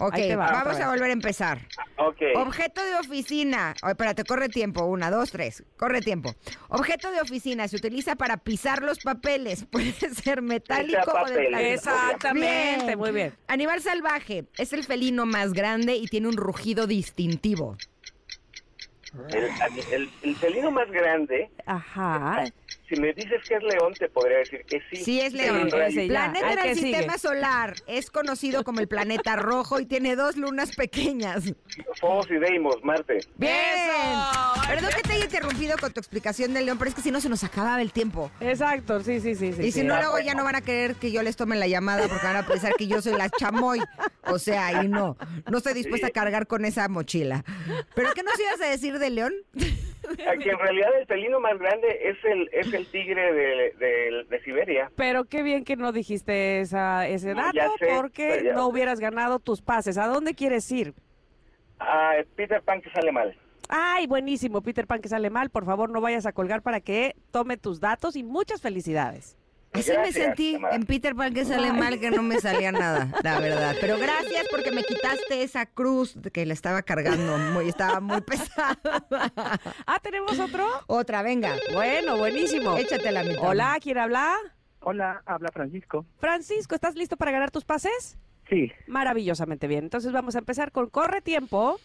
Ok, 0.00 0.14
Ahí 0.14 0.28
te 0.28 0.36
va, 0.36 0.46
otra 0.46 0.64
vamos 0.64 0.80
a 0.80 0.90
volver 0.90 1.10
a 1.10 1.12
empezar. 1.12 1.58
Ok. 1.98 2.20
Objeto 2.36 2.84
de 2.84 2.96
oficina. 2.96 3.74
Oh, 3.82 3.88
espérate, 3.88 4.24
corre 4.24 4.48
tiempo. 4.48 4.84
Una, 4.84 5.10
dos, 5.10 5.30
tres. 5.30 5.62
Corre 5.76 6.00
tiempo. 6.00 6.34
Objeto 6.68 7.10
de 7.12 7.20
oficina. 7.20 7.68
Se 7.68 7.76
utiliza 7.76 8.16
para 8.16 8.38
pisar 8.38 8.82
los 8.82 8.98
papeles. 8.98 9.64
Puede 9.70 9.92
ser 9.92 10.42
metálico 10.42 10.98
o 11.12 11.28
de 11.30 11.46
plástico. 11.46 11.58
Exactamente, 11.60 12.86
Bien. 12.86 12.98
muy 12.98 13.12
bien. 13.12 13.34
Animal 13.46 13.80
salvaje. 13.82 14.46
Es 14.58 14.72
el 14.72 14.82
felino 14.84 15.26
más 15.26 15.52
grande 15.52 15.94
y 15.96 16.06
tiene 16.06 16.26
un 16.28 16.36
rugido 16.36 16.86
distintivo. 16.88 17.76
El, 19.30 19.44
el- 19.92 20.10
el 20.22 20.36
felino 20.36 20.72
más 20.72 20.90
grande, 20.90 21.48
Ajá. 21.66 22.44
Si 22.88 23.00
me 23.00 23.12
dices 23.14 23.42
que 23.48 23.54
es 23.54 23.62
león, 23.62 23.94
te 23.94 24.08
podría 24.08 24.38
decir 24.38 24.64
que 24.66 24.82
sí. 24.90 24.96
Sí, 24.96 25.20
es 25.20 25.32
León. 25.32 25.68
ya. 25.70 26.06
Planeta 26.06 26.50
el 26.50 26.58
que 26.58 26.74
sistema 26.74 27.14
sigue. 27.14 27.18
solar. 27.18 27.74
Es 27.86 28.10
conocido 28.10 28.62
como 28.62 28.80
el 28.80 28.88
planeta 28.88 29.36
rojo 29.36 29.80
y 29.80 29.86
tiene 29.86 30.16
dos 30.16 30.36
lunas 30.36 30.76
pequeñas. 30.76 31.44
Fobos 32.00 32.30
y 32.30 32.34
Deimos, 32.34 32.84
Marte. 32.84 33.20
¡Bien! 33.36 33.54
¡Eso! 33.54 34.68
Perdón 34.68 34.90
que 34.96 35.02
te 35.02 35.12
haya 35.14 35.24
interrumpido 35.24 35.76
con 35.78 35.92
tu 35.92 36.00
explicación 36.00 36.52
del 36.52 36.66
león, 36.66 36.78
pero 36.78 36.90
es 36.90 36.94
que 36.94 37.02
si 37.02 37.10
no 37.10 37.20
se 37.20 37.28
nos 37.28 37.42
acababa 37.42 37.80
el 37.80 37.92
tiempo. 37.92 38.30
Exacto, 38.40 39.00
sí, 39.00 39.20
sí, 39.20 39.34
sí. 39.34 39.52
sí 39.52 39.62
y 39.62 39.72
si 39.72 39.80
sí. 39.80 39.86
no, 39.86 39.96
luego 39.96 40.18
ya 40.18 40.34
no 40.34 40.44
van 40.44 40.56
a 40.56 40.60
querer 40.60 40.96
que 40.96 41.10
yo 41.10 41.22
les 41.22 41.36
tome 41.36 41.56
la 41.56 41.66
llamada 41.66 42.06
porque 42.08 42.26
van 42.26 42.36
a 42.36 42.46
pensar 42.46 42.74
que 42.74 42.86
yo 42.86 43.00
soy 43.00 43.16
la 43.16 43.30
chamoy. 43.30 43.80
O 44.26 44.38
sea, 44.38 44.84
y 44.84 44.88
no, 44.88 45.16
no 45.50 45.58
estoy 45.58 45.74
dispuesta 45.74 46.08
a 46.08 46.10
cargar 46.10 46.46
con 46.46 46.64
esa 46.64 46.88
mochila. 46.88 47.44
¿Pero 47.94 48.12
qué 48.14 48.22
nos 48.22 48.38
ibas 48.38 48.60
a 48.60 48.66
decir 48.70 48.98
de 48.98 49.10
león? 49.10 49.32
Aquí 50.28 50.48
en 50.48 50.58
realidad 50.58 50.88
el 50.98 51.06
felino 51.06 51.40
más 51.40 51.58
grande 51.58 51.86
es 52.02 52.16
el 52.24 52.48
es 52.52 52.72
el 52.72 52.86
tigre 52.86 53.32
de, 53.32 53.72
de- 53.78 54.24
de 54.28 54.40
Siberia. 54.42 54.90
Pero 54.96 55.24
qué 55.24 55.42
bien 55.42 55.64
que 55.64 55.76
no 55.76 55.92
dijiste 55.92 56.60
esa, 56.60 57.06
ese 57.08 57.34
dato 57.34 57.58
sé, 57.78 57.86
porque 57.94 58.50
no 58.54 58.66
hubieras 58.68 59.00
ganado 59.00 59.38
tus 59.38 59.62
pases. 59.62 59.98
¿A 59.98 60.06
dónde 60.06 60.34
quieres 60.34 60.70
ir? 60.70 60.94
Ah, 61.78 62.14
Peter 62.36 62.62
Pan 62.62 62.80
que 62.80 62.90
sale 62.90 63.12
mal. 63.12 63.36
Ay, 63.68 64.06
buenísimo, 64.06 64.60
Peter 64.62 64.86
Pan 64.86 65.00
que 65.00 65.08
sale 65.08 65.30
mal. 65.30 65.50
Por 65.50 65.64
favor, 65.64 65.90
no 65.90 66.00
vayas 66.00 66.26
a 66.26 66.32
colgar 66.32 66.62
para 66.62 66.80
que 66.80 67.14
tome 67.30 67.56
tus 67.56 67.80
datos 67.80 68.14
y 68.16 68.22
muchas 68.22 68.60
felicidades. 68.60 69.36
Así 69.74 69.92
me 69.98 70.12
sentí 70.12 70.52
Tamara. 70.54 70.76
en 70.76 70.84
Peter 70.84 71.14
Pan 71.14 71.34
que 71.34 71.44
sale 71.44 71.72
mal, 71.72 71.98
que 71.98 72.10
no 72.10 72.22
me 72.22 72.40
salía 72.40 72.70
nada, 72.72 73.08
la 73.22 73.40
verdad. 73.40 73.74
Pero 73.80 73.98
gracias 73.98 74.46
porque 74.50 74.70
me 74.70 74.84
quitaste 74.84 75.42
esa 75.42 75.66
cruz 75.66 76.16
que 76.32 76.46
le 76.46 76.54
estaba 76.54 76.82
cargando, 76.82 77.36
muy, 77.38 77.68
estaba 77.68 78.00
muy 78.00 78.20
pesada. 78.22 78.78
Ah, 79.86 79.98
¿tenemos 80.02 80.38
otro? 80.38 80.66
Otra, 80.86 81.22
venga, 81.22 81.56
Bueno, 81.72 82.16
buenísimo. 82.16 82.76
échate 82.76 83.10
la 83.12 83.22
mitad. 83.24 83.42
Hola, 83.48 83.76
¿quién 83.82 83.98
habla? 83.98 84.34
Hola, 84.80 85.22
habla 85.26 85.50
Francisco. 85.52 86.06
Francisco, 86.18 86.74
¿estás 86.74 86.94
listo 86.94 87.16
para 87.16 87.32
ganar 87.32 87.50
tus 87.50 87.64
pases? 87.64 88.16
Sí, 88.48 88.70
Maravillosamente 88.86 89.66
bien. 89.66 89.84
Entonces 89.84 90.12
vamos 90.12 90.36
a 90.36 90.38
empezar 90.38 90.70
con 90.70 90.90
Corre 90.90 91.22
Tiempo. 91.22 91.80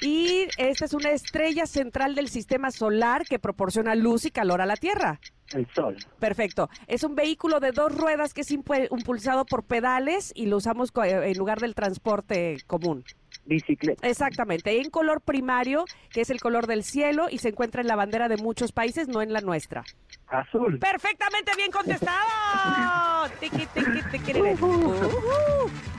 Y 0.00 0.48
esta 0.56 0.84
es 0.86 0.94
una 0.94 1.10
estrella 1.10 1.66
central 1.66 2.14
del 2.14 2.28
sistema 2.28 2.70
solar 2.70 3.24
que 3.26 3.38
proporciona 3.38 3.94
luz 3.94 4.24
y 4.24 4.30
calor 4.30 4.60
a 4.60 4.66
la 4.66 4.76
Tierra. 4.76 5.20
el 5.52 5.66
sol. 5.74 5.96
Perfecto. 6.18 6.70
Es 6.86 7.02
un 7.02 7.14
vehículo 7.16 7.60
de 7.60 7.72
dos 7.72 7.94
ruedas 7.94 8.32
que 8.32 8.42
es 8.42 8.50
impu- 8.50 8.88
impulsado 8.90 9.44
por 9.44 9.64
pedales 9.64 10.32
y 10.34 10.46
lo 10.46 10.56
usamos 10.58 10.90
en 11.04 11.36
lugar 11.36 11.58
del 11.60 11.74
transporte 11.74 12.58
común. 12.66 13.04
Bicicleta. 13.46 14.06
Exactamente. 14.06 14.80
En 14.80 14.90
color 14.90 15.20
primario, 15.22 15.84
que 16.10 16.20
es 16.20 16.30
el 16.30 16.40
color 16.40 16.66
del 16.66 16.84
cielo 16.84 17.26
y 17.30 17.38
se 17.38 17.48
encuentra 17.48 17.80
en 17.80 17.88
la 17.88 17.96
bandera 17.96 18.28
de 18.28 18.36
muchos 18.36 18.70
países, 18.72 19.08
no 19.08 19.22
en 19.22 19.32
la 19.32 19.40
nuestra. 19.40 19.82
Azul. 20.28 20.78
Perfectamente 20.78 21.50
bien 21.56 21.72
contestado. 21.72 23.28
Tiqui, 23.40 23.66
tiqui, 23.74 24.02
tiquirire. 24.12 24.54
Ujú. 24.54 24.66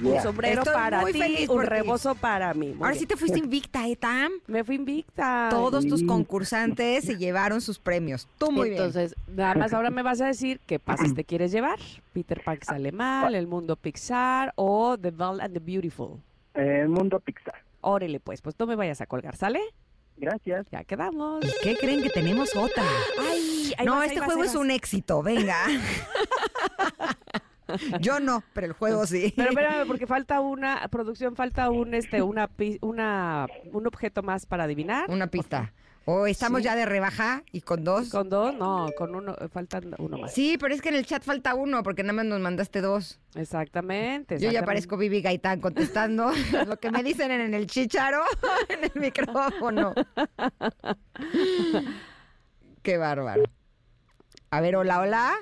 Un 0.02 0.12
Yeah. 0.14 0.24
sombrero 0.24 0.62
Estoy 0.62 0.74
para 0.74 1.04
ti, 1.06 1.46
un 1.50 1.62
rebozo 1.64 2.16
para 2.16 2.54
mí. 2.54 2.68
Muy 2.70 2.76
Ahora 2.78 2.90
bien. 2.92 3.00
sí 3.02 3.06
te 3.06 3.18
fuiste 3.18 3.38
invicta, 3.40 3.88
¿eh, 3.88 3.96
Tam? 3.96 4.32
Me 4.48 4.64
fui 4.64 4.76
invicta. 4.76 5.48
Todos 5.52 5.86
tus 5.86 6.04
concursantes 6.04 7.04
se 7.04 7.18
llevaron 7.18 7.62
sus 7.62 7.78
premios. 7.78 8.28
Tú 8.38 8.52
muy 8.52 8.70
bien. 8.70 8.82
Entonces, 8.82 9.16
nada 9.28 9.56
más 9.56 9.74
ahora 9.74 9.90
me 9.92 10.02
vas 10.02 10.22
a 10.22 10.28
decir 10.28 10.60
qué 10.66 10.80
pases 10.80 11.14
te 11.14 11.24
quieres 11.24 11.52
llevar. 11.52 11.78
Peter 12.14 12.42
Pan 12.44 12.58
sale 12.62 12.92
mal, 12.92 13.36
El 13.36 13.48
Mundo 13.48 13.76
Pixar 13.76 14.54
o 14.56 14.98
The 14.98 15.12
Bald 15.12 15.42
and 15.42 15.54
the 15.54 15.60
Beautiful. 15.60 16.20
El 16.54 16.90
mundo 16.90 17.20
Pixar. 17.20 17.64
Órale, 17.82 18.20
pues, 18.20 18.42
pues 18.42 18.58
no 18.60 18.68
me 18.68 18.76
vayas 18.76 19.02
a 19.02 19.06
colgar, 19.06 19.36
¿sale? 19.36 19.62
Gracias. 20.18 20.68
Ya 20.72 20.84
quedamos. 20.84 21.44
¿Qué 21.64 21.76
creen 21.76 22.04
que 22.04 22.10
tenemos 22.10 22.56
otra? 22.56 22.84
Ay, 23.20 23.74
ahí 23.78 23.86
no, 23.86 23.96
vas, 23.96 24.08
este 24.08 24.20
vas, 24.20 24.28
juego 24.28 24.44
es 24.44 24.54
vas. 24.54 24.62
un 24.62 24.72
éxito, 24.72 25.24
venga. 25.24 25.58
Yo 28.02 28.20
no, 28.20 28.44
pero 28.54 28.68
el 28.68 28.74
juego 28.74 29.08
sí. 29.08 29.34
Pero 29.36 29.50
espérame, 29.50 29.88
porque 29.88 30.06
falta 30.06 30.42
una, 30.42 30.88
producción, 30.90 31.36
falta 31.36 31.70
un, 31.70 31.94
este, 31.94 32.22
una, 32.22 32.50
una, 32.82 33.48
un 33.72 33.88
objeto 33.88 34.22
más 34.22 34.46
para 34.46 34.66
adivinar. 34.66 35.10
Una 35.10 35.28
pista. 35.28 35.74
O 36.14 36.28
estamos 36.28 36.60
Sí. 36.60 36.66
ya 36.66 36.76
de 36.76 36.86
rebaja 36.86 37.42
y 37.54 37.62
con 37.62 37.86
dos. 37.86 38.10
Con 38.10 38.28
dos, 38.28 38.54
no, 38.54 38.90
con 38.98 39.16
uno, 39.16 39.34
faltan 39.54 39.96
uno 39.98 40.18
más. 40.18 40.34
Sí, 40.34 40.58
pero 40.60 40.74
es 40.74 40.82
que 40.82 40.90
en 40.90 40.96
el 40.96 41.06
chat 41.06 41.24
falta 41.24 41.56
uno 41.56 41.84
porque 41.84 42.04
nada 42.04 42.12
más 42.12 42.26
nos 42.26 42.42
mandaste 42.42 42.82
dos. 42.82 43.22
Exactamente. 43.36 44.36
Yo 44.36 44.42
ya 44.42 44.48
exactamente. 44.50 44.66
parezco 44.66 44.98
Vivi 44.98 45.22
Gaitán 45.22 45.62
contestando 45.62 46.32
lo 46.68 46.78
que 46.78 46.92
me 46.92 47.02
dicen 47.02 47.32
en 47.32 47.54
el 47.54 47.66
chicharo, 47.68 48.22
en 48.70 48.84
el 48.84 48.92
micrófono. 48.96 49.94
Qué 52.82 52.98
bárbaro. 52.98 53.44
A 54.50 54.60
ver, 54.60 54.76
hola, 54.76 55.00
hola. 55.00 55.34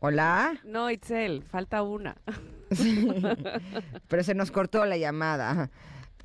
Hola. 0.00 0.60
No, 0.64 0.90
Itzel, 0.90 1.44
falta 1.44 1.82
una. 1.82 2.14
Pero 4.08 4.22
se 4.22 4.34
nos 4.34 4.50
cortó 4.50 4.84
la 4.84 4.98
llamada. 4.98 5.70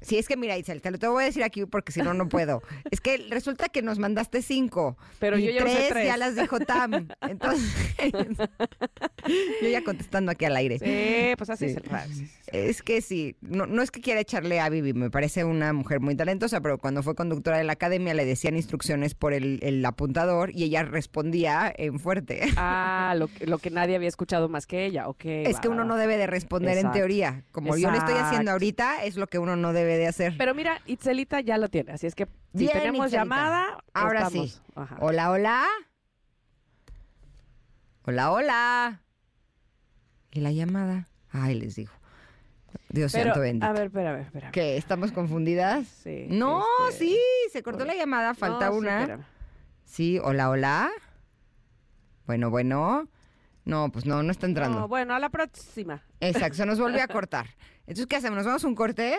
Sí, 0.01 0.17
es 0.17 0.27
que 0.27 0.37
mira, 0.37 0.57
Isel, 0.57 0.81
te 0.81 0.91
lo 0.91 0.97
te 0.97 1.07
voy 1.07 1.23
a 1.23 1.25
decir 1.27 1.43
aquí 1.43 1.65
porque 1.65 1.91
si 1.91 2.01
no, 2.01 2.13
no 2.13 2.29
puedo. 2.29 2.61
Es 2.91 3.01
que 3.01 3.17
resulta 3.29 3.67
que 3.69 3.81
nos 3.81 3.99
mandaste 3.99 4.41
cinco. 4.41 4.97
Pero 5.19 5.37
y 5.37 5.45
yo 5.45 5.51
ya 5.51 5.61
tres, 5.61 5.89
tres. 5.89 6.05
ya 6.07 6.17
las 6.17 6.35
dijo 6.35 6.59
Tam. 6.59 7.07
Entonces, 7.21 7.69
yo 9.61 9.67
ya 9.69 9.83
contestando 9.83 10.31
aquí 10.31 10.45
al 10.45 10.55
aire. 10.55 10.79
Sí, 10.79 11.35
pues 11.37 11.49
así 11.49 11.69
Sí. 11.69 11.75
es 11.75 11.77
el. 11.77 12.29
Es 12.51 12.81
que 12.81 13.01
sí, 13.01 13.35
no, 13.41 13.65
no 13.67 13.81
es 13.81 13.91
que 13.91 14.01
quiera 14.01 14.19
echarle 14.21 14.59
a 14.59 14.69
Vivi, 14.69 14.93
me 14.93 15.11
parece 15.11 15.43
una 15.43 15.71
mujer 15.73 15.99
muy 15.99 16.15
talentosa, 16.15 16.61
pero 16.61 16.77
cuando 16.79 17.03
fue 17.03 17.13
conductora 17.15 17.57
de 17.57 17.63
la 17.63 17.73
academia 17.73 18.13
le 18.13 18.25
decían 18.25 18.55
instrucciones 18.55 19.13
por 19.13 19.33
el, 19.33 19.59
el 19.61 19.85
apuntador 19.85 20.49
y 20.55 20.63
ella 20.63 20.83
respondía 20.83 21.71
en 21.77 21.99
fuerte. 21.99 22.41
Ah, 22.57 23.13
lo, 23.17 23.27
que- 23.27 23.45
lo 23.45 23.57
que 23.59 23.69
nadie 23.69 23.95
había 23.95 24.07
escuchado 24.09 24.49
más 24.49 24.65
que 24.65 24.85
ella, 24.85 25.07
ok. 25.07 25.25
es 25.25 25.57
va, 25.57 25.61
que 25.61 25.67
uno 25.69 25.83
no 25.83 25.95
debe 25.95 26.17
de 26.17 26.25
responder 26.27 26.77
Exacto. 26.77 26.97
en 26.97 27.01
teoría. 27.01 27.43
Como 27.51 27.77
yo 27.77 27.91
lo 27.91 27.97
estoy 27.97 28.15
haciendo 28.15 28.51
ahorita, 28.51 29.03
es 29.03 29.15
lo 29.15 29.27
que 29.27 29.37
uno 29.39 29.55
no 29.55 29.73
debe 29.73 29.88
de 29.97 30.07
hacer. 30.07 30.35
Pero 30.37 30.53
mira, 30.55 30.81
Itzelita 30.85 31.39
ya 31.41 31.57
lo 31.57 31.69
tiene, 31.69 31.91
así 31.93 32.07
es 32.07 32.15
que 32.15 32.25
si 32.53 32.59
Bien, 32.59 32.71
tenemos 32.73 33.07
Itzelita. 33.07 33.23
llamada, 33.23 33.83
Ahora 33.93 34.23
estamos. 34.27 34.51
sí. 34.51 34.61
Ajá. 34.75 34.97
Hola, 34.99 35.31
hola. 35.31 35.65
Hola, 38.03 38.31
hola. 38.31 39.01
¿Y 40.31 40.39
la 40.41 40.51
llamada? 40.51 41.07
Ay, 41.31 41.55
les 41.55 41.75
digo. 41.75 41.91
Dios 42.89 43.11
Pero, 43.11 43.25
santo 43.25 43.39
bendito. 43.41 43.65
a 43.65 43.71
ver, 43.73 43.83
espérame, 43.85 44.21
espérame. 44.21 44.51
¿Qué? 44.51 44.77
¿Estamos 44.77 45.11
confundidas? 45.11 45.87
Sí, 45.87 46.27
No, 46.29 46.63
este, 46.89 47.05
sí, 47.05 47.19
se 47.51 47.63
cortó 47.63 47.85
la 47.85 47.95
llamada, 47.95 48.33
falta 48.33 48.67
no, 48.69 48.75
una. 48.75 49.27
Sí, 49.85 50.19
hola, 50.23 50.49
hola. 50.49 50.89
Bueno, 52.25 52.49
bueno. 52.49 53.07
No, 53.65 53.91
pues 53.91 54.05
no, 54.05 54.23
no 54.23 54.31
está 54.31 54.45
entrando. 54.47 54.79
No, 54.79 54.87
bueno, 54.87 55.13
a 55.13 55.19
la 55.19 55.29
próxima. 55.29 56.03
Exacto, 56.19 56.57
se 56.57 56.65
nos 56.65 56.79
volvió 56.79 57.03
a 57.03 57.07
cortar. 57.07 57.47
Entonces, 57.81 58.07
¿qué 58.07 58.15
hacemos? 58.15 58.37
¿Nos 58.37 58.45
vamos 58.45 58.63
a 58.63 58.67
un 58.67 58.75
corte? 58.75 59.17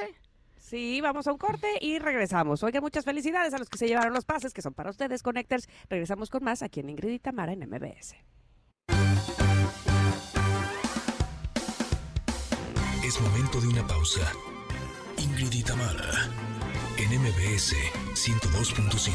Sí, 0.71 1.01
vamos 1.01 1.27
a 1.27 1.33
un 1.33 1.39
corte 1.39 1.67
y 1.81 1.99
regresamos. 1.99 2.63
Oigan, 2.63 2.81
muchas 2.81 3.05
felicidades 3.05 3.53
a 3.55 3.59
los 3.59 3.69
que 3.69 3.77
se 3.77 3.89
llevaron 3.89 4.15
los 4.15 4.25
pases, 4.25 4.55
que 4.55 4.63
son 4.63 4.73
para 4.73 4.91
ustedes, 4.91 5.21
Connectors. 5.21 5.69
Regresamos 5.89 6.31
con 6.31 6.45
más 6.45 6.63
aquí 6.63 6.79
en 6.79 6.91
Ingrid 6.91 7.11
y 7.11 7.21
en 7.25 7.69
MBS. 7.69 8.15
Es 13.05 13.21
momento 13.21 13.61
de 13.61 13.67
una 13.67 13.85
pausa. 13.85 14.33
Ingrid 15.17 15.55
y 15.55 15.65
Tamara, 15.65 16.31
en 16.99 17.21
MBS 17.21 17.75
102.5. 18.15 19.11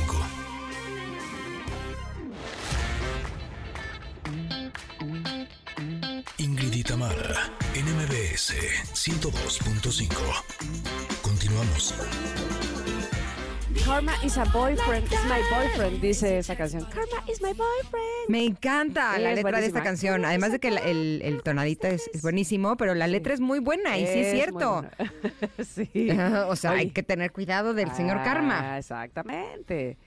Ingrid 6.38 6.74
y 6.74 6.84
Tamara, 6.84 7.50
en 7.74 7.86
MBS 7.96 8.54
102.5. 8.94 11.15
Continuamos. 11.56 11.94
Karma 13.86 14.14
is 14.24 14.38
a 14.38 14.46
boyfriend, 14.46 15.06
is 15.06 15.24
my 15.26 15.40
boyfriend, 15.52 16.02
dice 16.02 16.40
esa 16.40 16.56
canción. 16.56 16.84
Karma 16.86 17.24
is 17.32 17.42
my 17.42 17.54
boyfriend. 17.54 18.30
Me 18.30 18.44
encanta 18.44 19.18
la 19.20 19.30
Es 19.32 19.36
letra 19.38 19.60
de 19.62 19.68
esta 19.68 19.80
buenísima. 19.80 19.84
canción. 19.84 20.26
Además 20.26 20.52
de 20.52 20.60
que 20.60 20.72
la- 20.72 20.82
el, 20.82 21.22
el 21.24 21.44
tonadita 21.44 21.90
es, 21.90 22.10
es 22.14 22.22
buenísimo, 22.24 22.76
pero 22.78 22.94
la 22.96 23.08
letra 23.08 23.34
es 23.34 23.40
muy 23.40 23.60
buena 23.60 23.98
y 23.98 24.06
sí 24.08 24.14
es 24.20 24.28
muy 24.28 24.36
cierto. 24.36 24.82
buena. 24.82 24.92
sí. 25.64 26.10
o 26.50 26.56
sea, 26.56 26.72
hay 26.72 26.86
Oye. 26.86 26.94
que 26.94 27.04
tener 27.04 27.32
cuidado 27.32 27.74
del 27.74 27.92
señor 27.94 28.18
Ah, 28.20 28.24
Karma. 28.24 28.78
Exactamente. 28.78 29.98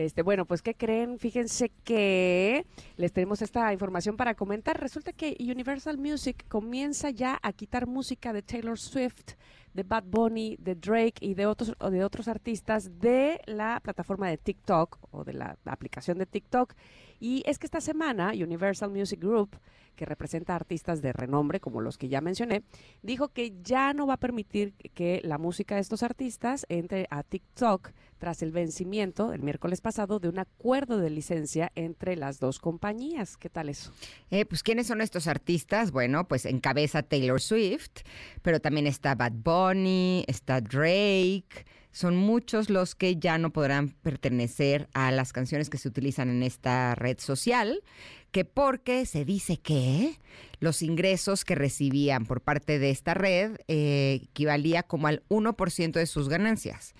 Este, 0.00 0.22
bueno, 0.22 0.46
pues 0.46 0.62
¿qué 0.62 0.74
creen? 0.74 1.18
Fíjense 1.18 1.70
que 1.84 2.64
les 2.96 3.12
tenemos 3.12 3.42
esta 3.42 3.70
información 3.70 4.16
para 4.16 4.34
comentar. 4.34 4.80
Resulta 4.80 5.12
que 5.12 5.36
Universal 5.38 5.98
Music 5.98 6.46
comienza 6.48 7.10
ya 7.10 7.38
a 7.42 7.52
quitar 7.52 7.86
música 7.86 8.32
de 8.32 8.40
Taylor 8.40 8.78
Swift 8.78 9.34
de 9.74 9.82
Bad 9.82 10.04
Bunny, 10.06 10.56
de 10.58 10.74
Drake 10.74 11.16
y 11.20 11.34
de 11.34 11.44
otros, 11.44 11.74
de 11.78 12.02
otros 12.02 12.28
artistas 12.28 12.98
de 12.98 13.42
la 13.44 13.78
plataforma 13.80 14.30
de 14.30 14.38
TikTok 14.38 14.98
o 15.10 15.22
de 15.22 15.34
la 15.34 15.58
aplicación 15.66 16.16
de 16.16 16.24
TikTok. 16.24 16.72
Y 17.18 17.42
es 17.44 17.58
que 17.58 17.66
esta 17.66 17.82
semana 17.82 18.30
Universal 18.30 18.90
Music 18.90 19.20
Group, 19.20 19.60
que 20.00 20.06
representa 20.06 20.56
artistas 20.56 21.02
de 21.02 21.12
renombre 21.12 21.60
como 21.60 21.82
los 21.82 21.98
que 21.98 22.08
ya 22.08 22.22
mencioné, 22.22 22.62
dijo 23.02 23.28
que 23.28 23.52
ya 23.62 23.92
no 23.92 24.06
va 24.06 24.14
a 24.14 24.16
permitir 24.16 24.72
que 24.94 25.20
la 25.24 25.36
música 25.36 25.74
de 25.74 25.82
estos 25.82 26.02
artistas 26.02 26.64
entre 26.70 27.06
a 27.10 27.22
TikTok 27.22 27.90
tras 28.16 28.40
el 28.40 28.50
vencimiento 28.50 29.34
el 29.34 29.42
miércoles 29.42 29.82
pasado 29.82 30.18
de 30.18 30.30
un 30.30 30.38
acuerdo 30.38 30.96
de 30.96 31.10
licencia 31.10 31.70
entre 31.74 32.16
las 32.16 32.40
dos 32.40 32.60
compañías. 32.60 33.36
¿Qué 33.36 33.50
tal 33.50 33.68
eso? 33.68 33.92
Eh, 34.30 34.46
pues, 34.46 34.62
¿quiénes 34.62 34.86
son 34.86 35.02
estos 35.02 35.26
artistas? 35.26 35.90
Bueno, 35.90 36.26
pues 36.26 36.46
encabeza 36.46 37.02
Taylor 37.02 37.38
Swift, 37.38 38.00
pero 38.40 38.58
también 38.58 38.86
está 38.86 39.14
Bad 39.14 39.32
Bunny, 39.32 40.24
está 40.28 40.62
Drake. 40.62 41.66
Son 41.92 42.16
muchos 42.16 42.70
los 42.70 42.94
que 42.94 43.16
ya 43.16 43.36
no 43.36 43.50
podrán 43.50 43.88
pertenecer 43.88 44.88
a 44.94 45.10
las 45.10 45.32
canciones 45.32 45.68
que 45.68 45.76
se 45.76 45.88
utilizan 45.88 46.30
en 46.30 46.42
esta 46.44 46.94
red 46.94 47.18
social, 47.18 47.82
que 48.30 48.44
porque 48.44 49.06
se 49.06 49.24
dice 49.24 49.58
que 49.58 50.18
los 50.60 50.82
ingresos 50.82 51.44
que 51.44 51.54
recibían 51.54 52.26
por 52.26 52.40
parte 52.40 52.78
de 52.78 52.90
esta 52.90 53.14
red 53.14 53.56
eh, 53.68 54.20
equivalía 54.24 54.82
como 54.82 55.06
al 55.06 55.22
1% 55.28 55.92
de 55.92 56.06
sus 56.06 56.28
ganancias. 56.28 56.94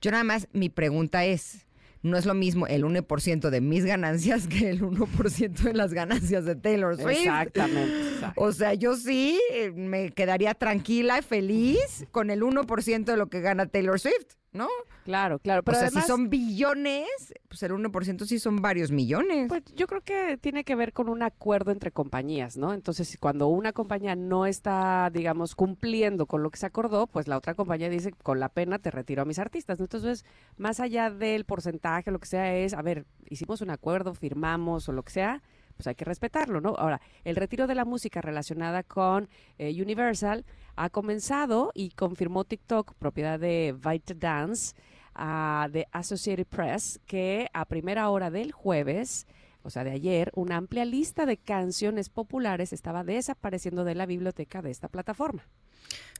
Yo 0.00 0.10
nada 0.10 0.24
más, 0.24 0.48
mi 0.52 0.68
pregunta 0.68 1.24
es, 1.24 1.66
no 2.02 2.16
es 2.16 2.26
lo 2.26 2.34
mismo 2.34 2.66
el 2.66 2.84
1% 2.84 3.50
de 3.50 3.60
mis 3.60 3.84
ganancias 3.84 4.46
que 4.46 4.70
el 4.70 4.82
1% 4.82 5.52
de 5.52 5.74
las 5.74 5.92
ganancias 5.92 6.44
de 6.44 6.54
Taylor 6.54 6.96
Swift. 6.96 7.18
Exactamente. 7.18 8.08
exacto. 8.14 8.40
O 8.40 8.52
sea, 8.52 8.74
yo 8.74 8.96
sí 8.96 9.40
eh, 9.52 9.72
me 9.72 10.10
quedaría 10.10 10.54
tranquila 10.54 11.18
y 11.18 11.22
feliz 11.22 12.06
con 12.12 12.30
el 12.30 12.42
1% 12.42 13.04
de 13.04 13.16
lo 13.16 13.28
que 13.28 13.40
gana 13.40 13.66
Taylor 13.66 13.98
Swift, 13.98 14.34
¿no? 14.56 14.68
Claro, 15.04 15.38
claro. 15.38 15.62
Pero 15.62 15.76
o 15.76 15.80
sea, 15.80 15.88
además, 15.88 16.04
si 16.04 16.10
son 16.10 16.28
billones, 16.28 17.06
pues 17.48 17.62
el 17.62 17.72
1% 17.72 18.24
sí 18.26 18.38
son 18.38 18.60
varios 18.60 18.90
millones. 18.90 19.48
Pues 19.48 19.62
yo 19.74 19.86
creo 19.86 20.00
que 20.00 20.36
tiene 20.36 20.64
que 20.64 20.74
ver 20.74 20.92
con 20.92 21.08
un 21.08 21.22
acuerdo 21.22 21.70
entre 21.70 21.92
compañías, 21.92 22.56
¿no? 22.56 22.74
Entonces, 22.74 23.08
si 23.08 23.18
cuando 23.18 23.48
una 23.48 23.72
compañía 23.72 24.16
no 24.16 24.46
está, 24.46 25.10
digamos, 25.12 25.54
cumpliendo 25.54 26.26
con 26.26 26.42
lo 26.42 26.50
que 26.50 26.58
se 26.58 26.66
acordó, 26.66 27.06
pues 27.06 27.28
la 27.28 27.36
otra 27.36 27.54
compañía 27.54 27.88
dice, 27.88 28.12
con 28.12 28.40
la 28.40 28.48
pena 28.48 28.78
te 28.78 28.90
retiro 28.90 29.22
a 29.22 29.24
mis 29.24 29.38
artistas. 29.38 29.78
¿no? 29.78 29.84
Entonces, 29.84 30.24
más 30.56 30.80
allá 30.80 31.10
del 31.10 31.44
porcentaje, 31.44 32.10
lo 32.10 32.18
que 32.18 32.26
sea, 32.26 32.56
es, 32.56 32.74
a 32.74 32.82
ver, 32.82 33.06
hicimos 33.28 33.60
un 33.60 33.70
acuerdo, 33.70 34.14
firmamos 34.14 34.88
o 34.88 34.92
lo 34.92 35.02
que 35.02 35.12
sea, 35.12 35.42
pues 35.76 35.86
hay 35.86 35.94
que 35.94 36.04
respetarlo, 36.04 36.60
¿no? 36.60 36.74
Ahora, 36.76 37.00
el 37.24 37.36
retiro 37.36 37.66
de 37.66 37.74
la 37.74 37.84
música 37.84 38.20
relacionada 38.20 38.82
con 38.82 39.28
eh, 39.58 39.80
Universal 39.80 40.44
ha 40.74 40.90
comenzado 40.90 41.70
y 41.74 41.90
confirmó 41.90 42.44
TikTok, 42.44 42.94
propiedad 42.94 43.38
de 43.38 43.74
ByteDance, 43.78 44.74
ah, 45.14 45.68
de 45.70 45.86
Associated 45.92 46.46
Press, 46.46 47.00
que 47.06 47.48
a 47.52 47.64
primera 47.64 48.08
hora 48.10 48.30
del 48.30 48.52
jueves, 48.52 49.26
o 49.62 49.70
sea, 49.70 49.84
de 49.84 49.90
ayer, 49.90 50.30
una 50.34 50.56
amplia 50.56 50.84
lista 50.84 51.26
de 51.26 51.36
canciones 51.36 52.08
populares 52.08 52.72
estaba 52.72 53.04
desapareciendo 53.04 53.84
de 53.84 53.94
la 53.94 54.06
biblioteca 54.06 54.62
de 54.62 54.70
esta 54.70 54.88
plataforma. 54.88 55.46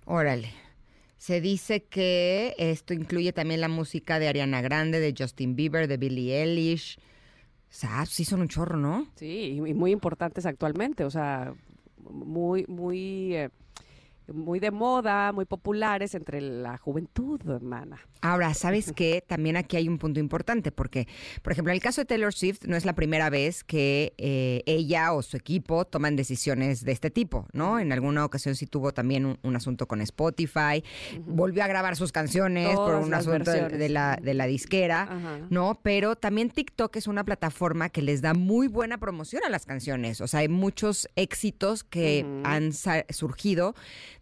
Órale. 0.04 0.52
Se 1.18 1.40
dice 1.40 1.84
que 1.84 2.54
esto 2.58 2.92
incluye 2.92 3.32
también 3.32 3.60
la 3.60 3.68
música 3.68 4.18
de 4.18 4.28
Ariana 4.28 4.60
Grande, 4.60 5.00
de 5.00 5.14
Justin 5.16 5.56
Bieber, 5.56 5.88
de 5.88 5.96
Billie 5.96 6.42
Eilish. 6.42 6.98
O 7.76 7.78
sea, 7.78 8.06
sí 8.06 8.24
son 8.24 8.40
un 8.40 8.48
chorro, 8.48 8.78
¿no? 8.78 9.06
Sí, 9.16 9.26
y, 9.26 9.68
y 9.68 9.74
muy 9.74 9.90
importantes 9.90 10.46
actualmente, 10.46 11.04
o 11.04 11.10
sea, 11.10 11.52
muy, 12.10 12.64
muy, 12.68 13.36
eh, 13.36 13.50
muy 14.32 14.60
de 14.60 14.70
moda, 14.70 15.32
muy 15.32 15.44
populares 15.44 16.14
entre 16.14 16.40
la 16.40 16.78
juventud, 16.78 17.40
hermana. 17.48 18.00
Ahora, 18.20 18.54
¿sabes 18.54 18.92
qué? 18.96 19.22
También 19.26 19.56
aquí 19.56 19.76
hay 19.76 19.88
un 19.88 19.98
punto 19.98 20.20
importante, 20.20 20.72
porque, 20.72 21.06
por 21.42 21.52
ejemplo, 21.52 21.72
en 21.72 21.76
el 21.76 21.82
caso 21.82 22.00
de 22.00 22.06
Taylor 22.06 22.32
Swift, 22.32 22.64
no 22.66 22.76
es 22.76 22.84
la 22.84 22.94
primera 22.94 23.30
vez 23.30 23.64
que 23.64 24.14
eh, 24.18 24.62
ella 24.66 25.12
o 25.12 25.22
su 25.22 25.36
equipo 25.36 25.84
toman 25.84 26.16
decisiones 26.16 26.84
de 26.84 26.92
este 26.92 27.10
tipo, 27.10 27.46
¿no? 27.52 27.78
En 27.78 27.92
alguna 27.92 28.24
ocasión 28.24 28.54
sí 28.54 28.66
tuvo 28.66 28.92
también 28.92 29.26
un, 29.26 29.38
un 29.42 29.56
asunto 29.56 29.86
con 29.86 30.00
Spotify, 30.00 30.82
volvió 31.26 31.62
a 31.64 31.66
grabar 31.66 31.96
sus 31.96 32.12
canciones 32.12 32.74
por 32.74 32.94
un 32.96 33.14
asunto 33.14 33.50
de, 33.50 33.88
la, 33.88 34.18
de 34.20 34.34
la 34.34 34.46
disquera, 34.46 35.02
Ajá. 35.02 35.38
¿no? 35.50 35.80
Pero 35.82 36.16
también 36.16 36.50
TikTok 36.50 36.96
es 36.96 37.06
una 37.06 37.24
plataforma 37.24 37.88
que 37.88 38.02
les 38.02 38.22
da 38.22 38.34
muy 38.34 38.68
buena 38.68 38.98
promoción 38.98 39.42
a 39.44 39.48
las 39.48 39.66
canciones. 39.66 40.20
O 40.20 40.26
sea, 40.26 40.40
hay 40.40 40.48
muchos 40.48 41.08
éxitos 41.16 41.84
que 41.84 42.26
han 42.44 42.72
surgido 43.10 43.74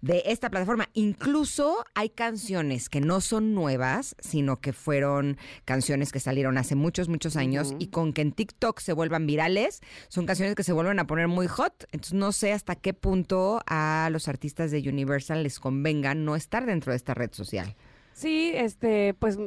de 0.05 0.23
esta 0.27 0.51
plataforma. 0.51 0.91
Incluso 0.93 1.87
hay 1.95 2.11
canciones 2.11 2.91
que 2.91 3.01
no 3.01 3.23
son 3.23 3.55
nuevas, 3.55 4.15
sino 4.21 4.61
que 4.61 4.75
fueron 4.75 5.39
canciones 5.65 6.13
que 6.13 6.21
salieron 6.21 6.59
hace 6.59 6.75
muchos, 6.75 7.09
muchos 7.09 7.37
años 7.37 7.75
y 7.79 7.87
con 7.87 8.13
que 8.13 8.21
en 8.21 8.33
TikTok 8.33 8.81
se 8.81 8.93
vuelvan 8.93 9.27
virales, 9.27 9.81
son 10.09 10.27
canciones 10.27 10.55
que 10.55 10.63
se 10.63 10.75
vuelven 10.75 10.99
a 10.99 11.07
poner 11.07 11.29
muy 11.29 11.47
hot. 11.47 11.87
Entonces 11.91 12.13
no 12.13 12.33
sé 12.33 12.53
hasta 12.53 12.77
qué 12.77 12.93
punto 12.93 13.63
a 13.67 14.11
los 14.13 14.29
artistas 14.29 14.71
de 14.71 14.87
Universal 14.87 15.43
les 15.43 15.59
convenga 15.59 16.15
no 16.15 16.37
estar 16.37 16.67
dentro 16.67 16.93
de 16.93 16.97
esta 16.97 17.15
red 17.15 17.33
social. 17.33 17.75
Sí, 18.13 18.53
este, 18.55 19.15
pues 19.15 19.39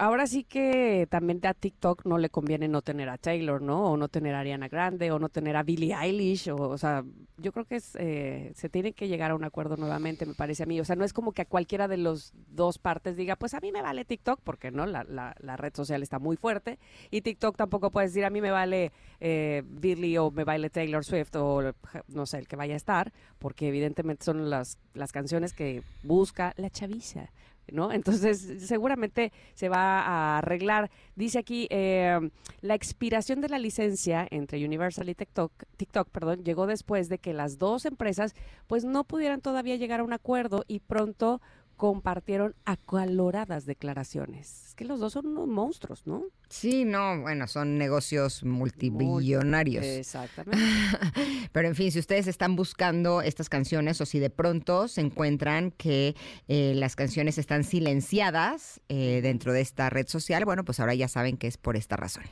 ahora 0.00 0.26
sí 0.26 0.44
que 0.44 1.06
también 1.10 1.40
a 1.44 1.52
TikTok 1.52 2.06
no 2.06 2.16
le 2.16 2.30
conviene 2.30 2.68
no 2.68 2.80
tener 2.80 3.10
a 3.10 3.18
Taylor, 3.18 3.60
¿no? 3.60 3.92
O 3.92 3.96
no 3.98 4.08
tener 4.08 4.34
a 4.34 4.40
Ariana 4.40 4.68
Grande, 4.68 5.12
o 5.12 5.18
no 5.18 5.28
tener 5.28 5.56
a 5.56 5.62
Billie 5.62 5.94
Eilish, 5.94 6.48
o, 6.48 6.56
o 6.56 6.78
sea, 6.78 7.04
yo 7.36 7.52
creo 7.52 7.66
que 7.66 7.76
es, 7.76 7.96
eh, 7.96 8.52
se 8.54 8.70
tiene 8.70 8.94
que 8.94 9.08
llegar 9.08 9.30
a 9.30 9.34
un 9.34 9.44
acuerdo 9.44 9.76
nuevamente, 9.76 10.24
me 10.24 10.34
parece 10.34 10.62
a 10.62 10.66
mí. 10.66 10.80
O 10.80 10.84
sea, 10.86 10.96
no 10.96 11.04
es 11.04 11.12
como 11.12 11.32
que 11.32 11.42
a 11.42 11.44
cualquiera 11.44 11.86
de 11.86 11.98
los 11.98 12.32
dos 12.48 12.78
partes 12.78 13.14
diga, 13.16 13.36
pues 13.36 13.52
a 13.52 13.60
mí 13.60 13.72
me 13.72 13.82
vale 13.82 14.06
TikTok, 14.06 14.40
porque 14.42 14.70
no, 14.70 14.86
la, 14.86 15.04
la, 15.04 15.36
la 15.38 15.56
red 15.58 15.74
social 15.74 16.02
está 16.02 16.18
muy 16.18 16.36
fuerte, 16.36 16.78
y 17.10 17.20
TikTok 17.20 17.56
tampoco 17.56 17.90
puede 17.90 18.06
decir, 18.06 18.24
a 18.24 18.30
mí 18.30 18.40
me 18.40 18.50
vale 18.50 18.92
eh, 19.20 19.62
Billie 19.66 20.18
o 20.18 20.30
me 20.30 20.44
vale 20.44 20.70
Taylor 20.70 21.04
Swift, 21.04 21.36
o 21.36 21.74
no 22.08 22.24
sé, 22.24 22.38
el 22.38 22.48
que 22.48 22.56
vaya 22.56 22.72
a 22.72 22.78
estar, 22.78 23.12
porque 23.38 23.68
evidentemente 23.68 24.24
son 24.24 24.48
las, 24.48 24.78
las 24.94 25.12
canciones 25.12 25.52
que 25.52 25.82
busca 26.02 26.54
la 26.56 26.70
chaviza. 26.70 27.30
¿No? 27.72 27.92
Entonces, 27.92 28.66
seguramente 28.66 29.32
se 29.54 29.68
va 29.68 30.00
a 30.00 30.38
arreglar. 30.38 30.90
Dice 31.16 31.38
aquí, 31.38 31.66
eh, 31.70 32.18
la 32.60 32.74
expiración 32.74 33.40
de 33.40 33.48
la 33.48 33.58
licencia 33.58 34.26
entre 34.30 34.64
Universal 34.64 35.08
y 35.08 35.14
TikTok, 35.14 35.52
TikTok 35.76 36.08
perdón, 36.08 36.44
llegó 36.44 36.66
después 36.66 37.08
de 37.08 37.18
que 37.18 37.32
las 37.32 37.58
dos 37.58 37.84
empresas 37.84 38.34
pues 38.66 38.84
no 38.84 39.04
pudieran 39.04 39.40
todavía 39.40 39.76
llegar 39.76 40.00
a 40.00 40.04
un 40.04 40.12
acuerdo 40.12 40.64
y 40.66 40.80
pronto 40.80 41.40
compartieron 41.80 42.54
acaloradas 42.66 43.64
declaraciones. 43.64 44.66
Es 44.66 44.74
que 44.74 44.84
los 44.84 45.00
dos 45.00 45.14
son 45.14 45.28
unos 45.28 45.48
monstruos, 45.48 46.06
¿no? 46.06 46.24
Sí, 46.50 46.84
no, 46.84 47.22
bueno, 47.22 47.46
son 47.46 47.78
negocios 47.78 48.44
multibillonarios. 48.44 49.82
Exactamente. 49.86 50.58
Pero 51.52 51.68
en 51.68 51.74
fin, 51.74 51.90
si 51.90 51.98
ustedes 51.98 52.26
están 52.26 52.54
buscando 52.54 53.22
estas 53.22 53.48
canciones 53.48 53.98
o 54.02 54.04
si 54.04 54.18
de 54.18 54.28
pronto 54.28 54.88
se 54.88 55.00
encuentran 55.00 55.70
que 55.70 56.14
eh, 56.48 56.74
las 56.76 56.96
canciones 56.96 57.38
están 57.38 57.64
silenciadas 57.64 58.82
eh, 58.90 59.20
dentro 59.22 59.54
de 59.54 59.62
esta 59.62 59.88
red 59.88 60.06
social, 60.06 60.44
bueno, 60.44 60.66
pues 60.66 60.80
ahora 60.80 60.94
ya 60.94 61.08
saben 61.08 61.38
que 61.38 61.46
es 61.46 61.56
por 61.56 61.78
esta 61.78 61.96
razón. 61.96 62.24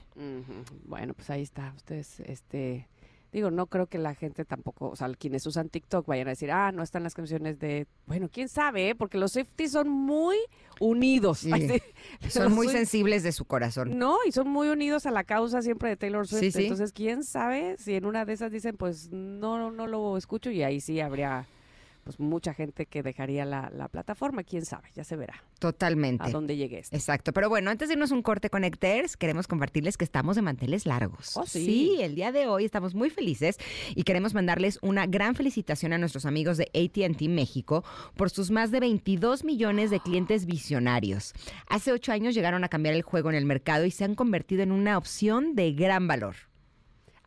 Bueno, 0.85 1.15
pues 1.15 1.31
ahí 1.31 1.41
está. 1.41 1.73
Ustedes, 1.75 2.21
este, 2.21 2.87
digo, 3.33 3.51
no 3.51 3.67
creo 3.67 3.87
que 3.87 3.99
la 3.99 4.15
gente 4.15 4.45
tampoco, 4.45 4.89
o 4.89 4.97
sea, 4.97 5.09
quienes 5.15 5.47
usan 5.47 5.69
TikTok 5.69 6.07
vayan 6.07 6.29
a 6.29 6.31
decir, 6.31 6.51
ah, 6.51 6.73
no 6.73 6.83
están 6.83 7.03
las 7.03 7.15
canciones 7.15 7.59
de, 7.59 7.87
bueno, 8.07 8.29
quién 8.33 8.49
sabe, 8.49 8.91
¿eh? 8.91 8.95
porque 8.95 9.19
los 9.19 9.33
Swifties 9.33 9.73
son 9.73 9.89
muy 9.89 10.37
unidos. 10.81 11.39
Sí. 11.49 11.53
Ay, 11.53 11.69
sí. 12.21 12.31
Son 12.31 12.45
Los 12.45 12.53
muy 12.53 12.69
sensibles 12.69 13.23
de 13.23 13.33
su 13.33 13.45
corazón. 13.45 13.97
No, 13.97 14.19
y 14.27 14.33
son 14.33 14.49
muy 14.49 14.69
unidos 14.69 15.07
a 15.07 15.11
la 15.11 15.25
causa 15.25 15.63
siempre 15.63 15.89
de 15.91 15.97
Taylor 15.97 16.27
Swift. 16.27 16.55
Sí. 16.55 16.63
Entonces, 16.63 16.93
quién 16.93 17.23
sabe 17.23 17.77
si 17.79 17.95
en 17.95 18.05
una 18.05 18.25
de 18.25 18.33
esas 18.33 18.51
dicen, 18.51 18.77
pues 18.77 19.11
no, 19.11 19.71
no 19.71 19.87
lo 19.87 20.17
escucho 20.17 20.51
y 20.51 20.63
ahí 20.63 20.81
sí 20.81 21.01
habría 21.01 21.47
pues 22.09 22.21
mucha 22.21 22.55
gente 22.55 22.87
que 22.87 23.03
dejaría 23.03 23.45
la, 23.45 23.71
la 23.71 23.89
plataforma. 23.89 24.43
Quién 24.43 24.65
sabe, 24.65 24.89
ya 24.95 25.05
se 25.05 25.15
verá 25.15 25.45
Totalmente. 25.59 26.25
a 26.25 26.31
dónde 26.31 26.57
llegue 26.57 26.79
esto. 26.79 26.97
Exacto, 26.97 27.35
pero 27.35 27.51
bueno, 27.51 27.71
antes 27.71 27.89
de 27.89 27.97
irnos 27.97 28.13
un 28.13 28.23
corte 28.23 28.49
Connecters, 28.49 29.19
queremos 29.19 29.47
compartirles 29.47 29.99
que 29.99 30.05
estamos 30.05 30.35
de 30.35 30.41
manteles 30.41 30.87
largos. 30.87 31.37
Oh, 31.37 31.45
sí. 31.45 31.99
el 32.01 32.15
día 32.15 32.33
de 32.33 32.47
hoy 32.47 32.65
estamos 32.65 32.95
muy 32.95 33.11
felices 33.11 33.59
y 33.95 34.05
queremos 34.05 34.33
mandarles 34.33 34.79
una 34.81 35.05
gran 35.05 35.35
felicitación 35.35 35.93
a 35.93 35.99
nuestros 35.99 36.25
amigos 36.25 36.57
de 36.57 36.71
AT&T 36.73 37.29
México 37.29 37.85
por 38.17 38.31
sus 38.31 38.51
más 38.51 38.71
de 38.71 38.81
22 38.81 39.45
millones 39.45 39.91
de 39.91 40.01
clientes 40.01 40.47
visionarios. 40.47 41.35
Hace 41.69 41.93
ocho 41.93 42.13
años 42.13 42.35
llegaron 42.35 42.65
a 42.65 42.71
cambiar 42.71 42.95
el 42.95 43.03
juego 43.03 43.29
en 43.29 43.37
el 43.37 43.45
mercado 43.45 43.85
y 43.85 43.91
se 43.91 44.05
han 44.05 44.15
convertido 44.15 44.63
en 44.63 44.73
una 44.73 44.97
opción 44.97 45.55
de 45.55 45.73
gran 45.75 46.09
valor. 46.09 46.37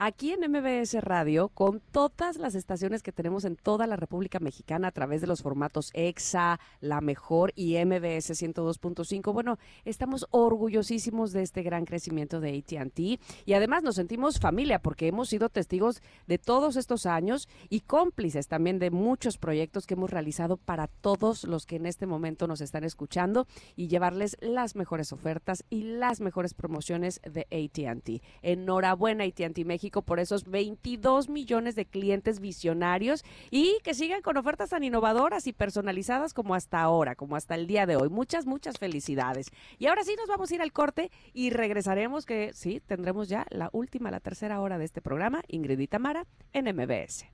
Aquí 0.03 0.31
en 0.31 0.51
MBS 0.51 0.95
Radio 1.03 1.49
con 1.49 1.79
todas 1.79 2.37
las 2.37 2.55
estaciones 2.55 3.03
que 3.03 3.11
tenemos 3.11 3.45
en 3.45 3.55
toda 3.55 3.85
la 3.85 3.97
República 3.97 4.39
Mexicana 4.39 4.87
a 4.87 4.91
través 4.91 5.21
de 5.21 5.27
los 5.27 5.43
formatos 5.43 5.91
EXA, 5.93 6.59
La 6.79 7.01
Mejor 7.01 7.53
y 7.55 7.75
MBS 7.85 8.31
102.5. 8.31 9.31
Bueno, 9.31 9.59
estamos 9.85 10.25
orgullosísimos 10.31 11.33
de 11.33 11.43
este 11.43 11.61
gran 11.61 11.85
crecimiento 11.85 12.39
de 12.39 12.57
ATT 12.57 12.99
y 13.45 13.53
además 13.53 13.83
nos 13.83 13.93
sentimos 13.93 14.39
familia 14.39 14.79
porque 14.79 15.07
hemos 15.07 15.29
sido 15.29 15.49
testigos 15.49 16.01
de 16.25 16.39
todos 16.39 16.77
estos 16.77 17.05
años 17.05 17.47
y 17.69 17.81
cómplices 17.81 18.47
también 18.47 18.79
de 18.79 18.89
muchos 18.89 19.37
proyectos 19.37 19.85
que 19.85 19.93
hemos 19.93 20.09
realizado 20.09 20.57
para 20.57 20.87
todos 20.87 21.43
los 21.43 21.67
que 21.67 21.75
en 21.75 21.85
este 21.85 22.07
momento 22.07 22.47
nos 22.47 22.61
están 22.61 22.83
escuchando 22.85 23.45
y 23.75 23.87
llevarles 23.87 24.35
las 24.41 24.75
mejores 24.75 25.13
ofertas 25.13 25.63
y 25.69 25.83
las 25.83 26.21
mejores 26.21 26.55
promociones 26.55 27.21
de 27.21 27.41
ATT. 27.51 28.23
Enhorabuena 28.41 29.25
ATT 29.25 29.59
México 29.63 29.90
por 30.01 30.21
esos 30.21 30.45
22 30.45 31.27
millones 31.27 31.75
de 31.75 31.85
clientes 31.85 32.39
visionarios 32.39 33.25
y 33.49 33.77
que 33.83 33.93
sigan 33.93 34.21
con 34.21 34.37
ofertas 34.37 34.69
tan 34.69 34.85
innovadoras 34.85 35.45
y 35.47 35.53
personalizadas 35.53 36.33
como 36.33 36.55
hasta 36.55 36.81
ahora, 36.81 37.15
como 37.15 37.35
hasta 37.35 37.55
el 37.55 37.67
día 37.67 37.85
de 37.85 37.97
hoy. 37.97 38.09
Muchas, 38.09 38.45
muchas 38.45 38.77
felicidades. 38.77 39.47
Y 39.77 39.87
ahora 39.87 40.05
sí 40.05 40.15
nos 40.17 40.29
vamos 40.29 40.49
a 40.49 40.55
ir 40.55 40.61
al 40.61 40.71
corte 40.71 41.11
y 41.33 41.49
regresaremos 41.49 42.25
que 42.25 42.53
sí, 42.53 42.79
tendremos 42.79 43.27
ya 43.27 43.45
la 43.49 43.69
última, 43.73 44.09
la 44.09 44.21
tercera 44.21 44.61
hora 44.61 44.77
de 44.77 44.85
este 44.85 45.01
programa, 45.01 45.41
Ingrid 45.49 45.79
y 45.79 45.87
Tamara, 45.87 46.25
en 46.53 46.73
MBS. 46.73 47.25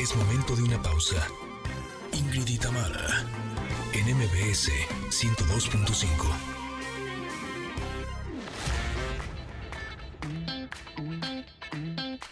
Es 0.00 0.16
momento 0.16 0.56
de 0.56 0.62
una 0.62 0.80
pausa. 0.80 1.16
Ingrid 2.12 2.48
y 2.48 2.58
Tamara, 2.58 3.26
en 3.92 4.16
MBS 4.16 4.70
102.5. 5.10 6.57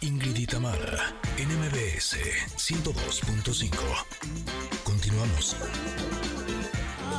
Ingrid 0.01 0.37
y 0.37 0.47
Tamara, 0.47 1.15
en 1.39 1.49
MBS 1.49 2.17
102.5. 2.57 3.77
Continuamos. 4.85 5.57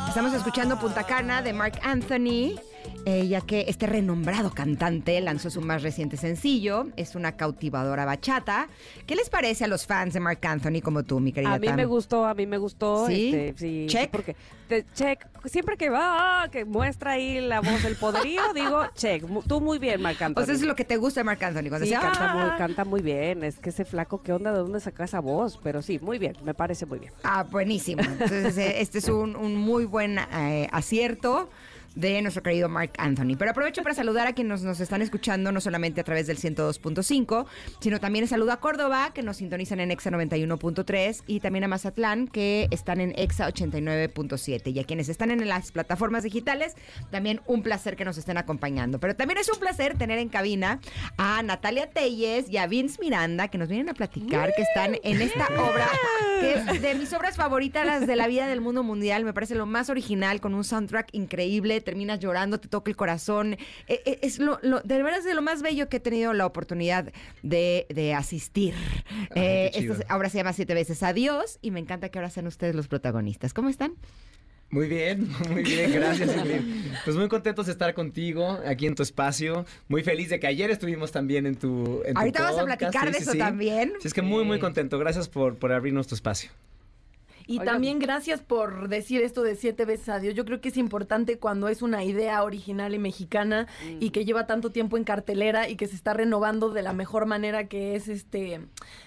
Estamos 0.08 0.34
escuchando 0.34 0.80
Punta 0.80 1.04
Cana 1.06 1.42
de 1.42 1.54
Mark 1.54 1.80
Anthony. 1.84 2.60
Eh, 3.10 3.26
ya 3.30 3.40
que 3.40 3.66
este 3.70 3.88
renombrado 3.88 4.52
cantante 4.52 5.22
lanzó 5.22 5.50
su 5.50 5.62
más 5.62 5.82
reciente 5.82 6.18
sencillo, 6.18 6.88
es 6.98 7.16
una 7.16 7.38
cautivadora 7.38 8.04
bachata. 8.04 8.68
¿Qué 9.06 9.16
les 9.16 9.30
parece 9.30 9.64
a 9.64 9.68
los 9.68 9.86
fans 9.86 10.14
de 10.14 10.20
Mark 10.20 10.40
Anthony 10.46 10.82
como 10.84 11.04
tú, 11.04 11.22
mi 11.22 11.32
querida 11.32 11.54
A 11.54 11.58
mí 11.60 11.68
Tam? 11.68 11.78
me 11.78 11.86
gustó, 11.86 12.26
a 12.26 12.34
mí 12.34 12.46
me 12.46 12.58
gustó. 12.58 13.08
¿Sí? 13.08 13.34
este, 13.34 13.54
sí, 13.58 13.86
Check. 13.88 14.12
Porque, 14.12 14.36
te- 14.68 14.86
check. 14.94 15.26
Siempre 15.46 15.78
que 15.78 15.90
va, 15.90 16.50
que 16.52 16.66
muestra 16.66 17.12
ahí 17.12 17.40
la 17.40 17.62
voz, 17.62 17.86
el 17.86 17.96
poderío, 17.96 18.42
digo, 18.54 18.86
check. 18.96 19.24
Tú 19.48 19.62
muy 19.62 19.80
bien, 19.80 20.02
Marc 20.02 20.22
Anthony. 20.22 20.42
O 20.44 20.46
sea, 20.46 20.56
es 20.56 20.62
lo 20.64 20.76
que 20.76 20.84
te 20.84 20.98
gusta 20.98 21.22
de 21.22 21.24
Mark 21.24 21.42
Anthony. 21.42 21.70
Cuando 21.70 21.86
Sí, 21.86 21.94
canta, 21.94 22.34
muy, 22.34 22.44
"Ah". 22.44 22.56
canta 22.58 22.84
muy 22.84 23.02
bien. 23.02 23.46
Es 23.46 23.58
que 23.60 23.70
ese 23.70 23.86
flaco, 23.86 24.22
¿qué 24.22 24.34
onda? 24.34 24.52
¿De 24.52 24.58
dónde 24.60 24.82
saca 24.82 25.06
esa 25.06 25.22
voz? 25.22 25.58
Pero 25.64 25.82
sí, 25.82 25.98
muy 26.00 26.18
bien, 26.20 26.36
me 26.44 26.54
parece 26.54 26.86
muy 26.86 27.00
bien. 27.00 27.14
Ah, 27.24 27.44
buenísimo. 27.44 28.02
Entonces, 28.04 28.58
eh, 28.58 28.82
este 28.82 28.98
es 28.98 29.08
un, 29.08 29.38
un 29.38 29.56
muy 29.56 29.86
buen 29.86 30.18
eh, 30.20 30.68
acierto 30.74 31.50
de 31.98 32.22
nuestro 32.22 32.44
querido 32.44 32.70
Mark 32.70 32.92
Anthony. 33.00 33.36
Pero 33.38 33.52
aprovecho 33.52 33.82
para 33.82 33.96
saludar 33.96 34.28
a 34.28 34.34
quienes 34.34 34.62
nos, 34.62 34.64
nos 34.64 34.80
están 34.80 35.02
escuchando, 35.02 35.52
no 35.52 35.60
solamente 35.60 36.00
a 36.02 36.04
través 36.04 36.28
del 36.28 36.38
102.5, 36.38 37.46
sino 37.80 38.00
también 38.00 38.28
saludo 38.28 38.52
a 38.52 38.60
Córdoba, 38.60 39.12
que 39.14 39.24
nos 39.24 39.38
sintonizan 39.38 39.80
en 39.80 39.90
Exa 39.90 40.12
91.3, 40.12 41.24
y 41.26 41.40
también 41.40 41.64
a 41.64 41.68
Mazatlán, 41.68 42.28
que 42.28 42.68
están 42.70 43.02
en 43.02 43.18
Exa 43.18 43.50
89.7. 43.50 44.74
Y 44.74 44.80
a 44.80 44.84
quienes 44.84 45.10
están 45.10 45.32
en 45.32 45.48
las 45.48 45.72
plataformas 45.72 46.24
digitales, 46.24 46.76
también 47.10 47.42
un 47.48 47.64
placer 47.64 47.96
que 47.96 48.06
nos 48.06 48.18
estén 48.18 48.38
acompañando. 48.38 49.00
Pero 49.00 49.16
también 49.16 49.40
es 49.40 49.50
un 49.52 49.60
placer 49.60 49.98
tener 49.98 50.20
en 50.20 50.30
cabina 50.30 50.80
a 51.18 51.42
Natalia 51.42 51.90
Telles 51.90 52.48
y 52.48 52.58
a 52.58 52.68
Vince 52.68 53.00
Miranda, 53.02 53.48
que 53.48 53.58
nos 53.58 53.70
vienen 53.70 53.90
a 53.90 53.96
platicar, 53.96 54.54
que 54.56 54.62
están 54.62 54.98
en 55.02 55.20
esta 55.20 55.48
obra, 55.48 55.88
que 56.42 56.54
es 56.54 56.82
de 56.82 56.94
mis 56.94 57.12
obras 57.14 57.36
favoritas, 57.36 57.86
las 57.88 58.06
de 58.06 58.16
la 58.16 58.28
vida 58.28 58.48
del 58.48 58.62
mundo 58.62 58.84
mundial. 58.84 59.26
Me 59.26 59.34
parece 59.34 59.56
lo 59.56 59.66
más 59.66 59.90
original, 59.90 60.40
con 60.40 60.54
un 60.54 60.64
soundtrack 60.64 61.10
increíble. 61.14 61.82
Terminas 61.88 62.20
llorando, 62.20 62.60
te 62.60 62.68
toca 62.68 62.92
el 62.92 62.98
corazón. 62.98 63.54
Eh, 63.88 64.02
eh, 64.06 64.20
Es 64.22 64.40
lo, 64.40 64.60
lo- 64.62 64.82
de 64.82 65.02
verdad 65.02 65.20
es 65.20 65.24
de 65.24 65.34
lo 65.34 65.42
más 65.42 65.62
bello 65.62 65.88
que 65.88 65.98
he 65.98 66.00
tenido 66.02 66.34
la 66.34 66.46
oportunidad 66.46 67.14
de, 67.44 67.86
de 67.90 68.14
asistir. 68.14 68.74
Eh, 69.36 69.72
obra 70.14 70.30
se 70.30 70.38
llama 70.38 70.52
Siete 70.52 70.74
veces 70.74 71.02
Adiós 71.02 71.60
y 71.62 71.72
me 71.72 71.80
encanta 71.80 72.10
que 72.10 72.20
ahora 72.20 72.30
sean 72.30 72.46
ustedes 72.48 72.76
los 72.76 72.90
protagonistas. 72.90 73.54
¿Cómo 73.54 73.70
están? 73.70 73.94
Muy 74.70 74.88
bien, 74.90 75.30
muy 75.50 75.64
bien, 75.64 75.94
gracias. 75.94 76.30
Pues 77.06 77.16
muy 77.16 77.30
contentos 77.30 77.68
de 77.68 77.72
estar 77.72 77.94
contigo 77.94 78.60
aquí 78.66 78.86
en 78.86 78.96
tu 78.96 79.04
espacio. 79.04 79.66
Muy 79.88 80.04
feliz 80.04 80.28
de 80.30 80.42
que 80.42 80.48
ayer 80.48 80.70
estuvimos 80.72 81.14
también 81.14 81.46
en 81.46 81.56
tu 81.56 82.02
en 82.06 82.16
tu 82.16 82.20
Ahorita 82.20 82.42
vamos 82.44 82.60
a 82.60 82.66
platicar 82.66 83.08
Sí, 83.08 83.14
de 83.14 83.14
sí, 83.14 83.22
eso 83.24 83.32
sí. 83.32 83.38
también. 83.38 83.94
Sí, 84.02 84.10
es 84.10 84.14
que 84.14 84.22
muy, 84.22 84.44
muy 84.44 84.60
contento. 84.60 85.00
Gracias 85.00 85.30
por, 85.30 85.56
por 85.56 85.72
abrirnos 85.72 86.08
tu 86.08 86.16
espacio. 86.16 86.50
Y 87.48 87.60
también 87.60 87.98
gracias 88.00 88.42
por 88.42 88.90
decir 88.90 89.22
esto 89.22 89.42
de 89.42 89.56
siete 89.56 89.86
veces 89.86 90.10
a 90.10 90.20
Dios. 90.20 90.36
Yo 90.36 90.46
creo 90.46 90.60
que 90.62 90.70
es 90.70 90.78
importante 90.78 91.40
cuando 91.40 91.70
es 91.70 91.82
una 91.82 92.04
idea 92.04 92.44
original 92.44 92.94
y 92.94 93.00
mexicana 93.00 93.68
y 94.00 94.10
que 94.10 94.26
lleva 94.26 94.46
tanto 94.46 94.72
tiempo 94.72 94.98
en 94.98 95.06
cartelera 95.06 95.70
y 95.70 95.78
que 95.78 95.88
se 95.88 95.96
está 95.96 96.14
renovando 96.14 96.70
de 96.70 96.82
la 96.82 96.94
mejor 96.94 97.26
manera 97.26 97.68
que 97.68 97.96
es 97.96 98.10
este 98.10 98.62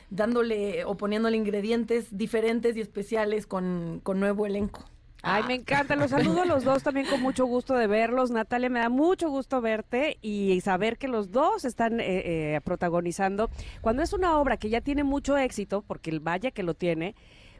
dándole 0.08 0.84
o 0.84 0.96
poniéndole 0.96 1.36
ingredientes 1.36 2.16
diferentes 2.16 2.76
y 2.76 2.80
especiales 2.80 3.46
con, 3.46 4.00
con 4.02 4.18
nuevo 4.18 4.46
elenco. 4.46 4.86
Ay, 5.22 5.42
me 5.46 5.54
encanta. 5.54 5.96
Los 5.96 6.10
saludo 6.10 6.42
a 6.42 6.44
los 6.46 6.64
dos 6.64 6.82
también 6.82 7.06
con 7.06 7.20
mucho 7.20 7.44
gusto 7.44 7.74
de 7.74 7.86
verlos. 7.86 8.30
Natalia, 8.30 8.70
me 8.70 8.80
da 8.80 8.88
mucho 8.88 9.28
gusto 9.28 9.60
verte 9.60 10.18
y 10.22 10.60
saber 10.62 10.96
que 10.96 11.08
los 11.08 11.30
dos 11.30 11.64
están 11.64 12.00
eh, 12.00 12.54
eh, 12.54 12.60
protagonizando. 12.64 13.50
Cuando 13.82 14.02
es 14.02 14.12
una 14.12 14.38
obra 14.38 14.56
que 14.56 14.70
ya 14.70 14.80
tiene 14.80 15.04
mucho 15.04 15.36
éxito, 15.36 15.82
porque 15.86 16.10
el 16.10 16.20
vaya 16.20 16.50
que 16.50 16.62
lo 16.62 16.74
tiene, 16.74 17.14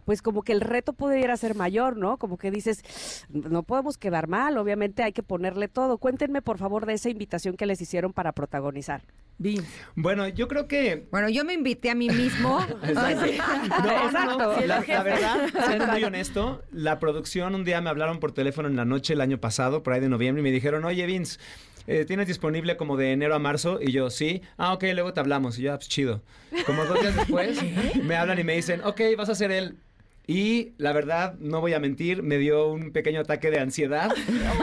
pues 0.04 0.22
como 0.22 0.42
que 0.42 0.52
el 0.52 0.60
reto 0.60 0.92
pudiera 0.92 1.36
ser 1.36 1.54
mayor, 1.54 1.96
¿no? 1.96 2.16
Como 2.16 2.38
que 2.38 2.50
dices, 2.50 2.82
no 3.28 3.62
podemos 3.62 3.98
quedar 3.98 4.28
mal, 4.28 4.58
obviamente 4.58 5.02
hay 5.02 5.12
que 5.12 5.22
ponerle 5.22 5.68
todo. 5.68 5.98
Cuéntenme, 5.98 6.42
por 6.42 6.58
favor, 6.58 6.86
de 6.86 6.94
esa 6.94 7.10
invitación 7.10 7.56
que 7.56 7.66
les 7.66 7.80
hicieron 7.80 8.12
para 8.12 8.32
protagonizar. 8.32 9.02
Vince. 9.38 9.66
Bueno, 9.94 10.28
yo 10.28 10.48
creo 10.48 10.68
que 10.68 11.06
Bueno, 11.10 11.30
yo 11.30 11.46
me 11.46 11.54
invité 11.54 11.90
a 11.90 11.94
mí 11.94 12.10
mismo. 12.10 12.60
Exacto. 12.82 13.42
No, 13.68 13.86
no, 13.86 14.06
Exacto. 14.06 14.38
no. 14.38 14.52
El 14.58 14.68
La, 14.68 14.80
verdad, 15.02 15.48
siendo 15.66 15.86
muy 15.86 16.04
honesto, 16.04 16.62
la 16.70 16.98
producción 16.98 17.54
un 17.54 17.64
día 17.64 17.80
me 17.80 17.88
hablaron 17.88 18.20
por 18.20 18.32
teléfono 18.32 18.68
en 18.68 18.76
la 18.76 18.84
noche 18.84 19.14
el 19.14 19.20
año 19.22 19.38
pasado, 19.38 19.82
por 19.82 19.94
ahí 19.94 20.00
de 20.00 20.10
noviembre, 20.10 20.40
y 20.40 20.44
me 20.44 20.50
dijeron, 20.50 20.84
oye 20.84 21.06
Vince, 21.06 21.38
eh, 21.86 22.04
¿tienes 22.04 22.26
disponible 22.26 22.76
como 22.76 22.98
de 22.98 23.12
enero 23.12 23.34
a 23.34 23.38
marzo? 23.38 23.78
Y 23.80 23.92
yo, 23.92 24.10
sí. 24.10 24.42
Ah, 24.58 24.74
ok, 24.74 24.84
luego 24.92 25.14
te 25.14 25.20
hablamos. 25.20 25.58
Y 25.58 25.62
yo, 25.62 25.72
ah, 25.72 25.76
pues 25.76 25.88
chido. 25.88 26.22
Como 26.66 26.84
dos 26.84 27.00
días 27.00 27.16
después, 27.16 27.58
me 28.04 28.16
hablan 28.16 28.38
y 28.38 28.44
me 28.44 28.54
dicen, 28.54 28.82
ok, 28.84 29.00
vas 29.16 29.30
a 29.30 29.34
ser 29.34 29.50
él. 29.52 29.78
Y 30.32 30.74
la 30.78 30.92
verdad, 30.92 31.34
no 31.40 31.60
voy 31.60 31.72
a 31.72 31.80
mentir, 31.80 32.22
me 32.22 32.38
dio 32.38 32.68
un 32.68 32.92
pequeño 32.92 33.18
ataque 33.18 33.50
de 33.50 33.58
ansiedad. 33.58 34.14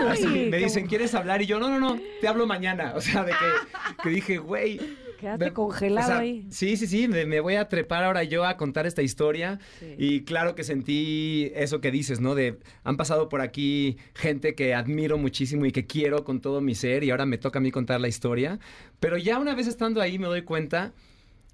Así, 0.07 0.25
me 0.25 0.57
dicen, 0.59 0.87
¿quieres 0.87 1.13
hablar? 1.13 1.41
Y 1.41 1.45
yo, 1.45 1.59
no, 1.59 1.67
no, 1.69 1.77
no, 1.77 1.99
te 2.21 2.27
hablo 2.29 2.47
mañana. 2.47 2.93
O 2.95 3.01
sea, 3.01 3.25
de 3.25 3.33
que, 3.33 4.01
que 4.01 4.09
dije, 4.09 4.37
güey. 4.37 4.79
Quédate 5.19 5.45
me- 5.45 5.51
congelado 5.51 6.07
o 6.07 6.09
sea, 6.11 6.19
ahí. 6.19 6.47
Sí, 6.51 6.77
sí, 6.77 6.87
sí, 6.87 7.09
me, 7.09 7.25
me 7.25 7.41
voy 7.41 7.55
a 7.55 7.67
trepar 7.67 8.05
ahora 8.05 8.23
yo 8.23 8.45
a 8.45 8.55
contar 8.55 8.87
esta 8.87 9.01
historia. 9.01 9.59
Sí. 9.81 9.93
Y 9.97 10.21
claro 10.23 10.55
que 10.55 10.63
sentí 10.63 11.51
eso 11.53 11.81
que 11.81 11.91
dices, 11.91 12.21
¿no? 12.21 12.33
De 12.33 12.59
han 12.85 12.95
pasado 12.95 13.27
por 13.27 13.41
aquí 13.41 13.97
gente 14.13 14.55
que 14.55 14.73
admiro 14.73 15.17
muchísimo 15.17 15.65
y 15.65 15.73
que 15.73 15.85
quiero 15.85 16.23
con 16.23 16.39
todo 16.39 16.61
mi 16.61 16.75
ser 16.75 17.03
y 17.03 17.09
ahora 17.11 17.25
me 17.25 17.37
toca 17.37 17.59
a 17.59 17.61
mí 17.61 17.71
contar 17.71 17.99
la 17.99 18.07
historia. 18.07 18.57
Pero 19.01 19.17
ya 19.17 19.37
una 19.37 19.53
vez 19.53 19.67
estando 19.67 19.99
ahí 19.99 20.17
me 20.17 20.27
doy 20.27 20.43
cuenta 20.43 20.93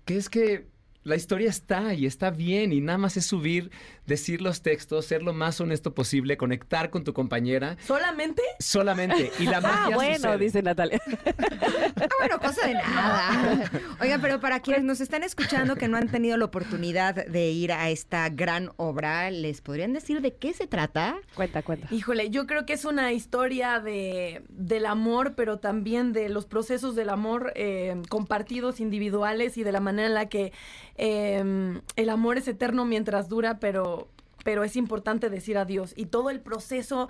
que 0.06 0.18
es 0.18 0.30
que 0.30 0.68
la 1.04 1.16
historia 1.16 1.50
está 1.50 1.94
y 1.94 2.06
está 2.06 2.30
bien 2.32 2.72
y 2.74 2.82
nada 2.82 2.98
más 2.98 3.18
es 3.18 3.26
subir, 3.26 3.72
decir 4.06 4.42
los 4.42 4.62
textos, 4.62 5.06
ser 5.06 5.22
lo 5.24 5.34
más 5.34 5.60
honesto 5.62 5.94
posible, 5.94 6.38
conectar 6.38 6.90
con 6.90 7.04
tu 7.04 7.14
compañera 7.14 7.78
¿Solamente? 7.86 8.42
solamente 8.60 9.32
y 9.40 9.46
la 9.46 9.58
Ah, 9.58 9.62
magia 9.62 9.96
bueno, 9.96 10.16
sucede. 10.16 10.38
dice 10.38 10.62
Natalia. 10.62 11.02
Ah, 11.96 12.08
bueno, 12.20 12.40
cosa 12.40 12.68
de 12.68 12.74
nada. 12.74 13.72
Oigan, 14.02 14.20
pero 14.20 14.40
para 14.40 14.60
quienes 14.60 14.84
nos 14.84 15.00
están 15.00 15.24
escuchando 15.24 15.76
que 15.76 15.88
no 15.88 15.96
han 15.96 16.10
tenido 16.10 16.36
la 16.38 16.46
oportunidad 16.46 17.16
de 17.28 17.50
ir 17.52 17.72
a 17.72 17.90
esta 17.90 18.28
gran 18.30 18.72
obra, 18.76 19.32
¿les 19.32 19.62
podrían 19.62 19.94
decir 19.94 20.20
de 20.22 20.34
qué 20.36 20.54
se 20.54 20.68
trata? 20.68 21.16
Cuenta, 21.36 21.62
cuenta. 21.62 21.88
Híjole, 21.92 22.30
yo 22.30 22.46
creo 22.46 22.66
que 22.66 22.74
es 22.74 22.84
una 22.86 23.14
historia 23.14 23.80
de, 23.80 24.44
del 24.50 24.86
amor, 24.86 25.34
pero 25.36 25.60
también 25.60 26.12
de 26.14 26.28
los 26.30 26.46
procesos 26.46 26.96
del 26.96 27.10
amor 27.10 27.54
eh, 27.56 27.96
compartidos, 28.10 28.80
individuales 28.82 29.58
y 29.58 29.64
de 29.64 29.72
la 29.72 29.80
manera 29.80 30.08
en 30.08 30.14
la 30.16 30.28
que 30.28 30.52
eh, 30.98 31.82
el 31.96 32.10
amor 32.10 32.38
es 32.38 32.48
eterno 32.48 32.86
mientras 32.86 33.30
dura, 33.30 33.60
pero, 33.60 34.08
pero 34.44 34.64
es 34.64 34.76
importante 34.76 35.30
decir 35.30 35.58
adiós. 35.58 35.94
Y 35.96 36.06
todo 36.08 36.30
el 36.30 36.40
proceso 36.40 37.10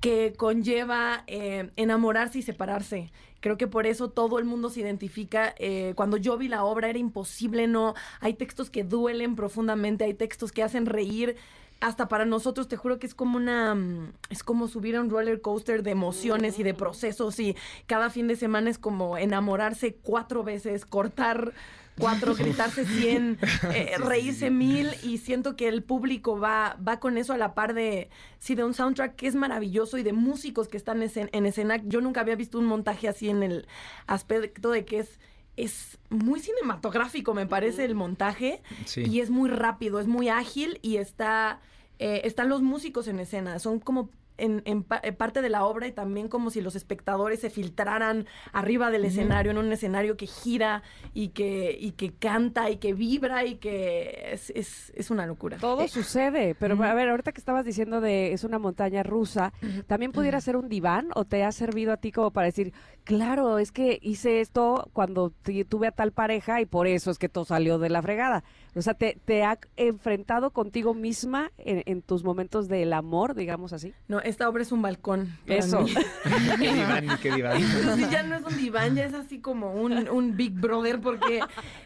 que 0.00 0.32
conlleva 0.36 1.24
eh, 1.26 1.70
enamorarse 1.76 2.40
y 2.40 2.42
separarse. 2.42 3.12
Creo 3.40 3.56
que 3.56 3.66
por 3.66 3.86
eso 3.86 4.10
todo 4.10 4.38
el 4.38 4.44
mundo 4.44 4.70
se 4.70 4.80
identifica. 4.80 5.54
eh, 5.58 5.94
cuando 5.96 6.16
yo 6.16 6.36
vi 6.38 6.48
la 6.48 6.64
obra 6.64 6.88
era 6.90 6.98
imposible, 6.98 7.66
no. 7.66 7.94
Hay 8.20 8.34
textos 8.34 8.70
que 8.70 8.84
duelen 8.84 9.36
profundamente, 9.36 10.04
hay 10.04 10.14
textos 10.14 10.52
que 10.52 10.62
hacen 10.62 10.86
reír, 10.86 11.36
hasta 11.82 12.06
para 12.06 12.24
nosotros, 12.24 12.68
te 12.68 12.76
juro 12.76 13.00
que 13.00 13.06
es 13.08 13.14
como 13.14 13.36
una, 13.36 13.74
mm, 13.74 14.12
es 14.30 14.44
como 14.44 14.68
subir 14.68 14.94
a 14.94 15.00
un 15.00 15.10
roller 15.10 15.40
coaster 15.40 15.82
de 15.82 15.90
emociones 15.90 16.60
y 16.60 16.62
de 16.62 16.74
procesos 16.74 17.40
y 17.40 17.56
cada 17.86 18.08
fin 18.08 18.28
de 18.28 18.36
semana 18.36 18.70
es 18.70 18.78
como 18.78 19.18
enamorarse 19.18 19.96
cuatro 19.96 20.44
veces, 20.44 20.86
cortar 20.86 21.52
cuatro, 21.98 22.34
gritarse 22.38 22.84
cien, 22.84 23.38
eh, 23.72 23.94
reírse 23.98 24.50
mil 24.50 24.90
y 25.02 25.18
siento 25.18 25.56
que 25.56 25.68
el 25.68 25.82
público 25.82 26.38
va, 26.38 26.76
va 26.86 27.00
con 27.00 27.18
eso 27.18 27.32
a 27.32 27.38
la 27.38 27.54
par 27.54 27.74
de, 27.74 28.10
sí, 28.38 28.54
de 28.54 28.64
un 28.64 28.74
soundtrack 28.74 29.16
que 29.16 29.26
es 29.26 29.34
maravilloso 29.34 29.98
y 29.98 30.02
de 30.02 30.12
músicos 30.12 30.68
que 30.68 30.76
están 30.76 31.02
en 31.02 31.46
escena. 31.46 31.82
Yo 31.84 32.00
nunca 32.00 32.20
había 32.20 32.36
visto 32.36 32.58
un 32.58 32.66
montaje 32.66 33.08
así 33.08 33.28
en 33.28 33.42
el 33.42 33.66
aspecto 34.06 34.70
de 34.70 34.84
que 34.84 35.00
es... 35.00 35.20
Es 35.54 35.98
muy 36.08 36.40
cinematográfico, 36.40 37.34
me 37.34 37.44
parece, 37.44 37.84
el 37.84 37.94
montaje. 37.94 38.62
Sí. 38.86 39.02
Y 39.02 39.20
es 39.20 39.28
muy 39.28 39.50
rápido, 39.50 40.00
es 40.00 40.06
muy 40.06 40.30
ágil 40.30 40.78
y 40.80 40.96
está, 40.96 41.60
eh, 41.98 42.22
están 42.24 42.48
los 42.48 42.62
músicos 42.62 43.06
en 43.06 43.20
escena. 43.20 43.58
Son 43.58 43.78
como 43.78 44.08
en, 44.38 44.62
en 44.64 44.82
pa- 44.82 45.00
eh, 45.02 45.12
parte 45.12 45.42
de 45.42 45.48
la 45.48 45.64
obra 45.64 45.86
y 45.86 45.92
también 45.92 46.28
como 46.28 46.50
si 46.50 46.60
los 46.60 46.74
espectadores 46.76 47.40
se 47.40 47.50
filtraran 47.50 48.26
arriba 48.52 48.90
del 48.90 49.04
escenario, 49.04 49.50
en 49.52 49.58
un 49.58 49.72
escenario 49.72 50.16
que 50.16 50.26
gira 50.26 50.82
y 51.14 51.28
que, 51.28 51.76
y 51.78 51.92
que 51.92 52.12
canta 52.14 52.70
y 52.70 52.76
que 52.76 52.94
vibra 52.94 53.44
y 53.44 53.56
que 53.56 54.30
es, 54.32 54.50
es, 54.50 54.92
es 54.96 55.10
una 55.10 55.26
locura. 55.26 55.58
Todo 55.58 55.86
sucede, 55.88 56.54
pero 56.54 56.82
a 56.82 56.94
ver, 56.94 57.08
ahorita 57.08 57.32
que 57.32 57.38
estabas 57.40 57.64
diciendo 57.64 58.00
de 58.00 58.32
es 58.32 58.44
una 58.44 58.58
montaña 58.58 59.02
rusa, 59.02 59.52
¿también 59.86 60.12
pudiera 60.12 60.40
ser 60.40 60.56
un 60.56 60.68
diván 60.68 61.08
o 61.14 61.24
te 61.24 61.44
ha 61.44 61.52
servido 61.52 61.92
a 61.92 61.96
ti 61.98 62.12
como 62.12 62.30
para 62.30 62.46
decir, 62.46 62.72
claro, 63.04 63.58
es 63.58 63.72
que 63.72 63.98
hice 64.02 64.40
esto 64.40 64.88
cuando 64.92 65.32
tuve 65.68 65.88
a 65.88 65.92
tal 65.92 66.12
pareja 66.12 66.60
y 66.60 66.66
por 66.66 66.86
eso 66.86 67.10
es 67.10 67.18
que 67.18 67.28
todo 67.28 67.44
salió 67.44 67.78
de 67.78 67.90
la 67.90 68.02
fregada? 68.02 68.44
O 68.74 68.82
sea, 68.82 68.94
¿te, 68.94 69.18
te 69.24 69.44
ha 69.44 69.58
enfrentado 69.76 70.50
contigo 70.50 70.94
misma 70.94 71.52
en, 71.58 71.82
en 71.86 72.02
tus 72.02 72.24
momentos 72.24 72.68
del 72.68 72.92
amor, 72.92 73.34
digamos 73.34 73.72
así? 73.72 73.92
No, 74.08 74.20
esta 74.20 74.48
obra 74.48 74.62
es 74.62 74.72
un 74.72 74.82
balcón. 74.82 75.36
para 75.46 75.58
Eso. 75.58 75.82
mí. 75.82 75.92
qué 76.58 76.72
diván, 76.72 77.06
qué 77.20 77.32
diván. 77.32 77.60
Sí, 77.60 78.06
ya 78.10 78.22
no 78.22 78.36
es 78.36 78.44
un 78.44 78.56
diván, 78.56 78.94
ya 78.94 79.04
es 79.04 79.14
así 79.14 79.40
como 79.40 79.72
un, 79.74 80.08
un 80.08 80.36
Big 80.36 80.52
Brother, 80.52 81.00
porque 81.00 81.40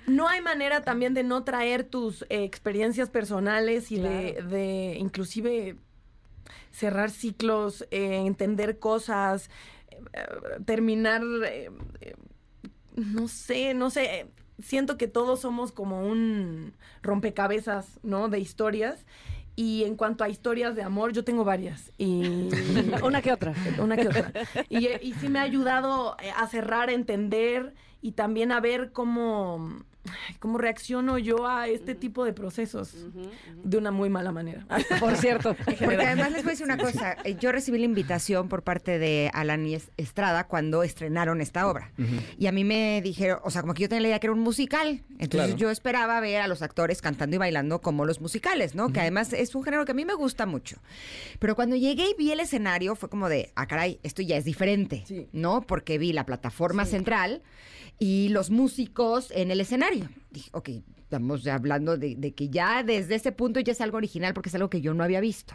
no 0.06 0.28
hay 0.28 0.40
manera 0.40 0.82
también 0.82 1.14
de 1.14 1.24
no 1.24 1.42
traer 1.44 1.84
tus 1.84 2.22
eh, 2.22 2.44
experiencias 2.44 3.10
personales 3.10 3.90
y 3.90 3.98
de, 3.98 4.42
de 4.48 4.96
inclusive 4.98 5.76
cerrar 6.70 7.10
ciclos, 7.10 7.86
eh, 7.90 8.22
entender 8.26 8.78
cosas, 8.78 9.50
terminar, 10.64 11.22
eh, 11.46 11.70
eh, 12.00 12.14
no 12.96 13.28
sé, 13.28 13.74
no 13.74 13.90
sé. 13.90 14.04
eh, 14.20 14.26
Siento 14.62 14.96
que 14.96 15.06
todos 15.06 15.40
somos 15.40 15.70
como 15.72 16.06
un 16.08 16.74
rompecabezas, 17.02 18.00
¿no? 18.02 18.28
De 18.28 18.40
historias. 18.40 19.04
Y 19.54 19.84
en 19.84 19.96
cuanto 19.96 20.24
a 20.24 20.28
historias 20.28 20.74
de 20.76 20.82
amor, 20.82 21.12
yo 21.12 21.24
tengo 21.24 21.44
varias. 21.44 21.92
Y 21.98 22.48
Una 23.02 23.22
que 23.22 23.32
otra. 23.32 23.54
una 23.78 23.98
que 23.98 24.08
otra. 24.08 24.32
Y, 24.68 24.88
y 24.88 25.14
sí 25.14 25.28
me 25.28 25.38
ha 25.40 25.42
ayudado 25.42 26.16
eh, 26.22 26.30
a 26.36 26.46
cerrar, 26.48 26.88
a 26.90 26.92
entender 26.92 27.74
y 28.02 28.12
también 28.12 28.52
a 28.52 28.60
ver 28.60 28.92
cómo, 28.92 29.84
cómo 30.38 30.58
reacciono 30.58 31.18
yo 31.18 31.46
a 31.46 31.68
este 31.68 31.94
tipo 31.94 32.24
de 32.24 32.32
procesos 32.32 32.94
de 33.64 33.76
una 33.78 33.90
muy 33.90 34.08
mala 34.10 34.32
manera. 34.32 34.66
Por 35.00 35.16
cierto. 35.16 35.54
Porque 35.64 35.96
además 36.06 36.32
les 36.32 36.42
voy 36.42 36.50
a 36.50 36.52
decir 36.52 36.66
una 36.66 36.78
cosa. 36.78 37.16
eh, 37.24 37.36
Yo 37.40 37.52
recibí 37.52 37.78
la 37.78 37.84
invitación 37.84 38.48
por 38.48 38.62
parte 38.62 38.98
de 38.98 39.30
Alan 39.34 39.66
y 39.66 39.74
Es- 39.74 39.90
Estrada 39.96 40.46
cuando 40.46 40.82
estrenaron 40.82 41.40
esta 41.40 41.66
obra. 41.68 41.92
Y 42.38 42.46
a 42.46 42.52
mí 42.52 42.64
me 42.64 43.00
dijeron, 43.02 43.38
o 43.44 43.50
sea, 43.50 43.62
como 43.62 43.74
que 43.74 43.82
yo 43.82 43.88
tenía 43.88 44.02
la 44.02 44.08
idea 44.08 44.18
que 44.20 44.26
era 44.26 44.34
un 44.34 44.40
musical. 44.40 45.02
Entonces 45.18 45.48
Claro. 45.48 45.56
yo 45.56 45.70
esperaba 45.70 46.20
ver 46.20 46.40
a 46.40 46.48
los 46.48 46.62
actores 46.62 47.02
cantando 47.02 47.36
y 47.36 47.38
bailando 47.38 47.80
como 47.80 48.04
los 48.04 48.20
musicales, 48.20 48.74
¿no? 48.74 48.92
Que 48.92 49.00
además 49.00 49.32
es 49.32 49.54
un 49.54 49.62
género 49.64 49.84
que 49.84 49.92
a 49.92 49.94
mí 49.94 50.04
me 50.04 50.14
gusta 50.14 50.46
mucho. 50.46 50.76
Pero 51.38 51.54
cuando 51.56 51.76
llegué 51.76 52.04
y 52.10 52.14
vi 52.18 52.32
el 52.32 52.40
escenario 52.40 52.94
fue 52.96 53.08
como 53.08 53.28
de, 53.28 53.52
ah, 53.56 53.66
caray, 53.66 53.98
esto 54.02 54.22
ya 54.22 54.36
es 54.36 54.44
diferente, 54.44 55.04
Sí. 55.06 55.28
¿no? 55.32 55.62
Porque 55.62 55.98
vi 55.98 56.12
la 56.12 56.24
plataforma 56.26 56.84
central 56.84 57.42
y 57.98 58.28
los 58.30 58.50
músicos 58.50 59.30
en 59.30 59.50
el 59.50 59.60
escenario. 59.60 60.08
Dije, 60.30 60.50
ok, 60.52 60.68
estamos 61.06 61.46
hablando 61.46 61.96
de, 61.96 62.16
de 62.16 62.34
que 62.34 62.48
ya 62.48 62.82
desde 62.82 63.14
ese 63.14 63.30
punto 63.30 63.60
ya 63.60 63.72
es 63.72 63.80
algo 63.80 63.96
original 63.96 64.34
porque 64.34 64.48
es 64.48 64.54
algo 64.56 64.68
que 64.68 64.80
yo 64.80 64.92
no 64.92 65.04
había 65.04 65.20
visto. 65.20 65.54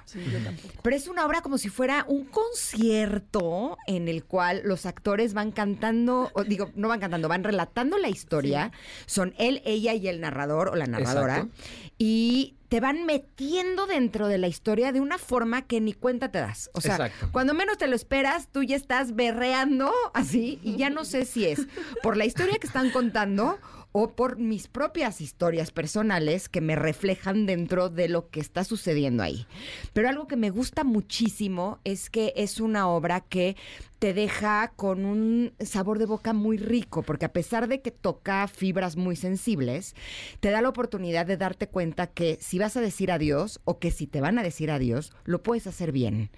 Pero 0.81 0.95
es 0.95 1.07
una 1.07 1.25
obra 1.25 1.41
como 1.41 1.57
si 1.57 1.67
fuera 1.67 2.05
un 2.07 2.25
concierto 2.25 3.77
en 3.85 4.07
el 4.07 4.23
cual 4.23 4.61
los 4.63 4.85
actores 4.85 5.33
van 5.33 5.51
cantando, 5.51 6.31
o 6.33 6.43
digo, 6.43 6.71
no 6.75 6.87
van 6.87 7.01
cantando, 7.01 7.27
van 7.27 7.43
relatando 7.43 7.97
la 7.97 8.07
historia. 8.07 8.71
Son 9.05 9.33
él, 9.37 9.61
ella 9.65 9.93
y 9.93 10.07
el 10.07 10.21
narrador 10.21 10.69
o 10.69 10.75
la 10.75 10.87
narradora. 10.87 11.39
Exacto. 11.39 11.63
Y 11.97 12.55
te 12.71 12.79
van 12.79 13.05
metiendo 13.05 13.85
dentro 13.85 14.29
de 14.29 14.37
la 14.37 14.47
historia 14.47 14.93
de 14.93 15.01
una 15.01 15.17
forma 15.17 15.63
que 15.63 15.81
ni 15.81 15.91
cuenta 15.91 16.31
te 16.31 16.39
das. 16.39 16.69
O 16.71 16.79
sea, 16.79 16.93
Exacto. 16.93 17.27
cuando 17.33 17.53
menos 17.53 17.77
te 17.77 17.85
lo 17.85 17.97
esperas, 17.97 18.47
tú 18.49 18.63
ya 18.63 18.77
estás 18.77 19.13
berreando 19.13 19.91
así 20.13 20.57
y 20.63 20.77
ya 20.77 20.89
no 20.89 21.03
sé 21.03 21.25
si 21.25 21.45
es 21.45 21.67
por 22.01 22.15
la 22.15 22.23
historia 22.23 22.59
que 22.59 22.67
están 22.67 22.89
contando 22.91 23.59
o 23.91 24.13
por 24.13 24.37
mis 24.37 24.69
propias 24.69 25.19
historias 25.19 25.71
personales 25.71 26.47
que 26.47 26.61
me 26.61 26.77
reflejan 26.77 27.45
dentro 27.45 27.89
de 27.89 28.07
lo 28.07 28.29
que 28.29 28.39
está 28.39 28.63
sucediendo 28.63 29.21
ahí. 29.21 29.45
Pero 29.91 30.07
algo 30.07 30.29
que 30.29 30.37
me 30.37 30.49
gusta 30.49 30.85
muchísimo 30.85 31.79
es 31.83 32.09
que 32.09 32.31
es 32.37 32.61
una 32.61 32.87
obra 32.87 33.19
que 33.19 33.57
te 34.01 34.15
deja 34.15 34.73
con 34.75 35.05
un 35.05 35.53
sabor 35.59 35.99
de 35.99 36.07
boca 36.07 36.33
muy 36.33 36.57
rico, 36.57 37.03
porque 37.03 37.25
a 37.25 37.33
pesar 37.33 37.67
de 37.67 37.81
que 37.81 37.91
toca 37.91 38.47
fibras 38.47 38.97
muy 38.97 39.15
sensibles, 39.15 39.95
te 40.39 40.49
da 40.49 40.63
la 40.63 40.69
oportunidad 40.69 41.27
de 41.27 41.37
darte 41.37 41.67
cuenta 41.67 42.07
que 42.07 42.39
si 42.41 42.57
vas 42.57 42.75
a 42.75 42.81
decir 42.81 43.11
adiós 43.11 43.59
o 43.63 43.77
que 43.77 43.91
si 43.91 44.07
te 44.07 44.19
van 44.19 44.39
a 44.39 44.43
decir 44.43 44.71
adiós, 44.71 45.13
lo 45.25 45.43
puedes 45.43 45.67
hacer 45.67 45.91
bien. 45.91 46.31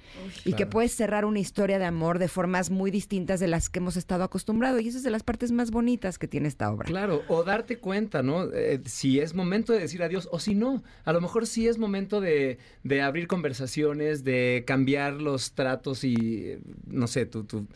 y 0.43 0.55
que 0.55 0.65
puedes 0.65 0.93
cerrar 0.93 1.23
una 1.23 1.39
historia 1.39 1.79
de 1.79 1.85
amor 1.85 2.19
de 2.19 2.27
formas 2.27 2.69
muy 2.69 2.91
distintas 2.91 3.39
de 3.39 3.47
las 3.47 3.69
que 3.69 3.79
hemos 3.79 3.95
estado 3.95 4.25
acostumbrados. 4.25 4.81
Y 4.81 4.89
esa 4.89 4.97
es 4.97 5.05
de 5.05 5.11
las 5.11 5.23
partes 5.23 5.53
más 5.53 5.71
bonitas 5.71 6.19
que 6.19 6.27
tiene 6.27 6.49
esta 6.49 6.69
obra. 6.69 6.87
Claro, 6.87 7.21
o 7.29 7.45
darte 7.45 7.77
cuenta, 7.77 8.23
¿no? 8.23 8.51
Eh, 8.51 8.81
si 8.83 9.21
es 9.21 9.35
momento 9.35 9.71
de 9.71 9.79
decir 9.79 10.03
adiós 10.03 10.27
o 10.33 10.39
si 10.39 10.53
no. 10.53 10.83
A 11.05 11.13
lo 11.13 11.21
mejor 11.21 11.47
sí 11.47 11.69
es 11.69 11.77
momento 11.77 12.19
de, 12.19 12.57
de 12.83 13.01
abrir 13.01 13.27
conversaciones, 13.27 14.25
de 14.25 14.65
cambiar 14.67 15.13
los 15.13 15.53
tratos 15.53 16.03
y, 16.03 16.57
no 16.87 17.07
sé, 17.07 17.25
tú, 17.25 17.45
tú, 17.53 17.67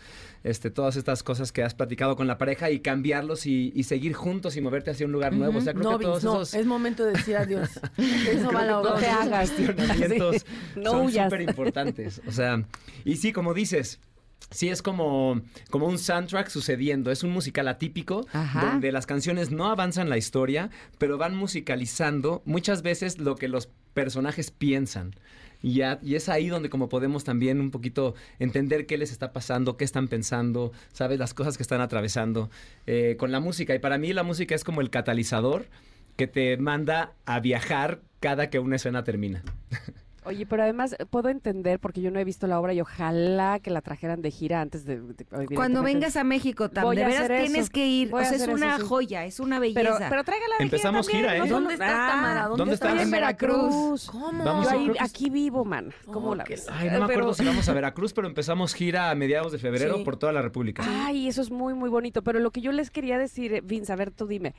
este, 0.43 0.71
todas 0.71 0.95
estas 0.95 1.21
cosas 1.23 1.51
que 1.51 1.61
has 1.63 1.75
platicado 1.75 2.15
con 2.15 2.25
la 2.25 2.37
pareja 2.37 2.71
y 2.71 2.79
cambiarlos 2.79 3.45
y, 3.45 3.71
y 3.75 3.83
seguir 3.83 4.13
juntos 4.13 4.55
y 4.57 4.61
moverte 4.61 4.91
hacia 4.91 5.05
un 5.05 5.11
lugar 5.11 5.33
nuevo. 5.33 5.59
O 5.59 5.61
sea, 5.61 5.73
creo 5.73 5.91
no, 5.91 5.97
que 5.99 6.05
todos 6.05 6.23
no, 6.23 6.33
esos... 6.41 6.53
es 6.55 6.65
momento 6.65 7.05
de 7.05 7.11
decir 7.13 7.35
adiós. 7.37 7.69
Eso 7.97 8.51
va 8.51 8.61
a 8.61 8.65
la 8.65 8.81
Creo 8.81 8.81
que 8.81 8.87
obra. 8.87 8.89
todos 8.89 8.99
te 8.99 9.07
hagas. 9.07 9.51
cuestionamientos 9.51 10.35
Sí, 10.37 10.43
no 10.79 10.91
son 10.91 11.11
súper 11.11 11.41
importantes. 11.41 12.21
O 12.27 12.31
sea, 12.31 12.63
y 13.05 13.17
sí, 13.17 13.31
como 13.31 13.53
dices, 13.53 13.99
sí 14.49 14.69
es 14.69 14.81
como, 14.81 15.41
como 15.69 15.87
un 15.87 15.99
soundtrack 15.99 16.49
sucediendo. 16.49 17.11
Es 17.11 17.23
un 17.23 17.31
musical 17.31 17.67
atípico 17.67 18.25
Ajá. 18.33 18.65
donde 18.65 18.91
las 18.91 19.05
canciones 19.05 19.51
no 19.51 19.67
avanzan 19.67 20.09
la 20.09 20.17
historia, 20.17 20.69
pero 20.97 21.17
van 21.17 21.35
musicalizando 21.35 22.41
muchas 22.45 22.81
veces 22.81 23.19
lo 23.19 23.35
que 23.35 23.47
los 23.47 23.69
personajes 23.93 24.51
piensan. 24.51 25.13
Y, 25.61 25.81
es 25.81 26.29
ahí 26.29 26.47
donde 26.47 26.69
como 26.69 26.89
podemos 26.89 27.23
también 27.23 27.59
un 27.59 27.71
poquito 27.71 28.15
entender 28.39 28.85
qué 28.85 28.97
les 28.97 29.11
está 29.11 29.33
pasando, 29.33 29.77
qué 29.77 29.85
están 29.85 30.07
pensando, 30.07 30.71
sabes, 30.93 31.19
las 31.19 31.33
cosas 31.33 31.57
que 31.57 31.63
están 31.63 31.81
atravesando 31.81 32.49
eh, 32.85 33.15
con 33.17 33.31
la 33.31 33.39
música. 33.39 33.73
Y 33.75 33.79
para 33.79 33.97
mí 33.97 34.13
la 34.13 34.23
música 34.23 34.55
es 34.55 34.63
como 34.63 34.81
el 34.81 34.89
catalizador 34.89 35.67
que 36.15 36.27
te 36.27 36.57
manda 36.57 37.13
a 37.25 37.39
viajar 37.39 38.01
cada 38.19 38.49
que 38.49 38.59
una 38.59 38.75
escena 38.77 39.03
termina. 39.03 39.43
Oye, 40.27 40.45
pero 40.45 40.63
además 40.63 40.95
eh, 40.99 41.05
puedo 41.05 41.29
entender, 41.29 41.79
porque 41.79 42.01
yo 42.01 42.11
no 42.11 42.19
he 42.19 42.23
visto 42.23 42.45
la 42.47 42.59
obra 42.59 42.73
y 42.73 42.81
ojalá 42.81 43.59
que 43.59 43.69
la 43.71 43.81
trajeran 43.81 44.21
de 44.21 44.29
gira 44.31 44.61
antes 44.61 44.85
de... 44.85 44.99
de- 45.01 45.25
Cuando 45.55 45.81
vengas 45.83 46.15
a 46.17 46.23
México, 46.23 46.69
Tam, 46.69 46.83
Voy 46.83 46.95
de 46.97 47.03
a 47.05 47.07
veras 47.07 47.27
tienes 47.27 47.63
eso. 47.63 47.71
que 47.71 47.87
ir. 47.87 48.09
Voy 48.09 48.19
O 48.21 48.23
a 48.23 48.27
sea, 48.27 48.35
es 48.35 48.43
eso, 48.43 48.51
una 48.51 48.77
sí. 48.77 48.83
joya, 48.85 49.25
es 49.25 49.39
una 49.39 49.59
Pero, 49.59 49.73
belleza. 49.91 50.07
pero 50.09 50.23
tráigala 50.23 50.55
de 50.59 50.63
Empezamos 50.65 51.07
gira, 51.09 51.35
¿eh? 51.37 51.47
¿Dónde 51.47 51.73
estás, 51.73 51.91
Ah, 51.93 52.07
Tamara? 52.11 52.41
¿Dónde, 52.43 52.57
¿Dónde 52.57 52.73
estás? 52.75 53.01
En 53.01 53.09
Veracruz. 53.11 54.09
¿Cómo? 54.11 54.43
Vamos 54.43 54.65
Yo 54.65 54.71
ahí- 54.77 54.91
que 54.91 54.99
aquí 54.99 55.29
vivo, 55.29 55.63
man. 55.65 55.93
¿Cómo 56.05 56.29
Oh, 56.31 56.35
la 56.35 56.43
ves? 56.43 56.67
Ay, 56.69 56.87
no 56.89 56.91
me 56.91 56.91
Pero- 56.91 57.03
acuerdo 57.05 57.33
si 57.33 57.45
vamos 57.45 57.67
a 57.69 57.73
Veracruz, 57.73 58.13
pero 58.13 58.27
empezamos 58.27 58.73
gira 58.73 59.09
a 59.09 59.15
mediados 59.15 59.51
de 59.51 59.57
febrero 59.59 59.97
Sí. 59.97 60.03
por 60.03 60.17
toda 60.17 60.33
la 60.33 60.41
República. 60.41 60.83
Ay, 60.85 61.27
eso 61.27 61.41
es 61.41 61.51
muy, 61.51 61.73
muy 61.73 61.89
bonito. 61.89 62.21
Pero 62.21 62.39
lo 62.39 62.51
que 62.51 62.61
yo 62.61 62.71
les 62.71 62.91
quería 62.91 63.17
decir, 63.17 63.53
eh, 63.53 63.61
Vince, 63.63 63.93
a 63.93 63.95
ver, 63.95 64.11
tú 64.11 64.27
dime. 64.27 64.53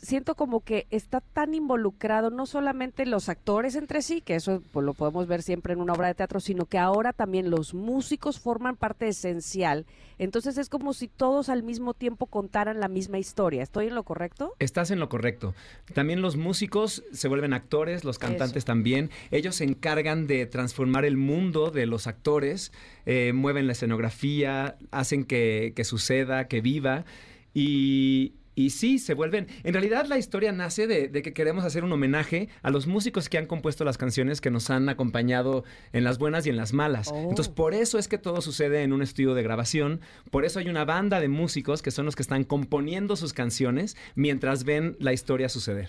Siento 0.00 0.34
como 0.34 0.60
que 0.60 0.86
está 0.90 1.20
tan 1.20 1.54
involucrado 1.54 2.30
no 2.30 2.46
solamente 2.46 3.04
los 3.06 3.28
actores 3.28 3.74
entre 3.74 4.02
sí, 4.02 4.20
que 4.20 4.36
eso 4.36 4.62
pues, 4.72 4.84
lo 4.84 4.94
podemos 4.94 5.26
ver 5.26 5.42
siempre 5.42 5.72
en 5.72 5.80
una 5.80 5.94
obra 5.94 6.08
de 6.08 6.14
teatro, 6.14 6.40
sino 6.40 6.66
que 6.66 6.78
ahora 6.78 7.12
también 7.12 7.50
los 7.50 7.74
músicos 7.74 8.38
forman 8.38 8.76
parte 8.76 9.08
esencial. 9.08 9.86
Entonces 10.18 10.56
es 10.58 10.68
como 10.68 10.92
si 10.92 11.08
todos 11.08 11.48
al 11.48 11.64
mismo 11.64 11.94
tiempo 11.94 12.26
contaran 12.26 12.78
la 12.78 12.86
misma 12.86 13.18
historia. 13.18 13.62
¿Estoy 13.62 13.88
en 13.88 13.94
lo 13.96 14.04
correcto? 14.04 14.54
Estás 14.60 14.92
en 14.92 15.00
lo 15.00 15.08
correcto. 15.08 15.54
También 15.94 16.22
los 16.22 16.36
músicos 16.36 17.02
se 17.12 17.26
vuelven 17.26 17.52
actores, 17.52 18.04
los 18.04 18.18
cantantes 18.18 18.64
también. 18.64 19.10
Ellos 19.32 19.56
se 19.56 19.64
encargan 19.64 20.28
de 20.28 20.46
transformar 20.46 21.04
el 21.04 21.16
mundo 21.16 21.72
de 21.72 21.86
los 21.86 22.06
actores, 22.06 22.72
eh, 23.04 23.32
mueven 23.32 23.66
la 23.66 23.72
escenografía, 23.72 24.76
hacen 24.92 25.24
que, 25.24 25.72
que 25.74 25.82
suceda, 25.84 26.46
que 26.46 26.60
viva. 26.60 27.04
Y, 27.52 28.34
Y 28.54 28.70
sí, 28.70 28.98
se 28.98 29.14
vuelven. 29.14 29.46
En 29.64 29.72
realidad, 29.72 30.04
la 30.06 30.18
historia 30.18 30.52
nace 30.52 30.86
de, 30.86 31.08
de 31.08 31.22
que 31.22 31.32
queremos 31.32 31.64
hacer 31.64 31.84
un 31.84 31.92
homenaje 31.92 32.50
a 32.62 32.70
los 32.70 32.86
músicos 32.86 33.30
que 33.30 33.38
han 33.38 33.46
compuesto 33.46 33.82
las 33.84 33.96
canciones 33.96 34.42
que 34.42 34.50
nos 34.50 34.68
han 34.68 34.90
acompañado 34.90 35.64
en 35.94 36.04
las 36.04 36.18
buenas 36.18 36.46
y 36.46 36.50
en 36.50 36.56
las 36.56 36.74
malas. 36.74 37.08
Oh. 37.10 37.16
Entonces, 37.30 37.48
por 37.48 37.72
eso 37.72 37.98
es 37.98 38.08
que 38.08 38.18
todo 38.18 38.42
sucede 38.42 38.82
en 38.82 38.92
un 38.92 39.00
estudio 39.00 39.32
de 39.32 39.42
grabación. 39.42 40.00
Por 40.30 40.44
eso 40.44 40.58
hay 40.58 40.68
una 40.68 40.84
banda 40.84 41.18
de 41.18 41.28
músicos 41.28 41.80
que 41.80 41.90
son 41.90 42.04
los 42.04 42.14
que 42.14 42.22
están 42.22 42.44
componiendo 42.44 43.16
sus 43.16 43.32
canciones 43.32 43.96
mientras 44.16 44.64
ven 44.64 44.96
la 45.00 45.14
historia 45.14 45.48
suceder. 45.48 45.88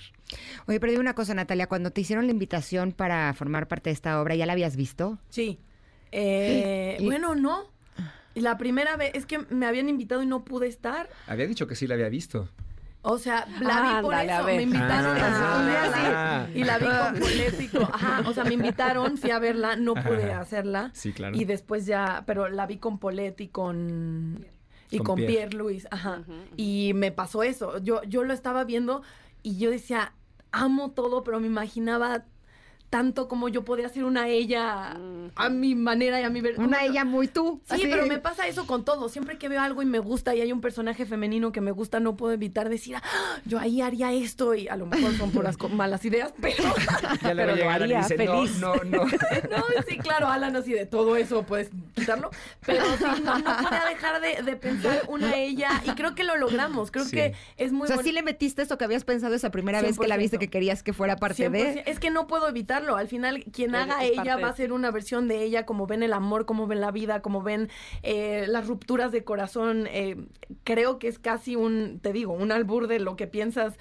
Oye, 0.65 0.80
pero 0.80 0.91
dime 0.91 1.02
una 1.02 1.15
cosa, 1.15 1.34
Natalia, 1.34 1.68
cuando 1.68 1.91
te 1.91 1.99
hicieron 1.99 2.27
la 2.27 2.31
invitación 2.31 2.94
para 2.94 3.34
formar 3.34 3.68
parte 3.68 3.90
de 3.90 3.94
esta 3.95 4.22
obra, 4.22 4.35
¿ya 4.35 4.45
la 4.45 4.53
habías 4.53 4.77
visto? 4.77 5.19
Sí. 5.30 5.60
Eh, 6.14 6.98
Y- 6.99 7.06
bueno, 7.06 7.35
no. 7.35 7.73
La 8.35 8.57
primera 8.57 8.95
vez 8.97 9.11
es 9.14 9.26
que 9.26 9.39
me 9.49 9.65
habían 9.65 9.89
invitado 9.89 10.22
y 10.23 10.26
no 10.26 10.43
pude 10.43 10.68
estar. 10.68 11.10
Había 11.27 11.47
dicho 11.47 11.68
que 11.68 11.76
sí 11.76 11.88
la 11.88 11.93
había 11.95 12.10
visto. 12.10 12.49
O 13.05 13.18
sea, 13.18 13.45
la 13.60 13.81
vi 13.97 14.01
por 14.01 14.14
eso. 14.15 14.43
Me 14.45 14.61
invitaron 14.61 15.18
Ah. 15.19 15.55
a 15.60 15.65
verla 15.65 16.43
Ah. 16.45 16.47
y 16.55 16.64
la 16.64 16.77
vi 16.77 16.85
con 16.85 17.19
bolético. 17.19 17.80
Ajá, 17.93 18.23
o 18.26 18.34
sea, 18.34 18.43
me 18.45 18.53
invitaron, 18.53 19.18
fui 19.18 19.31
a 19.31 19.39
verla, 19.39 19.76
no 19.76 19.93
pude 19.93 20.31
Ajá. 20.31 20.39
hacerla. 20.41 20.89
Sí, 20.93 21.11
claro. 21.11 21.35
Y 21.35 21.43
después 21.45 21.85
ya, 21.85 22.23
pero 22.26 22.47
la 22.47 22.65
vi 22.65 22.77
con 22.77 22.99
Polet 22.99 23.39
y 23.41 23.49
con 23.49 24.45
y 24.89 24.97
Con 24.99 25.05
con, 25.07 25.15
Pierre. 25.18 25.34
Pierre. 25.34 25.53
Luis, 25.57 25.88
ajá. 25.91 26.22
Y 26.55 26.93
me 26.95 27.11
pasó 27.11 27.43
eso. 27.43 27.77
Yo 27.80 28.01
yo 28.03 28.23
lo 28.23 28.34
estaba 28.34 28.64
viendo 28.64 29.01
y 29.41 29.57
yo 29.57 29.69
decía, 29.69 30.14
amo 30.51 30.91
todo, 30.91 31.23
pero 31.23 31.39
me 31.41 31.47
imaginaba 31.47 32.23
tanto 32.94 33.28
como 33.28 33.49
yo 33.49 33.65
podía 33.65 33.90
ser 33.90 34.03
una 34.03 34.28
ella 34.28 34.95
a 35.36 35.49
mi 35.49 35.74
manera 35.74 36.22
y 36.22 36.24
a 36.26 36.30
mi 36.30 36.41
ver. 36.41 36.60
Una 36.60 36.84
ella 36.86 37.03
muy 37.06 37.28
tú. 37.28 37.60
Sí, 37.65 37.74
así. 37.74 37.88
pero 37.90 38.06
me 38.06 38.20
pasa 38.20 38.45
eso 38.48 38.68
con 38.68 38.86
todo. 38.86 39.10
Siempre 39.10 39.40
que 39.40 39.49
veo 39.49 39.60
algo 39.61 39.82
y 39.82 39.86
me 39.88 39.98
gusta 39.98 40.36
y 40.36 40.41
hay 40.41 40.52
un 40.52 40.61
personaje 40.61 41.07
femenino 41.07 41.52
que 41.52 41.60
me 41.60 41.72
gusta, 41.72 41.99
no 41.99 42.15
puedo 42.15 42.34
evitar 42.34 42.70
decir, 42.70 42.95
"Ah, 42.98 43.02
yo 43.45 43.57
ahí 43.57 43.82
haría 43.82 44.11
esto 44.14 44.53
y 44.53 44.68
a 44.68 44.76
lo 44.76 44.86
mejor 44.86 45.11
son 45.18 45.32
puras 45.32 45.57
malas 45.72 46.06
ideas, 46.06 46.36
pero... 46.40 46.64
Ya 47.24 47.34
le 47.34 47.44
Pero 47.45 47.56
lo 47.56 47.70
haría 47.72 47.98
dice, 48.02 48.15
feliz. 48.15 48.60
no, 48.60 48.76
no, 48.76 48.84
no. 48.84 49.06
No, 49.49 49.64
sí, 49.88 49.98
claro, 49.98 50.28
Alan, 50.28 50.56
así 50.56 50.74
de 50.74 50.86
todo 50.86 51.15
eso 51.15 51.41
puedes 51.44 51.72
quitarlo. 51.95 52.30
Pero 52.64 52.84
sí, 52.98 53.22
no, 53.24 53.40
no 53.40 53.57
podía 53.57 53.86
dejar 53.90 54.22
de, 54.22 54.44
de 54.44 54.56
pensar 54.56 55.02
una 55.07 55.36
ella 55.36 55.82
y 55.84 55.90
creo 55.95 56.14
que 56.14 56.24
lo 56.24 56.38
logramos. 56.38 56.91
Creo 56.91 57.06
Sí. 57.06 57.15
que 57.15 57.34
es 57.57 57.72
muy 57.72 57.86
O 57.86 57.88
sea, 57.88 57.98
sí 58.03 58.11
le 58.11 58.22
metiste 58.22 58.61
eso 58.61 58.78
que 58.78 58.86
habías 58.86 59.03
pensado 59.03 59.34
esa 59.34 59.49
primera 59.49 59.82
vez 59.82 59.98
que 59.98 60.07
la 60.07 60.15
viste 60.18 60.38
100%. 60.38 60.40
que 60.41 60.48
querías 60.49 60.84
que 60.84 60.94
fuera 60.94 61.15
parte 61.18 61.49
100%. 61.49 61.52
de. 61.52 61.84
Es 61.88 61.99
que 61.99 62.11
no 62.11 62.28
puedo 62.28 62.48
evitarlo. 62.48 62.82
Al 62.97 63.07
final, 63.07 63.43
quien 63.51 63.72
haga 63.76 64.03
ella 64.03 64.23
parte 64.23 64.43
va 64.43 64.49
a 64.49 64.55
ser 64.55 64.72
una 64.73 64.91
versión 64.91 65.27
de 65.27 65.43
ella, 65.43 65.65
como 65.65 65.88
ven 65.88 66.03
el 66.03 66.14
amor, 66.14 66.45
como 66.45 66.68
ven 66.68 66.81
la 66.81 66.91
vida, 66.91 67.22
como 67.22 67.41
ven 67.41 67.69
eh, 68.03 68.45
las 68.47 68.68
rupturas 68.68 69.11
de 69.11 69.23
corazón. 69.23 69.88
Eh, 69.89 70.18
creo 70.64 70.99
que 70.99 71.07
es 71.07 71.19
casi 71.19 71.55
un, 71.55 71.99
te 72.01 72.14
digo, 72.14 72.34
un 72.34 72.51
albur 72.51 72.88
de 72.88 72.99
lo 72.99 73.15
que 73.15 73.27
piensas 73.27 73.77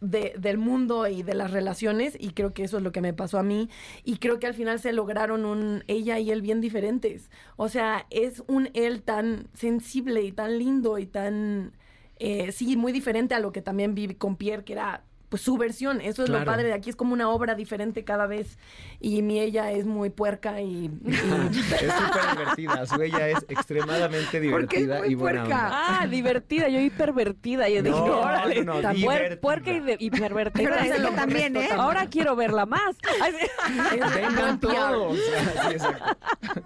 de- 0.00 0.34
del 0.38 0.58
mundo 0.58 1.06
y 1.08 1.22
de 1.22 1.34
las 1.34 1.52
relaciones 1.52 2.16
y 2.20 2.30
creo 2.32 2.52
que 2.52 2.64
eso 2.64 2.76
es 2.76 2.82
lo 2.82 2.92
que 2.92 3.00
me 3.00 3.14
pasó 3.14 3.38
a 3.38 3.42
mí 3.42 3.70
y 4.04 4.18
creo 4.18 4.38
que 4.38 4.46
al 4.46 4.52
final 4.52 4.78
se 4.78 4.92
lograron 4.92 5.46
un 5.46 5.84
ella 5.86 6.18
y 6.18 6.30
él 6.30 6.42
bien 6.42 6.60
diferentes 6.60 7.30
o 7.56 7.70
sea 7.70 8.06
es 8.10 8.42
un 8.46 8.68
él 8.74 9.02
tan 9.02 9.48
sensible 9.54 10.20
y 10.22 10.32
tan 10.32 10.58
lindo 10.58 10.98
y 10.98 11.06
tan 11.06 11.72
eh, 12.18 12.52
sí 12.52 12.76
muy 12.76 12.92
diferente 12.92 13.34
a 13.34 13.40
lo 13.40 13.52
que 13.52 13.62
también 13.62 13.94
viví 13.94 14.14
con 14.16 14.36
Pierre 14.36 14.64
que 14.64 14.74
era 14.74 15.02
pues 15.28 15.42
su 15.42 15.56
versión 15.56 16.00
eso 16.00 16.22
es 16.22 16.28
Claro. 16.30 16.44
lo 16.44 16.50
padre 16.50 16.64
de 16.68 16.72
aquí 16.74 16.90
es 16.90 16.96
como 16.96 17.12
una 17.12 17.28
obra 17.30 17.54
diferente 17.54 18.04
cada 18.04 18.26
vez 18.26 18.58
y 19.00 19.22
mi 19.22 19.40
ella 19.40 19.72
es 19.72 19.84
muy 19.86 20.10
puerca 20.10 20.60
y, 20.60 20.86
y- 20.86 20.90
Es 21.06 21.92
súper 21.92 22.36
divertida. 22.36 22.86
Su 22.86 23.02
ella 23.02 23.28
es 23.28 23.44
extremadamente 23.48 24.36
es 24.36 24.42
divertida 24.42 24.98
muy 25.00 25.08
y 25.08 25.14
buena 25.14 25.40
puerca. 25.44 25.64
onda. 25.66 26.00
Ah, 26.02 26.06
divertida, 26.06 26.68
yo 26.68 26.80
hipervertida. 26.80 27.68
Yo 27.68 27.82
dije, 27.82 27.96
No, 27.96 28.04
órale, 28.20 28.64
no, 28.64 28.80
no, 28.80 28.88
puer- 28.90 29.40
puerca 29.40 29.72
y 29.72 29.80
de- 29.80 29.96
hipervertida. 29.98 30.70
Pero 30.70 30.94
es 30.94 31.00
lo 31.00 31.10
también, 31.10 31.56
¿eh? 31.56 31.68
Ahora 31.76 32.06
quiero 32.06 32.36
verla 32.36 32.66
más. 32.66 32.96
Vengan 34.14 34.60
todos. 34.60 35.18
Sí, 35.66 35.72
exacto. 35.72 36.16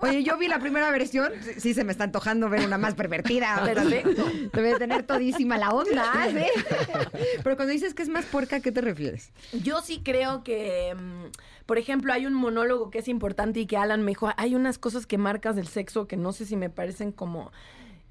Oye, 0.01 0.23
yo 0.23 0.37
vi 0.37 0.49
la 0.49 0.59
primera 0.59 0.91
versión. 0.91 1.33
Sí, 1.43 1.53
sí, 1.59 1.75
se 1.75 1.85
me 1.85 1.93
está 1.93 2.05
antojando 2.05 2.49
ver 2.49 2.65
una 2.67 2.79
más 2.79 2.95
pervertida. 2.95 3.63
Perfecto. 3.65 4.25
Debe 4.53 4.75
tener 4.79 5.03
todísima 5.05 5.57
la 5.59 5.71
onda, 5.71 6.05
¿sí? 6.31 6.45
Pero 7.43 7.57
cuando 7.57 7.73
dices 7.73 7.95
que 7.95 8.03
es 8.03 8.09
más 8.09 8.25
puerca, 8.27 8.50
¿a 8.57 8.61
qué 8.61 8.73
te 8.73 8.81
refieres? 8.81 9.33
Yo 9.53 9.81
sí 9.83 10.01
creo 10.05 10.43
que, 10.45 10.95
mm, 10.95 11.65
por 11.67 11.79
ejemplo, 11.79 12.13
hay 12.13 12.27
un 12.27 12.35
monólogo 12.35 12.91
que 12.91 12.99
es 12.99 13.09
importante 13.09 13.61
y 13.61 13.67
que 13.67 13.77
Alan 13.77 14.03
me 14.03 14.11
dijo, 14.13 14.31
hay 14.37 14.55
unas 14.55 14.79
cosas 14.79 15.07
que 15.07 15.19
marcas 15.19 15.57
del 15.57 15.69
sexo 15.69 16.07
que 16.07 16.17
no 16.17 16.33
sé 16.33 16.47
si 16.47 16.57
me 16.57 16.71
parecen 16.71 17.13
como... 17.13 17.53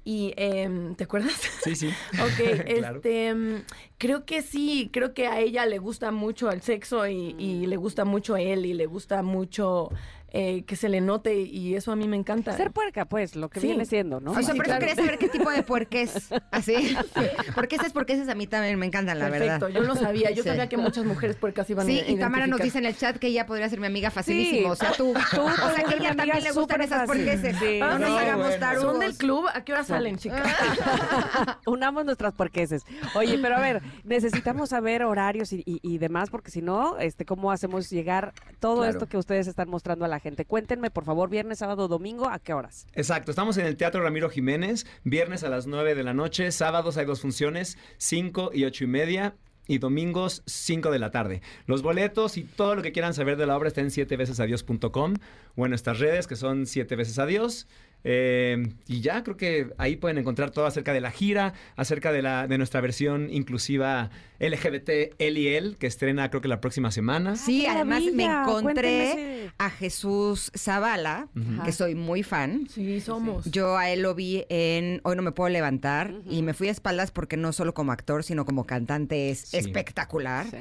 Y, 0.02 0.32
em, 0.38 0.94
¿te 0.94 1.04
acuerdas? 1.04 1.34
Sí, 1.62 1.76
sí. 1.76 1.90
Ok, 2.14 2.64
Claro. 2.78 2.96
este, 2.96 3.34
mm, 3.34 3.62
creo 3.98 4.24
que 4.24 4.40
sí, 4.40 4.88
creo 4.92 5.12
que 5.12 5.26
a 5.26 5.40
ella 5.40 5.66
le 5.66 5.78
gusta 5.78 6.10
mucho 6.10 6.50
el 6.50 6.62
sexo 6.62 7.06
y, 7.06 7.34
y 7.38 7.66
le 7.66 7.76
gusta 7.76 8.06
mucho 8.06 8.36
él 8.38 8.64
y 8.64 8.72
le 8.72 8.86
gusta 8.86 9.22
mucho 9.22 9.90
eh, 10.32 10.62
que 10.64 10.76
se 10.76 10.88
le 10.88 11.00
note 11.00 11.40
y 11.40 11.74
eso 11.74 11.92
a 11.92 11.96
mí 11.96 12.06
me 12.08 12.16
encanta. 12.16 12.56
Ser 12.56 12.70
puerca, 12.70 13.04
pues, 13.04 13.36
lo 13.36 13.48
que 13.48 13.60
Sí. 13.60 13.66
viene 13.68 13.84
siendo, 13.84 14.20
¿no? 14.20 14.30
o 14.30 14.34
sea, 14.34 14.42
sí, 14.44 14.52
por 14.56 14.64
claro. 14.64 14.78
eso 14.84 14.88
quería 14.88 15.04
saber 15.04 15.18
qué 15.18 15.28
tipo 15.28 15.50
de 15.50 15.62
puerques. 15.62 16.28
Así. 16.50 16.74
Porque 17.54 17.76
esas 17.76 17.92
puerques 17.92 18.28
a 18.28 18.34
mí 18.34 18.46
también 18.46 18.78
me 18.78 18.86
encantan, 18.86 19.18
la 19.18 19.28
Perfecto, 19.28 19.66
verdad. 19.66 19.80
yo 19.80 19.86
lo 19.86 19.94
sabía, 19.96 20.30
yo 20.30 20.42
Sí. 20.42 20.48
sabía 20.48 20.68
que 20.68 20.76
muchas 20.76 21.04
mujeres 21.04 21.36
puercas 21.36 21.68
iban 21.70 21.86
Sí, 21.86 22.00
a 22.00 22.08
y 22.10 22.16
Tamara 22.16 22.46
nos 22.46 22.60
dice 22.60 22.78
en 22.78 22.86
el 22.86 22.96
chat 22.96 23.16
que 23.16 23.26
ella 23.28 23.46
podría 23.46 23.68
ser 23.68 23.80
mi 23.80 23.86
amiga 23.86 24.10
facilísimo. 24.10 24.60
Sí. 24.60 24.64
O 24.70 24.76
sea, 24.76 24.92
tú. 24.96 25.12
Tú 25.34 25.40
o 25.42 25.50
sea, 25.74 25.84
que 25.84 25.96
ella 25.96 26.14
también 26.14 26.42
le 26.44 26.52
gustan 26.52 26.80
esas 26.82 27.06
puerqueses. 27.06 27.56
Sí. 27.58 27.78
No 27.80 27.98
nos 27.98 28.08
No, 28.10 28.18
hagamos 28.18 28.46
bueno. 28.46 28.60
tarugos. 28.60 28.90
¿Son 28.92 29.00
del 29.00 29.16
club? 29.16 29.46
¿A 29.52 29.64
qué 29.64 29.72
hora 29.72 29.84
salen, 29.84 30.16
chicas? 30.16 30.40
Unamos 31.66 32.04
nuestras 32.04 32.32
porqueses. 32.34 32.84
Oye, 33.14 33.38
pero 33.40 33.56
a 33.56 33.60
ver, 33.60 33.82
necesitamos 34.04 34.70
saber 34.70 35.02
horarios 35.04 35.52
y, 35.52 35.62
y- 35.66 35.80
y 35.82 35.98
demás, 35.98 36.30
porque 36.30 36.50
si 36.50 36.62
no, 36.62 36.98
este, 36.98 37.24
¿cómo 37.24 37.50
hacemos 37.52 37.90
llegar 37.90 38.32
todo 38.60 38.76
Claro. 38.76 38.90
esto 38.92 39.06
que 39.06 39.16
ustedes 39.16 39.46
están 39.46 39.68
mostrando 39.68 40.04
a 40.04 40.08
la 40.08 40.19
gente? 40.20 40.44
Cuéntenme, 40.44 40.90
por 40.90 41.04
favor, 41.04 41.28
viernes, 41.28 41.58
sábado, 41.58 41.88
domingo, 41.88 42.28
¿a 42.28 42.38
qué 42.38 42.52
horas? 42.52 42.86
Exacto, 42.94 43.32
estamos 43.32 43.56
en 43.56 43.66
el 43.66 43.76
Teatro 43.76 44.02
Ramiro 44.02 44.30
Jiménez, 44.30 44.86
viernes 45.04 45.42
a 45.44 45.48
las 45.48 45.66
9 45.66 45.94
de 45.94 46.04
la 46.04 46.14
noche, 46.14 46.52
sábados 46.52 46.96
hay 46.96 47.06
dos 47.06 47.20
funciones, 47.20 47.78
5 47.98 48.50
y 48.54 48.64
8 48.64 48.84
y 48.84 48.86
media. 48.86 49.34
Y 49.66 49.78
domingos, 49.78 50.42
5 50.46 50.90
de 50.90 50.98
la 50.98 51.12
tarde. 51.12 51.42
Los 51.66 51.82
boletos 51.82 52.36
y 52.36 52.42
todo 52.42 52.74
lo 52.74 52.82
que 52.82 52.90
quieran 52.90 53.14
saber 53.14 53.36
de 53.36 53.46
la 53.46 53.56
obra 53.56 53.68
está 53.68 53.80
en 53.80 53.90
7vecesadios.com 53.90 55.14
o 55.54 55.64
en 55.64 55.70
nuestras 55.70 56.00
redes, 56.00 56.26
que 56.26 56.34
son 56.34 56.66
7 56.66 56.96
veces 56.96 57.20
adiós. 57.20 57.68
Eh, 58.02 58.74
y 58.88 59.00
ya 59.00 59.22
creo 59.22 59.36
que 59.36 59.72
ahí 59.78 59.94
pueden 59.94 60.18
encontrar 60.18 60.50
todo 60.50 60.66
acerca 60.66 60.92
de 60.92 61.00
la 61.00 61.12
gira, 61.12 61.54
acerca 61.76 62.10
de, 62.10 62.22
la, 62.22 62.48
de 62.48 62.58
nuestra 62.58 62.80
versión 62.80 63.28
inclusiva 63.30 64.10
LGBT 64.40 65.14
L 65.18 65.40
y 65.40 65.48
L, 65.48 65.76
que 65.76 65.86
estrena 65.86 66.28
creo 66.30 66.40
que 66.40 66.48
la 66.48 66.60
próxima 66.60 66.90
semana. 66.90 67.36
Sí, 67.36 67.62
¡Qué 67.62 67.68
además 67.68 68.02
me 68.12 68.24
encontré 68.24 69.50
a 69.58 69.70
Jesús 69.70 70.50
Zavala, 70.56 71.28
que 71.64 71.72
soy 71.72 71.94
muy 71.94 72.22
fan. 72.22 72.66
Sí, 72.72 73.00
somos. 73.00 73.44
Yo 73.50 73.76
a 73.76 73.90
él 73.90 74.02
lo 74.02 74.14
vi 74.14 74.44
en 74.48 75.00
Hoy 75.04 75.16
no 75.16 75.22
me 75.22 75.32
puedo 75.32 75.48
levantar 75.50 76.14
y 76.28 76.42
me 76.42 76.54
fui 76.54 76.68
a 76.68 76.70
espaldas 76.70 77.10
porque 77.10 77.36
no 77.36 77.52
solo 77.52 77.74
como 77.74 77.92
actor, 77.92 78.24
sino 78.24 78.44
como 78.44 78.64
cantante 78.66 79.30
es 79.30 79.40
Sí. 79.40 79.56
espectacular. 79.58 80.46
Sí. 80.50 80.56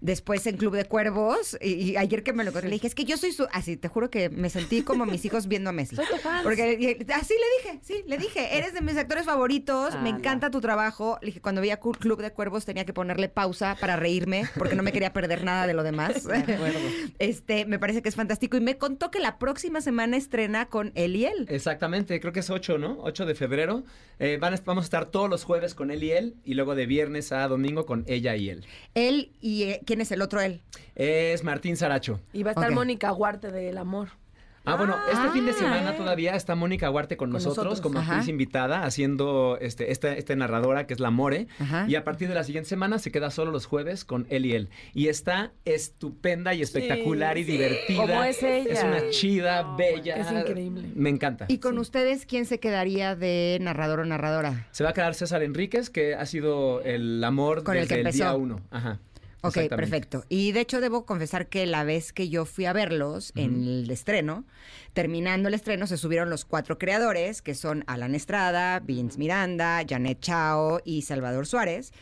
Después 0.00 0.46
en 0.46 0.56
Club 0.56 0.74
de 0.76 0.84
Cuervos 0.84 1.56
y, 1.60 1.72
y 1.92 1.96
ayer 1.96 2.22
que 2.22 2.32
me 2.32 2.44
lo 2.44 2.50
encontré 2.50 2.68
le 2.68 2.74
dije, 2.76 2.86
es 2.86 2.94
que 2.94 3.04
yo 3.04 3.16
soy 3.16 3.32
su... 3.32 3.46
Así, 3.52 3.76
te 3.76 3.88
juro 3.88 4.10
que 4.10 4.28
me 4.30 4.50
sentí 4.50 4.82
como 4.82 5.06
mis 5.06 5.24
hijos 5.24 5.48
viendo 5.48 5.70
a 5.70 5.72
Messi. 5.72 5.96
Soy 5.96 6.06
tu 6.06 6.16
fan. 6.18 6.42
Porque 6.42 6.72
y- 6.78 7.12
así 7.12 7.34
le 7.34 7.70
dije, 7.72 7.80
sí, 7.82 8.04
le 8.06 8.18
dije, 8.18 8.56
eres 8.58 8.74
de 8.74 8.80
mis 8.80 8.96
actores 8.96 9.24
favoritos, 9.24 9.94
me 10.02 10.10
Ala. 10.10 10.18
encanta 10.18 10.50
tu 10.50 10.60
trabajo. 10.60 11.18
Le 11.22 11.26
dije, 11.26 11.40
cuando 11.40 11.60
veía 11.60 11.78
Club 11.80 12.20
de 12.20 12.32
Cuervos 12.32 12.64
tenía 12.64 12.84
que 12.84 12.92
ponerle 12.92 13.23
pausa 13.28 13.76
para 13.80 13.96
reírme 13.96 14.44
porque 14.58 14.74
no 14.74 14.82
me 14.82 14.92
quería 14.92 15.12
perder 15.12 15.44
nada 15.44 15.66
de 15.66 15.74
lo 15.74 15.82
demás. 15.82 16.24
De 16.24 16.36
acuerdo. 16.36 16.78
Este, 17.18 17.64
me 17.66 17.78
parece 17.78 18.02
que 18.02 18.08
es 18.08 18.14
fantástico 18.16 18.56
y 18.56 18.60
me 18.60 18.76
contó 18.78 19.10
que 19.10 19.20
la 19.20 19.38
próxima 19.38 19.80
semana 19.80 20.16
estrena 20.16 20.66
con 20.66 20.92
él 20.94 21.16
y 21.16 21.26
él. 21.26 21.46
Exactamente, 21.48 22.18
creo 22.20 22.32
que 22.32 22.40
es 22.40 22.50
8, 22.50 22.78
¿no? 22.78 22.98
8 23.00 23.26
de 23.26 23.34
febrero. 23.34 23.84
Eh, 24.18 24.38
van 24.40 24.54
a- 24.54 24.60
vamos 24.64 24.82
a 24.82 24.86
estar 24.86 25.06
todos 25.06 25.28
los 25.30 25.44
jueves 25.44 25.74
con 25.74 25.90
él 25.90 26.02
y 26.04 26.10
él, 26.12 26.36
y 26.44 26.54
luego 26.54 26.74
de 26.74 26.86
viernes 26.86 27.32
a 27.32 27.46
domingo 27.48 27.86
con 27.86 28.04
ella 28.06 28.36
y 28.36 28.48
él. 28.50 28.64
Él 28.94 29.32
y 29.40 29.64
eh, 29.64 29.80
¿quién 29.86 30.00
es 30.00 30.10
el 30.12 30.22
otro 30.22 30.40
él? 30.40 30.62
Es 30.94 31.42
Martín 31.44 31.76
Saracho. 31.76 32.20
Y 32.32 32.42
va 32.42 32.50
a 32.50 32.52
estar 32.54 32.68
Ok. 32.70 32.74
Mónica 32.74 33.12
Huarte 33.12 33.50
del 33.50 33.78
Amor. 33.78 34.08
Ah, 34.66 34.76
bueno, 34.76 34.96
este 35.12 35.28
fin 35.30 35.44
de 35.44 35.50
Ah. 35.52 35.54
semana 35.54 35.96
todavía 35.96 36.34
está 36.34 36.54
Mónica 36.54 36.90
Huarte 36.90 37.16
con, 37.18 37.28
Con 37.28 37.34
nosotros, 37.34 37.64
nosotros. 37.66 37.80
como 37.82 37.98
actriz 38.00 38.28
invitada, 38.28 38.84
haciendo 38.84 39.58
este, 39.60 39.90
esta, 39.92 40.36
narradora 40.36 40.86
que 40.86 40.94
es 40.94 41.00
la 41.00 41.10
More. 41.10 41.48
Ajá. 41.58 41.84
Y 41.86 41.96
a 41.96 42.04
partir 42.04 42.28
de 42.28 42.34
la 42.34 42.44
siguiente 42.44 42.68
semana 42.70 42.98
se 42.98 43.12
queda 43.12 43.30
solo 43.30 43.50
los 43.52 43.66
jueves 43.66 44.04
con 44.06 44.26
él 44.30 44.46
y 44.46 44.52
él. 44.54 44.70
Y 44.94 45.08
está 45.08 45.52
estupenda 45.66 46.54
y 46.54 46.62
espectacular 46.62 47.36
y 47.36 47.44
sí. 47.44 47.52
divertida. 47.52 48.00
¿Cómo 48.00 48.24
es 48.24 48.42
ella? 48.42 48.72
Es 48.72 48.82
una 48.82 49.10
chida, 49.10 49.76
bella. 49.76 50.16
Es 50.16 50.32
increíble. 50.32 50.88
Me 50.94 51.10
encanta. 51.10 51.44
Y 51.48 51.58
con 51.58 51.78
ustedes, 51.78 52.24
¿quién 52.24 52.46
se 52.46 52.58
quedaría 52.58 53.14
de 53.16 53.58
narrador 53.60 54.00
o 54.00 54.04
narradora? 54.06 54.66
Se 54.70 54.82
va 54.82 54.90
a 54.90 54.92
quedar 54.94 55.14
César 55.14 55.42
Enríquez, 55.42 55.90
que 55.90 56.14
ha 56.14 56.24
sido 56.26 56.80
el 56.82 57.22
amor 57.22 57.64
Con 57.64 57.76
el 57.76 57.82
desde 57.82 58.02
que 58.02 58.08
el, 58.08 58.14
día 58.14 58.34
uno. 58.34 58.60
Ajá. 58.70 58.98
Ok, 59.44 59.68
perfecto. 59.68 60.24
Y 60.28 60.52
de 60.52 60.60
hecho 60.60 60.80
debo 60.80 61.04
confesar 61.04 61.48
que 61.48 61.66
la 61.66 61.84
vez 61.84 62.12
que 62.12 62.28
yo 62.28 62.44
fui 62.44 62.64
a 62.64 62.72
verlos 62.72 63.32
en 63.36 63.62
el 63.62 63.90
estreno, 63.90 64.44
terminando 64.92 65.48
el 65.48 65.54
estreno 65.54 65.86
se 65.86 65.98
subieron 65.98 66.30
los 66.30 66.44
cuatro 66.44 66.78
creadores, 66.78 67.42
que 67.42 67.54
son 67.54 67.84
Alan 67.86 68.14
Estrada, 68.14 68.80
Vince 68.80 69.18
Miranda, 69.18 69.82
Janet 69.86 70.20
Chao 70.20 70.80
y 70.84 71.02
Salvador 71.02 71.46
Suárez, 71.46 71.92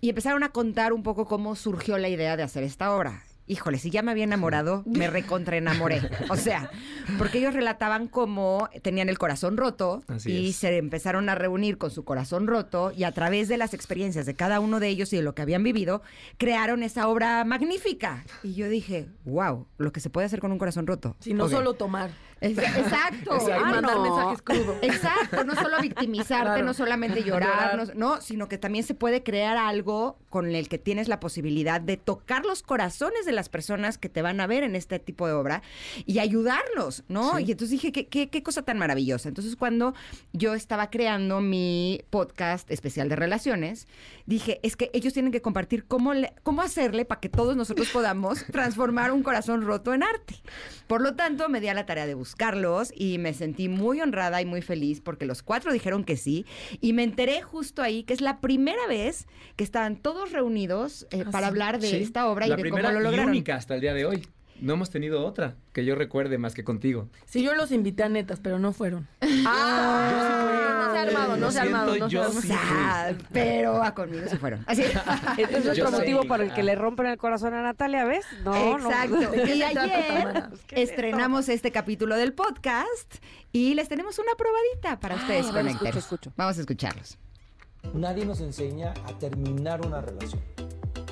y 0.00 0.08
empezaron 0.08 0.42
a 0.42 0.48
contar 0.50 0.92
un 0.92 1.02
poco 1.02 1.26
cómo 1.26 1.54
surgió 1.54 1.98
la 1.98 2.08
idea 2.08 2.36
de 2.36 2.42
hacer 2.42 2.64
esta 2.64 2.94
obra. 2.94 3.22
Híjole, 3.48 3.78
si 3.78 3.90
ya 3.90 4.02
me 4.02 4.10
había 4.10 4.24
enamorado, 4.24 4.82
me 4.86 5.08
recontraenamoré. 5.08 6.02
O 6.28 6.36
sea, 6.36 6.70
porque 7.16 7.38
ellos 7.38 7.54
relataban 7.54 8.06
cómo 8.06 8.68
tenían 8.82 9.08
el 9.08 9.18
corazón 9.18 9.56
roto 9.56 10.02
Así 10.06 10.30
y 10.30 10.50
es. 10.50 10.56
se 10.56 10.76
empezaron 10.76 11.28
a 11.28 11.34
reunir 11.34 11.78
con 11.78 11.90
su 11.90 12.04
corazón 12.04 12.46
roto 12.46 12.92
y 12.94 13.04
a 13.04 13.12
través 13.12 13.48
de 13.48 13.56
las 13.56 13.72
experiencias 13.72 14.26
de 14.26 14.34
cada 14.34 14.60
uno 14.60 14.80
de 14.80 14.88
ellos 14.88 15.12
y 15.12 15.16
de 15.16 15.22
lo 15.22 15.34
que 15.34 15.42
habían 15.42 15.62
vivido, 15.62 16.02
crearon 16.36 16.82
esa 16.82 17.08
obra 17.08 17.44
magnífica. 17.44 18.24
Y 18.42 18.54
yo 18.54 18.68
dije, 18.68 19.08
wow, 19.24 19.66
lo 19.78 19.92
que 19.92 20.00
se 20.00 20.10
puede 20.10 20.26
hacer 20.26 20.40
con 20.40 20.52
un 20.52 20.58
corazón 20.58 20.86
roto. 20.86 21.16
Si 21.20 21.32
no 21.32 21.48
solo 21.48 21.74
tomar. 21.74 22.10
Exacto. 22.58 23.38
Ah, 23.52 23.58
mandar 23.72 23.96
no. 23.96 24.02
mensajes 24.02 24.42
crudos. 24.42 24.76
Exacto, 24.82 25.44
no 25.44 25.54
solo 25.54 25.80
victimizarte, 25.80 26.44
Claro. 26.44 26.64
no 26.64 26.74
solamente 26.74 27.22
llorar, 27.24 27.72
Llorar. 27.72 27.96
no, 27.96 28.14
no, 28.16 28.20
sino 28.20 28.48
que 28.48 28.58
también 28.58 28.84
se 28.84 28.94
puede 28.94 29.22
crear 29.22 29.56
algo 29.56 30.18
con 30.28 30.54
el 30.54 30.68
que 30.68 30.78
tienes 30.78 31.08
la 31.08 31.20
posibilidad 31.20 31.80
de 31.80 31.96
tocar 31.96 32.44
los 32.44 32.62
corazones 32.62 33.24
de 33.26 33.32
las 33.32 33.48
personas 33.48 33.98
que 33.98 34.08
te 34.08 34.22
van 34.22 34.40
a 34.40 34.46
ver 34.46 34.62
en 34.62 34.76
este 34.76 34.98
tipo 34.98 35.26
de 35.26 35.32
obra 35.32 35.62
y 36.06 36.18
ayudarlos, 36.18 37.04
¿no? 37.08 37.38
Y 37.38 37.50
entonces 37.50 37.70
dije, 37.70 37.92
¿qué, 37.92 38.06
qué, 38.06 38.28
qué 38.28 38.42
cosa 38.42 38.62
tan 38.62 38.78
maravillosa. 38.78 39.28
Entonces 39.28 39.56
cuando 39.56 39.94
yo 40.32 40.54
estaba 40.54 40.90
creando 40.90 41.40
mi 41.40 42.02
podcast 42.10 42.70
especial 42.70 43.08
de 43.08 43.16
relaciones, 43.16 43.86
dije, 44.26 44.60
es 44.62 44.76
que 44.76 44.90
ellos 44.92 45.12
tienen 45.12 45.32
que 45.32 45.40
compartir 45.42 45.84
cómo, 45.86 46.14
le- 46.14 46.32
cómo 46.42 46.62
hacerle 46.62 47.04
para 47.04 47.20
que 47.20 47.28
todos 47.28 47.56
nosotros 47.56 47.88
podamos 47.88 48.44
transformar 48.52 49.10
un 49.12 49.22
corazón 49.22 49.62
roto 49.62 49.92
en 49.94 50.02
arte. 50.02 50.36
Por 50.86 51.00
lo 51.00 51.14
tanto, 51.16 51.48
me 51.48 51.60
di 51.60 51.68
a 51.68 51.74
la 51.74 51.86
tarea 51.86 52.06
de 52.06 52.14
buscarlos 52.28 52.92
y 52.94 53.16
me 53.18 53.32
sentí 53.32 53.68
muy 53.68 54.00
honrada 54.02 54.42
y 54.42 54.44
muy 54.44 54.60
feliz 54.60 55.00
porque 55.00 55.24
los 55.24 55.42
cuatro 55.42 55.72
dijeron 55.72 56.04
que 56.04 56.16
sí. 56.18 56.44
Y 56.82 56.92
me 56.92 57.02
enteré 57.02 57.40
justo 57.42 57.80
ahí 57.82 58.02
que 58.04 58.12
es 58.12 58.20
la 58.20 58.40
primera 58.40 58.86
vez 58.86 59.26
que 59.56 59.64
estaban 59.64 59.96
todos 59.96 60.30
reunidos 60.32 61.06
eh, 61.10 61.24
para 61.32 61.46
hablar 61.46 61.80
de 61.80 61.88
Sí, 61.88 61.96
esta 61.96 62.28
obra 62.28 62.46
la 62.46 62.54
y 62.54 62.56
de 62.56 62.62
primera 62.62 62.88
cómo 62.88 62.94
lo 62.94 63.00
y 63.00 63.04
lograron. 63.04 63.30
única 63.30 63.56
hasta 63.56 63.74
el 63.76 63.80
día 63.80 63.94
de 63.94 64.04
hoy. 64.04 64.26
No 64.60 64.72
hemos 64.74 64.90
tenido 64.90 65.24
otra 65.24 65.54
que 65.72 65.84
yo 65.84 65.94
recuerde 65.94 66.36
más 66.38 66.54
que 66.54 66.64
contigo. 66.64 67.08
Sí, 67.26 67.42
yo 67.42 67.54
los 67.54 67.70
invité 67.72 68.02
a 68.02 68.08
netas, 68.08 68.40
pero 68.40 68.58
no 68.58 68.72
fueron. 68.72 69.06
Ah, 69.46 70.84
no 70.86 70.92
se 70.92 70.98
ha 70.98 71.02
armado, 71.02 71.36
no 71.36 71.50
se 71.50 71.58
ha 71.58 71.62
armado. 71.62 71.96
No 71.96 72.08
se 72.08 72.12
yo 72.14 72.30
sí. 72.32 72.48
Ah, 72.52 73.12
pero 73.32 73.82
a 73.82 73.94
conmigo 73.94 74.26
se 74.28 74.36
fueron. 74.36 74.64
Así. 74.66 74.82
Entonces, 75.38 75.76
Yo 75.76 75.86
otro 75.86 75.98
motivo 75.98 76.24
por 76.24 76.40
el 76.40 76.52
que 76.52 76.60
Ah. 76.60 76.64
le 76.64 76.74
rompen 76.74 77.06
el 77.06 77.18
corazón 77.18 77.54
a 77.54 77.62
Natalia, 77.62 78.04
¿ves? 78.04 78.24
No, 78.44 78.78
no. 78.78 78.88
Exacto. 78.90 79.16
¿De 79.30 79.42
qué 79.42 79.56
Y 79.56 79.62
ayer 79.62 80.50
es 80.72 80.90
estrenamos 80.90 81.48
este 81.48 81.70
capítulo 81.72 82.16
del 82.16 82.32
podcast 82.32 83.14
y 83.52 83.74
les 83.74 83.88
tenemos 83.88 84.18
una 84.18 84.32
probadita 84.36 84.98
para 85.00 85.16
ustedes 85.16 85.46
a 85.46 85.52
ver, 85.52 85.64
conectar. 85.64 85.88
escucho, 85.88 85.98
escucho. 86.16 86.32
Vamos 86.36 86.58
a 86.58 86.60
escucharlos. 86.60 87.18
Nadie 87.94 88.24
nos 88.26 88.40
enseña 88.40 88.92
a 89.06 89.12
terminar 89.18 89.84
una 89.86 90.00
relación. 90.00 90.42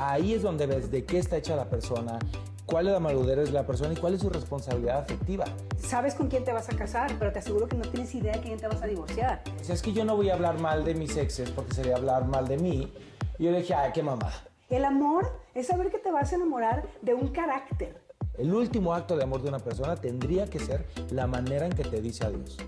Ahí 0.00 0.34
es 0.34 0.42
donde 0.42 0.66
ves 0.66 0.90
de 0.90 1.04
qué 1.04 1.18
está 1.18 1.36
hecha 1.36 1.54
la 1.56 1.70
persona, 1.70 2.18
cuál 2.66 2.88
es 2.88 2.92
la 2.92 3.00
madurez 3.00 3.36
de 3.36 3.52
la 3.52 3.64
persona 3.64 3.92
y 3.92 3.96
cuál 3.96 4.14
es 4.14 4.20
su 4.20 4.28
responsabilidad 4.28 4.98
afectiva. 4.98 5.44
Sabes 5.78 6.14
con 6.14 6.28
quién 6.28 6.44
te 6.44 6.52
vas 6.52 6.68
a 6.68 6.76
casar, 6.76 7.12
pero 7.18 7.32
te 7.32 7.38
aseguro 7.38 7.68
que 7.68 7.76
no 7.76 7.88
tienes 7.88 8.14
idea 8.14 8.34
de 8.34 8.40
quién 8.40 8.58
te 8.58 8.66
vas 8.66 8.82
a 8.82 8.86
divorciar. 8.86 9.42
O 9.60 9.64
sea, 9.64 9.74
es 9.74 9.82
que 9.82 9.92
yo 9.92 10.04
no 10.04 10.16
voy 10.16 10.30
a 10.30 10.34
hablar 10.34 10.60
mal 10.60 10.84
de 10.84 10.94
mis 10.94 11.16
exes 11.16 11.50
porque 11.50 11.74
sería 11.74 11.96
hablar 11.96 12.26
mal 12.26 12.46
de 12.48 12.58
mí. 12.58 12.92
Y 13.38 13.44
yo 13.44 13.52
dije, 13.52 13.74
ay, 13.74 13.92
qué 13.94 14.02
mamada. 14.02 14.44
El 14.68 14.84
amor 14.84 15.30
es 15.54 15.68
saber 15.68 15.90
que 15.90 15.98
te 15.98 16.10
vas 16.10 16.32
a 16.32 16.36
enamorar 16.36 16.88
de 17.02 17.14
un 17.14 17.28
carácter. 17.28 18.02
El 18.36 18.52
último 18.52 18.92
acto 18.92 19.16
de 19.16 19.22
amor 19.22 19.40
de 19.40 19.48
una 19.48 19.60
persona 19.60 19.96
tendría 19.96 20.46
que 20.46 20.58
ser 20.58 20.84
la 21.10 21.26
manera 21.26 21.66
en 21.66 21.72
que 21.72 21.84
te 21.84 22.00
dice 22.00 22.26
adiós. 22.26 22.58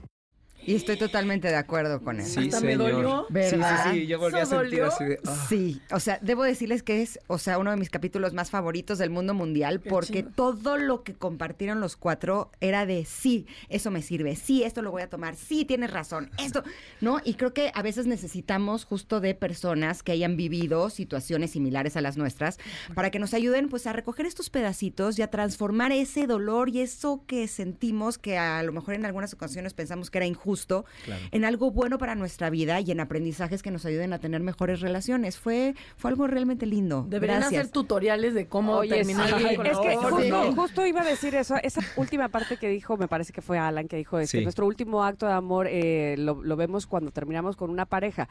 Y 0.69 0.77
estoy 0.77 0.97
totalmente 0.97 1.49
de 1.49 1.57
acuerdo 1.57 2.03
con 2.03 2.21
eso. 2.21 2.41
Sí, 2.41 2.49
Hasta 2.49 2.61
me 2.61 2.73
señor. 2.73 2.93
dolió. 2.93 3.27
Sí, 3.29 3.33
¿Verdad? 3.35 3.85
sí, 3.93 4.01
sí. 4.01 4.07
Yo 4.07 4.19
volví 4.19 4.37
a 4.39 4.43
¿Eso 4.43 4.51
sentir 4.61 4.79
dolió? 4.81 4.87
así 4.95 5.05
de. 5.05 5.21
ah. 5.27 5.47
Sí, 5.49 5.83
o 5.91 6.01
sea, 6.01 6.19
debo 6.21 6.43
decirles 6.45 6.83
que 6.83 7.01
es, 7.03 7.19
o 7.27 7.39
sea, 7.39 7.59
uno 7.59 7.71
de 7.71 7.77
mis 7.77 7.89
capítulos 7.91 8.35
más 8.35 8.51
favoritos 8.51 8.99
del 8.99 9.11
mundo 9.11 9.33
mundial 9.35 9.81
Qué 9.81 9.89
porque 9.89 10.23
chido. 10.25 10.31
todo 10.35 10.77
lo 10.77 11.03
que 11.05 11.15
compartieron 11.15 11.81
los 11.81 11.97
cuatro 11.97 12.51
era 12.61 12.85
de 12.87 13.05
sí, 13.05 13.47
eso 13.71 13.91
me 13.91 14.03
sirve, 14.03 14.37
sí, 14.37 14.63
esto 14.63 14.83
lo 14.83 14.91
voy 14.91 15.03
a 15.03 15.09
tomar, 15.09 15.37
sí, 15.37 15.65
tienes 15.65 15.91
razón, 15.91 16.31
esto, 16.39 16.63
¿no? 17.01 17.21
Y 17.25 17.35
creo 17.35 17.55
que 17.55 17.71
a 17.75 17.83
veces 17.83 18.07
necesitamos 18.07 18.85
justo 18.85 19.21
de 19.21 19.35
personas 19.35 20.03
que 20.03 20.13
hayan 20.13 20.37
vivido 20.37 20.91
situaciones 20.91 21.53
similares 21.53 21.97
a 21.97 22.01
las 22.03 22.17
nuestras 22.19 22.59
para 22.95 23.11
que 23.11 23.19
nos 23.19 23.33
ayuden 23.33 23.69
pues 23.69 23.87
a 23.87 23.93
recoger 23.95 24.27
estos 24.27 24.51
pedacitos 24.51 25.19
y 25.19 25.23
a 25.23 25.31
transformar 25.31 25.93
ese 25.93 26.27
dolor 26.27 26.69
y 26.69 26.81
eso 26.81 27.23
que 27.27 27.49
sentimos 27.49 28.19
que 28.19 28.37
a 28.37 28.63
lo 28.63 28.73
mejor 28.73 28.95
en 28.95 29.07
algunas 29.07 29.33
ocasiones 29.33 29.73
pensamos 29.73 30.11
que 30.11 30.19
era 30.19 30.27
injusto 30.27 30.58
Claro. 31.05 31.23
en 31.31 31.45
algo 31.45 31.71
bueno 31.71 31.99
para 31.99 32.15
nuestra 32.15 32.51
vida 32.51 32.81
y 32.81 32.91
en 32.91 33.01
aprendizajes 33.01 33.63
que 33.63 33.71
nos 33.71 33.85
ayuden 33.87 34.13
a 34.13 34.19
tener 34.19 34.41
mejores 34.41 34.81
relaciones. 34.81 35.39
Fue, 35.39 35.75
fue 35.97 36.11
algo 36.11 36.27
realmente 36.27 36.67
lindo. 36.67 37.07
Deberían 37.09 37.41
Gracias. 37.41 37.61
hacer 37.63 37.73
tutoriales 37.73 38.35
de 38.35 38.47
cómo 38.47 38.77
Oye, 38.79 38.97
terminar 38.97 39.27
sí. 39.29 39.33
con 39.57 39.67
es 39.67 39.77
la 39.77 39.83
que 39.83 40.53
justo, 40.55 40.87
iba 40.87 41.03
a 41.03 41.05
decir 41.05 41.35
eso, 41.35 41.57
esa 41.63 41.81
última 41.97 42.29
parte 42.29 42.57
que 42.57 42.69
dijo, 42.69 42.97
me 42.97 43.09
parece 43.09 43.33
que 43.33 43.43
fue 43.43 43.59
Alan 43.59 43.89
que 43.89 43.97
dijo, 43.97 44.19
este, 44.19 44.39
Sí. 44.39 44.45
nuestro 44.45 44.67
último 44.67 45.05
acto 45.05 45.27
de 45.27 45.33
amor 45.33 45.67
eh, 45.69 46.17
lo, 46.19 46.43
lo 46.43 46.57
vemos 46.57 46.87
cuando 46.87 47.11
terminamos 47.11 47.57
con 47.57 47.71
una 47.71 47.87
pareja. 47.87 48.29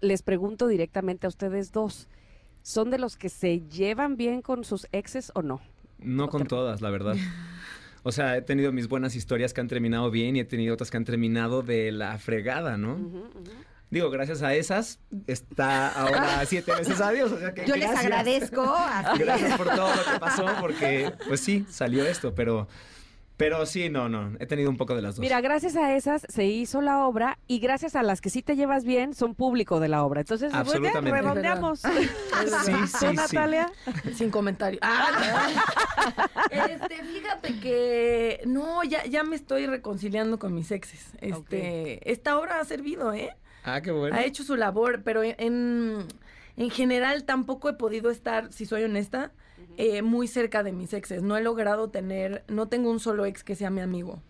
Les 0.00 0.22
pregunto 0.22 0.66
directamente 0.66 1.26
a 1.26 1.28
ustedes 1.28 1.72
dos, 1.72 2.08
¿son 2.62 2.90
de 2.90 2.98
los 2.98 3.16
que 3.16 3.28
se 3.28 3.60
llevan 3.68 4.16
bien 4.16 4.42
con 4.42 4.64
sus 4.64 4.86
exes 4.92 5.32
o 5.34 5.42
no? 5.42 5.60
No 5.98 6.28
con 6.28 6.46
todas, 6.46 6.80
la 6.82 6.90
verdad. 6.90 7.16
O 8.04 8.12
sea, 8.12 8.36
he 8.36 8.42
tenido 8.42 8.70
mis 8.70 8.86
buenas 8.86 9.16
historias 9.16 9.54
que 9.54 9.62
han 9.62 9.68
terminado 9.68 10.10
bien 10.10 10.36
y 10.36 10.40
he 10.40 10.44
tenido 10.44 10.74
otras 10.74 10.90
que 10.90 10.98
han 10.98 11.06
terminado 11.06 11.62
de 11.62 11.90
la 11.90 12.18
fregada, 12.18 12.76
¿no? 12.76 12.98
Digo, 13.90 14.10
gracias 14.10 14.42
a 14.42 14.54
esas 14.54 14.98
está 15.26 15.88
ahora 15.88 16.44
siete 16.46 16.72
veces 16.74 17.00
adiós. 17.00 17.32
O 17.32 17.38
sea 17.38 17.54
que 17.54 17.64
Yo 17.64 17.76
les 17.76 17.88
agradezco. 17.88 18.62
así. 18.62 19.18
Gracias 19.18 19.56
por 19.56 19.68
todo 19.74 19.88
lo 19.88 20.12
que 20.12 20.20
pasó, 20.20 20.46
porque 20.60 21.12
pues 21.26 21.40
sí, 21.40 21.64
salió 21.70 22.04
esto, 22.04 22.34
pero, 22.34 22.68
pero 23.36 23.66
sí, 23.66 23.88
no, 23.88 24.08
no, 24.08 24.32
he 24.38 24.46
tenido 24.46 24.70
un 24.70 24.76
poco 24.76 24.94
de 24.94 25.02
las 25.02 25.16
dos. 25.16 25.20
Mira, 25.20 25.40
gracias 25.40 25.74
a 25.76 25.96
esas 25.96 26.24
se 26.28 26.44
hizo 26.44 26.80
la 26.80 27.06
obra 27.06 27.38
y 27.48 27.58
gracias 27.58 27.96
a 27.96 28.02
las 28.02 28.20
que 28.20 28.30
sí 28.30 28.42
te 28.42 28.54
llevas 28.54 28.84
bien 28.84 29.12
son 29.14 29.34
público 29.34 29.80
de 29.80 29.88
la 29.88 30.04
obra. 30.04 30.20
Entonces, 30.20 30.52
pues, 30.52 30.54
ya 30.54 30.60
Absolutamente. 30.60 31.20
redondeamos. 31.20 31.80
Sí, 31.80 31.88
¿Tú, 31.88 32.50
sí, 32.64 32.72
sí. 32.98 33.06
Natalia? 33.14 33.72
Sin 34.14 34.30
comentario. 34.30 34.78
Ah, 34.82 35.48
este, 36.52 37.02
fíjate 37.02 37.60
que 37.60 38.40
no, 38.46 38.84
ya, 38.84 39.04
ya 39.06 39.24
me 39.24 39.36
estoy 39.36 39.66
reconciliando 39.66 40.38
con 40.38 40.54
mis 40.54 40.70
exes. 40.70 41.10
Este, 41.20 42.10
esta 42.10 42.38
obra 42.38 42.60
ha 42.60 42.64
servido, 42.64 43.12
¿eh? 43.12 43.34
Ah, 43.64 43.80
qué 43.80 43.90
bueno. 43.90 44.16
Ha 44.16 44.24
hecho 44.24 44.44
su 44.44 44.56
labor, 44.56 45.02
pero 45.02 45.22
en, 45.24 46.06
en 46.56 46.70
general 46.70 47.24
tampoco 47.24 47.68
he 47.68 47.74
podido 47.74 48.10
estar, 48.10 48.52
si 48.52 48.66
soy 48.66 48.84
honesta, 48.84 49.32
eh, 49.76 50.02
muy 50.02 50.28
cerca 50.28 50.62
de 50.62 50.72
mis 50.72 50.92
exes. 50.92 51.22
No 51.22 51.36
he 51.36 51.42
logrado 51.42 51.88
tener, 51.90 52.44
no 52.48 52.68
tengo 52.68 52.90
un 52.90 53.00
solo 53.00 53.24
ex 53.26 53.42
que 53.44 53.54
sea 53.56 53.70
mi 53.70 53.80
amigo. 53.80 54.20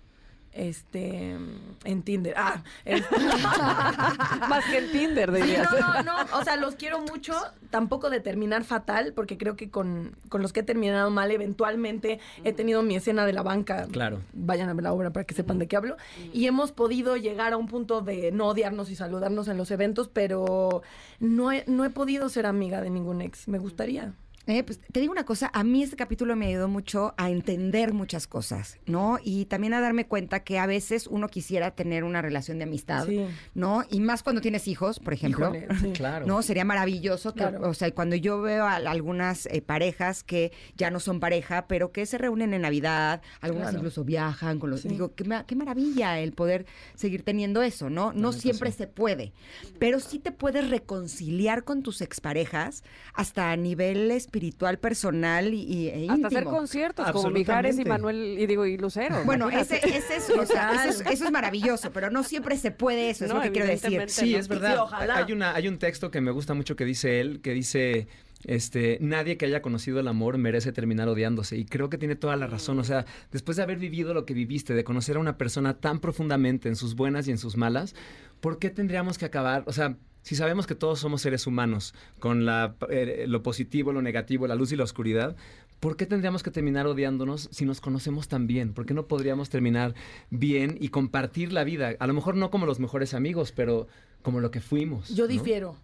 Este, 0.53 1.37
en 1.85 2.03
Tinder. 2.05 2.33
Ah, 2.37 2.62
este- 2.85 3.16
Más 4.49 4.65
que 4.66 4.79
en 4.79 4.93
Tinder, 4.93 5.35
Sí, 5.35 5.43
dirías. 5.43 5.69
no, 5.73 6.03
no, 6.05 6.25
no, 6.25 6.39
o 6.39 6.45
sea, 6.45 6.55
los 6.57 6.77
quiero 6.77 7.01
mucho, 7.01 7.35
tampoco 7.71 8.09
de 8.09 8.21
terminar 8.21 8.62
fatal, 8.62 9.12
porque 9.15 9.37
creo 9.37 9.57
que 9.57 9.69
con, 9.71 10.16
con 10.29 10.43
los 10.43 10.53
que 10.53 10.61
he 10.61 10.62
terminado 10.62 11.11
mal, 11.11 11.33
eventualmente 11.33 12.21
he 12.45 12.53
tenido 12.53 12.85
mi 12.85 12.95
escena 12.95 13.27
de 13.27 13.33
la 13.33 13.43
banca. 13.43 13.87
Claro. 13.91 14.21
Vayan 14.33 14.69
a 14.69 14.75
ver 14.75 14.85
la 14.85 14.93
obra 14.93 15.12
para 15.12 15.25
que 15.25 15.35
sepan 15.35 15.59
de 15.59 15.66
qué 15.66 15.77
hablo. 15.77 15.97
Y 16.33 16.47
hemos 16.47 16.71
podido 16.71 17.16
llegar 17.16 17.53
a 17.53 17.57
un 17.57 17.66
punto 17.66 18.01
de 18.01 18.31
no 18.31 18.47
odiarnos 18.47 18.91
y 18.91 18.95
saludarnos 18.95 19.49
en 19.49 19.57
los 19.57 19.73
eventos, 19.73 20.09
pero 20.09 20.83
no 21.19 21.51
he, 21.51 21.65
no 21.66 21.85
he 21.85 21.91
podido 21.91 22.29
ser 22.29 22.47
amiga 22.47 22.81
de 22.81 22.91
ningún 22.91 23.23
ex. 23.23 23.49
Me 23.49 23.59
gustaría. 23.59 24.12
Eh, 24.47 24.62
pues, 24.62 24.79
te 24.93 25.01
digo 25.01 25.11
una 25.12 25.25
cosa, 25.25 25.51
a 25.55 25.65
mí 25.65 25.83
este 25.83 25.97
capítulo 25.97 26.37
me 26.37 26.47
ayudó 26.49 26.69
mucho 26.69 27.15
a 27.16 27.31
entender 27.31 27.95
muchas 27.95 28.27
cosas, 28.27 28.79
¿no? 28.85 29.19
Y 29.25 29.47
también 29.47 29.73
a 29.73 29.81
darme 29.81 30.07
cuenta 30.07 30.41
que 30.45 30.59
a 30.59 30.66
veces 30.66 31.07
uno 31.07 31.29
quisiera 31.29 31.71
tener 31.71 32.05
una 32.05 32.21
relación 32.21 32.59
de 32.59 32.65
amistad, 32.65 33.07
Sí. 33.07 33.25
¿no? 33.55 33.85
Y 33.91 34.01
más 34.01 34.23
cuando 34.23 34.43
tienes 34.43 34.69
hijos, 34.69 35.01
por 35.01 35.15
ejemplo. 35.15 35.47
Híjole, 35.55 35.69
sí. 35.81 35.93
Claro. 35.95 36.27
No, 36.27 36.43
sería 36.43 36.65
maravilloso 36.66 37.33
que, 37.33 37.39
Claro. 37.41 37.71
o 37.71 37.73
sea, 37.75 37.91
cuando 37.95 38.16
yo 38.16 38.43
veo 38.43 38.65
a, 38.66 38.75
algunas 38.77 39.47
eh, 39.47 39.62
parejas 39.62 40.23
que 40.23 40.53
ya 40.77 40.91
no 40.91 41.01
son 41.01 41.21
pareja, 41.21 41.66
pero 41.66 41.91
que 41.91 42.05
se 42.05 42.19
reúnen 42.19 42.53
en 42.53 42.62
Navidad, 42.62 43.23
algunas 43.41 43.69
Claro. 43.69 43.79
incluso 43.79 44.05
viajan 44.05 44.59
con 44.59 44.69
los, 44.69 44.83
Sí. 44.83 44.89
digo, 44.89 45.15
qué, 45.15 45.25
qué 45.47 45.57
maravilla 45.57 46.19
el 46.21 46.33
poder 46.33 46.66
seguir 46.95 47.23
teniendo 47.23 47.62
eso, 47.62 47.89
¿no? 47.89 48.12
No 48.12 48.33
siempre 48.33 48.71
sí. 48.73 48.77
se 48.79 48.87
puede, 48.89 49.33
pero 49.79 50.01
sí 50.01 50.19
te 50.19 50.33
puedes 50.33 50.69
reconciliar 50.69 51.65
con 51.65 51.83
tus 51.83 52.03
exparejas 52.03 52.85
hasta 53.15 53.51
a 53.51 53.57
nivel 53.57 54.11
espiritual, 54.35 54.78
personal 54.78 55.55
y, 55.55 55.89
e 55.89 56.09
Hasta 56.11 56.27
hacer 56.27 56.44
conciertos 56.44 57.11
como 57.12 57.31
Mijares 57.31 57.78
y. 57.78 57.85
Manuel 57.85 58.36
y 58.39 58.47
digo 58.47 58.66
y 58.66 58.77
Lucero. 58.77 59.23
Bueno, 59.24 59.48
ese, 59.48 59.77
ese 59.77 60.16
es, 60.16 60.31
o 60.31 60.44
sea, 60.44 60.74
eso, 60.74 61.02
es, 61.02 61.12
eso 61.12 61.24
es 61.24 61.31
maravilloso, 61.31 61.93
pero 61.93 62.11
no 62.11 62.24
siempre 62.24 62.56
se 62.56 62.73
puede 62.73 63.11
eso, 63.11 63.24
es 63.24 63.31
No, 63.31 63.36
lo 63.36 63.43
que 63.43 63.52
quiero 63.52 63.69
decir. 63.69 64.02
Sí, 64.09 64.32
no. 64.32 64.39
es 64.39 64.48
verdad. 64.48 64.73
Sí, 64.73 64.78
ojalá. 64.81 65.16
Hay, 65.19 65.32
una, 65.32 65.55
hay 65.55 65.69
un 65.69 65.78
texto 65.78 66.11
que 66.11 66.20
me 66.20 66.32
gusta 66.32 66.55
mucho 66.55 66.74
que 66.74 66.85
dice 66.85 67.20
él, 67.20 67.40
que 67.43 67.52
dice 67.52 68.09
este, 68.44 68.98
nadie 69.01 69.36
que 69.36 69.47
haya 69.47 69.62
conocido 69.62 70.01
el 70.01 70.09
amor 70.09 70.36
merece 70.39 70.73
terminar 70.73 71.09
odiándose. 71.09 71.56
Y 71.56 71.65
creo 71.65 71.89
que 71.89 71.98
tiene 71.98 72.16
toda 72.16 72.35
la 72.36 72.48
razón. 72.48 72.78
O 72.81 72.85
sea, 72.85 73.06
después 73.31 73.56
de 73.56 73.62
haber 73.62 73.78
vivido 73.78 74.15
lo 74.15 74.27
que 74.27 74.35
viviste, 74.35 74.74
de 74.74 74.82
conocer 74.82 75.16
a 75.16 75.20
una 75.20 75.39
persona 75.39 75.74
tan 75.74 76.01
profundamente 76.01 76.69
en 76.69 76.77
sus 76.77 76.97
buenas 76.97 77.28
y 77.28 77.31
en 77.31 77.39
sus 77.39 77.56
malas, 77.56 77.94
¿por 78.40 78.59
qué 78.59 78.70
tendríamos 78.70 79.16
que 79.16 79.27
acabar? 79.27 79.62
O 79.66 79.73
sea, 79.73 79.97
si 80.25 80.37
sabemos 80.37 80.67
que 80.67 80.75
todos 80.75 80.99
somos 80.99 81.21
seres 81.21 81.47
humanos, 81.47 81.95
con 82.19 82.47
la, 82.47 82.77
eh, 82.89 83.27
lo 83.29 83.43
positivo, 83.43 83.93
lo 83.93 84.01
negativo, 84.01 84.47
la 84.47 84.55
luz 84.55 84.73
y 84.73 84.77
la 84.77 84.85
oscuridad, 84.85 85.37
¿por 85.81 85.99
qué 85.99 86.07
tendríamos 86.07 86.43
que 86.43 86.51
terminar 86.51 86.87
odiándonos 86.87 87.51
si 87.53 87.67
nos 87.67 87.83
conocemos 87.83 88.27
tan 88.27 88.47
bien? 88.47 88.73
¿Por 88.73 88.87
qué 88.87 88.95
no 88.95 89.07
podríamos 89.07 89.51
terminar 89.51 89.95
bien 90.31 90.79
y 90.81 90.89
compartir 90.89 91.53
la 91.53 91.63
vida? 91.63 91.93
A 91.99 92.07
lo 92.07 92.15
mejor 92.15 92.37
no 92.37 92.51
como 92.51 92.65
los 92.65 92.81
mejores 92.81 93.13
amigos, 93.13 93.53
pero 93.53 93.87
como 94.23 94.41
lo 94.41 94.51
que 94.51 94.63
fuimos. 94.63 95.11
Yo 95.11 95.25
¿no? 95.25 95.29
difiero. 95.29 95.77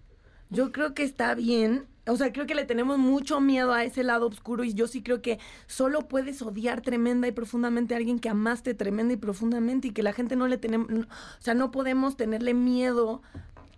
Yo 0.48 0.72
creo 0.72 0.94
que 0.94 1.02
está 1.02 1.34
bien. 1.34 1.84
O 2.06 2.16
sea, 2.16 2.32
creo 2.32 2.46
que 2.46 2.54
le 2.54 2.64
tenemos 2.64 2.98
mucho 2.98 3.40
miedo 3.40 3.74
a 3.74 3.84
ese 3.84 4.02
lado 4.02 4.26
oscuro 4.26 4.64
y 4.64 4.72
yo 4.72 4.86
sí 4.86 5.02
creo 5.02 5.20
que 5.20 5.38
solo 5.66 6.08
puedes 6.08 6.40
odiar 6.40 6.80
tremenda 6.80 7.28
y 7.28 7.32
profundamente 7.32 7.92
a 7.92 7.98
alguien 7.98 8.18
que 8.18 8.30
amaste 8.30 8.72
tremenda 8.72 9.12
y 9.12 9.16
profundamente 9.18 9.88
y 9.88 9.90
que 9.92 10.02
la 10.02 10.14
gente 10.14 10.34
no 10.34 10.48
le 10.48 10.56
tenemos, 10.56 10.90
o 10.90 11.42
sea, 11.42 11.52
no 11.52 11.70
podemos 11.70 12.16
tenerle 12.16 12.54
miedo 12.54 13.22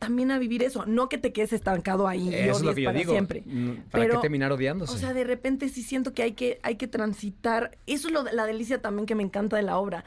también 0.03 0.33
a 0.33 0.39
vivir 0.41 0.65
eso, 0.65 0.85
no 0.85 1.09
que 1.09 1.17
te 1.17 1.33
quedes 1.33 1.53
estancado 1.53 2.09
ahí 2.09 2.29
y 2.29 2.35
Eso 2.35 2.57
es 2.57 2.63
lo 2.63 2.75
que 2.75 2.83
yo 2.83 2.89
para 2.89 2.99
digo. 2.99 3.13
siempre. 3.13 3.45
Mm, 3.47 3.75
¿Para 3.89 4.05
Pero, 4.05 4.15
qué 4.17 4.23
terminar 4.23 4.51
odiándose? 4.51 4.93
O 4.93 4.99
sea, 4.99 5.15
de 5.15 5.23
repente 5.23 5.69
sí 5.69 5.85
siento 5.85 6.13
que 6.13 6.25
hay 6.25 6.33
que, 6.33 6.59
hay 6.65 6.75
que 6.75 6.89
transitar. 6.89 7.79
Eso 7.87 8.09
es 8.09 8.15
lo, 8.15 8.25
la 8.25 8.45
delicia 8.45 8.83
también 8.83 9.07
que 9.07 9.15
me 9.15 9.23
encanta 9.23 9.55
de 9.55 9.63
la 9.63 9.79
obra. 9.79 10.05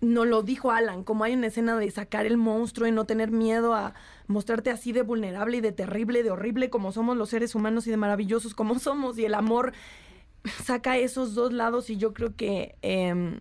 No 0.00 0.24
lo 0.24 0.44
dijo 0.44 0.70
Alan, 0.70 1.02
como 1.02 1.24
hay 1.24 1.34
una 1.34 1.48
escena 1.48 1.76
de 1.76 1.90
sacar 1.90 2.26
el 2.26 2.36
monstruo 2.36 2.86
y 2.86 2.92
no 2.92 3.06
tener 3.06 3.32
miedo 3.32 3.74
a 3.74 3.94
mostrarte 4.28 4.70
así 4.70 4.92
de 4.92 5.02
vulnerable 5.02 5.56
y 5.56 5.60
de 5.60 5.72
terrible, 5.72 6.22
de 6.22 6.30
horrible 6.30 6.70
como 6.70 6.92
somos 6.92 7.16
los 7.16 7.30
seres 7.30 7.56
humanos 7.56 7.88
y 7.88 7.90
de 7.90 7.96
maravillosos 7.96 8.54
como 8.54 8.78
somos. 8.78 9.18
Y 9.18 9.24
el 9.24 9.34
amor 9.34 9.72
saca 10.62 10.96
esos 10.96 11.34
dos 11.34 11.52
lados 11.52 11.90
y 11.90 11.96
yo 11.96 12.12
creo 12.14 12.36
que 12.36 12.76
em, 12.82 13.40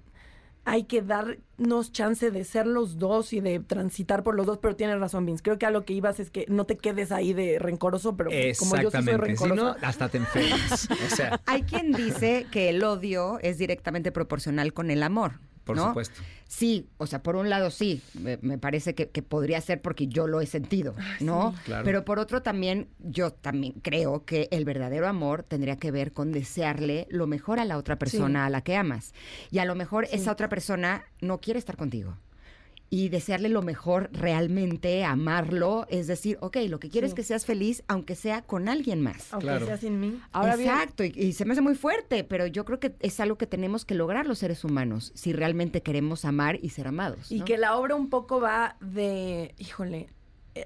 hay 0.65 0.83
que 0.83 1.01
darnos 1.01 1.91
chance 1.91 2.31
de 2.31 2.43
ser 2.43 2.67
los 2.67 2.97
dos 2.97 3.33
y 3.33 3.41
de 3.41 3.59
transitar 3.59 4.23
por 4.23 4.35
los 4.35 4.45
dos, 4.45 4.59
pero 4.59 4.75
tienes 4.75 4.99
razón, 4.99 5.25
Vince. 5.25 5.43
Creo 5.43 5.57
que 5.57 5.65
a 5.65 5.71
lo 5.71 5.83
que 5.85 5.93
ibas 5.93 6.19
es 6.19 6.29
que 6.29 6.45
no 6.47 6.65
te 6.65 6.77
quedes 6.77 7.11
ahí 7.11 7.33
de 7.33 7.59
rencoroso, 7.59 8.15
pero 8.15 8.29
como 8.29 8.77
yo 8.77 8.89
sí 8.89 8.97
soy 8.97 9.09
Exactamente. 9.13 9.37
Si 9.37 9.43
no, 9.49 9.55
rencorosa. 9.55 9.87
hasta 9.87 10.09
te 10.09 10.17
enfermas. 10.17 10.89
O 10.91 11.15
sea, 11.15 11.41
Hay 11.45 11.63
quien 11.63 11.91
dice 11.91 12.47
que 12.51 12.69
el 12.69 12.83
odio 12.83 13.39
es 13.41 13.57
directamente 13.57 14.11
proporcional 14.11 14.73
con 14.73 14.89
el 14.89 15.03
amor. 15.03 15.39
Por 15.63 15.75
¿no? 15.75 15.87
supuesto. 15.89 16.21
Sí, 16.47 16.87
o 16.97 17.07
sea, 17.07 17.23
por 17.23 17.35
un 17.35 17.49
lado 17.49 17.71
sí, 17.71 18.01
me, 18.13 18.37
me 18.41 18.57
parece 18.57 18.93
que, 18.95 19.09
que 19.09 19.21
podría 19.23 19.59
ser 19.61 19.81
porque 19.81 20.07
yo 20.07 20.27
lo 20.27 20.39
he 20.41 20.45
sentido, 20.45 20.93
¿no? 21.19 21.53
sí. 21.57 21.63
Claro. 21.65 21.83
Pero 21.85 22.05
por 22.05 22.19
otro 22.19 22.41
también, 22.43 22.89
yo 22.99 23.31
también 23.33 23.73
creo 23.81 24.25
que 24.25 24.47
el 24.51 24.65
verdadero 24.65 25.07
amor 25.07 25.43
tendría 25.43 25.77
que 25.77 25.89
ver 25.91 26.11
con 26.13 26.31
desearle 26.31 27.07
lo 27.09 27.25
mejor 27.27 27.59
a 27.59 27.65
la 27.65 27.77
otra 27.77 27.97
persona 27.97 28.43
Sí. 28.43 28.47
a 28.47 28.49
la 28.49 28.61
que 28.61 28.75
amas. 28.75 29.13
Y 29.51 29.57
a 29.59 29.65
lo 29.65 29.73
mejor 29.75 30.05
esa 30.11 30.31
otra 30.31 30.49
persona 30.49 31.03
no 31.21 31.39
quiere 31.39 31.57
estar 31.59 31.75
contigo. 31.77 32.17
Y 32.95 33.09
desearle 33.09 33.49
lo 33.49 33.63
mejor 33.63 34.11
realmente, 34.13 35.03
amarlo, 35.03 35.87
es 35.89 36.05
decir, 36.05 36.37
ok, 36.41 36.57
lo 36.69 36.79
que 36.79 36.89
quieres 36.89 37.09
es 37.09 37.15
que 37.15 37.23
seas 37.23 37.43
feliz, 37.43 37.83
aunque 37.87 38.13
sea 38.15 38.43
con 38.43 38.69
alguien 38.69 39.01
más. 39.01 39.33
Aunque 39.33 39.47
Claro. 39.47 39.65
sea 39.65 39.77
sin 39.77 39.99
mí. 39.99 40.19
Ahora 40.31 40.55
bien, 40.55 40.69
Exacto, 40.69 41.03
y, 41.03 41.11
y 41.15 41.33
se 41.33 41.43
me 41.45 41.53
hace 41.53 41.61
muy 41.61 41.73
fuerte, 41.73 42.23
pero 42.23 42.45
yo 42.45 42.65
creo 42.65 42.79
que 42.79 42.93
es 42.99 43.19
algo 43.19 43.35
que 43.35 43.47
tenemos 43.47 43.83
que 43.83 43.95
lograr 43.95 44.27
los 44.27 44.37
seres 44.37 44.63
humanos 44.63 45.11
si 45.15 45.33
realmente 45.33 45.81
queremos 45.81 46.23
amar 46.23 46.59
y 46.61 46.69
ser 46.69 46.87
amados. 46.87 47.31
Y 47.31 47.41
que 47.41 47.57
la 47.57 47.77
obra 47.77 47.95
un 47.95 48.11
poco 48.11 48.39
va 48.39 48.77
de, 48.79 49.55
híjole, 49.57 50.09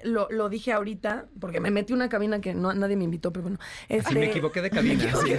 lo, 0.04 0.28
lo 0.30 0.48
dije 0.48 0.72
ahorita, 0.72 1.26
porque 1.40 1.60
me 1.60 1.70
metí 1.70 1.92
una 1.92 2.08
cabina 2.08 2.40
que 2.40 2.54
no, 2.54 2.72
nadie 2.74 2.96
me 2.96 3.04
invitó, 3.04 3.32
pero 3.32 3.42
bueno. 3.44 3.58
Así 3.60 3.86
Este, 3.88 4.14
me 4.18 4.26
equivoqué 4.26 4.60
de 4.62 4.70
cabina. 4.70 5.04
sí. 5.22 5.34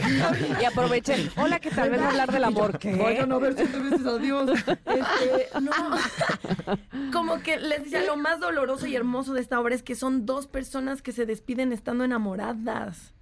y 0.62 0.66
aproveché. 0.66 1.30
Hola, 1.38 1.60
¿qué 1.60 1.70
tal? 1.70 1.94
A 1.94 2.10
hablar 2.10 2.32
del 2.32 2.44
amor. 2.44 2.80
¿Qué? 2.80 2.96
Vayan 2.96 3.32
a 3.32 3.38
ver 3.38 3.56
siete 3.56 3.80
veces 3.80 4.06
a 4.06 4.18
Dios. 4.18 4.50
Este, 4.68 5.60
no. 5.62 5.72
Como 7.14 7.42
que 7.42 7.58
les 7.58 7.84
decía, 7.84 8.04
lo 8.06 8.18
más 8.18 8.40
doloroso 8.40 8.88
y 8.88 8.96
hermoso 8.96 9.34
de 9.34 9.42
esta 9.42 9.60
obra 9.60 9.76
es 9.76 9.84
que 9.84 9.96
son 9.96 10.26
dos 10.26 10.48
personas 10.48 11.02
que 11.02 11.12
se 11.12 11.26
despiden 11.26 11.72
estando 11.72 12.04
enamoradas. 12.04 13.14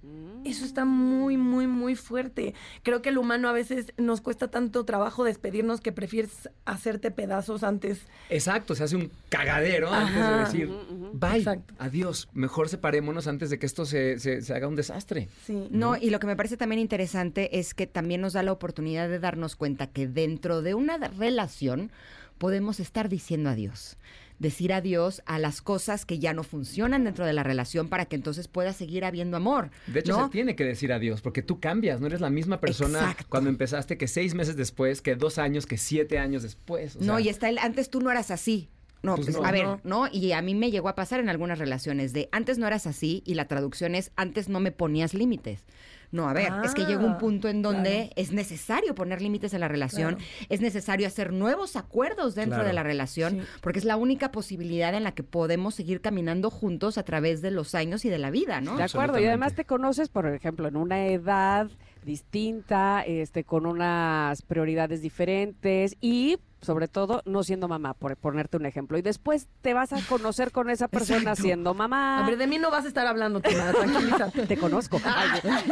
Eso 0.48 0.64
está 0.66 0.86
muy, 0.86 1.36
muy, 1.38 1.68
muy 1.68 1.96
fuerte. 1.96 2.54
Creo 2.84 3.02
que 3.02 3.10
el 3.10 3.18
humano 3.18 3.50
a 3.50 3.52
veces 3.52 3.94
nos 3.98 4.22
cuesta 4.22 4.48
tanto 4.50 4.86
trabajo 4.86 5.24
despedirnos 5.24 5.82
que 5.82 5.92
prefieres 5.92 6.50
hacerte 6.66 7.12
pedazos 7.12 7.64
antes. 7.64 8.00
Exacto, 8.30 8.76
se 8.76 8.84
hace 8.86 8.96
un 8.96 9.12
cagadero 9.30 9.92
antes 9.92 10.16
de 10.16 10.38
decir, 10.40 10.70
bye, 11.14 11.38
Exacto. 11.40 11.74
adiós, 11.80 12.30
mejor 12.34 12.70
separémonos 12.70 13.28
antes 13.28 13.50
de 13.50 13.60
que 13.60 13.66
esto 13.66 13.86
se, 13.86 14.20
se- 14.20 14.42
se 14.42 14.54
haga 14.54 14.68
un 14.68 14.76
desastre. 14.76 15.28
Sí. 15.46 15.68
No, 15.70 15.98
y 15.98 16.10
lo 16.10 16.20
que 16.20 16.28
me 16.28 16.36
parece 16.36 16.56
también 16.58 16.80
interesante 16.80 17.60
es 17.60 17.74
que 17.74 17.88
también 17.88 18.22
nos 18.22 18.34
da 18.34 18.44
la 18.44 18.52
oportunidad 18.54 19.10
de 19.10 19.20
darnos 19.20 19.56
cuenta 19.56 19.88
que 19.88 20.08
dentro 20.08 20.62
de 20.62 20.74
una 20.76 20.98
relación 20.98 21.92
podemos 22.38 22.80
estar 22.80 23.10
diciendo 23.10 23.50
adiós. 23.50 23.98
Decir 24.40 24.72
adiós 24.72 25.24
a 25.26 25.40
las 25.40 25.62
cosas 25.62 26.06
que 26.06 26.20
ya 26.20 26.34
no 26.34 26.44
funcionan 26.44 27.04
dentro 27.04 27.26
de 27.26 27.34
la 27.34 27.42
relación 27.44 27.90
para 27.90 28.06
que 28.06 28.16
entonces 28.16 28.48
pueda 28.48 28.72
seguir 28.74 29.04
habiendo 29.04 29.36
amor. 29.38 29.72
De 29.88 30.02
hecho, 30.02 30.16
¿no? 30.18 30.26
se 30.26 30.32
tiene 30.32 30.56
que 30.56 30.64
decir 30.64 30.94
adiós, 30.94 31.22
porque 31.22 31.42
tú 31.42 31.60
cambias, 31.60 32.00
no 32.02 32.08
eres 32.08 32.22
la 32.22 32.30
misma 32.30 32.60
persona 32.60 33.00
Exacto. 33.00 33.26
cuando 33.30 33.50
empezaste 33.50 33.98
que 33.98 34.08
seis 34.08 34.36
meses 34.36 34.56
después, 34.56 35.02
que 35.02 35.16
dos 35.16 35.38
años, 35.40 35.66
que 35.66 35.78
siete 35.78 36.20
años 36.20 36.44
después. 36.44 36.96
o 36.98 37.00
no, 37.00 37.16
sea, 37.18 37.22
y 37.22 37.30
está 37.30 37.50
el 37.50 37.58
antes 37.58 37.90
tú 37.90 38.00
no 38.00 38.12
eras 38.12 38.30
así. 38.32 38.70
No, 39.04 39.16
Pues 39.16 39.28
pues, 39.28 39.38
no. 39.38 39.46
a 39.46 39.52
ver, 39.52 39.64
No. 39.66 39.80
¿no? 39.84 40.08
Y 40.12 40.32
a 40.32 40.42
mí 40.42 40.56
me 40.56 40.72
llegó 40.72 40.90
a 40.90 40.96
pasar 40.96 41.20
en 41.20 41.30
algunas 41.30 41.60
relaciones 41.60 42.14
de 42.14 42.30
antes 42.32 42.58
no 42.58 42.66
eras 42.68 42.88
así 42.88 43.22
y 43.26 43.36
la 43.36 43.46
traducción 43.48 43.94
es 43.96 44.12
antes 44.16 44.50
no 44.50 44.60
me 44.60 44.72
ponías 44.72 45.14
límites. 45.14 45.64
No, 46.12 46.30
a 46.30 46.34
ver, 46.34 46.52
es 46.64 46.74
que 46.74 46.86
llega 46.86 47.04
un 47.06 47.14
Ah, 47.14 47.18
punto 47.18 47.50
en 47.50 47.62
donde 47.62 47.90
claro. 47.90 48.14
es 48.16 48.32
necesario 48.32 48.96
poner 48.96 49.22
límites 49.22 49.54
en 49.54 49.60
la 49.60 49.68
relación, 49.68 50.16
Claro. 50.16 50.32
es 50.50 50.62
necesario 50.62 51.06
hacer 51.06 51.34
nuevos 51.34 51.76
acuerdos 51.76 52.34
dentro 52.34 52.56
Claro. 52.58 52.68
de 52.70 52.74
la 52.74 52.84
relación, 52.84 53.42
Sí. 53.42 53.48
porque 53.62 53.80
es 53.80 53.86
la 53.86 53.98
única 53.98 54.32
posibilidad 54.32 54.94
en 54.96 55.04
la 55.04 55.12
que 55.14 55.24
podemos 55.24 55.76
seguir 55.76 56.00
caminando 56.00 56.50
juntos 56.50 56.98
a 56.98 57.04
través 57.04 57.42
de 57.42 57.52
los 57.52 57.76
años 57.76 58.06
y 58.06 58.10
de 58.10 58.18
la 58.20 58.32
vida, 58.32 58.62
¿no? 58.62 58.78
De 58.78 58.84
acuerdo, 58.84 59.20
y 59.20 59.26
además 59.26 59.54
te 59.54 59.66
conoces, 59.66 60.08
por 60.10 60.28
ejemplo, 60.28 60.68
en 60.68 60.78
una 60.78 61.08
edad 61.08 61.68
distinta, 62.06 63.04
este, 63.06 63.44
con 63.44 63.66
unas 63.66 64.42
prioridades 64.42 65.02
diferentes 65.02 65.96
y 66.02 66.38
sobre 66.62 66.88
todo 66.88 67.22
no 67.26 67.44
siendo 67.44 67.68
mamá, 67.68 67.94
por 67.94 68.16
ponerte 68.18 68.58
un 68.58 68.66
ejemplo. 68.66 68.98
Y 68.98 69.02
después 69.02 69.48
te 69.62 69.74
vas 69.74 69.94
a 69.94 70.02
conocer 70.10 70.52
con 70.52 70.70
esa 70.70 70.88
persona 70.88 71.20
Exacto. 71.20 71.44
siendo 71.44 71.74
mamá. 71.74 72.24
A 72.24 72.28
ver, 72.30 72.38
de 72.38 72.48
mí 72.48 72.58
no 72.58 72.72
vas 72.72 72.86
a 72.86 72.88
estar 72.88 73.06
hablando, 73.08 73.42
te 74.48 74.58
conozco. 74.58 75.00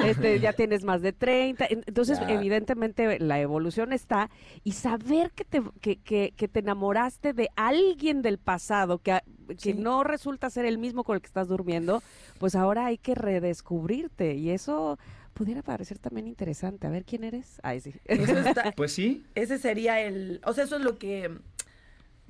Este, 0.05 0.39
ya 0.39 0.53
tienes 0.53 0.83
más 0.83 1.01
de 1.01 1.13
30. 1.13 1.65
En- 1.65 1.83
Entonces, 1.87 2.19
Ya. 2.19 2.29
evidentemente, 2.31 3.19
la 3.19 3.39
evolución 3.39 3.93
está. 3.93 4.29
Y 4.63 4.73
saber 4.73 5.31
que 5.31 5.43
te, 5.45 5.61
que, 5.81 5.97
que- 5.97 6.33
que 6.35 6.47
te 6.47 6.59
enamoraste 6.59 7.33
de 7.33 7.49
alguien 7.55 8.21
del 8.21 8.37
pasado, 8.37 8.99
que, 8.99 9.13
a- 9.13 9.23
que 9.47 9.55
Sí. 9.57 9.73
no 9.73 10.03
resulta 10.03 10.49
ser 10.49 10.65
el 10.65 10.77
mismo 10.77 11.03
con 11.03 11.15
el 11.15 11.21
que 11.21 11.27
estás 11.27 11.47
durmiendo, 11.47 12.01
pues 12.39 12.55
ahora 12.55 12.85
hay 12.87 12.97
que 12.97 13.15
redescubrirte. 13.15 14.35
Y 14.35 14.49
eso 14.51 14.97
pudiera 15.35 15.61
parecer 15.61 15.99
también 15.99 16.25
interesante. 16.27 16.87
A 16.87 16.89
ver 16.89 17.05
quién 17.05 17.23
eres. 17.23 17.59
Ay, 17.61 17.81
sí. 17.81 17.93
Eso 18.05 18.37
está- 18.39 18.71
Pues 18.75 18.91
sí, 18.93 19.23
ese 19.35 19.59
sería 19.59 20.01
el, 20.01 20.41
o 20.43 20.53
sea, 20.53 20.63
eso 20.63 20.77
es 20.77 20.81
lo 20.81 20.97
que 20.97 21.29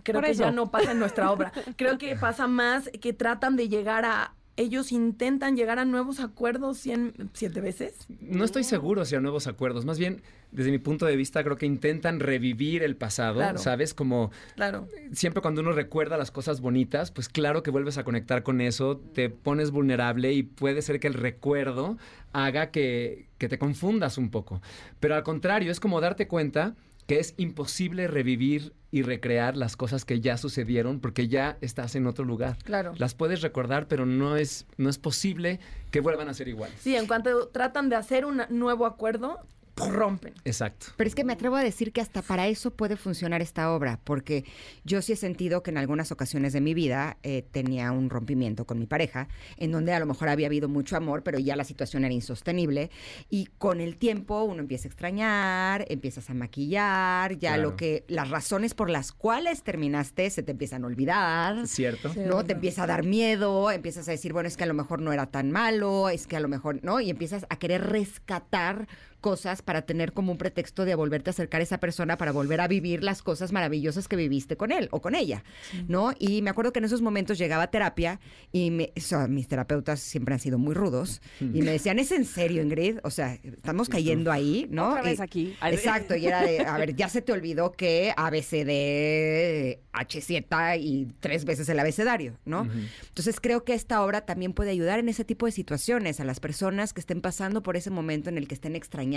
creo 0.03 0.15
Por 0.19 0.26
que 0.26 0.32
eso. 0.32 0.44
ya 0.44 0.52
no 0.52 0.69
pasa 0.72 0.91
en 0.91 0.99
nuestra 0.99 1.32
obra. 1.32 1.52
Creo 1.77 1.98
que 1.98 2.15
pasa 2.15 2.45
más 2.48 2.90
que 3.02 3.11
tratan 3.14 3.56
de 3.56 3.69
llegar 3.69 4.06
a 4.06 4.34
ellos 4.57 4.91
intentan 4.91 5.56
llegar 5.57 5.80
a 5.80 5.86
nuevos 5.86 6.19
acuerdos 6.19 6.77
cien, 6.77 7.14
siete 7.34 7.60
veces. 7.61 8.07
no 8.22 8.44
estoy 8.44 8.64
seguro 8.64 9.03
si 9.06 9.15
a 9.15 9.19
nuevos 9.22 9.48
acuerdos. 9.48 9.86
Más 9.86 9.99
bien, 9.99 10.22
desde 10.52 10.72
mi 10.72 10.77
punto 10.80 11.06
de 11.06 11.15
vista, 11.18 11.44
creo 11.44 11.57
que 11.57 11.65
intentan 11.65 12.19
revivir 12.22 12.82
el 12.84 12.95
pasado, 12.95 13.36
Claro. 13.40 13.57
¿sabes? 13.57 13.94
Como 13.94 14.32
Claro. 14.56 14.88
siempre 15.11 15.41
cuando 15.41 15.61
uno 15.61 15.73
recuerda 15.73 16.18
las 16.18 16.32
cosas 16.32 16.61
bonitas, 16.61 17.11
pues 17.11 17.27
claro 17.27 17.64
que 17.64 17.72
vuelves 17.72 17.98
a 17.98 18.03
conectar 18.06 18.44
con 18.44 18.61
eso, 18.61 18.98
te 19.14 19.30
pones 19.30 19.72
vulnerable 19.72 20.32
y 20.34 20.44
puede 20.44 20.82
ser 20.82 20.99
que 21.02 21.07
el 21.07 21.14
recuerdo 21.15 21.98
haga 22.32 22.72
que, 22.72 23.27
que 23.38 23.49
te 23.49 23.60
confundas 23.60 24.18
un 24.18 24.30
poco. 24.30 24.61
Pero 25.02 25.15
al 25.15 25.23
contrario, 25.23 25.72
es 25.72 25.80
como 25.82 25.99
darte 25.99 26.27
cuenta 26.27 26.76
que 27.07 27.19
es 27.19 27.34
imposible 27.38 28.07
revivir 28.07 28.73
y 28.91 29.02
recrear 29.02 29.57
las 29.57 29.76
cosas 29.76 30.06
que 30.06 30.22
ya 30.22 30.38
sucedieron 30.38 30.99
porque 30.99 31.27
ya 31.27 31.57
estás 31.61 31.95
en 31.95 32.07
otro 32.07 32.23
lugar. 32.23 32.57
Claro. 32.64 32.94
Las 32.98 33.14
puedes 33.14 33.41
recordar, 33.41 33.88
pero 33.88 34.06
no 34.06 34.38
es, 34.38 34.65
no 34.77 34.90
es 34.90 34.98
posible 34.98 35.60
que 35.91 35.99
vuelvan 35.99 36.30
a 36.30 36.34
ser 36.34 36.48
iguales. 36.48 36.77
Sí, 36.80 36.95
en 36.95 37.06
cuanto 37.06 37.49
tratan 37.49 37.90
de 37.90 37.98
hacer 37.98 38.26
un 38.26 38.44
nuevo 38.49 38.86
acuerdo, 38.86 39.40
rompen. 39.77 40.34
Exacto. 40.45 40.88
Pero 40.95 41.07
es 41.07 41.15
que 41.15 41.23
me 41.23 41.34
atrevo 41.34 41.56
a 41.56 41.64
decir 41.64 41.91
que 41.91 42.02
hasta 42.02 42.22
para 42.22 42.47
eso 42.47 42.72
puede 42.72 42.95
funcionar 42.95 43.41
esta 43.41 43.72
obra, 43.73 43.99
porque 44.03 44.45
yo 44.84 45.02
sí 45.02 45.14
he 45.14 45.15
sentido 45.15 45.64
que 45.64 45.72
en 45.72 45.77
algunas 45.77 46.11
ocasiones 46.11 46.53
de 46.53 46.61
mi 46.61 46.73
vida 46.73 47.18
eh, 47.23 47.45
tenía 47.52 47.91
un 47.91 48.10
rompimiento 48.10 48.65
con 48.65 48.80
mi 48.80 48.85
pareja, 48.85 49.27
en 49.57 49.72
donde 49.72 49.93
a 49.93 49.99
lo 49.99 50.06
mejor 50.06 50.30
había 50.30 50.47
habido 50.47 50.69
mucho 50.69 50.95
amor, 50.95 51.23
pero 51.23 51.39
ya 51.39 51.56
la 51.56 51.64
situación 51.64 52.06
era 52.06 52.14
insostenible. 52.14 52.89
Y 53.30 53.47
con 53.57 53.81
el 53.81 53.97
tiempo 53.97 54.43
uno 54.43 54.61
empieza 54.61 54.88
a 54.88 54.89
extrañar, 54.89 55.85
empiezas 55.89 56.30
a 56.30 56.34
maquillar, 56.34 57.34
ya 57.38 57.56
Claro. 57.56 57.64
lo 57.72 57.76
que, 57.76 58.06
las 58.07 58.30
razones 58.30 58.73
por 58.73 58.89
las 58.89 59.11
cuales 59.11 59.64
terminaste 59.64 60.30
se 60.30 60.43
te 60.43 60.52
empiezan 60.52 60.84
a 60.84 60.88
olvidar. 60.88 61.68
¿Cierto? 61.68 62.11
¿no? 62.15 62.43
Te 62.43 62.53
empieza 62.53 62.84
a 62.84 62.88
dar 62.88 63.03
miedo, 63.06 63.72
empiezas 63.72 64.07
a 64.07 64.11
decir, 64.11 64.34
bueno, 64.34 64.47
es 64.47 64.57
que 64.57 64.64
a 64.64 64.68
lo 64.68 64.73
mejor 64.73 65.02
no 65.02 65.11
era 65.14 65.26
tan 65.27 65.52
malo, 65.52 66.10
es 66.10 66.27
que 66.27 66.35
a 66.35 66.39
lo 66.39 66.47
mejor, 66.47 66.80
¿no? 66.84 66.99
Y 67.02 67.10
empiezas 67.10 67.45
a 67.49 67.57
querer 67.57 67.81
rescatar 67.89 68.88
cosas 69.26 69.64
para 69.64 69.81
tener 69.88 70.14
como 70.14 70.31
un 70.31 70.38
pretexto 70.38 70.85
de 70.85 70.93
volverte 70.93 71.31
a 71.31 71.31
acercar 71.31 71.60
a 71.60 71.64
esa 71.64 71.80
persona 71.80 72.15
para 72.15 72.31
volver 72.31 72.61
a 72.61 72.68
vivir 72.68 73.03
las 73.03 73.23
cosas 73.23 73.52
maravillosas 73.52 74.07
que 74.07 74.15
viviste 74.15 74.56
con 74.56 74.72
él 74.72 74.88
o 74.91 75.02
con 75.02 75.15
ella, 75.15 75.43
¿no? 75.88 76.14
Y 76.19 76.43
me 76.43 76.52
acuerdo 76.52 76.72
que 76.72 76.77
en 76.77 76.85
esos 76.85 77.02
momentos 77.02 77.39
llegaba 77.39 77.64
a 77.64 77.72
terapia 77.72 78.19
y 78.52 78.69
me- 78.69 78.91
o 78.95 78.99
sea, 79.02 79.27
mis 79.27 79.47
terapeutas 79.47 79.99
siempre 79.99 80.35
han 80.35 80.39
sido 80.39 80.60
muy 80.60 80.76
rudos 80.76 81.23
y 81.41 81.64
me 81.64 81.72
decían, 81.72 81.97
¿es 81.97 82.11
en 82.11 82.23
serio, 82.26 82.61
Ingrid? 82.61 82.99
O 83.03 83.10
sea, 83.10 83.34
estamos 83.34 83.89
cayendo 83.89 84.31
ahí, 84.31 84.68
¿no? 84.69 84.89
Otra 84.91 85.02
vez 85.02 85.18
Y- 85.18 85.23
aquí. 85.23 85.56
Exacto, 85.72 86.15
y 86.15 86.27
era 86.27 86.43
de, 86.43 86.60
a 86.60 86.77
ver, 86.77 86.95
ya 86.95 87.10
se 87.10 87.23
te 87.23 87.31
olvidó 87.31 87.72
que 87.72 88.14
ABCD, 88.15 89.80
H7 89.91 90.77
y 90.80 91.07
tres 91.19 91.45
veces 91.45 91.68
el 91.69 91.80
abecedario, 91.80 92.38
¿no? 92.45 92.68
Entonces 93.07 93.39
creo 93.41 93.64
que 93.64 93.73
esta 93.73 94.03
obra 94.03 94.22
también 94.26 94.53
puede 94.53 94.69
ayudar 94.69 94.99
en 94.99 95.10
ese 95.10 95.26
tipo 95.26 95.47
de 95.47 95.52
situaciones 95.52 96.19
a 96.19 96.26
las 96.26 96.39
personas 96.39 96.93
que 96.93 96.99
estén 96.99 97.22
pasando 97.22 97.64
por 97.64 97.76
ese 97.76 97.89
momento 97.89 98.30
en 98.30 98.38
el 98.38 98.47
que 98.47 98.53
estén 98.53 98.76
extrañando 98.76 99.14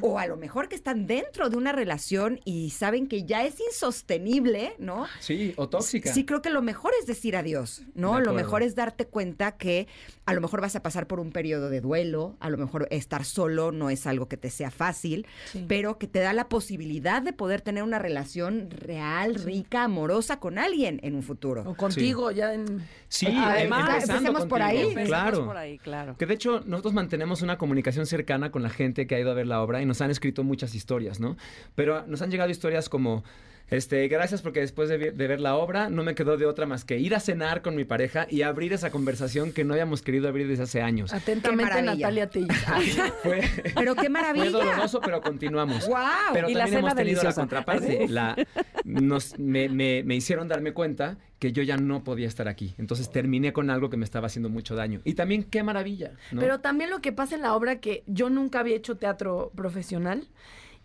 o 0.00 0.18
a 0.18 0.26
lo 0.26 0.36
mejor 0.36 0.68
que 0.68 0.74
están 0.74 1.06
dentro 1.06 1.48
de 1.50 1.56
una 1.56 1.72
relación 1.72 2.40
y 2.44 2.70
saben 2.70 3.06
que 3.06 3.24
ya 3.24 3.44
es 3.44 3.58
insostenible, 3.60 4.74
¿no? 4.78 5.06
Sí, 5.20 5.52
o 5.56 5.68
tóxica. 5.68 6.12
Sí, 6.12 6.24
creo 6.24 6.42
que 6.42 6.50
lo 6.50 6.62
mejor 6.62 6.92
es 7.00 7.06
decir 7.06 7.36
adiós, 7.36 7.82
De 7.94 8.00
¿no? 8.00 8.20
Lo 8.20 8.32
mejor 8.32 8.62
es 8.62 8.74
darte 8.74 9.06
cuenta 9.06 9.52
que 9.56 9.86
a 10.26 10.32
lo 10.34 10.40
mejor 10.40 10.60
vas 10.60 10.76
a 10.76 10.82
pasar 10.82 11.06
por 11.06 11.20
un 11.20 11.32
periodo 11.32 11.70
de 11.70 11.80
duelo, 11.80 12.36
a 12.40 12.50
lo 12.50 12.56
mejor 12.58 12.86
estar 12.90 13.24
solo 13.24 13.72
no 13.72 13.90
es 13.90 14.06
algo 14.06 14.28
que 14.28 14.36
te 14.36 14.50
sea 14.50 14.70
fácil, 14.70 15.26
Sí. 15.46 15.64
pero 15.68 15.98
que 15.98 16.06
te 16.06 16.20
da 16.20 16.32
la 16.32 16.48
posibilidad 16.48 17.22
de 17.22 17.32
poder 17.32 17.60
tener 17.60 17.82
una 17.82 17.98
relación 17.98 18.70
real, 18.70 19.34
rica, 19.34 19.84
amorosa 19.84 20.38
con 20.38 20.58
alguien 20.58 21.00
en 21.02 21.14
un 21.14 21.22
futuro. 21.22 21.62
O 21.66 21.74
contigo, 21.74 22.30
ya 22.30 22.54
en... 22.54 22.86
Sí, 23.08 23.26
Además, 23.26 23.80
em- 23.88 23.94
empezando 23.94 24.28
empecemos 24.28 24.46
por 24.46 24.62
ahí. 24.62 24.78
Empecemos 24.78 25.08
Claro. 25.08 25.44
por 25.46 25.56
ahí, 25.56 25.78
claro. 25.78 26.16
Que 26.16 26.26
de 26.26 26.34
hecho 26.34 26.60
nosotros 26.64 26.94
mantenemos 26.94 27.42
una 27.42 27.58
comunicación 27.58 28.06
cercana 28.06 28.50
con 28.50 28.62
la 28.62 28.70
gente 28.70 29.06
que 29.10 29.16
ha 29.16 29.20
ido 29.20 29.32
a 29.32 29.34
ver 29.34 29.48
la 29.48 29.60
obra 29.60 29.82
y 29.82 29.86
nos 29.86 30.00
han 30.02 30.12
escrito 30.12 30.44
muchas 30.44 30.72
historias, 30.76 31.18
¿no? 31.18 31.36
Pero 31.74 32.06
nos 32.06 32.22
han 32.22 32.30
llegado 32.30 32.48
historias 32.48 32.88
como, 32.88 33.24
este, 33.70 34.06
gracias 34.08 34.42
porque 34.42 34.60
después 34.60 34.88
de, 34.88 34.96
ver 35.10 35.40
la 35.40 35.56
obra 35.56 35.90
no 35.90 36.02
me 36.02 36.14
quedó 36.14 36.36
de 36.36 36.46
otra 36.46 36.66
más 36.66 36.84
que 36.84 36.98
ir 36.98 37.14
a 37.14 37.20
cenar 37.20 37.62
con 37.62 37.76
mi 37.76 37.84
pareja 37.84 38.26
y 38.28 38.42
abrir 38.42 38.72
esa 38.72 38.90
conversación 38.90 39.52
que 39.52 39.64
no 39.64 39.74
habíamos 39.74 40.02
querido 40.02 40.28
abrir 40.28 40.48
desde 40.48 40.64
hace 40.64 40.82
años. 40.82 41.12
Atentamente. 41.12 41.82
Natalia 41.82 42.28
Tellis. 42.28 42.56
Fue, 43.22 43.40
Pero 43.74 43.94
qué 43.94 44.00
fue 44.02 44.08
maravilla. 44.10 44.50
doloroso, 44.50 45.00
pero 45.00 45.20
continuamos. 45.20 45.86
¡Wow! 45.88 45.96
Pero 46.32 46.48
Y 46.50 46.54
la 46.54 46.60
también 46.64 46.78
hemos 46.84 46.94
tenido 46.94 47.22
la 47.22 47.32
contraparte. 47.32 48.08
La, 48.08 48.36
nos, 48.84 49.38
me, 49.38 49.68
me- 49.68 50.02
me 50.04 50.16
hicieron 50.16 50.48
darme 50.48 50.72
cuenta 50.72 51.18
que 51.38 51.52
yo 51.52 51.62
ya 51.62 51.76
no 51.76 52.04
podía 52.04 52.28
estar 52.28 52.48
aquí. 52.48 52.74
Entonces 52.76 53.10
terminé 53.10 53.52
con 53.52 53.70
algo 53.70 53.88
que 53.88 53.96
me 53.96 54.04
estaba 54.04 54.26
haciendo 54.26 54.48
mucho 54.50 54.74
daño. 54.74 55.00
Y 55.04 55.14
también 55.14 55.44
qué 55.44 55.62
maravilla. 55.62 56.12
¿no? 56.32 56.40
Pero 56.40 56.60
también 56.60 56.90
lo 56.90 57.00
que 57.00 57.12
pasa 57.12 57.34
en 57.34 57.42
la 57.42 57.54
obra 57.54 57.80
que 57.80 58.04
yo 58.06 58.28
nunca 58.30 58.60
había 58.60 58.76
hecho 58.76 58.96
teatro 58.96 59.50
profesional 59.54 60.28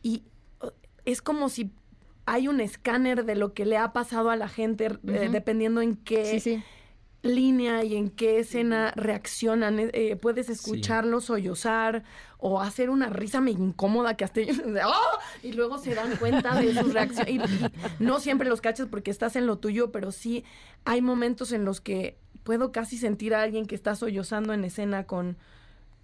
y 0.02 0.24
es 1.04 1.22
como 1.22 1.50
si 1.50 1.72
hay 2.26 2.48
un 2.48 2.60
escáner 2.62 3.26
de 3.26 3.36
lo 3.36 3.54
que 3.54 3.66
le 3.66 3.78
ha 3.78 3.94
pasado 3.94 4.30
a 4.30 4.36
la 4.36 4.48
gente 4.48 4.86
eh, 5.08 5.30
dependiendo 5.32 5.82
en 5.82 5.96
qué 5.96 6.26
Sí, 6.26 6.40
sí. 6.40 6.64
línea 7.22 7.84
y 7.84 7.96
en 7.96 8.10
qué 8.10 8.40
escena 8.40 8.92
reaccionan. 8.96 9.80
Eh, 9.80 9.90
eh, 9.94 10.16
puedes 10.16 10.50
escucharlos 10.50 11.26
sollozar 11.26 12.04
o 12.38 12.62
hacer 12.62 12.90
una 12.92 13.10
risa 13.10 13.42
me 13.42 13.52
incómoda 13.52 14.16
que 14.16 14.24
hasta 14.26 14.42
"Ah", 14.84 15.20
y 15.44 15.54
luego 15.54 15.78
se 15.80 15.96
dan 15.96 16.16
cuenta 16.18 16.60
de 16.60 16.74
sus 16.76 16.94
reacciones. 16.94 17.34
Y, 17.34 17.38
y 17.38 17.72
no 18.00 18.20
siempre 18.20 18.48
los 18.48 18.62
cachas 18.62 18.88
porque 18.90 19.10
estás 19.12 19.36
en 19.36 19.48
lo 19.48 19.58
tuyo, 19.58 19.92
pero 19.92 20.12
sí 20.12 20.44
hay 20.84 21.02
momentos 21.02 21.52
en 21.52 21.66
los 21.66 21.82
que 21.82 22.18
puedo 22.44 22.72
casi 22.72 22.98
sentir 22.98 23.34
a 23.34 23.42
alguien 23.42 23.66
que 23.66 23.74
está 23.76 23.96
sollozando 23.96 24.54
en 24.54 24.64
escena 24.64 25.06
con 25.08 25.38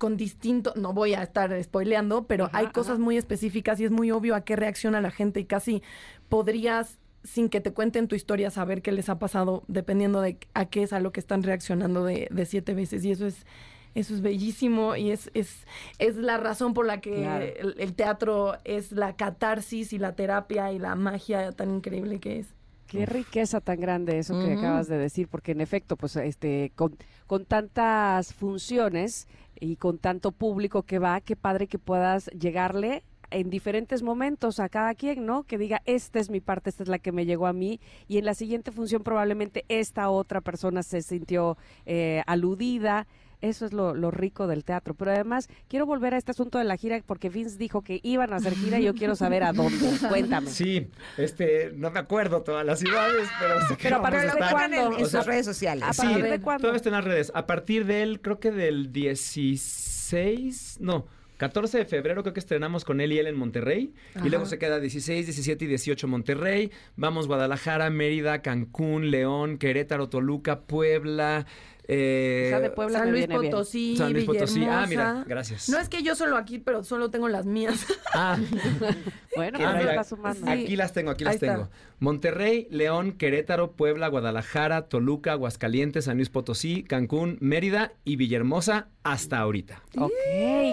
con 0.02 0.18
distinto, 0.18 0.74
no 0.76 0.94
voy 0.94 1.14
a 1.14 1.22
estar 1.22 1.54
spoileando, 1.64 2.24
pero 2.26 2.46
Ajá, 2.46 2.58
hay 2.58 2.68
cosas 2.70 2.94
ajá. 2.96 3.04
muy 3.04 3.18
específicas 3.18 3.80
y 3.80 3.86
es 3.86 3.92
muy 3.92 4.10
obvio 4.10 4.34
a 4.34 4.42
qué 4.42 4.56
reacciona 4.56 5.00
la 5.00 5.12
gente 5.12 5.40
y 5.40 5.46
casi 5.46 5.84
podrías 6.28 6.98
sin 7.24 7.50
que 7.50 7.62
te 7.62 7.72
cuenten 7.72 8.08
tu 8.08 8.16
historia 8.16 8.50
saber 8.50 8.82
qué 8.82 8.92
les 8.92 9.08
ha 9.10 9.20
pasado 9.20 9.64
dependiendo 9.68 10.20
de 10.22 10.40
a 10.56 10.66
qué 10.66 10.82
es 10.82 10.92
a 10.92 11.00
lo 11.00 11.12
que 11.12 11.20
están 11.20 11.44
reaccionando 11.44 12.04
de, 12.04 12.28
de 12.32 12.46
siete 12.48 12.74
veces 12.74 13.06
y 13.06 13.12
eso 13.12 13.28
es 13.28 13.46
eso 13.94 14.16
es 14.16 14.22
bellísimo 14.22 14.96
y 14.96 15.12
es, 15.12 15.30
es, 15.36 15.68
es 16.00 16.16
la 16.16 16.38
razón 16.38 16.74
por 16.74 16.88
la 16.88 17.00
que 17.00 17.18
Claro. 17.18 17.46
el, 17.46 17.76
el 17.78 17.94
teatro 17.94 18.56
es 18.64 18.92
la 18.92 19.16
catarsis 19.16 19.94
y 19.94 20.00
la 20.00 20.16
terapia 20.16 20.72
y 20.72 20.80
la 20.80 20.96
magia 20.96 21.52
tan 21.52 21.70
increíble 21.76 22.20
que 22.20 22.40
es. 22.40 22.48
Qué 22.88 23.06
riqueza 23.06 23.62
tan 23.62 23.80
grande 23.80 24.18
eso 24.18 24.38
que 24.38 24.52
acabas 24.54 24.88
de 24.90 24.98
decir, 24.98 25.28
porque 25.30 25.52
en 25.54 25.62
efecto, 25.62 25.96
pues 25.96 26.16
este, 26.18 26.74
con, 26.76 26.98
con 27.26 27.46
tantas 27.46 28.34
funciones 28.34 29.28
y 29.62 29.78
con 29.78 30.00
tanto 30.00 30.34
público 30.34 30.84
que 30.84 31.00
va, 31.00 31.22
qué 31.22 31.38
padre 31.38 31.68
que 31.68 31.80
puedas 31.80 32.26
llegarle 32.32 33.04
en 33.30 33.50
diferentes 33.50 34.04
momentos 34.04 34.60
a 34.60 34.68
cada 34.68 34.94
quien, 34.94 35.26
¿no? 35.26 35.44
Que 35.44 35.58
diga, 35.58 35.82
esta 35.86 36.20
es 36.20 36.30
mi 36.30 36.42
parte, 36.42 36.70
esta 36.70 36.84
es 36.84 36.90
la 36.90 37.00
que 37.00 37.14
me 37.14 37.26
llegó 37.26 37.48
a 37.48 37.54
mí, 37.54 37.80
y 38.10 38.18
en 38.18 38.26
la 38.26 38.34
siguiente 38.34 38.72
función 38.72 39.04
probablemente 39.04 39.64
esta 39.70 40.10
otra 40.10 40.42
persona 40.42 40.84
se 40.84 41.02
sintió 41.02 41.58
eh, 41.86 42.24
aludida. 42.28 43.08
Eso 43.42 43.66
es 43.66 43.74
lo, 43.74 43.94
lo 43.96 44.12
rico 44.12 44.48
del 44.48 44.64
teatro. 44.64 44.94
Pero 44.94 45.12
además, 45.12 45.50
quiero 45.68 45.86
volver 45.86 46.14
a 46.14 46.18
este 46.18 46.32
asunto 46.32 46.58
de 46.58 46.64
la 46.64 46.78
gira, 46.78 47.02
porque 47.06 47.30
Vince 47.30 47.58
dijo 47.58 47.82
que 47.82 48.00
iban 48.04 48.34
a 48.34 48.38
hacer 48.38 48.54
gira 48.56 48.80
y 48.80 48.84
yo 48.84 48.94
quiero 48.94 49.16
saber 49.16 49.44
a 49.44 49.52
dónde. 49.54 49.78
Cuéntame. 50.10 50.50
Sí, 50.50 50.88
este, 51.18 51.72
no 51.76 51.92
me 51.92 52.00
acuerdo 52.00 52.42
todas 52.44 52.66
las 52.66 52.80
ciudades, 52.80 53.28
pero 53.40 53.62
sé 53.68 53.78
que 53.78 53.84
Pero 53.84 53.96
a 53.98 54.00
vamos 54.00 54.12
partir 54.12 54.30
a 54.30 54.34
de 54.34 54.40
estar. 54.40 54.52
cuándo? 54.52 54.78
en, 54.78 55.00
en 55.00 55.06
O 55.06 55.10
sea, 55.10 55.22
sus 55.22 55.28
redes 55.28 55.46
sociales. 55.46 55.84
¿A 55.88 55.94
Sí, 55.94 56.02
partir 56.08 56.24
de 56.24 56.40
cuándo? 56.42 56.68
todo 56.68 56.76
está 56.76 56.90
en 56.90 56.96
las 56.96 57.04
redes. 57.06 57.32
A 57.36 57.46
partir 57.48 57.86
del, 57.86 58.22
creo 58.22 58.40
que 58.40 58.52
del 58.52 58.92
16, 58.92 60.78
no, 60.82 61.08
14 61.38 61.80
de 61.80 61.86
febrero 61.86 62.22
creo 62.22 62.34
que 62.36 62.40
estrenamos 62.40 62.86
con 62.86 63.02
él 63.02 63.12
y 63.14 63.18
él 63.18 63.26
en 63.26 63.36
Monterrey. 63.36 63.94
Y 64.24 64.30
luego 64.30 64.46
se 64.46 64.60
queda 64.60 64.80
16, 64.80 65.26
17 65.26 65.66
y 65.66 65.68
18 65.70 66.08
Monterrey. 66.08 66.70
Vamos 66.96 67.26
Guadalajara, 67.26 67.90
Mérida, 67.90 68.44
Cancún, 68.44 69.10
León, 69.10 69.58
Querétaro, 69.58 70.08
Toluca, 70.08 70.60
Puebla. 70.62 71.48
Eh, 71.94 72.60
de 72.62 72.70
Puebla 72.70 73.00
San 73.00 73.12
Luis 73.12 73.28
viene 73.28 73.40
bien. 73.40 73.52
Potosí, 73.52 73.98
San 73.98 74.14
Luis 74.14 74.26
Potosí. 74.26 74.64
Ah, 74.66 74.86
mira, 74.88 74.88
Villahermosa. 74.88 75.26
gracias. 75.28 75.70
No 75.70 75.78
es 75.80 75.90
que 75.90 76.04
yo 76.04 76.16
solo 76.16 76.38
aquí, 76.38 76.60
pero 76.60 76.84
solo 76.84 77.10
tengo 77.12 77.28
las 77.28 77.46
mías. 77.46 77.86
Ah, 78.14 78.38
Bueno, 79.36 79.60
Ah, 79.62 79.76
mira, 79.78 79.92
está 79.92 80.04
sumando. 80.04 80.46
Sí. 80.46 80.52
Aquí 80.52 80.76
las 80.76 80.92
tengo, 80.92 81.10
aquí 81.12 81.24
Ahí 81.24 81.26
las 81.28 81.36
está. 81.36 81.54
tengo. 81.54 81.70
Monterrey, 82.00 82.68
León, 82.72 83.14
Querétaro, 83.14 83.72
Puebla, 83.74 84.08
Guadalajara, 84.10 84.88
Toluca, 84.90 85.34
Aguascalientes, 85.34 86.06
San 86.06 86.18
Luis 86.18 86.30
Potosí, 86.30 86.84
Cancún, 86.84 87.38
Mérida 87.40 87.94
y 88.04 88.16
Villahermosa 88.18 88.88
hasta 89.04 89.38
ahorita. 89.40 89.82
Ok, 89.98 90.12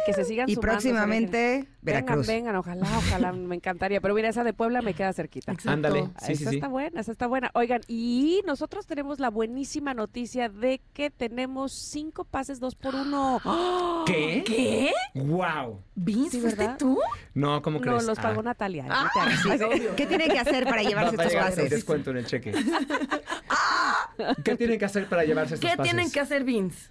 que 0.06 0.12
se 0.14 0.24
sigan 0.24 0.48
y 0.48 0.54
sumando, 0.54 0.72
próximamente 0.72 1.68
Veracruz. 1.82 2.26
Vengan, 2.26 2.54
vengan, 2.54 2.56
ojalá, 2.56 2.98
ojalá, 2.98 3.32
me 3.32 3.54
encantaría. 3.56 4.00
Pero 4.00 4.14
mira, 4.14 4.28
esa 4.30 4.42
de 4.42 4.52
Puebla 4.54 4.82
me 4.82 4.94
queda 4.94 5.12
cerquita. 5.12 5.54
Ándale, 5.66 6.08
sí, 6.20 6.34
sí, 6.34 6.42
esa 6.42 6.50
sí. 6.50 6.56
está 6.56 6.68
buena, 6.68 7.00
esa 7.00 7.12
está 7.12 7.26
buena. 7.26 7.50
Oigan, 7.54 7.82
y 7.88 8.42
nosotros 8.46 8.86
tenemos 8.86 9.20
la 9.20 9.30
buenísima 9.30 9.94
noticia 9.94 10.48
de 10.48 10.80
que 10.94 11.07
tenemos 11.10 11.72
cinco 11.72 12.24
pases 12.24 12.60
dos 12.60 12.74
por 12.74 12.94
uno. 12.94 13.40
¿Qué? 14.06 14.42
¿Qué? 14.46 14.92
¡Wow! 15.14 15.82
¿Vince, 15.94 16.30
Sí, 16.30 16.40
fuiste 16.40 16.60
¿verdad? 16.60 16.78
tú? 16.78 16.98
No, 17.34 17.60
¿cómo 17.62 17.78
No, 17.78 17.82
crees? 17.82 18.04
los 18.04 18.18
pagó 18.18 18.40
Ah, 18.40 18.44
Natalia. 18.44 18.86
Ah, 18.88 19.10
sí. 19.42 19.48
¿Qué 19.96 20.06
tienen 20.06 20.30
que 20.30 20.38
hacer 20.38 20.64
para 20.64 20.82
va- 20.82 20.88
llevarse 20.88 21.16
va 21.16 21.24
estos 21.24 21.40
pases? 21.42 21.70
descuento 21.70 22.10
en 22.10 22.16
el 22.18 22.26
cheque. 22.26 22.52
¿Qué 24.44 24.56
tienen 24.56 24.78
que 24.78 24.84
hacer 24.84 25.06
para 25.08 25.24
llevarse 25.24 25.54
estos 25.54 25.70
¿Qué 25.70 25.76
pases? 25.76 25.92
tienen 25.92 26.10
que 26.10 26.20
hacer, 26.20 26.44
Vince? 26.44 26.88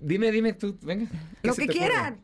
Dime, 0.00 0.30
dime 0.30 0.52
tú, 0.52 0.78
venga. 0.82 1.10
¿qué 1.42 1.48
Lo 1.48 1.54
que 1.54 1.66
te 1.66 1.72
ocurre? 1.72 2.18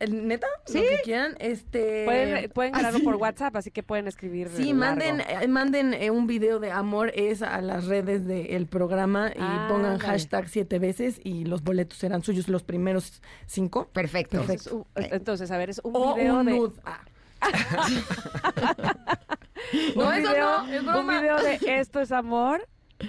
¿El- 0.00 0.26
¿Neta? 0.28 0.46
Sí. 0.66 0.78
Lo 0.78 0.88
que 0.88 1.00
quieran. 1.04 1.36
Este... 1.38 2.04
Pueden, 2.04 2.50
pueden 2.50 2.74
Ah, 2.74 2.78
grabarlo 2.78 2.98
sí. 2.98 3.04
por 3.04 3.16
WhatsApp, 3.16 3.56
así 3.56 3.70
que 3.70 3.82
pueden 3.82 4.06
escribir. 4.08 4.48
Sí, 4.48 4.64
largo. 4.72 4.78
manden, 4.80 5.20
eh, 5.20 5.46
manden 5.48 5.94
eh, 5.94 6.10
un 6.10 6.26
video 6.26 6.58
de 6.60 6.70
amor 6.72 7.12
es 7.14 7.42
a 7.42 7.60
las 7.60 7.86
redes 7.86 8.26
del 8.26 8.66
programa 8.66 9.28
y 9.28 9.38
Ah, 9.38 9.66
pongan 9.70 9.98
hashtag 9.98 10.48
siete 10.48 10.78
veces 10.78 11.20
y 11.22 11.44
los 11.44 11.62
boletos 11.62 11.98
serán 11.98 12.22
suyos 12.24 12.48
los 12.48 12.62
primeros 12.64 13.22
cinco. 13.46 13.88
Perfecto. 13.92 14.40
Entonces, 14.40 14.70
u- 14.72 14.86
entonces, 14.96 15.50
a 15.50 15.58
ver, 15.58 15.70
es 15.70 15.80
un 15.84 15.92
O 15.94 16.14
video 16.16 16.40
un 16.40 16.46
de. 16.46 16.52
nude. 16.52 16.72
Ah. 16.84 17.00
un 19.94 20.02
No, 20.04 20.12
eso 20.12 20.30
video, 20.30 20.62
no, 20.64 20.72
es 20.72 20.82
un 20.82 21.08
video 21.08 21.36
de 21.42 21.58
Esto 21.80 22.00
es 22.00 22.10
amor 22.12 22.66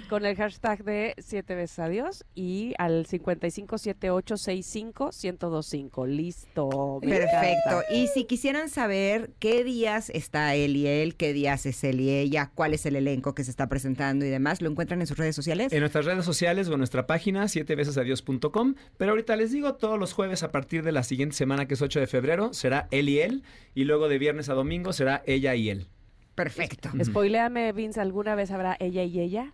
con 0.08 0.24
el 0.24 0.36
hashtag 0.36 0.84
de 0.84 1.14
siete 1.18 1.54
veces 1.54 1.78
adiós 1.78 2.24
y 2.34 2.72
al 2.78 3.06
5578651025. 3.06 6.06
Listo. 6.06 7.00
Perfecto. 7.02 7.82
Y 7.90 8.06
si 8.08 8.24
quisieran 8.24 8.68
saber 8.68 9.30
qué 9.38 9.64
días 9.64 10.10
está 10.10 10.54
él 10.54 10.76
y 10.76 10.86
él, 10.86 11.16
qué 11.16 11.32
días 11.32 11.64
es 11.66 11.82
él 11.84 12.00
y 12.00 12.10
ella, 12.10 12.50
cuál 12.54 12.74
es 12.74 12.86
el 12.86 12.96
elenco 12.96 13.34
que 13.34 13.44
se 13.44 13.50
está 13.50 13.68
presentando 13.68 14.24
y 14.24 14.28
demás, 14.28 14.62
¿lo 14.62 14.70
encuentran 14.70 15.00
en 15.00 15.06
sus 15.06 15.16
redes 15.16 15.36
sociales? 15.36 15.72
En 15.72 15.80
nuestras 15.80 16.04
redes 16.04 16.24
sociales 16.24 16.68
o 16.68 16.72
en 16.72 16.78
nuestra 16.78 17.06
página, 17.06 17.48
sietevesesadios.com. 17.48 18.74
Pero 18.96 19.12
ahorita 19.12 19.36
les 19.36 19.52
digo, 19.52 19.74
todos 19.74 19.98
los 19.98 20.12
jueves 20.12 20.42
a 20.42 20.52
partir 20.52 20.82
de 20.82 20.92
la 20.92 21.02
siguiente 21.02 21.36
semana, 21.36 21.66
que 21.66 21.74
es 21.74 21.82
8 21.82 22.00
de 22.00 22.06
febrero, 22.06 22.52
será 22.52 22.88
él 22.90 23.08
y 23.08 23.20
él. 23.20 23.42
Y 23.74 23.84
luego 23.84 24.08
de 24.08 24.18
viernes 24.18 24.48
a 24.48 24.54
domingo 24.54 24.92
será 24.92 25.22
ella 25.26 25.54
y 25.54 25.70
él. 25.70 25.88
Perfecto. 26.36 26.90
Spoiléame, 27.02 27.72
Vince, 27.72 28.00
¿alguna 28.00 28.34
vez 28.36 28.52
habrá 28.52 28.76
ella 28.78 29.02
y 29.02 29.18
ella? 29.20 29.52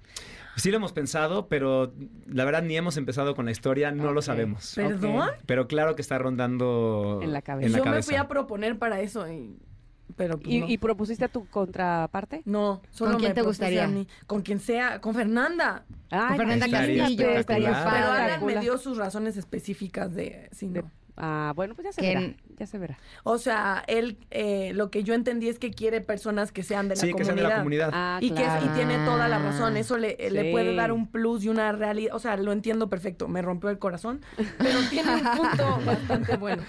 Sí 0.56 0.70
lo 0.70 0.76
hemos 0.76 0.92
pensado, 0.92 1.48
pero 1.48 1.94
la 2.26 2.44
verdad 2.44 2.62
ni 2.62 2.76
hemos 2.76 2.98
empezado 2.98 3.34
con 3.34 3.46
la 3.46 3.52
historia, 3.52 3.90
no 3.90 4.12
lo 4.12 4.20
sabemos. 4.20 4.72
¿Perdón? 4.74 5.30
Pero 5.46 5.66
claro 5.66 5.96
que 5.96 6.02
está 6.02 6.18
rondando 6.18 7.20
En 7.22 7.32
la 7.32 7.40
cabeza. 7.40 7.66
en 7.66 7.72
la 7.72 7.78
Yo 7.78 7.84
me 7.86 8.02
fui 8.02 8.16
a 8.16 8.28
proponer 8.28 8.78
para 8.78 9.00
eso 9.00 9.26
y... 9.32 9.56
Pero 10.14 10.38
pues, 10.38 10.52
¿Y, 10.52 10.60
no. 10.60 10.68
y 10.68 10.76
propusiste 10.76 11.24
a 11.24 11.28
tu 11.28 11.46
contraparte? 11.48 12.42
No, 12.44 12.82
solo 12.90 13.12
¿Con 13.12 13.20
quién 13.20 13.30
me 13.30 13.34
te 13.34 13.40
gustaría? 13.42 13.84
a 13.84 13.88
mí. 13.88 14.06
Con 14.26 14.42
quien 14.42 14.60
sea, 14.60 15.00
con 15.00 15.14
Fernanda. 15.14 15.86
Ay, 16.10 16.36
Fernanda 16.36 16.66
Estaría 16.66 16.98
Castillo, 17.04 17.30
estaría. 17.30 17.68
Pero 17.90 18.10
Alan 18.10 18.44
me 18.44 18.60
dio 18.60 18.76
sus 18.76 18.98
razones 18.98 19.38
específicas 19.38 20.14
de... 20.14 20.50
Sí, 20.52 20.68
no. 20.68 20.90
Ah, 21.16 21.52
bueno, 21.56 21.74
pues 21.74 21.86
ya 21.86 21.92
se 21.92 22.00
Que 22.02 22.08
verá. 22.08 22.34
Ya 22.58 22.66
se 22.66 22.78
verá. 22.78 22.98
O 23.24 23.38
sea, 23.38 23.82
él, 23.86 24.18
eh, 24.30 24.72
lo 24.74 24.90
que 24.90 25.02
yo 25.04 25.14
entendí 25.14 25.48
es 25.48 25.58
que 25.58 25.70
quiere 25.70 26.00
personas 26.00 26.52
que 26.52 26.62
sean 26.62 26.88
de 26.88 26.94
la 26.96 27.00
Sí, 27.00 27.06
que 27.08 27.12
comunidad. 27.12 27.34
sean 27.34 27.36
de 27.36 27.48
la 27.48 27.56
comunidad. 27.58 27.90
Ah, 27.92 28.18
Y, 28.20 28.30
que, 28.30 28.42
y 28.42 28.68
tiene 28.74 28.96
toda 29.04 29.28
la 29.28 29.38
razón, 29.38 29.76
eso 29.76 29.96
le, 29.98 30.16
eh, 30.18 30.30
le 30.30 30.42
Sí. 30.42 30.50
puede 30.52 30.74
dar 30.74 30.92
un 30.92 31.06
plus 31.10 31.44
y 31.44 31.48
una 31.48 31.72
realidad, 31.72 32.14
o 32.14 32.18
sea, 32.18 32.36
lo 32.36 32.52
entiendo 32.52 32.88
perfecto, 32.90 33.28
me 33.28 33.42
rompió 33.42 33.70
el 33.70 33.78
corazón, 33.78 34.20
pero 34.58 34.78
tiene 34.90 35.14
un 35.14 35.22
punto 35.36 35.80
bastante 35.86 36.36
bueno. 36.36 36.62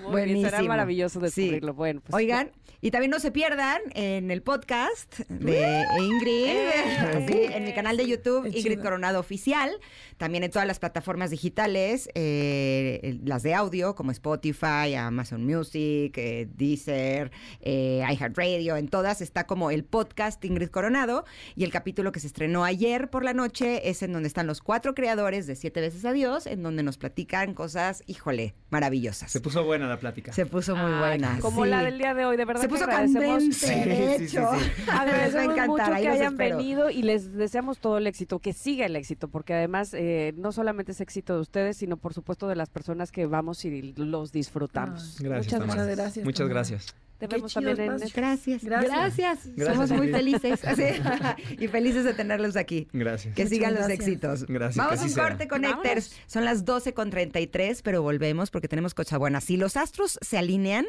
Muy 0.00 0.22
bien, 0.24 0.36
será 0.38 0.50
Buenísimo. 0.58 0.68
maravilloso 0.68 1.20
Sí. 1.28 1.42
descubrirlo. 1.42 1.74
Bueno, 1.74 2.00
pues, 2.00 2.14
Oigan, 2.14 2.50
y 2.80 2.90
también 2.90 3.10
no 3.10 3.18
se 3.20 3.30
pierdan 3.30 3.80
en 3.94 4.30
el 4.30 4.42
podcast 4.42 5.18
de 5.28 5.84
Ingrid, 6.00 7.26
sí, 7.28 7.40
en 7.52 7.64
mi 7.64 7.72
canal 7.72 7.96
de 7.96 8.06
YouTube, 8.06 8.46
Ingrid 8.46 8.62
chido. 8.62 8.82
Coronado 8.82 9.18
Oficial, 9.20 9.70
también 10.16 10.44
en 10.44 10.50
todas 10.50 10.66
las 10.66 10.78
plataformas 10.78 11.30
digitales, 11.30 12.08
eh, 12.14 13.18
las 13.24 13.42
de 13.42 13.54
audio 13.54 13.94
como 13.94 14.10
Spotify, 14.12 14.94
Amazon 14.96 15.27
Music, 15.36 16.16
eh, 16.16 16.48
Deezer, 16.56 17.30
eh, 17.60 18.02
iHeartRadio, 18.10 18.76
en 18.76 18.88
todas 18.88 19.20
está 19.20 19.46
como 19.46 19.70
el 19.70 19.84
podcast 19.84 20.42
Ingrid 20.44 20.68
Coronado 20.68 21.24
y 21.56 21.64
el 21.64 21.70
capítulo 21.70 22.12
que 22.12 22.20
se 22.20 22.26
estrenó 22.28 22.64
ayer 22.64 23.10
por 23.10 23.24
la 23.24 23.34
noche 23.34 23.90
es 23.90 24.02
en 24.02 24.12
donde 24.12 24.28
están 24.28 24.46
los 24.46 24.60
cuatro 24.62 24.94
creadores 24.94 25.46
de 25.46 25.56
Siete 25.56 25.80
veces 25.80 26.04
Adiós, 26.04 26.46
en 26.46 26.62
donde 26.62 26.82
nos 26.82 26.96
platican 26.96 27.52
cosas, 27.54 28.02
híjole, 28.06 28.54
maravillosas. 28.70 29.30
Se 29.30 29.40
puso 29.40 29.64
buena 29.64 29.88
la 29.88 29.98
plática. 29.98 30.32
Se 30.32 30.46
puso 30.46 30.74
muy 30.76 30.92
buena. 30.98 31.38
Como 31.40 31.64
sí. 31.64 31.70
la 31.70 31.82
del 31.82 31.98
día 31.98 32.14
de 32.14 32.24
hoy, 32.24 32.36
de 32.36 32.44
verdad 32.44 32.62
Se 32.62 32.68
que 32.68 32.72
puso 32.72 32.84
agradecemos. 32.84 33.26
candente, 33.28 33.54
Sí, 33.58 33.74
de 33.74 34.18
sí, 34.18 34.28
sí, 34.28 34.36
hecho. 34.36 34.50
sí. 34.58 34.82
Agradecemos 34.90 35.52
encantar, 35.54 35.66
mucho 35.90 36.00
que 36.02 36.08
hayan 36.08 36.32
espero. 36.34 36.56
venido 36.56 36.90
y 36.90 37.02
les 37.02 37.32
deseamos 37.32 37.78
todo 37.78 37.98
el 37.98 38.06
éxito, 38.06 38.38
que 38.38 38.52
siga 38.52 38.86
el 38.86 38.96
éxito, 38.96 39.28
porque 39.28 39.54
además 39.54 39.92
eh, 39.94 40.32
no 40.36 40.52
solamente 40.52 40.92
es 40.92 41.00
éxito 41.00 41.34
de 41.34 41.40
ustedes, 41.40 41.76
sino 41.76 41.96
por 41.96 42.14
supuesto 42.14 42.46
de 42.48 42.56
las 42.56 42.70
personas 42.70 43.10
que 43.12 43.26
vamos 43.26 43.64
y 43.64 43.92
los 43.96 44.32
disfrutamos. 44.32 45.17
Gracias, 45.20 45.52
Muchas, 45.52 45.66
muchas 45.68 45.96
gracias, 45.96 46.24
Muchas 46.24 46.48
gracias. 46.48 46.94
Te 47.18 47.26
Qué 47.26 47.34
vemos 47.34 47.52
chido 47.52 47.74
también 47.74 47.90
en. 47.94 47.98
Gracias, 48.14 48.62
Gracias. 48.62 48.62
gracias. 48.92 49.38
Gracias, 49.56 49.74
Somos 49.74 49.90
muy 49.90 50.08
felices. 50.12 50.60
Y 51.58 51.66
felices 51.66 52.04
de 52.04 52.14
tenerlos 52.14 52.54
aquí. 52.54 52.86
Gracias. 52.92 53.34
Que 53.34 53.42
Muchas 53.42 53.56
sigan 53.56 53.74
los 53.74 53.86
gracias. 53.88 53.98
éxitos. 54.06 54.46
Gracias, 54.46 54.76
Vamos 54.76 55.00
a 55.00 55.04
un 55.04 55.12
corte, 55.14 55.48
Connectors. 55.48 56.14
Son 56.28 56.44
las 56.44 56.64
12 56.64 56.94
con 56.94 57.10
33, 57.10 57.82
pero 57.82 58.02
volvemos 58.02 58.52
porque 58.52 58.68
tenemos 58.68 58.94
Cochabuena. 58.94 59.40
Si 59.40 59.56
los 59.56 59.76
astros 59.76 60.20
se 60.22 60.38
alinean 60.38 60.86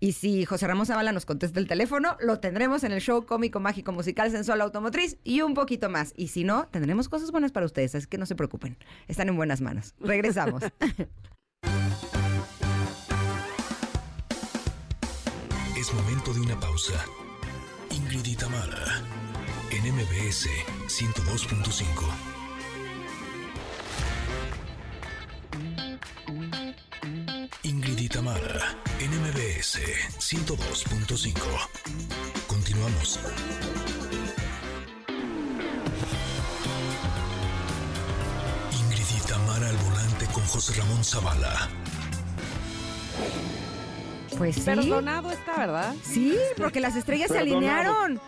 y 0.00 0.12
si 0.12 0.46
José 0.46 0.66
Ramón 0.66 0.86
Zavala 0.86 1.12
nos 1.12 1.26
contesta 1.26 1.60
el 1.60 1.68
teléfono, 1.68 2.16
lo 2.20 2.40
tendremos 2.40 2.82
en 2.82 2.92
el 2.92 3.02
show 3.02 3.26
cómico, 3.26 3.60
mágico, 3.60 3.92
musical, 3.92 4.30
sensual, 4.30 4.62
automotriz 4.62 5.18
y 5.22 5.42
un 5.42 5.52
poquito 5.52 5.90
más. 5.90 6.14
Y 6.16 6.28
si 6.28 6.44
no, 6.44 6.66
tendremos 6.68 7.10
cosas 7.10 7.30
buenas 7.30 7.52
para 7.52 7.66
ustedes, 7.66 7.94
así 7.94 8.06
que 8.06 8.16
no 8.16 8.24
se 8.24 8.34
preocupen. 8.36 8.78
Están 9.06 9.28
en 9.28 9.36
buenas 9.36 9.60
manos. 9.60 9.94
Regresamos. 10.00 10.62
Es 15.82 15.92
momento 15.92 16.32
de 16.32 16.38
una 16.38 16.60
pausa. 16.60 17.04
Ingrid 17.90 18.24
y 18.24 18.36
Tamara, 18.36 19.02
en 19.72 19.92
MBS 19.92 20.48
102.5. 20.86 22.04
Ingrid 27.64 27.98
y 27.98 28.08
Tamara, 28.08 28.78
en 29.00 29.10
MBS 29.10 29.80
102.5. 30.20 31.34
Continuamos. 32.46 33.18
Ingrid 38.70 39.16
y 39.16 39.20
Tamara 39.26 39.68
al 39.68 39.76
volante 39.78 40.26
con 40.26 40.44
José 40.46 40.74
Ramón 40.74 41.02
Zavala. 41.02 41.68
Pues 44.38 44.56
sí. 44.56 44.62
Perdonado 44.62 45.30
está, 45.30 45.56
¿verdad? 45.58 45.94
Sí, 46.02 46.36
porque 46.56 46.80
las 46.80 46.96
estrellas 46.96 47.28
se 47.30 47.38
alinearon. 47.38 48.20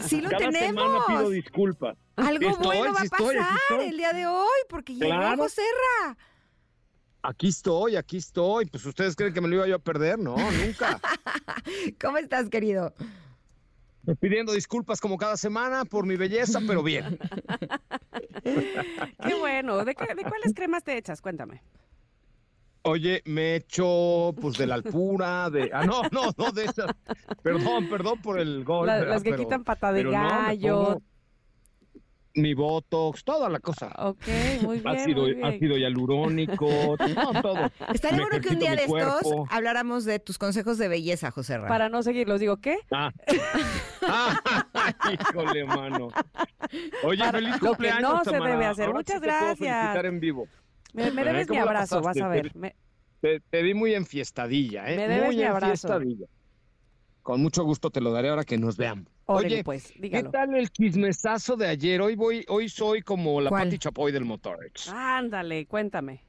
Sí 0.00 0.20
lo 0.20 0.30
Cada 0.30 0.50
tenemos. 0.50 0.84
semana 0.84 1.04
pido 1.06 1.30
disculpas. 1.30 1.96
Algo 2.16 2.50
estoy, 2.50 2.76
bueno 2.78 2.92
va 2.92 3.00
a 3.00 3.04
pasar 3.04 3.36
estoy. 3.70 3.88
el 3.88 3.96
día 3.96 4.12
de 4.12 4.26
hoy, 4.26 4.48
porque 4.68 4.94
llegó 4.94 5.06
Claro. 5.06 5.42
Joserra. 5.44 6.16
Aquí 7.22 7.48
estoy, 7.48 7.96
aquí 7.96 8.16
estoy. 8.18 8.66
Pues 8.66 8.84
ustedes 8.84 9.14
creen 9.16 9.32
que 9.32 9.40
me 9.40 9.48
lo 9.48 9.54
iba 9.56 9.66
yo 9.68 9.76
a 9.76 9.78
perder, 9.78 10.18
no, 10.18 10.36
nunca. 10.36 11.00
¿Cómo 12.00 12.18
estás, 12.18 12.48
querido? 12.48 12.92
Pidiendo 14.20 14.52
disculpas 14.52 15.00
como 15.00 15.16
cada 15.16 15.36
semana 15.36 15.84
por 15.84 16.04
mi 16.04 16.16
belleza, 16.16 16.60
pero 16.66 16.82
bien. 16.82 17.18
Qué 19.24 19.34
bueno. 19.34 19.84
¿De, 19.84 19.94
qué- 19.94 20.14
de 20.14 20.22
cuáles 20.24 20.52
cremas 20.54 20.82
te 20.82 20.96
echas? 20.96 21.20
Cuéntame. 21.20 21.62
Oye, 22.84 23.22
me 23.26 23.56
echo 23.56 24.34
pues 24.40 24.56
de 24.58 24.66
la 24.66 24.74
alpura, 24.74 25.48
de... 25.50 25.70
Ah, 25.72 25.84
no, 25.86 26.02
no, 26.10 26.32
no, 26.36 26.50
de 26.50 26.64
esas. 26.64 26.86
Perdón, 27.42 27.88
perdón 27.88 28.20
por 28.20 28.40
el 28.40 28.64
gol. 28.64 28.86
Las 28.88 29.22
que 29.22 29.30
Pero- 29.30 29.42
quitan 29.44 29.62
pata 29.64 29.92
de 29.92 30.04
no, 30.04 30.10
gallo. 30.10 30.98
Mi 32.34 32.54
botox, 32.54 33.24
toda 33.24 33.50
la 33.50 33.60
cosa. 33.60 33.92
Ok, 33.98 34.22
muy 34.62 34.80
bien. 34.80 34.88
ácido, 34.88 35.22
muy 35.24 35.34
bien. 35.34 35.44
ácido 35.44 35.76
hialurónico, 35.76 36.66
no, 37.14 37.42
todo. 37.42 37.70
Estaría 37.92 38.16
Me 38.16 38.24
bueno 38.24 38.40
que 38.40 38.54
un 38.54 38.58
día 38.58 38.74
de 38.74 38.84
estos 38.84 39.22
habláramos 39.50 40.06
de 40.06 40.18
tus 40.18 40.38
consejos 40.38 40.78
de 40.78 40.88
belleza, 40.88 41.30
Joserra. 41.30 41.68
Para 41.68 41.90
no 41.90 42.02
seguirlos, 42.02 42.40
digo, 42.40 42.56
¿qué? 42.56 42.78
Ah. 42.90 43.10
Ah, 44.00 44.40
híjole, 45.30 45.64
mano. 45.66 46.08
Oye, 47.04 47.18
Para- 47.18 47.32
feliz 47.32 47.50
lo 47.52 47.58
que 47.60 47.66
cumpleaños, 47.66 48.12
no 48.12 48.24
se 48.24 48.30
debe 48.40 48.64
hacer. 48.64 48.86
Ahora 48.86 48.98
Muchas 48.98 49.14
sí 49.16 49.20
te 49.20 49.26
puedo 49.28 49.38
gracias. 49.44 49.58
felicitar 49.80 50.06
en 50.06 50.20
vivo. 50.20 50.48
Me, 50.92 51.10
me 51.10 51.24
debes 51.24 51.48
mi 51.48 51.56
¿cómo 51.56 51.64
la 51.64 51.70
abrazo, 51.70 52.00
vas 52.02 52.16
a 52.18 52.28
ver. 52.28 52.54
Me- 52.56 52.74
Te, 53.20 53.40
te 53.40 53.62
vi 53.62 53.74
muy 53.74 53.94
enfiestadilla, 53.94 54.90
¿eh? 54.90 54.96
Me 54.96 55.08
debes 55.08 55.26
muy 55.26 55.36
mi 55.36 55.42
abrazo. 55.44 55.66
enfiestadilla. 55.88 56.26
Con 57.22 57.40
mucho 57.40 57.62
gusto 57.64 57.90
te 57.90 58.00
lo 58.00 58.10
daré 58.12 58.28
ahora 58.30 58.44
que 58.44 58.58
nos 58.58 58.76
veamos. 58.76 59.06
Órale, 59.26 59.46
Oye, 59.54 59.64
pues, 59.64 59.92
¿qué 59.92 60.00
dígalo. 60.00 60.30
tal 60.30 60.54
el 60.56 60.68
chismesazo 60.70 61.56
de 61.56 61.68
ayer? 61.68 62.00
Hoy 62.02 62.16
voy, 62.16 62.44
hoy 62.48 62.68
soy 62.68 63.02
como 63.02 63.40
la 63.40 63.50
¿Cuál? 63.50 63.64
Pati 63.68 63.78
Chapoy 63.78 64.10
del 64.10 64.24
Motorex. 64.24 64.88
Ándale, 64.88 65.66
cuéntame. 65.66 66.24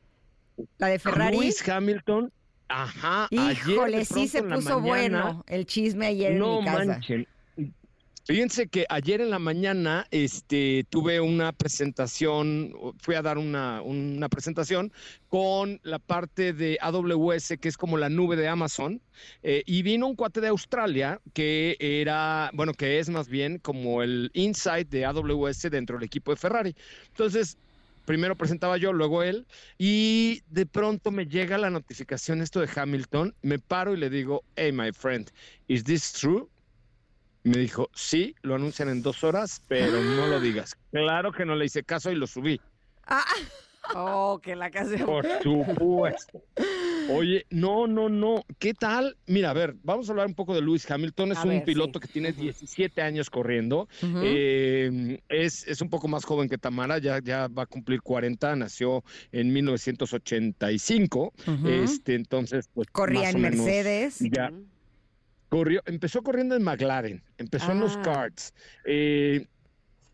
La 0.78 0.88
de 0.88 1.00
Ferrari. 1.00 1.36
Lewis 1.36 1.68
Hamilton, 1.68 2.32
ajá, 2.68 3.28
ayer 3.32 3.58
Híjole, 3.68 3.98
de 3.98 4.06
sí 4.06 4.28
se 4.28 4.44
puso 4.44 4.80
mañana, 4.80 5.24
bueno 5.24 5.44
el 5.48 5.66
chisme 5.66 6.06
ayer 6.06 6.36
no 6.36 6.60
en 6.60 6.60
mi 6.60 6.66
casa. 6.66 6.86
manchen. 6.86 7.28
Fíjense 8.26 8.68
que 8.70 8.86
ayer 8.88 9.20
en 9.20 9.32
la 9.32 9.40
mañana 9.40 10.08
este, 10.10 10.86
tuve 10.90 11.20
una 11.20 11.52
presentación, 11.52 12.74
fui 13.00 13.16
a 13.16 13.22
dar 13.22 13.38
una, 13.38 13.82
presentación 14.30 14.94
con 15.28 15.82
la 15.84 16.00
parte 16.00 16.54
de 16.54 16.78
AWS, 16.80 17.58
que 17.60 17.68
es 17.68 17.76
como 17.76 17.98
la 17.98 18.08
nube 18.08 18.38
de 18.38 18.48
Amazon, 18.48 19.02
eh, 19.44 19.62
y 19.66 19.82
vino 19.82 20.08
un 20.08 20.16
cuate 20.16 20.40
de 20.40 20.48
Australia 20.48 21.20
que 21.34 21.76
era, 21.80 22.50
bueno, 22.54 22.74
que 22.74 23.00
es 23.00 23.10
más 23.10 23.28
bien 23.28 23.60
como 23.60 24.02
el 24.02 24.32
insight 24.34 24.88
de 24.88 25.04
AWS 25.04 25.64
dentro 25.64 25.98
del 25.98 26.06
equipo 26.06 26.32
de 26.32 26.38
Ferrari. 26.38 26.76
Entonces, 27.10 27.58
primero 28.06 28.38
presentaba 28.38 28.78
yo, 28.78 28.94
luego 28.94 29.24
él, 29.24 29.46
y 29.78 30.44
de 30.48 30.66
pronto 30.66 31.12
me 31.12 31.26
llega 31.26 31.58
la 31.58 31.70
notificación 31.70 32.42
esto 32.42 32.62
de 32.62 32.70
Hamilton, 32.74 33.36
me 33.42 33.60
paro 33.60 33.94
y 33.94 33.98
le 33.98 34.10
digo, 34.10 34.46
hey, 34.56 34.72
my 34.72 34.94
friend, 34.94 35.30
is 35.68 35.84
this 35.84 36.14
true? 36.14 36.50
Me 37.44 37.58
dijo, 37.58 37.90
sí, 37.94 38.36
lo 38.42 38.56
anuncian 38.56 38.90
en 38.90 39.02
dos 39.02 39.24
horas, 39.24 39.62
pero 39.68 40.02
no 40.02 40.28
lo 40.28 40.40
digas. 40.40 40.76
Claro 40.92 41.32
que 41.32 41.44
no 41.46 41.56
le 41.56 41.66
hice 41.66 41.84
caso 41.84 42.12
y 42.12 42.16
lo 42.16 42.28
subí. 42.28 42.60
Ah, 43.06 43.24
Oh, 43.96 44.40
que 44.42 44.56
la 44.56 44.72
canción. 44.72 45.06
Por 45.06 45.26
supuesto. 45.44 46.42
Oye, 47.10 47.46
no, 47.50 47.86
no, 47.86 48.08
no. 48.08 48.46
¿Qué 48.58 48.74
tal? 48.74 49.18
Mira, 49.28 49.50
a 49.50 49.54
ver, 49.54 49.76
vamos 49.84 50.08
a 50.08 50.14
hablar 50.14 50.26
un 50.28 50.36
poco 50.36 50.56
de 50.56 50.62
Lewis 50.62 50.90
Hamilton. 50.90 51.34
Es 51.34 51.40
A 51.40 51.44
un 51.44 51.50
ver, 51.50 51.64
piloto 51.66 52.00
sí. 52.00 52.08
que 52.08 52.14
tiene 52.14 52.32
17 52.32 53.02
años 53.02 53.30
corriendo. 53.30 53.90
Eh, 54.02 55.20
es, 55.28 55.68
es 55.68 55.82
un 55.82 55.90
poco 55.90 56.08
más 56.08 56.24
joven 56.24 56.48
que 56.48 56.58
Tamara, 56.58 56.98
ya, 57.00 57.20
ya 57.22 57.50
va 57.50 57.64
a 57.64 57.66
cumplir 57.66 58.02
40, 58.02 58.56
nació 58.56 59.04
en 59.34 59.52
1985. 59.52 61.34
Ujú. 61.46 61.68
este, 61.68 62.16
entonces, 62.16 62.70
pues. 62.74 62.88
Corría 62.90 63.24
más 63.24 63.30
en 63.32 63.36
o 63.36 63.40
menos 63.40 63.66
Mercedes. 63.66 64.20
Ya. 64.20 64.50
Corrió, 65.54 65.82
empezó 65.86 66.24
corriendo 66.24 66.56
en 66.56 66.64
McLaren, 66.64 67.24
empezó 67.38 67.72
en 67.74 67.80
los 67.80 67.96
Ah. 67.98 68.02
karts. 68.02 68.54
eh, 68.86 69.46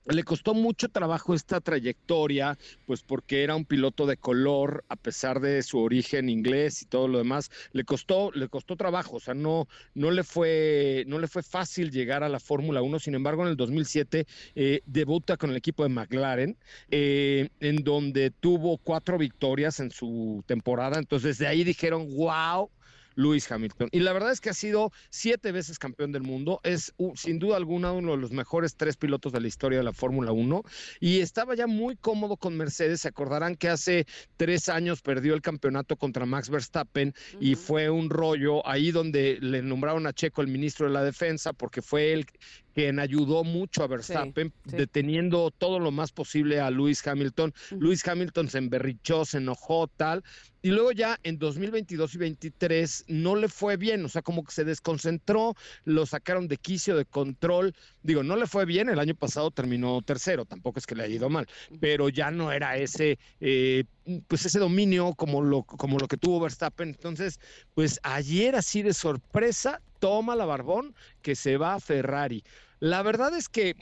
le 0.05 0.23
costó 0.23 0.53
mucho 0.53 0.89
trabajo 0.89 1.33
esta 1.35 1.61
trayectoria, 1.61 2.57
pues 2.85 3.03
porque 3.03 3.43
era 3.43 3.55
un 3.55 3.63
piloto 3.63 4.07
de 4.07 4.17
color, 4.17 4.83
a 4.89 4.95
pesar 4.95 5.39
de 5.39 5.61
su 5.61 5.79
origen 5.79 6.29
inglés 6.29 6.81
y 6.81 6.87
todo 6.87 7.07
lo 7.07 7.19
demás, 7.19 7.49
le 7.73 7.83
costó, 7.83 8.31
le 8.31 8.49
costó 8.49 8.75
trabajo, 8.75 9.17
o 9.17 9.19
sea, 9.19 9.33
no, 9.33 9.67
no 9.93 10.09
le 10.11 10.23
fue, 10.23 11.03
no 11.07 11.19
le 11.19 11.27
fue 11.27 11.43
fácil 11.43 11.91
llegar 11.91 12.23
a 12.23 12.29
la 12.29 12.39
Fórmula 12.39 12.81
1. 12.81 12.99
Sin 12.99 13.13
embargo, 13.13 13.43
en 13.43 13.49
el 13.49 13.55
2007 13.55 14.25
eh, 14.55 14.81
debuta 14.85 15.37
con 15.37 15.51
el 15.51 15.57
equipo 15.57 15.83
de 15.83 15.89
McLaren, 15.89 16.57
eh, 16.89 17.49
en 17.59 17.83
donde 17.83 18.31
tuvo 18.31 18.77
cuatro 18.79 19.17
victorias 19.17 19.79
en 19.79 19.91
su 19.91 20.43
temporada. 20.47 20.97
Entonces, 20.97 21.37
de 21.37 21.47
ahí 21.47 21.63
dijeron, 21.63 22.07
wow. 22.15 22.71
Lewis 23.19 23.51
Hamilton. 23.51 23.89
Y 23.91 23.99
la 23.99 24.13
verdad 24.13 24.31
es 24.31 24.39
que 24.39 24.49
ha 24.49 24.53
sido 24.53 24.91
siete 25.09 25.51
veces 25.51 25.77
campeón 25.77 26.13
del 26.13 26.23
mundo. 26.23 26.61
Es 26.63 26.93
sin 27.15 27.37
duda 27.37 27.57
alguna 27.57 27.91
uno 27.91 28.11
de 28.11 28.17
los 28.17 28.31
mejores 28.31 28.75
tres 28.77 28.95
pilotos 28.95 29.33
de 29.33 29.41
la 29.41 29.47
historia 29.47 29.79
de 29.79 29.83
la 29.83 29.91
Fórmula 29.91 30.31
1. 30.31 30.63
Y 31.01 31.19
estaba 31.19 31.53
ya 31.53 31.67
muy 31.67 31.97
cómodo 31.97 32.37
con 32.37 32.55
Mercedes. 32.55 33.01
Se 33.01 33.09
acordarán 33.09 33.57
que 33.57 33.67
hace 33.67 34.05
tres 34.37 34.69
años 34.69 35.01
perdió 35.01 35.33
el 35.33 35.41
campeonato 35.41 35.97
contra 35.97 36.25
Max 36.25 36.49
Verstappen 36.49 37.13
y 37.41 37.55
fue 37.55 37.89
un 37.89 38.09
rollo 38.09 38.65
ahí 38.65 38.91
donde 38.91 39.37
le 39.41 39.61
nombraron 39.61 40.07
a 40.07 40.13
Checo 40.13 40.41
el 40.41 40.47
ministro 40.47 40.87
de 40.87 40.93
la 40.93 41.03
defensa 41.03 41.51
porque 41.51 41.81
fue 41.81 42.13
él 42.13 42.25
quien 42.73 42.99
ayudó 42.99 43.43
mucho 43.43 43.83
a 43.83 43.87
Verstappen, 43.87 44.53
sí. 44.67 44.77
deteniendo 44.77 45.51
todo 45.51 45.79
lo 45.79 45.91
más 45.91 46.11
posible 46.11 46.59
a 46.59 46.69
Lewis 46.71 47.05
Hamilton. 47.05 47.53
Lewis 47.79 48.07
Hamilton 48.07 48.49
se 48.49 48.57
emberrichó, 48.57 49.25
se 49.25 49.37
enojó, 49.37 49.87
tal. 49.87 50.23
Y 50.61 50.71
luego 50.71 50.91
ya 50.91 51.17
en 51.23 51.39
2022 51.39 52.15
y 52.15 52.17
23 52.17 53.05
no 53.07 53.35
le 53.35 53.47
fue 53.47 53.77
bien, 53.77 54.03
o 54.03 54.09
sea, 54.09 54.21
como 54.21 54.43
que 54.43 54.51
se 54.51 54.65
desconcentró, 54.65 55.55
lo 55.85 56.05
sacaron 56.05 56.47
de 56.49 56.57
quicio, 56.57 56.97
de 56.97 57.05
control. 57.05 57.73
Digo, 58.03 58.23
no 58.23 58.35
le 58.35 58.45
fue 58.45 58.65
bien, 58.65 58.89
el 58.89 58.99
año 58.99 59.15
pasado 59.15 59.51
terminó 59.51 60.01
tercero, 60.01 60.45
tampoco 60.45 60.79
es 60.79 60.85
que 60.85 60.95
le 60.95 61.03
haya 61.03 61.15
ido 61.15 61.29
mal, 61.29 61.47
pero 61.79 62.09
ya 62.09 62.29
no 62.29 62.51
era 62.51 62.75
ese, 62.77 63.19
eh, 63.39 63.85
pues 64.27 64.45
ese 64.45 64.59
dominio 64.59 65.13
como 65.15 65.41
lo, 65.41 65.63
como 65.63 65.97
lo 65.97 66.07
que 66.07 66.17
tuvo 66.17 66.41
Verstappen. 66.41 66.89
Entonces, 66.89 67.39
pues 67.73 67.99
ayer 68.03 68.55
así 68.55 68.81
de 68.81 68.93
sorpresa, 68.93 69.81
toma 69.99 70.35
la 70.35 70.45
barbón 70.45 70.95
que 71.21 71.35
se 71.35 71.57
va 71.57 71.76
a 71.76 71.80
Ferrari. 71.80 72.43
La 72.80 73.01
verdad 73.03 73.35
es 73.35 73.49
que 73.49 73.76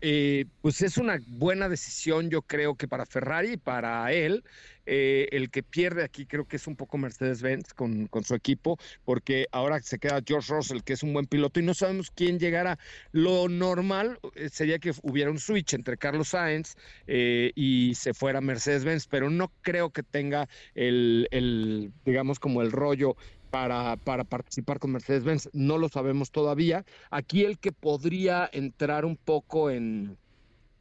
eh, 0.00 0.44
pues 0.60 0.80
es 0.82 0.96
una 0.96 1.20
buena 1.26 1.68
decisión, 1.68 2.30
yo 2.30 2.42
creo 2.42 2.76
que 2.76 2.86
para 2.86 3.04
Ferrari 3.04 3.52
y 3.52 3.56
para 3.56 4.12
él. 4.12 4.44
Eh, 4.90 5.28
el 5.32 5.50
que 5.50 5.62
pierde 5.62 6.02
aquí 6.02 6.24
creo 6.24 6.46
que 6.46 6.56
es 6.56 6.66
un 6.66 6.74
poco 6.74 6.96
Mercedes-Benz 6.96 7.74
con, 7.74 8.06
con, 8.06 8.24
su 8.24 8.34
equipo, 8.34 8.78
porque 9.04 9.46
ahora 9.52 9.82
se 9.82 9.98
queda 9.98 10.22
George 10.26 10.50
Russell, 10.50 10.80
que 10.80 10.94
es 10.94 11.02
un 11.02 11.12
buen 11.12 11.26
piloto, 11.26 11.60
y 11.60 11.62
no 11.62 11.74
sabemos 11.74 12.10
quién 12.10 12.38
llegará. 12.38 12.78
Lo 13.12 13.50
normal 13.50 14.18
eh, 14.34 14.48
sería 14.50 14.78
que 14.78 14.94
hubiera 15.02 15.30
un 15.30 15.38
switch 15.38 15.74
entre 15.74 15.98
Carlos 15.98 16.28
Sainz 16.28 16.74
y 17.06 17.92
se 17.96 18.14
fuera 18.14 18.40
Mercedes-Benz, 18.40 19.08
pero 19.08 19.28
no 19.28 19.52
creo 19.60 19.90
que 19.90 20.02
tenga 20.02 20.48
el, 20.74 21.28
el 21.32 21.92
digamos, 22.06 22.38
como 22.40 22.62
el 22.62 22.72
rollo 22.72 23.14
para, 23.50 23.96
para, 23.96 24.24
participar 24.24 24.78
con 24.78 24.92
Mercedes-Benz. 24.92 25.50
No 25.52 25.78
lo 25.78 25.88
sabemos 25.88 26.30
todavía. 26.30 26.84
Aquí 27.10 27.44
el 27.44 27.58
que 27.58 27.72
podría 27.72 28.48
entrar 28.52 29.04
un 29.04 29.16
poco 29.16 29.70
en, 29.70 30.16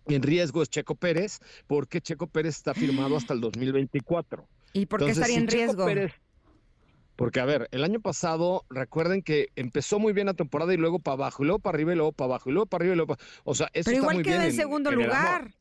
en 0.07 0.21
riesgo 0.21 0.61
es 0.61 0.69
Checo 0.69 0.95
Pérez, 0.95 1.39
porque 1.67 2.01
Checo 2.01 2.27
Pérez 2.27 2.55
está 2.55 2.73
firmado 2.73 3.17
hasta 3.17 3.33
el 3.33 3.41
2024. 3.41 4.47
¿Y 4.73 4.85
por 4.85 4.99
qué 4.99 5.05
Entonces, 5.05 5.17
estaría 5.17 5.37
en 5.37 5.47
riesgo? 5.47 5.85
Pérez- 5.85 6.13
porque, 7.17 7.39
a 7.39 7.45
ver, 7.45 7.67
el 7.71 7.83
año 7.83 7.99
pasado, 7.99 8.63
recuerden 8.69 9.23
que 9.23 9.47
empezó 9.55 9.97
muy 9.97 10.13
bien 10.13 10.27
la 10.27 10.35
temporada 10.35 10.71
y 10.75 10.77
luego 10.77 10.99
para 10.99 11.13
abajo, 11.15 11.41
y 11.41 11.47
luego 11.47 11.59
para 11.59 11.75
arriba 11.75 11.93
y 11.93 11.95
luego 11.95 12.11
para 12.11 12.27
abajo, 12.27 12.49
y 12.51 12.53
luego 12.53 12.67
para 12.67 12.83
arriba 12.83 12.93
y 12.93 12.95
luego 12.95 13.15
para... 13.15 13.27
O 13.43 13.55
sea, 13.55 13.71
eso 13.73 13.85
Pero 13.85 13.97
está 13.97 13.97
igual 13.97 14.15
muy 14.17 14.23
queda 14.23 14.37
bien 14.37 14.49
en 14.51 14.55
segundo 14.55 14.91
lugar. 14.91 15.51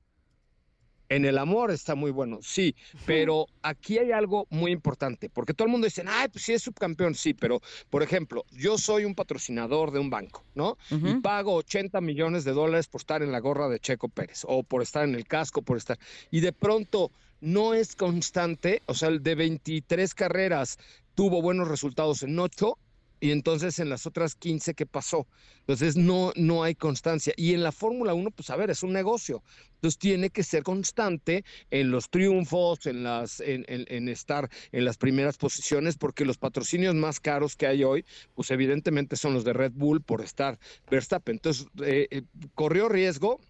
En 1.09 1.25
el 1.25 1.39
amor 1.39 1.71
está 1.71 1.95
muy 1.95 2.11
bueno, 2.11 2.41
sí, 2.43 2.75
pero 3.05 3.47
aquí 3.63 3.99
hay 3.99 4.11
algo 4.11 4.47
muy 4.51 4.73
importante, 4.73 5.31
porque 5.31 5.55
todo 5.55 5.67
el 5.67 5.73
mundo 5.73 5.87
dice, 5.87 6.03
ay, 6.07 6.29
pues 6.29 6.45
sí 6.45 6.53
es 6.53 6.63
subcampeón, 6.63 7.15
sí, 7.15 7.33
pero, 7.33 7.61
por 7.91 8.03
ejemplo, 8.03 8.45
yo 8.51 8.77
soy 8.77 9.05
un 9.05 9.15
patrocinador 9.15 9.93
de 9.93 10.01
un 10.01 10.11
banco, 10.11 10.45
¿no? 10.55 10.77
Y 10.91 11.15
pago 11.21 11.55
80 11.55 12.01
millones 12.01 12.45
de 12.45 12.53
dólares 12.53 12.89
por 12.89 13.01
estar 13.01 13.23
en 13.23 13.31
la 13.31 13.39
gorra 13.39 13.69
de 13.69 13.79
Checo 13.79 14.09
Pérez, 14.09 14.43
o 14.49 14.63
por 14.63 14.83
estar 14.83 15.05
en 15.05 15.15
el 15.15 15.27
casco, 15.27 15.63
por 15.63 15.77
estar, 15.77 15.99
y 16.31 16.41
de 16.41 16.53
pronto 16.53 17.13
no 17.41 17.75
es 17.75 17.95
constante, 17.95 18.83
o 18.87 18.95
sea, 18.95 19.09
el 19.09 19.23
de 19.23 19.35
23 19.35 20.15
carreras 20.15 20.79
tuvo 21.15 21.41
buenos 21.41 21.69
resultados 21.69 22.23
en 22.23 22.39
8, 22.39 22.79
y 23.21 23.31
entonces 23.31 23.79
en 23.79 23.89
las 23.89 24.07
otras 24.07 24.35
15, 24.35 24.75
¿qué 24.75 24.87
pasó? 24.87 25.27
Entonces 25.61 25.97
no, 25.97 26.33
no 26.37 26.63
hay 26.63 26.75
constancia. 26.75 27.33
Y 27.37 27.55
en 27.55 27.63
la 27.63 27.73
Fórmula 27.73 28.15
1, 28.15 28.31
pues 28.31 28.51
a 28.51 28.57
ver, 28.57 28.71
es 28.71 28.83
un 28.83 28.93
negocio. 28.93 29.43
Entonces 29.75 29.99
tiene 29.99 30.31
que 30.31 30.43
ser 30.43 30.63
constante 30.63 31.45
en 31.71 31.91
los 31.91 32.11
triunfos, 32.11 32.87
en, 32.87 33.03
las, 33.03 33.41
en, 33.41 34.09
estar 34.09 34.51
en 34.73 34.85
las 34.85 34.97
primeras 34.97 35.39
posiciones, 35.39 35.97
porque 35.97 36.25
los 36.25 36.39
patrocinios 36.39 36.95
más 36.95 37.21
caros 37.21 37.57
que 37.57 37.67
hay 37.67 37.85
hoy, 37.85 38.05
pues 38.35 38.51
evidentemente 38.51 39.17
son 39.17 39.35
los 39.35 39.45
de 39.45 39.53
Red 39.53 39.73
Bull 39.75 40.03
por 40.03 40.21
estar 40.23 40.59
Verstappen. 40.91 41.37
Entonces 41.37 41.67
eh, 41.83 42.09
eh, 42.11 42.23
corrió 42.55 42.89
riesgo, 42.89 43.41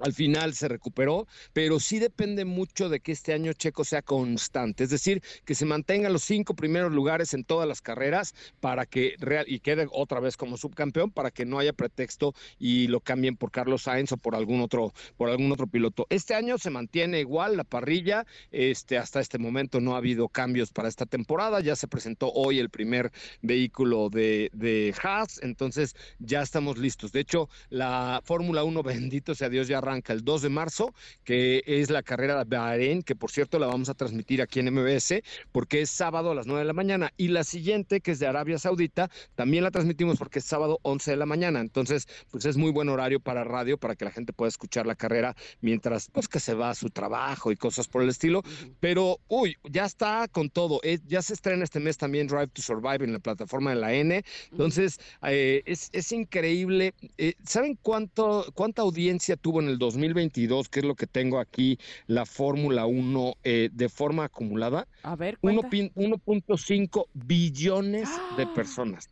al 0.00 0.12
final 0.12 0.54
se 0.54 0.68
recuperó, 0.68 1.26
pero 1.52 1.80
sí 1.80 1.98
depende 1.98 2.44
mucho 2.44 2.88
de 2.88 3.00
que 3.00 3.12
este 3.12 3.32
año 3.32 3.52
Checo 3.52 3.84
sea 3.84 4.02
constante, 4.02 4.84
es 4.84 4.90
decir, 4.90 5.22
que 5.44 5.54
se 5.54 5.64
mantengan 5.64 6.12
los 6.12 6.22
cinco 6.22 6.54
primeros 6.54 6.92
lugares 6.92 7.34
en 7.34 7.44
todas 7.44 7.68
las 7.68 7.80
carreras 7.80 8.34
para 8.60 8.86
que 8.86 9.14
real 9.18 9.44
y 9.48 9.60
quede 9.60 9.86
otra 9.92 10.20
vez 10.20 10.36
como 10.36 10.56
subcampeón 10.56 11.10
para 11.10 11.30
que 11.30 11.44
no 11.44 11.58
haya 11.58 11.72
pretexto 11.72 12.34
y 12.58 12.88
lo 12.88 13.00
cambien 13.00 13.36
por 13.36 13.50
Carlos 13.50 13.82
Sainz 13.82 14.12
o 14.12 14.16
por 14.16 14.34
algún 14.34 14.60
otro 14.60 14.92
por 15.16 15.28
algún 15.28 15.52
otro 15.52 15.66
piloto. 15.66 16.06
Este 16.10 16.34
año 16.34 16.58
se 16.58 16.70
mantiene 16.70 17.20
igual 17.20 17.56
la 17.56 17.64
parrilla, 17.64 18.26
este 18.50 18.98
hasta 18.98 19.20
este 19.20 19.38
momento 19.38 19.80
no 19.80 19.94
ha 19.94 19.98
habido 19.98 20.28
cambios 20.28 20.72
para 20.72 20.88
esta 20.88 21.06
temporada, 21.06 21.60
ya 21.60 21.76
se 21.76 21.88
presentó 21.88 22.30
hoy 22.32 22.58
el 22.58 22.70
primer 22.70 23.12
vehículo 23.42 24.08
de 24.10 24.50
de 24.52 24.94
Haas, 25.02 25.40
entonces 25.42 25.94
ya 26.18 26.42
estamos 26.42 26.78
listos. 26.78 27.12
De 27.12 27.20
hecho, 27.20 27.48
la 27.68 28.20
Fórmula 28.24 28.64
1 28.64 28.82
bendito 28.82 29.34
sea 29.34 29.48
Dios 29.48 29.68
ya 29.68 29.80
arranca 29.90 30.12
el 30.12 30.24
2 30.24 30.42
de 30.42 30.48
marzo, 30.48 30.94
que 31.24 31.62
es 31.66 31.90
la 31.90 32.02
carrera 32.02 32.44
de 32.44 32.56
Bahrein, 32.56 33.02
que 33.02 33.16
por 33.16 33.30
cierto 33.30 33.58
la 33.58 33.66
vamos 33.66 33.88
a 33.88 33.94
transmitir 33.94 34.40
aquí 34.42 34.60
en 34.60 34.72
MBS, 34.72 35.22
porque 35.52 35.82
es 35.82 35.90
sábado 35.90 36.30
a 36.30 36.34
las 36.34 36.46
9 36.46 36.60
de 36.60 36.66
la 36.66 36.72
mañana. 36.72 37.12
Y 37.16 37.28
la 37.28 37.44
siguiente, 37.44 38.00
que 38.00 38.12
es 38.12 38.18
de 38.18 38.26
Arabia 38.26 38.58
Saudita, 38.58 39.10
también 39.34 39.64
la 39.64 39.70
transmitimos 39.70 40.18
porque 40.18 40.38
es 40.38 40.44
sábado 40.44 40.78
11 40.82 41.12
de 41.12 41.16
la 41.16 41.26
mañana. 41.26 41.60
Entonces, 41.60 42.06
pues 42.30 42.44
es 42.44 42.56
muy 42.56 42.70
buen 42.70 42.88
horario 42.88 43.20
para 43.20 43.44
radio, 43.44 43.78
para 43.78 43.96
que 43.96 44.04
la 44.04 44.10
gente 44.10 44.32
pueda 44.32 44.48
escuchar 44.48 44.86
la 44.86 44.94
carrera 44.94 45.34
mientras, 45.60 46.08
pues 46.10 46.28
que 46.28 46.40
se 46.40 46.54
va 46.54 46.70
a 46.70 46.74
su 46.74 46.90
trabajo 46.90 47.50
y 47.50 47.56
cosas 47.56 47.88
por 47.88 48.02
el 48.02 48.08
estilo. 48.08 48.42
Pero, 48.78 49.18
uy, 49.28 49.56
ya 49.64 49.84
está 49.84 50.28
con 50.28 50.50
todo. 50.50 50.80
Eh, 50.82 50.98
ya 51.06 51.22
se 51.22 51.34
estrena 51.34 51.64
este 51.64 51.80
mes 51.80 51.96
también 51.96 52.26
Drive 52.26 52.48
to 52.48 52.62
Survive 52.62 53.04
en 53.04 53.12
la 53.12 53.18
plataforma 53.18 53.70
de 53.70 53.76
la 53.76 53.92
N. 53.92 54.22
Entonces, 54.52 55.00
eh, 55.22 55.62
es, 55.66 55.88
es 55.92 56.12
increíble. 56.12 56.94
Eh, 57.18 57.34
¿Saben 57.44 57.78
cuánto, 57.82 58.46
cuánta 58.54 58.82
audiencia 58.82 59.36
tuvo 59.36 59.60
en 59.60 59.68
el 59.68 59.78
2022, 59.80 60.68
que 60.68 60.78
es 60.80 60.84
lo 60.86 60.94
que 60.94 61.08
tengo 61.08 61.40
aquí, 61.40 61.78
la 62.06 62.24
Fórmula 62.24 62.86
1 62.86 63.34
eh, 63.42 63.68
de 63.72 63.88
forma 63.88 64.24
acumulada? 64.24 64.86
A 65.02 65.16
ver, 65.16 65.36
Uno 65.42 65.62
cuenta. 65.62 65.70
pin- 65.76 65.92
1.5 65.96 67.06
billones 67.14 68.08
de 68.36 68.46
personas. 68.46 69.08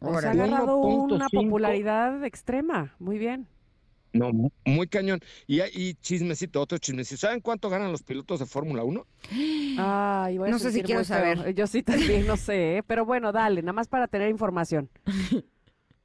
O 0.00 0.18
sea, 0.18 0.30
ha 0.30 0.32
agarrado 0.32 0.78
una 0.78 1.26
1.5. 1.28 1.30
popularidad 1.44 2.24
extrema. 2.24 2.96
Muy 2.98 3.18
bien. 3.18 3.46
No, 4.14 4.32
mu- 4.32 4.50
muy 4.66 4.88
cañón. 4.88 5.20
Y, 5.46 5.60
y 5.62 5.94
chismecito, 5.94 6.60
otro 6.60 6.76
chismecito. 6.78 7.18
¿Saben 7.20 7.40
cuánto 7.40 7.70
ganan 7.70 7.92
los 7.92 8.02
pilotos 8.02 8.40
de 8.40 8.46
Fórmula 8.46 8.82
1? 8.84 9.06
Ay, 9.78 10.36
voy 10.38 10.48
a 10.48 10.50
No 10.50 10.58
sé 10.58 10.72
si 10.72 10.82
quiero 10.82 11.04
saber. 11.04 11.54
Yo 11.54 11.66
sí 11.66 11.82
también, 11.82 12.26
no 12.26 12.36
sé, 12.36 12.78
¿eh? 12.78 12.82
pero 12.82 13.06
bueno, 13.06 13.30
dale, 13.32 13.62
nada 13.62 13.72
más 13.72 13.88
para 13.88 14.08
tener 14.08 14.28
información. 14.28 14.90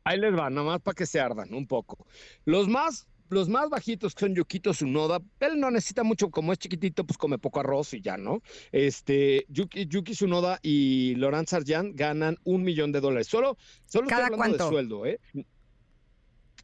Ahí 0.05 0.17
les 0.19 0.33
va, 0.33 0.49
nada 0.49 0.65
más 0.65 0.79
para 0.81 0.95
que 0.95 1.05
se 1.05 1.19
ardan 1.19 1.53
un 1.53 1.67
poco. 1.67 1.97
Los 2.45 2.69
más, 2.69 3.07
los 3.29 3.49
más 3.49 3.69
bajitos 3.69 4.15
que 4.15 4.21
son 4.21 4.35
Yukito 4.35 4.71
Tsunoda, 4.71 5.19
él 5.39 5.59
no 5.59 5.71
necesita 5.71 6.03
mucho, 6.03 6.29
como 6.29 6.53
es 6.53 6.59
chiquitito, 6.59 7.05
pues 7.05 7.17
come 7.17 7.37
poco 7.37 7.59
arroz 7.59 7.93
y 7.93 8.01
ya, 8.01 8.17
¿no? 8.17 8.41
Este, 8.71 9.45
Yuki, 9.49 9.85
Yuki 9.87 10.13
Tsunoda 10.13 10.59
y 10.61 11.15
Laurent 11.15 11.47
Sarjan 11.47 11.95
ganan 11.95 12.37
un 12.43 12.63
millón 12.63 12.91
de 12.91 13.01
dólares. 13.01 13.27
Solo, 13.27 13.57
solo 13.85 14.05
estoy 14.05 14.07
¿Cada 14.07 14.25
hablando 14.25 14.37
cuánto? 14.37 14.63
de 14.65 14.69
sueldo, 14.69 15.05
¿eh? 15.05 15.19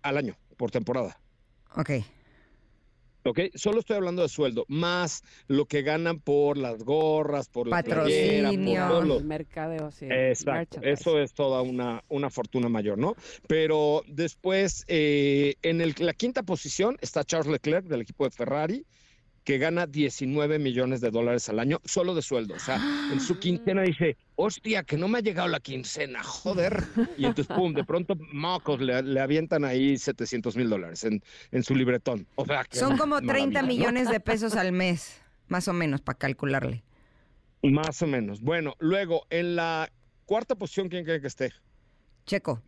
Al 0.02 0.18
año, 0.18 0.35
por 0.57 0.72
temporada. 0.72 1.19
Ok. 1.76 1.91
¿Ok? 3.25 3.39
Solo 3.55 3.79
estoy 3.79 3.95
hablando 3.95 4.21
de 4.21 4.29
sueldo, 4.29 4.65
más 4.67 5.23
lo 5.47 5.65
que 5.65 5.81
ganan 5.81 6.19
por 6.19 6.57
las 6.57 6.83
gorras, 6.83 7.47
por 7.47 7.67
la 7.67 7.81
playera, 7.81 8.49
por 8.49 8.57
Patrocinio. 8.57 8.87
todo 8.89 9.01
lo- 9.03 9.17
El 9.19 9.25
mercadeo, 9.25 9.91
sí. 9.91 10.05
Exacto, 10.09 10.79
merchandise. 10.79 10.93
eso 10.93 11.19
es 11.19 11.33
toda 11.33 11.61
una, 11.61 12.03
una 12.09 12.29
fortuna 12.29 12.67
mayor, 12.67 12.97
¿no? 12.97 13.15
Pero 13.47 14.03
después, 14.07 14.83
eh, 14.87 15.55
en 15.61 15.79
el- 15.81 15.95
la 15.99 16.13
quinta 16.13 16.43
posición 16.43 16.97
está 17.01 17.23
Charles 17.23 17.47
Leclerc 17.51 17.85
del 17.85 18.01
equipo 18.01 18.25
de 18.25 18.31
Ferrari, 18.31 18.85
que 19.44 19.57
gana 19.57 19.86
19 19.86 20.57
millones 20.60 21.02
de 21.02 21.11
dólares 21.11 21.49
al 21.49 21.60
año 21.60 21.82
solo 21.84 22.15
de 22.15 22.22
sueldo. 22.22 22.56
O 22.56 22.60
sea, 22.60 22.80
en 23.11 23.20
su 23.20 23.40
quincena 23.40 23.82
dice, 23.82 24.18
hostia, 24.36 24.84
que 24.84 24.98
no 24.98 25.07
me 25.07 25.18
ha 25.18 25.22
llegado 25.22 25.48
la 25.49 25.60
quincena, 25.60 26.24
joder. 26.24 26.84
Y 27.18 27.26
entonces, 27.26 27.56
pum, 27.56 27.74
de 27.74 27.84
pronto, 27.84 28.15
mocos, 28.32 28.80
le, 28.80 29.02
le 29.03 29.20
avientan 29.20 29.65
ahí 29.65 29.98
700 29.98 30.56
mil 30.56 30.70
dólares 30.70 31.03
en, 31.03 31.22
en 31.52 31.64
su 31.64 31.76
libretón. 31.76 32.26
O 32.36 32.45
sea, 32.45 32.64
que 32.64 32.78
Son 32.78 32.98
como 32.98 33.18
30 33.18 33.34
maravilla, 33.34 33.61
¿no? 33.61 33.68
millones 33.68 34.10
de 34.10 34.20
pesos 34.20 34.56
al 34.56 34.72
mes, 34.72 35.22
más 35.48 35.68
o 35.68 35.74
menos, 35.74 36.02
para 36.02 36.18
calcularle. 36.18 36.84
Más 37.61 38.02
o 38.02 38.07
menos. 38.07 38.41
Bueno, 38.41 38.76
luego, 38.80 39.26
en 39.30 39.56
la 39.56 39.91
cuarta 40.26 40.56
posición, 40.56 40.90
¿quién 40.90 41.03
cree 41.06 41.22
que 41.22 41.28
esté? 41.28 41.52
Checo. 42.26 42.61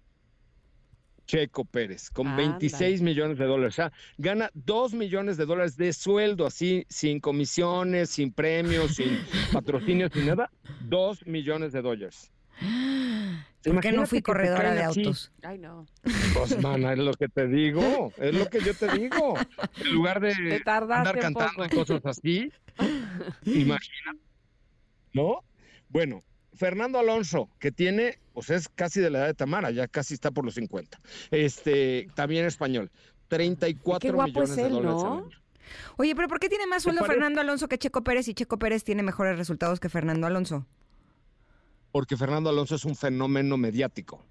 Checo 1.26 1.66
Pérez, 1.66 2.10
con 2.10 2.28
Ándale. 2.28 2.50
26 2.50 3.02
millones 3.02 3.38
de 3.38 3.46
dólares. 3.46 3.74
O 3.74 3.76
sea, 3.76 3.92
gana 4.18 4.50
2 4.54 4.94
millones 4.94 5.38
de 5.38 5.46
dólares 5.46 5.78
de 5.78 5.94
sueldo, 5.94 6.46
así, 6.46 6.86
sin 6.90 7.20
comisiones, 7.20 8.10
sin 8.10 8.32
premios, 8.32 8.96
sin 8.96 9.20
patrocinios, 9.54 10.12
sin 10.14 10.28
nada. 10.28 10.50
2 10.82 11.26
millones 11.28 11.74
de 11.74 11.82
dólares. 11.82 12.32
¿Por 13.64 13.82
qué 13.82 13.92
no 13.92 14.06
fui 14.06 14.22
corredora 14.22 14.74
de 14.74 14.84
autos? 14.84 15.32
Ay, 15.42 15.58
no. 15.58 15.86
Pues, 16.34 16.62
mana, 16.62 16.94
es 16.94 17.00
lo 17.00 17.14
que 17.14 17.28
te 17.28 17.48
digo, 17.48 18.14
es 18.18 18.34
lo 18.34 18.48
que 18.48 18.62
yo 18.62 18.74
te 18.74 18.88
digo. 18.98 19.36
En 19.78 19.94
lugar 19.94 20.20
de 20.20 20.62
andar 20.66 21.20
cantando 21.20 21.64
poco. 21.64 21.66
y 21.66 21.70
cosas 21.70 22.06
así, 22.06 22.52
imagina, 23.46 24.16
¿no? 25.14 25.44
Bueno, 25.90 26.24
Fernando 26.56 27.00
Alonso, 27.00 27.50
que 27.60 27.72
tiene, 27.72 28.20
pues 28.34 28.50
es 28.50 28.70
casi 28.70 29.00
de 29.02 29.10
la 29.10 29.20
edad 29.20 29.28
de 29.28 29.34
Tamara, 29.34 29.72
ya 29.72 29.88
casi 29.88 30.14
está 30.14 30.32
por 30.32 30.46
los 30.46 30.56
50. 30.56 31.00
Este, 31.32 32.08
también 32.16 32.46
español, 32.46 32.92
34 33.28 34.00
Qué 34.00 34.12
guapo 34.14 34.28
millones 34.30 34.50
es 34.50 34.56
de 34.56 34.64
él, 34.64 34.72
dólares 34.72 34.96
¿no? 34.96 35.14
al 35.14 35.18
año. 35.24 35.30
Oye, 35.98 36.16
pero 36.16 36.28
¿por 36.28 36.40
qué 36.40 36.50
tiene 36.50 36.68
más 36.68 36.84
sueldo? 36.84 37.04
Fernando 37.06 37.42
Alonso 37.42 37.68
que 37.68 37.78
Checo 37.78 38.04
Pérez 38.04 38.28
y 38.28 38.34
Checo 38.34 38.58
Pérez 38.60 38.84
tiene 38.84 39.04
mejores 39.04 39.38
resultados 39.38 39.80
que 39.80 39.90
Fernando 39.90 40.28
Alonso? 40.28 40.66
Porque 41.92 42.18
Fernando 42.18 42.50
Alonso 42.50 42.76
es 42.76 42.86
un 42.86 42.96
fenómeno 42.96 43.58
mediático. 43.58 44.24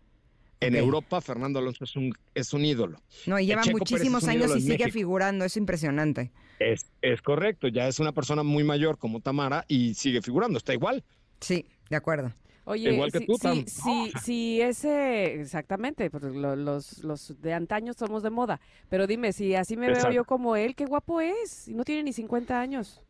En. 0.60 0.76
Europa, 0.76 1.20
Fernando 1.20 1.58
Alonso 1.58 1.84
es 1.84 1.94
un, 1.96 2.14
es 2.34 2.54
un 2.54 2.64
ídolo. 2.64 3.02
No, 3.26 3.38
y 3.38 3.46
lleva 3.46 3.62
Checo 3.62 3.78
muchísimos 3.78 4.24
años 4.28 4.56
y 4.56 4.60
sigue 4.60 4.78
México. 4.78 4.92
figurando, 4.92 5.44
es 5.44 5.56
impresionante. 5.56 6.32
Es, 6.58 6.86
es 7.02 7.20
correcto, 7.20 7.68
ya 7.68 7.88
es 7.88 7.98
una 7.98 8.12
persona 8.12 8.42
muy 8.42 8.64
mayor 8.64 8.96
como 8.96 9.20
Tamara 9.20 9.64
y 9.68 9.94
sigue 9.94 10.22
figurando, 10.22 10.56
está 10.56 10.72
igual. 10.72 11.04
Sí, 11.40 11.66
de 11.90 11.96
acuerdo. 11.96 12.32
Oye, 12.66 12.90
Igual 12.92 13.12
que 13.12 13.20
si, 13.20 13.26
tú, 13.26 13.34
si, 13.36 13.64
si, 13.66 14.12
si 14.12 14.60
ese, 14.62 15.40
exactamente, 15.40 16.10
pues 16.10 16.22
lo- 16.24 16.56
los, 16.56 17.04
los 17.04 17.40
de 17.42 17.52
antaño 17.52 17.92
somos 17.92 18.22
de 18.22 18.30
moda, 18.30 18.58
pero 18.88 19.06
dime, 19.06 19.32
si 19.34 19.54
así 19.54 19.76
me 19.76 19.90
veo 19.90 20.10
yo 20.10 20.24
como 20.24 20.56
él, 20.56 20.74
qué 20.74 20.86
guapo 20.86 21.20
es, 21.20 21.68
y 21.68 21.74
no 21.74 21.84
tiene 21.84 22.04
ni 22.04 22.12
50 22.14 22.58
años. 22.60 23.02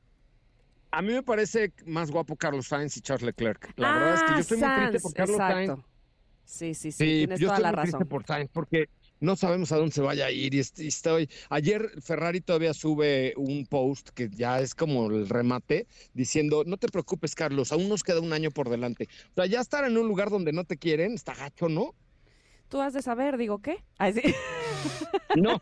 A 0.90 1.02
mí 1.02 1.12
me 1.12 1.22
parece 1.22 1.72
más 1.86 2.10
guapo 2.10 2.36
Carlos 2.36 2.68
Sainz 2.68 2.96
y 2.96 3.00
Charles 3.00 3.24
Leclerc. 3.26 3.72
La 3.76 3.90
verdad 3.90 4.14
es 4.14 4.22
que 4.22 4.32
yo 4.34 4.40
estoy 4.40 4.58
muy 4.58 4.70
triste 4.70 5.00
por 5.00 5.12
Carlos 5.12 5.36
Ah, 5.40 5.50
exacto. 5.52 5.74
Sainz. 5.74 5.86
Sí, 6.44 6.74
sí, 6.74 6.92
sí, 6.92 7.04
Sí, 7.04 7.18
tienes 7.18 7.40
yo 7.40 7.46
toda 7.46 7.54
estoy 7.54 7.62
la 7.64 7.70
muy 7.70 7.76
triste 7.78 7.98
razón. 7.98 8.08
por 8.08 8.24
Sainz 8.26 8.50
porque 8.52 8.88
no 9.20 9.36
sabemos 9.36 9.72
a 9.72 9.76
dónde 9.76 9.92
se 9.94 10.00
vaya 10.02 10.26
a 10.26 10.30
ir 10.30 10.54
y 10.54 10.58
est- 10.60 10.78
y 10.80 10.88
estoy 10.88 11.28
ayer 11.50 11.90
Ferrari 12.02 12.40
todavía 12.40 12.74
sube 12.74 13.34
un 13.36 13.66
post 13.66 14.10
que 14.10 14.28
ya 14.30 14.60
es 14.60 14.74
como 14.74 15.10
el 15.10 15.28
remate 15.28 15.86
diciendo, 16.12 16.64
"No 16.66 16.76
te 16.78 16.88
preocupes, 16.88 17.34
Carlos, 17.34 17.72
aún 17.72 17.88
nos 17.88 18.02
queda 18.02 18.20
un 18.20 18.32
año 18.32 18.50
por 18.50 18.68
delante." 18.70 19.08
O 19.30 19.34
sea, 19.36 19.46
ya 19.46 19.60
estar 19.60 19.84
en 19.84 19.96
un 19.98 20.08
lugar 20.08 20.30
donde 20.30 20.52
no 20.52 20.64
te 20.64 20.76
quieren, 20.78 21.14
está 21.14 21.34
gacho, 21.34 21.68
¿no? 21.68 21.94
Tú 22.68 22.80
has 22.80 22.92
de 22.92 23.02
saber, 23.02 23.36
digo, 23.36 23.60
¿qué? 23.60 23.84
Ay, 23.98 24.12
sí. 24.14 24.22
No, 25.36 25.60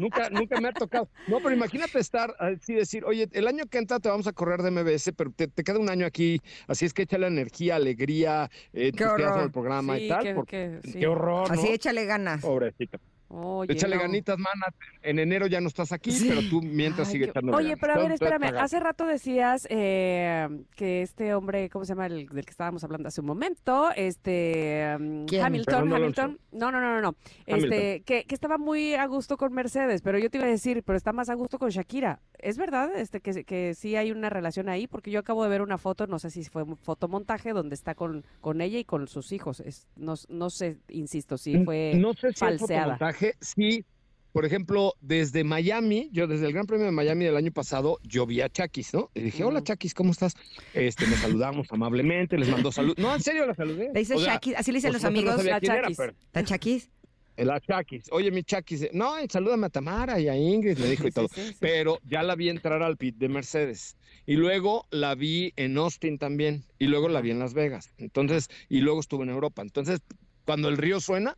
nunca, 0.00 0.30
nunca 0.30 0.60
me 0.60 0.68
ha 0.68 0.72
tocado. 0.72 1.08
No, 1.28 1.38
pero 1.38 1.54
imagínate 1.54 1.98
estar 2.00 2.34
así 2.40 2.72
decir, 2.74 3.04
oye, 3.04 3.28
el 3.32 3.46
año 3.46 3.64
que 3.70 3.78
entra 3.78 4.00
te 4.00 4.08
vamos 4.08 4.26
a 4.26 4.32
correr 4.32 4.62
de 4.62 4.70
MBS, 4.70 5.12
pero 5.14 5.30
te, 5.30 5.46
te 5.48 5.62
queda 5.62 5.78
un 5.78 5.88
año 5.90 6.04
aquí, 6.06 6.40
así 6.66 6.84
es 6.86 6.94
que 6.94 7.02
échale 7.02 7.26
energía, 7.26 7.76
alegría, 7.76 8.50
eh, 8.72 8.86
entusiasmo 8.88 9.24
horror. 9.26 9.40
al 9.42 9.52
programa 9.52 9.96
Sí, 9.96 10.04
y 10.04 10.08
tal. 10.08 10.22
qué- 10.24 10.34
porque- 10.34 10.78
qué- 10.82 10.90
sí. 10.92 10.98
qué 10.98 11.06
horror, 11.06 11.52
Así 11.52 11.66
¿no? 11.68 11.72
échale 11.74 12.06
ganas. 12.06 12.40
Pobrecito. 12.40 12.98
Oye, 13.30 13.72
Échale 13.74 13.96
no. 13.96 14.02
ganitas, 14.02 14.38
mana. 14.38 14.66
En 15.02 15.18
enero 15.18 15.46
ya 15.46 15.60
no 15.60 15.68
estás 15.68 15.92
aquí, 15.92 16.10
pero 16.26 16.40
tú 16.48 16.62
mientras 16.62 17.08
Ay, 17.08 17.12
sigue 17.12 17.24
echando 17.26 17.52
Oye, 17.54 17.68
ganas. 17.68 17.80
pero 17.80 17.92
a 17.92 17.98
ver, 17.98 18.12
espérame. 18.12 18.56
Hace 18.58 18.80
rato 18.80 19.06
decías 19.06 19.66
eh, 19.70 20.48
que 20.74 21.02
este 21.02 21.34
hombre, 21.34 21.68
¿cómo 21.68 21.84
se 21.84 21.90
llama? 21.92 22.06
El 22.06 22.26
del 22.28 22.44
que 22.44 22.50
estábamos 22.50 22.84
hablando 22.84 23.08
hace 23.08 23.20
un 23.20 23.26
momento, 23.26 23.90
este 23.94 24.96
¿Quién? 25.26 25.44
Hamilton. 25.44 25.92
Hamilton. 25.92 26.38
No, 26.52 26.72
no, 26.72 26.80
no, 26.80 26.94
no, 26.94 27.00
no. 27.02 27.14
Este, 27.46 28.00
que, 28.02 28.24
que 28.24 28.34
estaba 28.34 28.56
muy 28.56 28.94
a 28.94 29.06
gusto 29.06 29.36
con 29.36 29.52
Mercedes, 29.52 30.00
pero 30.02 30.18
yo 30.18 30.30
te 30.30 30.38
iba 30.38 30.46
a 30.46 30.50
decir, 30.50 30.82
pero 30.82 30.96
está 30.96 31.12
más 31.12 31.28
a 31.28 31.34
gusto 31.34 31.58
con 31.58 31.68
Shakira. 31.70 32.20
¿Es 32.38 32.56
verdad 32.56 32.90
este 32.96 33.20
que, 33.20 33.44
que 33.44 33.74
sí 33.74 33.96
hay 33.96 34.10
una 34.10 34.30
relación 34.30 34.68
ahí? 34.68 34.86
Porque 34.86 35.10
yo 35.10 35.20
acabo 35.20 35.42
de 35.44 35.50
ver 35.50 35.60
una 35.62 35.76
foto, 35.76 36.06
no 36.06 36.18
sé 36.18 36.30
si 36.30 36.44
fue 36.44 36.62
un 36.62 36.76
fotomontaje, 36.76 37.52
donde 37.52 37.74
está 37.74 37.94
con, 37.94 38.24
con 38.40 38.60
ella 38.60 38.78
y 38.78 38.84
con 38.84 39.06
sus 39.08 39.32
hijos. 39.32 39.60
Es, 39.60 39.86
no, 39.96 40.14
no 40.28 40.48
sé, 40.50 40.78
insisto, 40.88 41.36
si 41.36 41.62
fue 41.64 41.92
No 41.96 42.14
sé 42.14 42.28
si 42.28 42.28
es 42.28 42.38
falseada. 42.38 42.96
Fotomontaje. 43.18 43.34
Sí, 43.40 43.84
por 44.32 44.44
ejemplo, 44.44 44.94
desde 45.00 45.42
Miami, 45.42 46.10
yo 46.12 46.26
desde 46.26 46.46
el 46.46 46.52
Gran 46.52 46.66
Premio 46.66 46.86
de 46.86 46.92
Miami 46.92 47.24
del 47.24 47.36
año 47.36 47.50
pasado, 47.50 47.98
yo 48.02 48.26
vi 48.26 48.40
a 48.40 48.48
Chakis, 48.48 48.94
¿no? 48.94 49.10
Y 49.14 49.20
dije, 49.20 49.42
hola 49.42 49.58
Ujú. 49.58 49.64
Chakis, 49.66 49.94
¿cómo 49.94 50.12
estás? 50.12 50.34
Este, 50.74 51.06
me 51.06 51.16
saludamos 51.16 51.66
amablemente, 51.72 52.36
les 52.38 52.48
mandó 52.48 52.70
salud. 52.70 52.94
No, 52.98 53.14
en 53.14 53.22
serio, 53.22 53.46
la 53.46 53.54
saludé. 53.54 53.90
Le 53.92 54.00
dice 54.00 54.14
O 54.14 54.18
sea, 54.18 54.34
Shakis, 54.34 54.54
así 54.56 54.70
le 54.70 54.76
dicen 54.78 54.88
por 54.90 54.94
los 54.94 55.02
no 55.02 55.08
amigos. 55.08 55.36
sabía 55.36 55.50
la 55.52 55.56
era, 55.58 55.82
Chakis. 55.82 55.96
pero- 55.96 56.14
¿La 56.32 56.44
Chaquis? 56.44 56.90
La 57.38 57.60
Chakis. 57.60 58.04
Oye, 58.10 58.32
mi 58.32 58.42
Chakis. 58.42 58.88
No, 58.92 59.12
salúdame 59.28 59.66
a 59.66 59.70
Tamara 59.70 60.18
y 60.18 60.28
a 60.28 60.36
Ingrid, 60.36 60.76
me 60.78 60.86
dijo 60.90 61.04
y 61.06 61.06
Sí, 61.10 61.14
todo. 61.14 61.28
sí, 61.32 61.40
sí. 61.50 61.56
Pero 61.60 62.00
ya 62.04 62.24
la 62.24 62.34
vi 62.34 62.48
entrar 62.48 62.82
al 62.82 62.96
pit 62.96 63.14
de 63.16 63.28
Mercedes. 63.28 63.96
Y 64.26 64.34
luego 64.34 64.86
la 64.90 65.14
vi 65.14 65.52
en 65.54 65.78
Austin 65.78 66.18
también. 66.18 66.64
Y 66.80 66.86
luego 66.86 67.08
la 67.08 67.20
vi 67.20 67.30
en 67.30 67.38
Las 67.38 67.54
Vegas. 67.54 67.92
Entonces, 67.96 68.48
y 68.68 68.80
luego 68.80 68.98
estuve 68.98 69.22
en 69.22 69.30
Europa. 69.30 69.62
Entonces, 69.62 70.00
cuando 70.44 70.68
el 70.68 70.76
río 70.78 70.98
suena, 71.00 71.36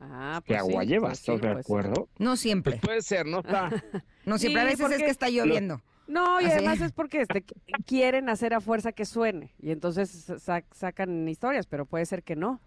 Ah, 0.00 0.40
¿qué 0.44 0.54
pues 0.54 0.62
sí, 0.64 0.70
agua 0.70 0.84
lleva? 0.84 1.08
pues 1.08 1.18
sí, 1.18 1.32
¿Estás 1.32 1.40
de 1.48 1.52
pues. 1.54 1.66
acuerdo? 1.66 2.08
No 2.18 2.30
Pues 2.30 2.40
siempre. 2.40 2.76
puede 2.76 3.02
ser, 3.02 3.26
¿no? 3.26 3.38
Está. 3.40 3.70
No 4.24 4.36
siempre. 4.38 4.60
a 4.60 4.64
veces 4.66 4.90
es 4.90 4.98
que 4.98 5.10
está 5.10 5.28
lloviendo. 5.30 5.80
No, 6.06 6.40
y 6.40 6.44
Así. 6.44 6.52
además 6.54 6.80
es 6.82 6.92
porque 6.92 7.22
este, 7.22 7.44
qu- 7.46 7.54
quieren 7.86 8.28
hacer 8.28 8.52
a 8.54 8.60
fuerza 8.60 8.92
que 8.92 9.04
suene 9.06 9.54
y 9.60 9.70
entonces 9.70 10.10
sa- 10.38 10.64
sacan 10.74 11.26
historias, 11.28 11.66
pero 11.66 11.86
puede 11.86 12.04
ser 12.06 12.22
que 12.22 12.36
no. 12.36 12.60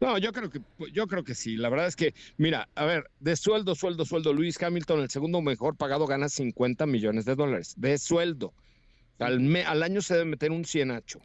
No, 0.00 0.16
yo 0.16 0.32
creo 0.32 0.48
que 0.50 0.60
yo 0.92 1.06
creo 1.08 1.24
que 1.24 1.34
sí. 1.34 1.56
La 1.56 1.68
verdad 1.68 1.88
es 1.88 1.96
que, 1.96 2.14
mira, 2.36 2.68
a 2.76 2.84
ver, 2.84 3.10
de 3.18 3.34
sueldo, 3.34 3.74
sueldo, 3.74 4.04
sueldo, 4.04 4.32
Luis 4.32 4.62
Hamilton, 4.62 5.00
el 5.00 5.10
segundo 5.10 5.40
mejor 5.42 5.74
pagado, 5.76 6.06
gana 6.06 6.28
50 6.28 6.86
millones 6.86 7.24
de 7.24 7.34
dólares. 7.34 7.74
De 7.76 7.98
sueldo. 7.98 8.52
Al, 9.18 9.40
me- 9.40 9.64
al 9.64 9.82
año 9.82 10.00
se 10.00 10.14
debe 10.14 10.26
meter 10.26 10.52
un 10.52 10.64
cienacho. 10.64 11.18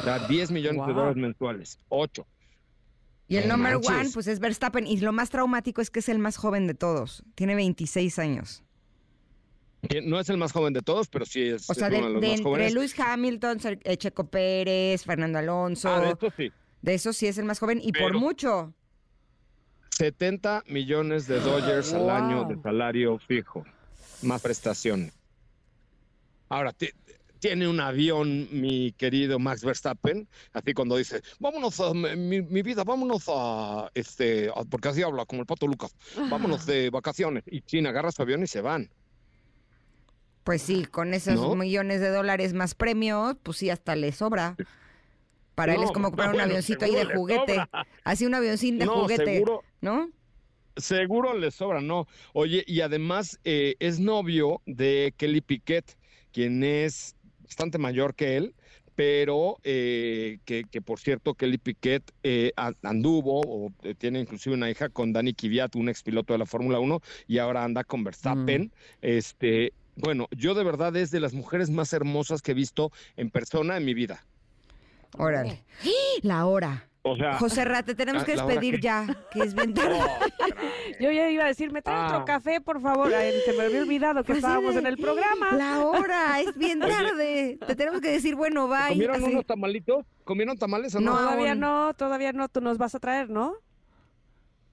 O 0.00 0.02
sea, 0.04 0.20
10 0.28 0.52
millones 0.52 0.86
de 0.86 0.92
dólares 0.92 1.16
mensuales. 1.16 1.80
8. 1.88 2.24
Y 3.28 3.36
el 3.36 3.48
No 3.48 3.56
number 3.56 3.74
manches. 3.74 3.90
one, 3.90 4.10
pues 4.14 4.26
es 4.28 4.38
Verstappen. 4.38 4.86
Y 4.86 4.98
lo 4.98 5.12
más 5.12 5.30
traumático 5.30 5.80
es 5.80 5.90
que 5.90 5.98
es 6.00 6.08
el 6.08 6.18
más 6.18 6.36
joven 6.36 6.66
de 6.66 6.74
todos. 6.74 7.24
Tiene 7.34 7.54
26 7.56 8.18
años. 8.18 8.62
No 10.04 10.18
es 10.18 10.28
el 10.30 10.36
más 10.36 10.52
joven 10.52 10.72
de 10.72 10.80
todos, 10.82 11.08
pero 11.08 11.24
sí 11.26 11.42
es, 11.42 11.68
O 11.70 11.74
sea, 11.74 11.86
es 11.88 11.92
de, 11.92 11.98
uno 11.98 12.06
de 12.08 12.12
los 12.14 12.20
de 12.20 12.28
más 12.28 12.36
entre 12.38 12.44
jóvenes. 12.50 12.74
Luis 12.74 12.98
Hamilton, 12.98 13.58
eh, 13.84 13.96
Checo 13.96 14.24
Pérez, 14.28 15.04
Fernando 15.04 15.38
Alonso. 15.38 15.88
Ah, 15.88 16.00
de 16.00 16.10
esto 16.10 16.32
sí. 16.36 16.50
de 16.82 16.94
eso 16.94 17.12
sí 17.12 17.26
es 17.26 17.38
el 17.38 17.44
más 17.44 17.58
joven 17.58 17.80
y 17.82 17.92
por 17.92 18.14
mucho. 18.14 18.72
70 19.90 20.64
millones 20.68 21.26
de 21.26 21.40
dólares 21.40 21.92
al 21.92 22.10
año 22.10 22.44
de 22.44 22.60
salario 22.60 23.18
fijo, 23.18 23.64
más 24.22 24.42
prestaciones. 24.42 25.12
Ahora, 26.48 26.72
ti- 26.72 26.90
tiene 27.38 27.68
un 27.68 27.80
avión, 27.80 28.48
mi 28.50 28.92
querido 28.92 29.38
Max 29.38 29.62
Verstappen, 29.64 30.28
así 30.52 30.72
cuando 30.74 30.96
dice, 30.96 31.20
vámonos 31.38 31.80
a 31.80 31.92
mi, 31.94 32.42
mi 32.42 32.62
vida, 32.62 32.84
vámonos 32.84 33.24
a, 33.28 33.90
este, 33.94 34.48
a- 34.48 34.64
porque 34.64 34.88
así 34.88 35.02
habla 35.02 35.24
como 35.26 35.42
el 35.42 35.46
pato 35.46 35.66
Lucas, 35.66 35.94
vámonos 36.30 36.66
de 36.66 36.90
vacaciones. 36.90 37.44
Y 37.46 37.60
China 37.62 37.90
agarra 37.90 38.12
su 38.12 38.22
avión 38.22 38.42
y 38.42 38.46
se 38.46 38.60
van. 38.60 38.90
Pues 40.44 40.62
sí, 40.62 40.84
con 40.84 41.12
esos 41.12 41.34
¿No? 41.34 41.56
millones 41.56 42.00
de 42.00 42.08
dólares 42.08 42.52
más 42.54 42.74
premios, 42.74 43.36
pues 43.42 43.58
sí, 43.58 43.68
hasta 43.68 43.96
le 43.96 44.12
sobra. 44.12 44.56
Para 45.56 45.74
él 45.74 45.82
es 45.82 45.90
como 45.90 46.10
comprar 46.10 46.34
un 46.34 46.40
avioncito 46.40 46.84
ahí 46.84 46.94
de 46.94 47.04
juguete. 47.06 47.64
Así 48.04 48.26
un 48.26 48.34
avioncín 48.34 48.78
de 48.78 48.84
No, 48.86 49.02
juguete, 49.02 49.24
seguro. 49.24 49.64
¿no? 49.80 50.10
Seguro 50.76 51.36
le 51.36 51.50
sobra, 51.50 51.80
¿no? 51.80 52.06
Oye, 52.34 52.62
y 52.66 52.82
además 52.82 53.40
eh, 53.44 53.74
es 53.80 53.98
novio 53.98 54.60
de 54.66 55.14
Kelly 55.16 55.40
Piquet, 55.40 55.96
quien 56.32 56.62
es 56.62 57.15
bastante 57.46 57.78
mayor 57.78 58.14
que 58.14 58.36
él, 58.36 58.54
pero 58.94 59.58
eh, 59.62 60.38
que, 60.44 60.64
que, 60.64 60.80
por 60.80 60.98
cierto 60.98 61.34
Kelly 61.34 61.58
Piquet 61.58 62.02
eh, 62.22 62.52
anduvo 62.82 63.42
o 63.42 63.72
eh, 63.82 63.94
tiene 63.94 64.20
inclusive 64.20 64.54
una 64.54 64.70
hija 64.70 64.88
con 64.88 65.12
Dani 65.12 65.34
Kvyat, 65.34 65.76
un 65.76 65.88
expiloto 65.88 66.32
de 66.32 66.38
la 66.38 66.46
Fórmula 66.46 66.80
1 66.80 67.00
y 67.28 67.38
ahora 67.38 67.62
anda 67.62 67.84
con 67.84 68.02
Verstappen. 68.02 68.72
Este, 69.02 69.72
bueno, 69.96 70.28
yo 70.30 70.54
de 70.54 70.64
verdad 70.64 70.96
es 70.96 71.10
de 71.10 71.20
las 71.20 71.34
mujeres 71.34 71.70
más 71.70 71.92
hermosas 71.92 72.42
que 72.42 72.52
he 72.52 72.54
visto 72.54 72.90
en 73.16 73.30
persona 73.30 73.76
en 73.76 73.84
mi 73.84 73.94
vida. 73.94 74.24
Órale. 75.18 75.62
La 76.22 76.46
hora. 76.46 76.88
O 77.08 77.16
sea, 77.16 77.34
José 77.38 77.64
Ra, 77.64 77.82
te 77.82 77.94
tenemos 77.94 78.22
ah, 78.22 78.26
que 78.26 78.34
¿la 78.36 78.44
hora 78.44 78.54
despedir 78.54 78.80
ya, 78.80 79.06
que 79.32 79.40
es 79.40 79.54
bien 79.54 79.74
tarde. 79.74 79.98
Yo 81.00 81.10
ya 81.10 81.30
iba 81.30 81.44
a 81.44 81.48
decir, 81.48 81.70
me 81.72 81.82
trae 81.82 81.96
Ah. 81.96 82.06
otro 82.08 82.24
café, 82.24 82.60
por 82.60 82.80
favor. 82.80 83.12
Ay, 83.14 83.32
se 83.44 83.52
me 83.52 83.64
había 83.64 83.82
olvidado 83.82 84.22
que 84.22 84.26
Pues 84.32 84.38
estábamos 84.38 84.74
de- 84.74 84.80
en 84.80 84.86
el 84.86 84.96
programa. 84.96 85.52
La 85.52 85.80
hora, 85.84 86.40
es 86.40 86.56
bien 86.56 86.80
tarde. 86.80 87.58
Te 87.66 87.76
tenemos 87.76 88.00
que 88.00 88.10
decir, 88.10 88.34
bueno, 88.34 88.68
bye. 88.68 88.88
¿Comieron 88.90 89.16
así. 89.16 89.32
unos 89.32 89.46
tamalitos? 89.46 90.04
¿Comieron 90.24 90.56
tamales 90.58 90.94
o 90.94 91.00
no? 91.00 91.12
todavía 91.16 91.50
aún. 91.52 91.60
no, 91.60 91.94
todavía 91.94 92.32
no. 92.32 92.48
Tú 92.48 92.60
nos 92.60 92.78
vas 92.78 92.94
a 92.94 92.98
traer, 92.98 93.30
¿no? 93.30 93.54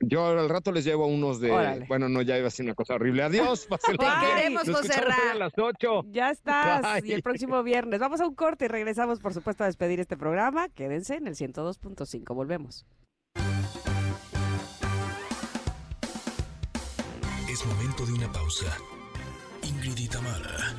Yo 0.08 0.28
al 0.28 0.50
rato 0.50 0.72
les 0.72 0.84
llevo 0.84 1.08
unos 1.08 1.40
de. 1.40 1.52
Órale. 1.52 1.86
Bueno, 1.88 2.10
no, 2.10 2.22
ya 2.22 2.38
iba 2.38 2.48
a 2.48 2.50
decir 2.50 2.66
una 2.66 2.76
cosa 2.76 2.96
horrible. 2.96 3.24
Adiós, 3.24 3.68
Te 3.88 3.98
queremos, 3.98 4.64
José 4.64 4.94
a 4.94 5.36
las 5.36 5.54
8. 5.58 6.06
Ya 6.12 6.30
estás. 6.30 6.82
Bye. 6.82 7.10
Y 7.10 7.14
el 7.14 7.24
próximo 7.24 7.64
viernes. 7.64 8.00
Vamos 8.00 8.22
a 8.22 8.28
un 8.28 8.36
corte 8.36 8.66
y 8.66 8.68
regresamos, 8.68 9.20
por 9.20 9.34
supuesto, 9.34 9.64
a 9.64 9.68
despedir 9.68 10.00
este 10.00 10.18
programa. 10.18 10.70
Quédense 10.70 11.16
en 11.16 11.28
el 11.28 11.36
102.5. 11.36 12.36
Volvemos. 12.36 12.86
Es 17.50 17.66
momento 17.66 18.06
de 18.06 18.14
una 18.14 18.32
pausa. 18.32 18.76
Ingrid 19.62 19.98
y 19.98 20.08
Tamara, 20.08 20.76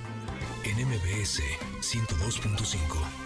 en 0.64 0.86
MBS 0.86 1.40
102.5. 1.80 3.24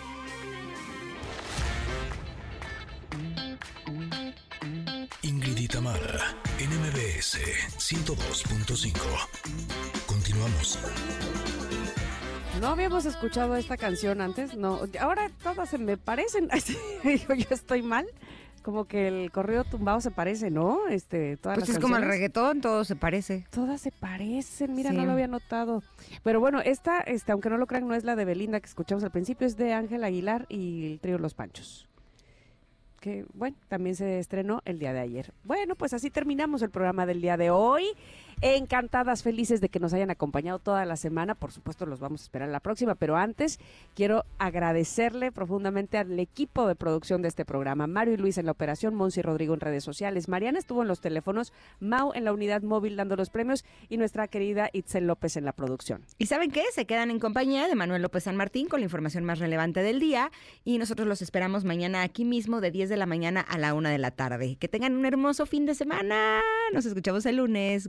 Ingrid 5.28 5.58
y 5.58 5.68
Tamara, 5.68 6.34
en 6.58 6.70
MBS 6.70 7.36
102.5. 7.76 8.94
Continuamos. 10.06 10.78
No 12.62 12.68
habíamos 12.68 13.04
escuchado 13.04 13.54
esta 13.56 13.76
canción 13.76 14.22
antes, 14.22 14.56
no. 14.56 14.80
Ahora 14.98 15.30
todas 15.42 15.68
se 15.68 15.76
me 15.76 15.98
parecen. 15.98 16.48
Digo, 17.04 17.34
yo 17.34 17.46
estoy 17.50 17.82
mal. 17.82 18.06
Como 18.62 18.86
que 18.86 19.06
el 19.08 19.30
corrido 19.30 19.64
tumbado 19.64 20.00
se 20.00 20.10
parece, 20.10 20.50
¿no? 20.50 20.88
Este, 20.88 21.36
todas 21.36 21.58
Pues 21.58 21.68
las 21.68 21.76
es 21.76 21.82
como 21.82 21.96
el 21.96 22.04
reggaetón, 22.04 22.60
todo 22.62 22.84
se 22.84 22.96
parece. 22.96 23.46
Todas 23.50 23.80
se 23.82 23.92
parecen, 23.92 24.74
mira, 24.74 24.90
Sí. 24.90 24.96
no 24.96 25.04
lo 25.04 25.12
había 25.12 25.28
notado. 25.28 25.82
Pero 26.22 26.40
bueno, 26.40 26.60
esta, 26.60 27.00
este, 27.00 27.32
aunque 27.32 27.50
no 27.50 27.58
lo 27.58 27.66
crean, 27.66 27.86
no 27.86 27.94
es 27.94 28.04
la 28.04 28.16
de 28.16 28.24
Belinda 28.24 28.60
que 28.60 28.66
escuchamos 28.66 29.04
al 29.04 29.10
principio, 29.10 29.46
es 29.46 29.56
de 29.58 29.74
Ángel 29.74 30.04
Aguilar 30.04 30.46
y 30.48 30.86
el 30.86 31.00
trío 31.00 31.18
Los 31.18 31.34
Panchos. 31.34 31.86
Que, 33.00 33.24
bueno, 33.32 33.56
también 33.68 33.94
se 33.94 34.18
estrenó 34.18 34.60
el 34.64 34.78
día 34.78 34.92
de 34.92 35.00
ayer. 35.00 35.32
Bueno, 35.44 35.76
pues 35.76 35.94
así 35.94 36.10
terminamos 36.10 36.62
el 36.62 36.70
programa 36.70 37.06
del 37.06 37.20
día 37.20 37.36
de 37.36 37.50
hoy. 37.50 37.84
Encantadas, 38.40 39.24
felices 39.24 39.60
de 39.60 39.68
que 39.68 39.80
nos 39.80 39.92
hayan 39.92 40.10
acompañado 40.10 40.60
toda 40.60 40.84
la 40.84 40.96
semana. 40.96 41.34
Por 41.34 41.50
supuesto, 41.50 41.86
los 41.86 41.98
vamos 41.98 42.20
a 42.20 42.24
esperar 42.24 42.48
la 42.48 42.60
próxima, 42.60 42.94
pero 42.94 43.16
antes 43.16 43.58
quiero 43.96 44.24
agradecerle 44.38 45.32
profundamente 45.32 45.98
al 45.98 46.16
equipo 46.20 46.68
de 46.68 46.76
producción 46.76 47.20
de 47.20 47.26
este 47.26 47.44
programa. 47.44 47.88
Mario 47.88 48.14
y 48.14 48.16
Luis 48.16 48.38
en 48.38 48.46
la 48.46 48.52
operación, 48.52 48.94
Monsi 48.94 49.22
Rodrigo 49.22 49.54
en 49.54 49.60
redes 49.60 49.82
sociales, 49.82 50.28
Mariana 50.28 50.60
estuvo 50.60 50.82
en 50.82 50.88
los 50.88 51.00
teléfonos, 51.00 51.52
Mau 51.80 52.12
en 52.14 52.24
la 52.24 52.32
unidad 52.32 52.62
móvil 52.62 52.94
dando 52.94 53.16
los 53.16 53.28
premios 53.28 53.64
y 53.88 53.96
nuestra 53.96 54.28
querida 54.28 54.70
Itzel 54.72 55.08
López 55.08 55.36
en 55.36 55.44
la 55.44 55.52
producción. 55.52 56.04
¿Y 56.16 56.26
saben 56.26 56.52
qué? 56.52 56.62
Se 56.72 56.86
quedan 56.86 57.10
en 57.10 57.18
compañía 57.18 57.66
de 57.66 57.74
Manuel 57.74 58.02
López 58.02 58.22
San 58.22 58.36
Martín 58.36 58.68
con 58.68 58.78
la 58.78 58.84
información 58.84 59.24
más 59.24 59.40
relevante 59.40 59.82
del 59.82 59.98
día 59.98 60.30
y 60.64 60.78
nosotros 60.78 61.08
los 61.08 61.22
esperamos 61.22 61.64
mañana 61.64 62.02
aquí 62.02 62.24
mismo 62.24 62.60
de 62.60 62.70
10 62.70 62.88
de 62.88 62.96
la 62.98 63.06
mañana 63.06 63.40
a 63.40 63.58
la 63.58 63.74
1 63.74 63.88
de 63.88 63.98
la 63.98 64.12
tarde. 64.12 64.54
Que 64.60 64.68
tengan 64.68 64.96
un 64.96 65.06
hermoso 65.06 65.44
fin 65.44 65.66
de 65.66 65.74
semana. 65.74 66.40
Nos 66.72 66.86
escuchamos 66.86 67.26
el 67.26 67.38
lunes. 67.38 67.88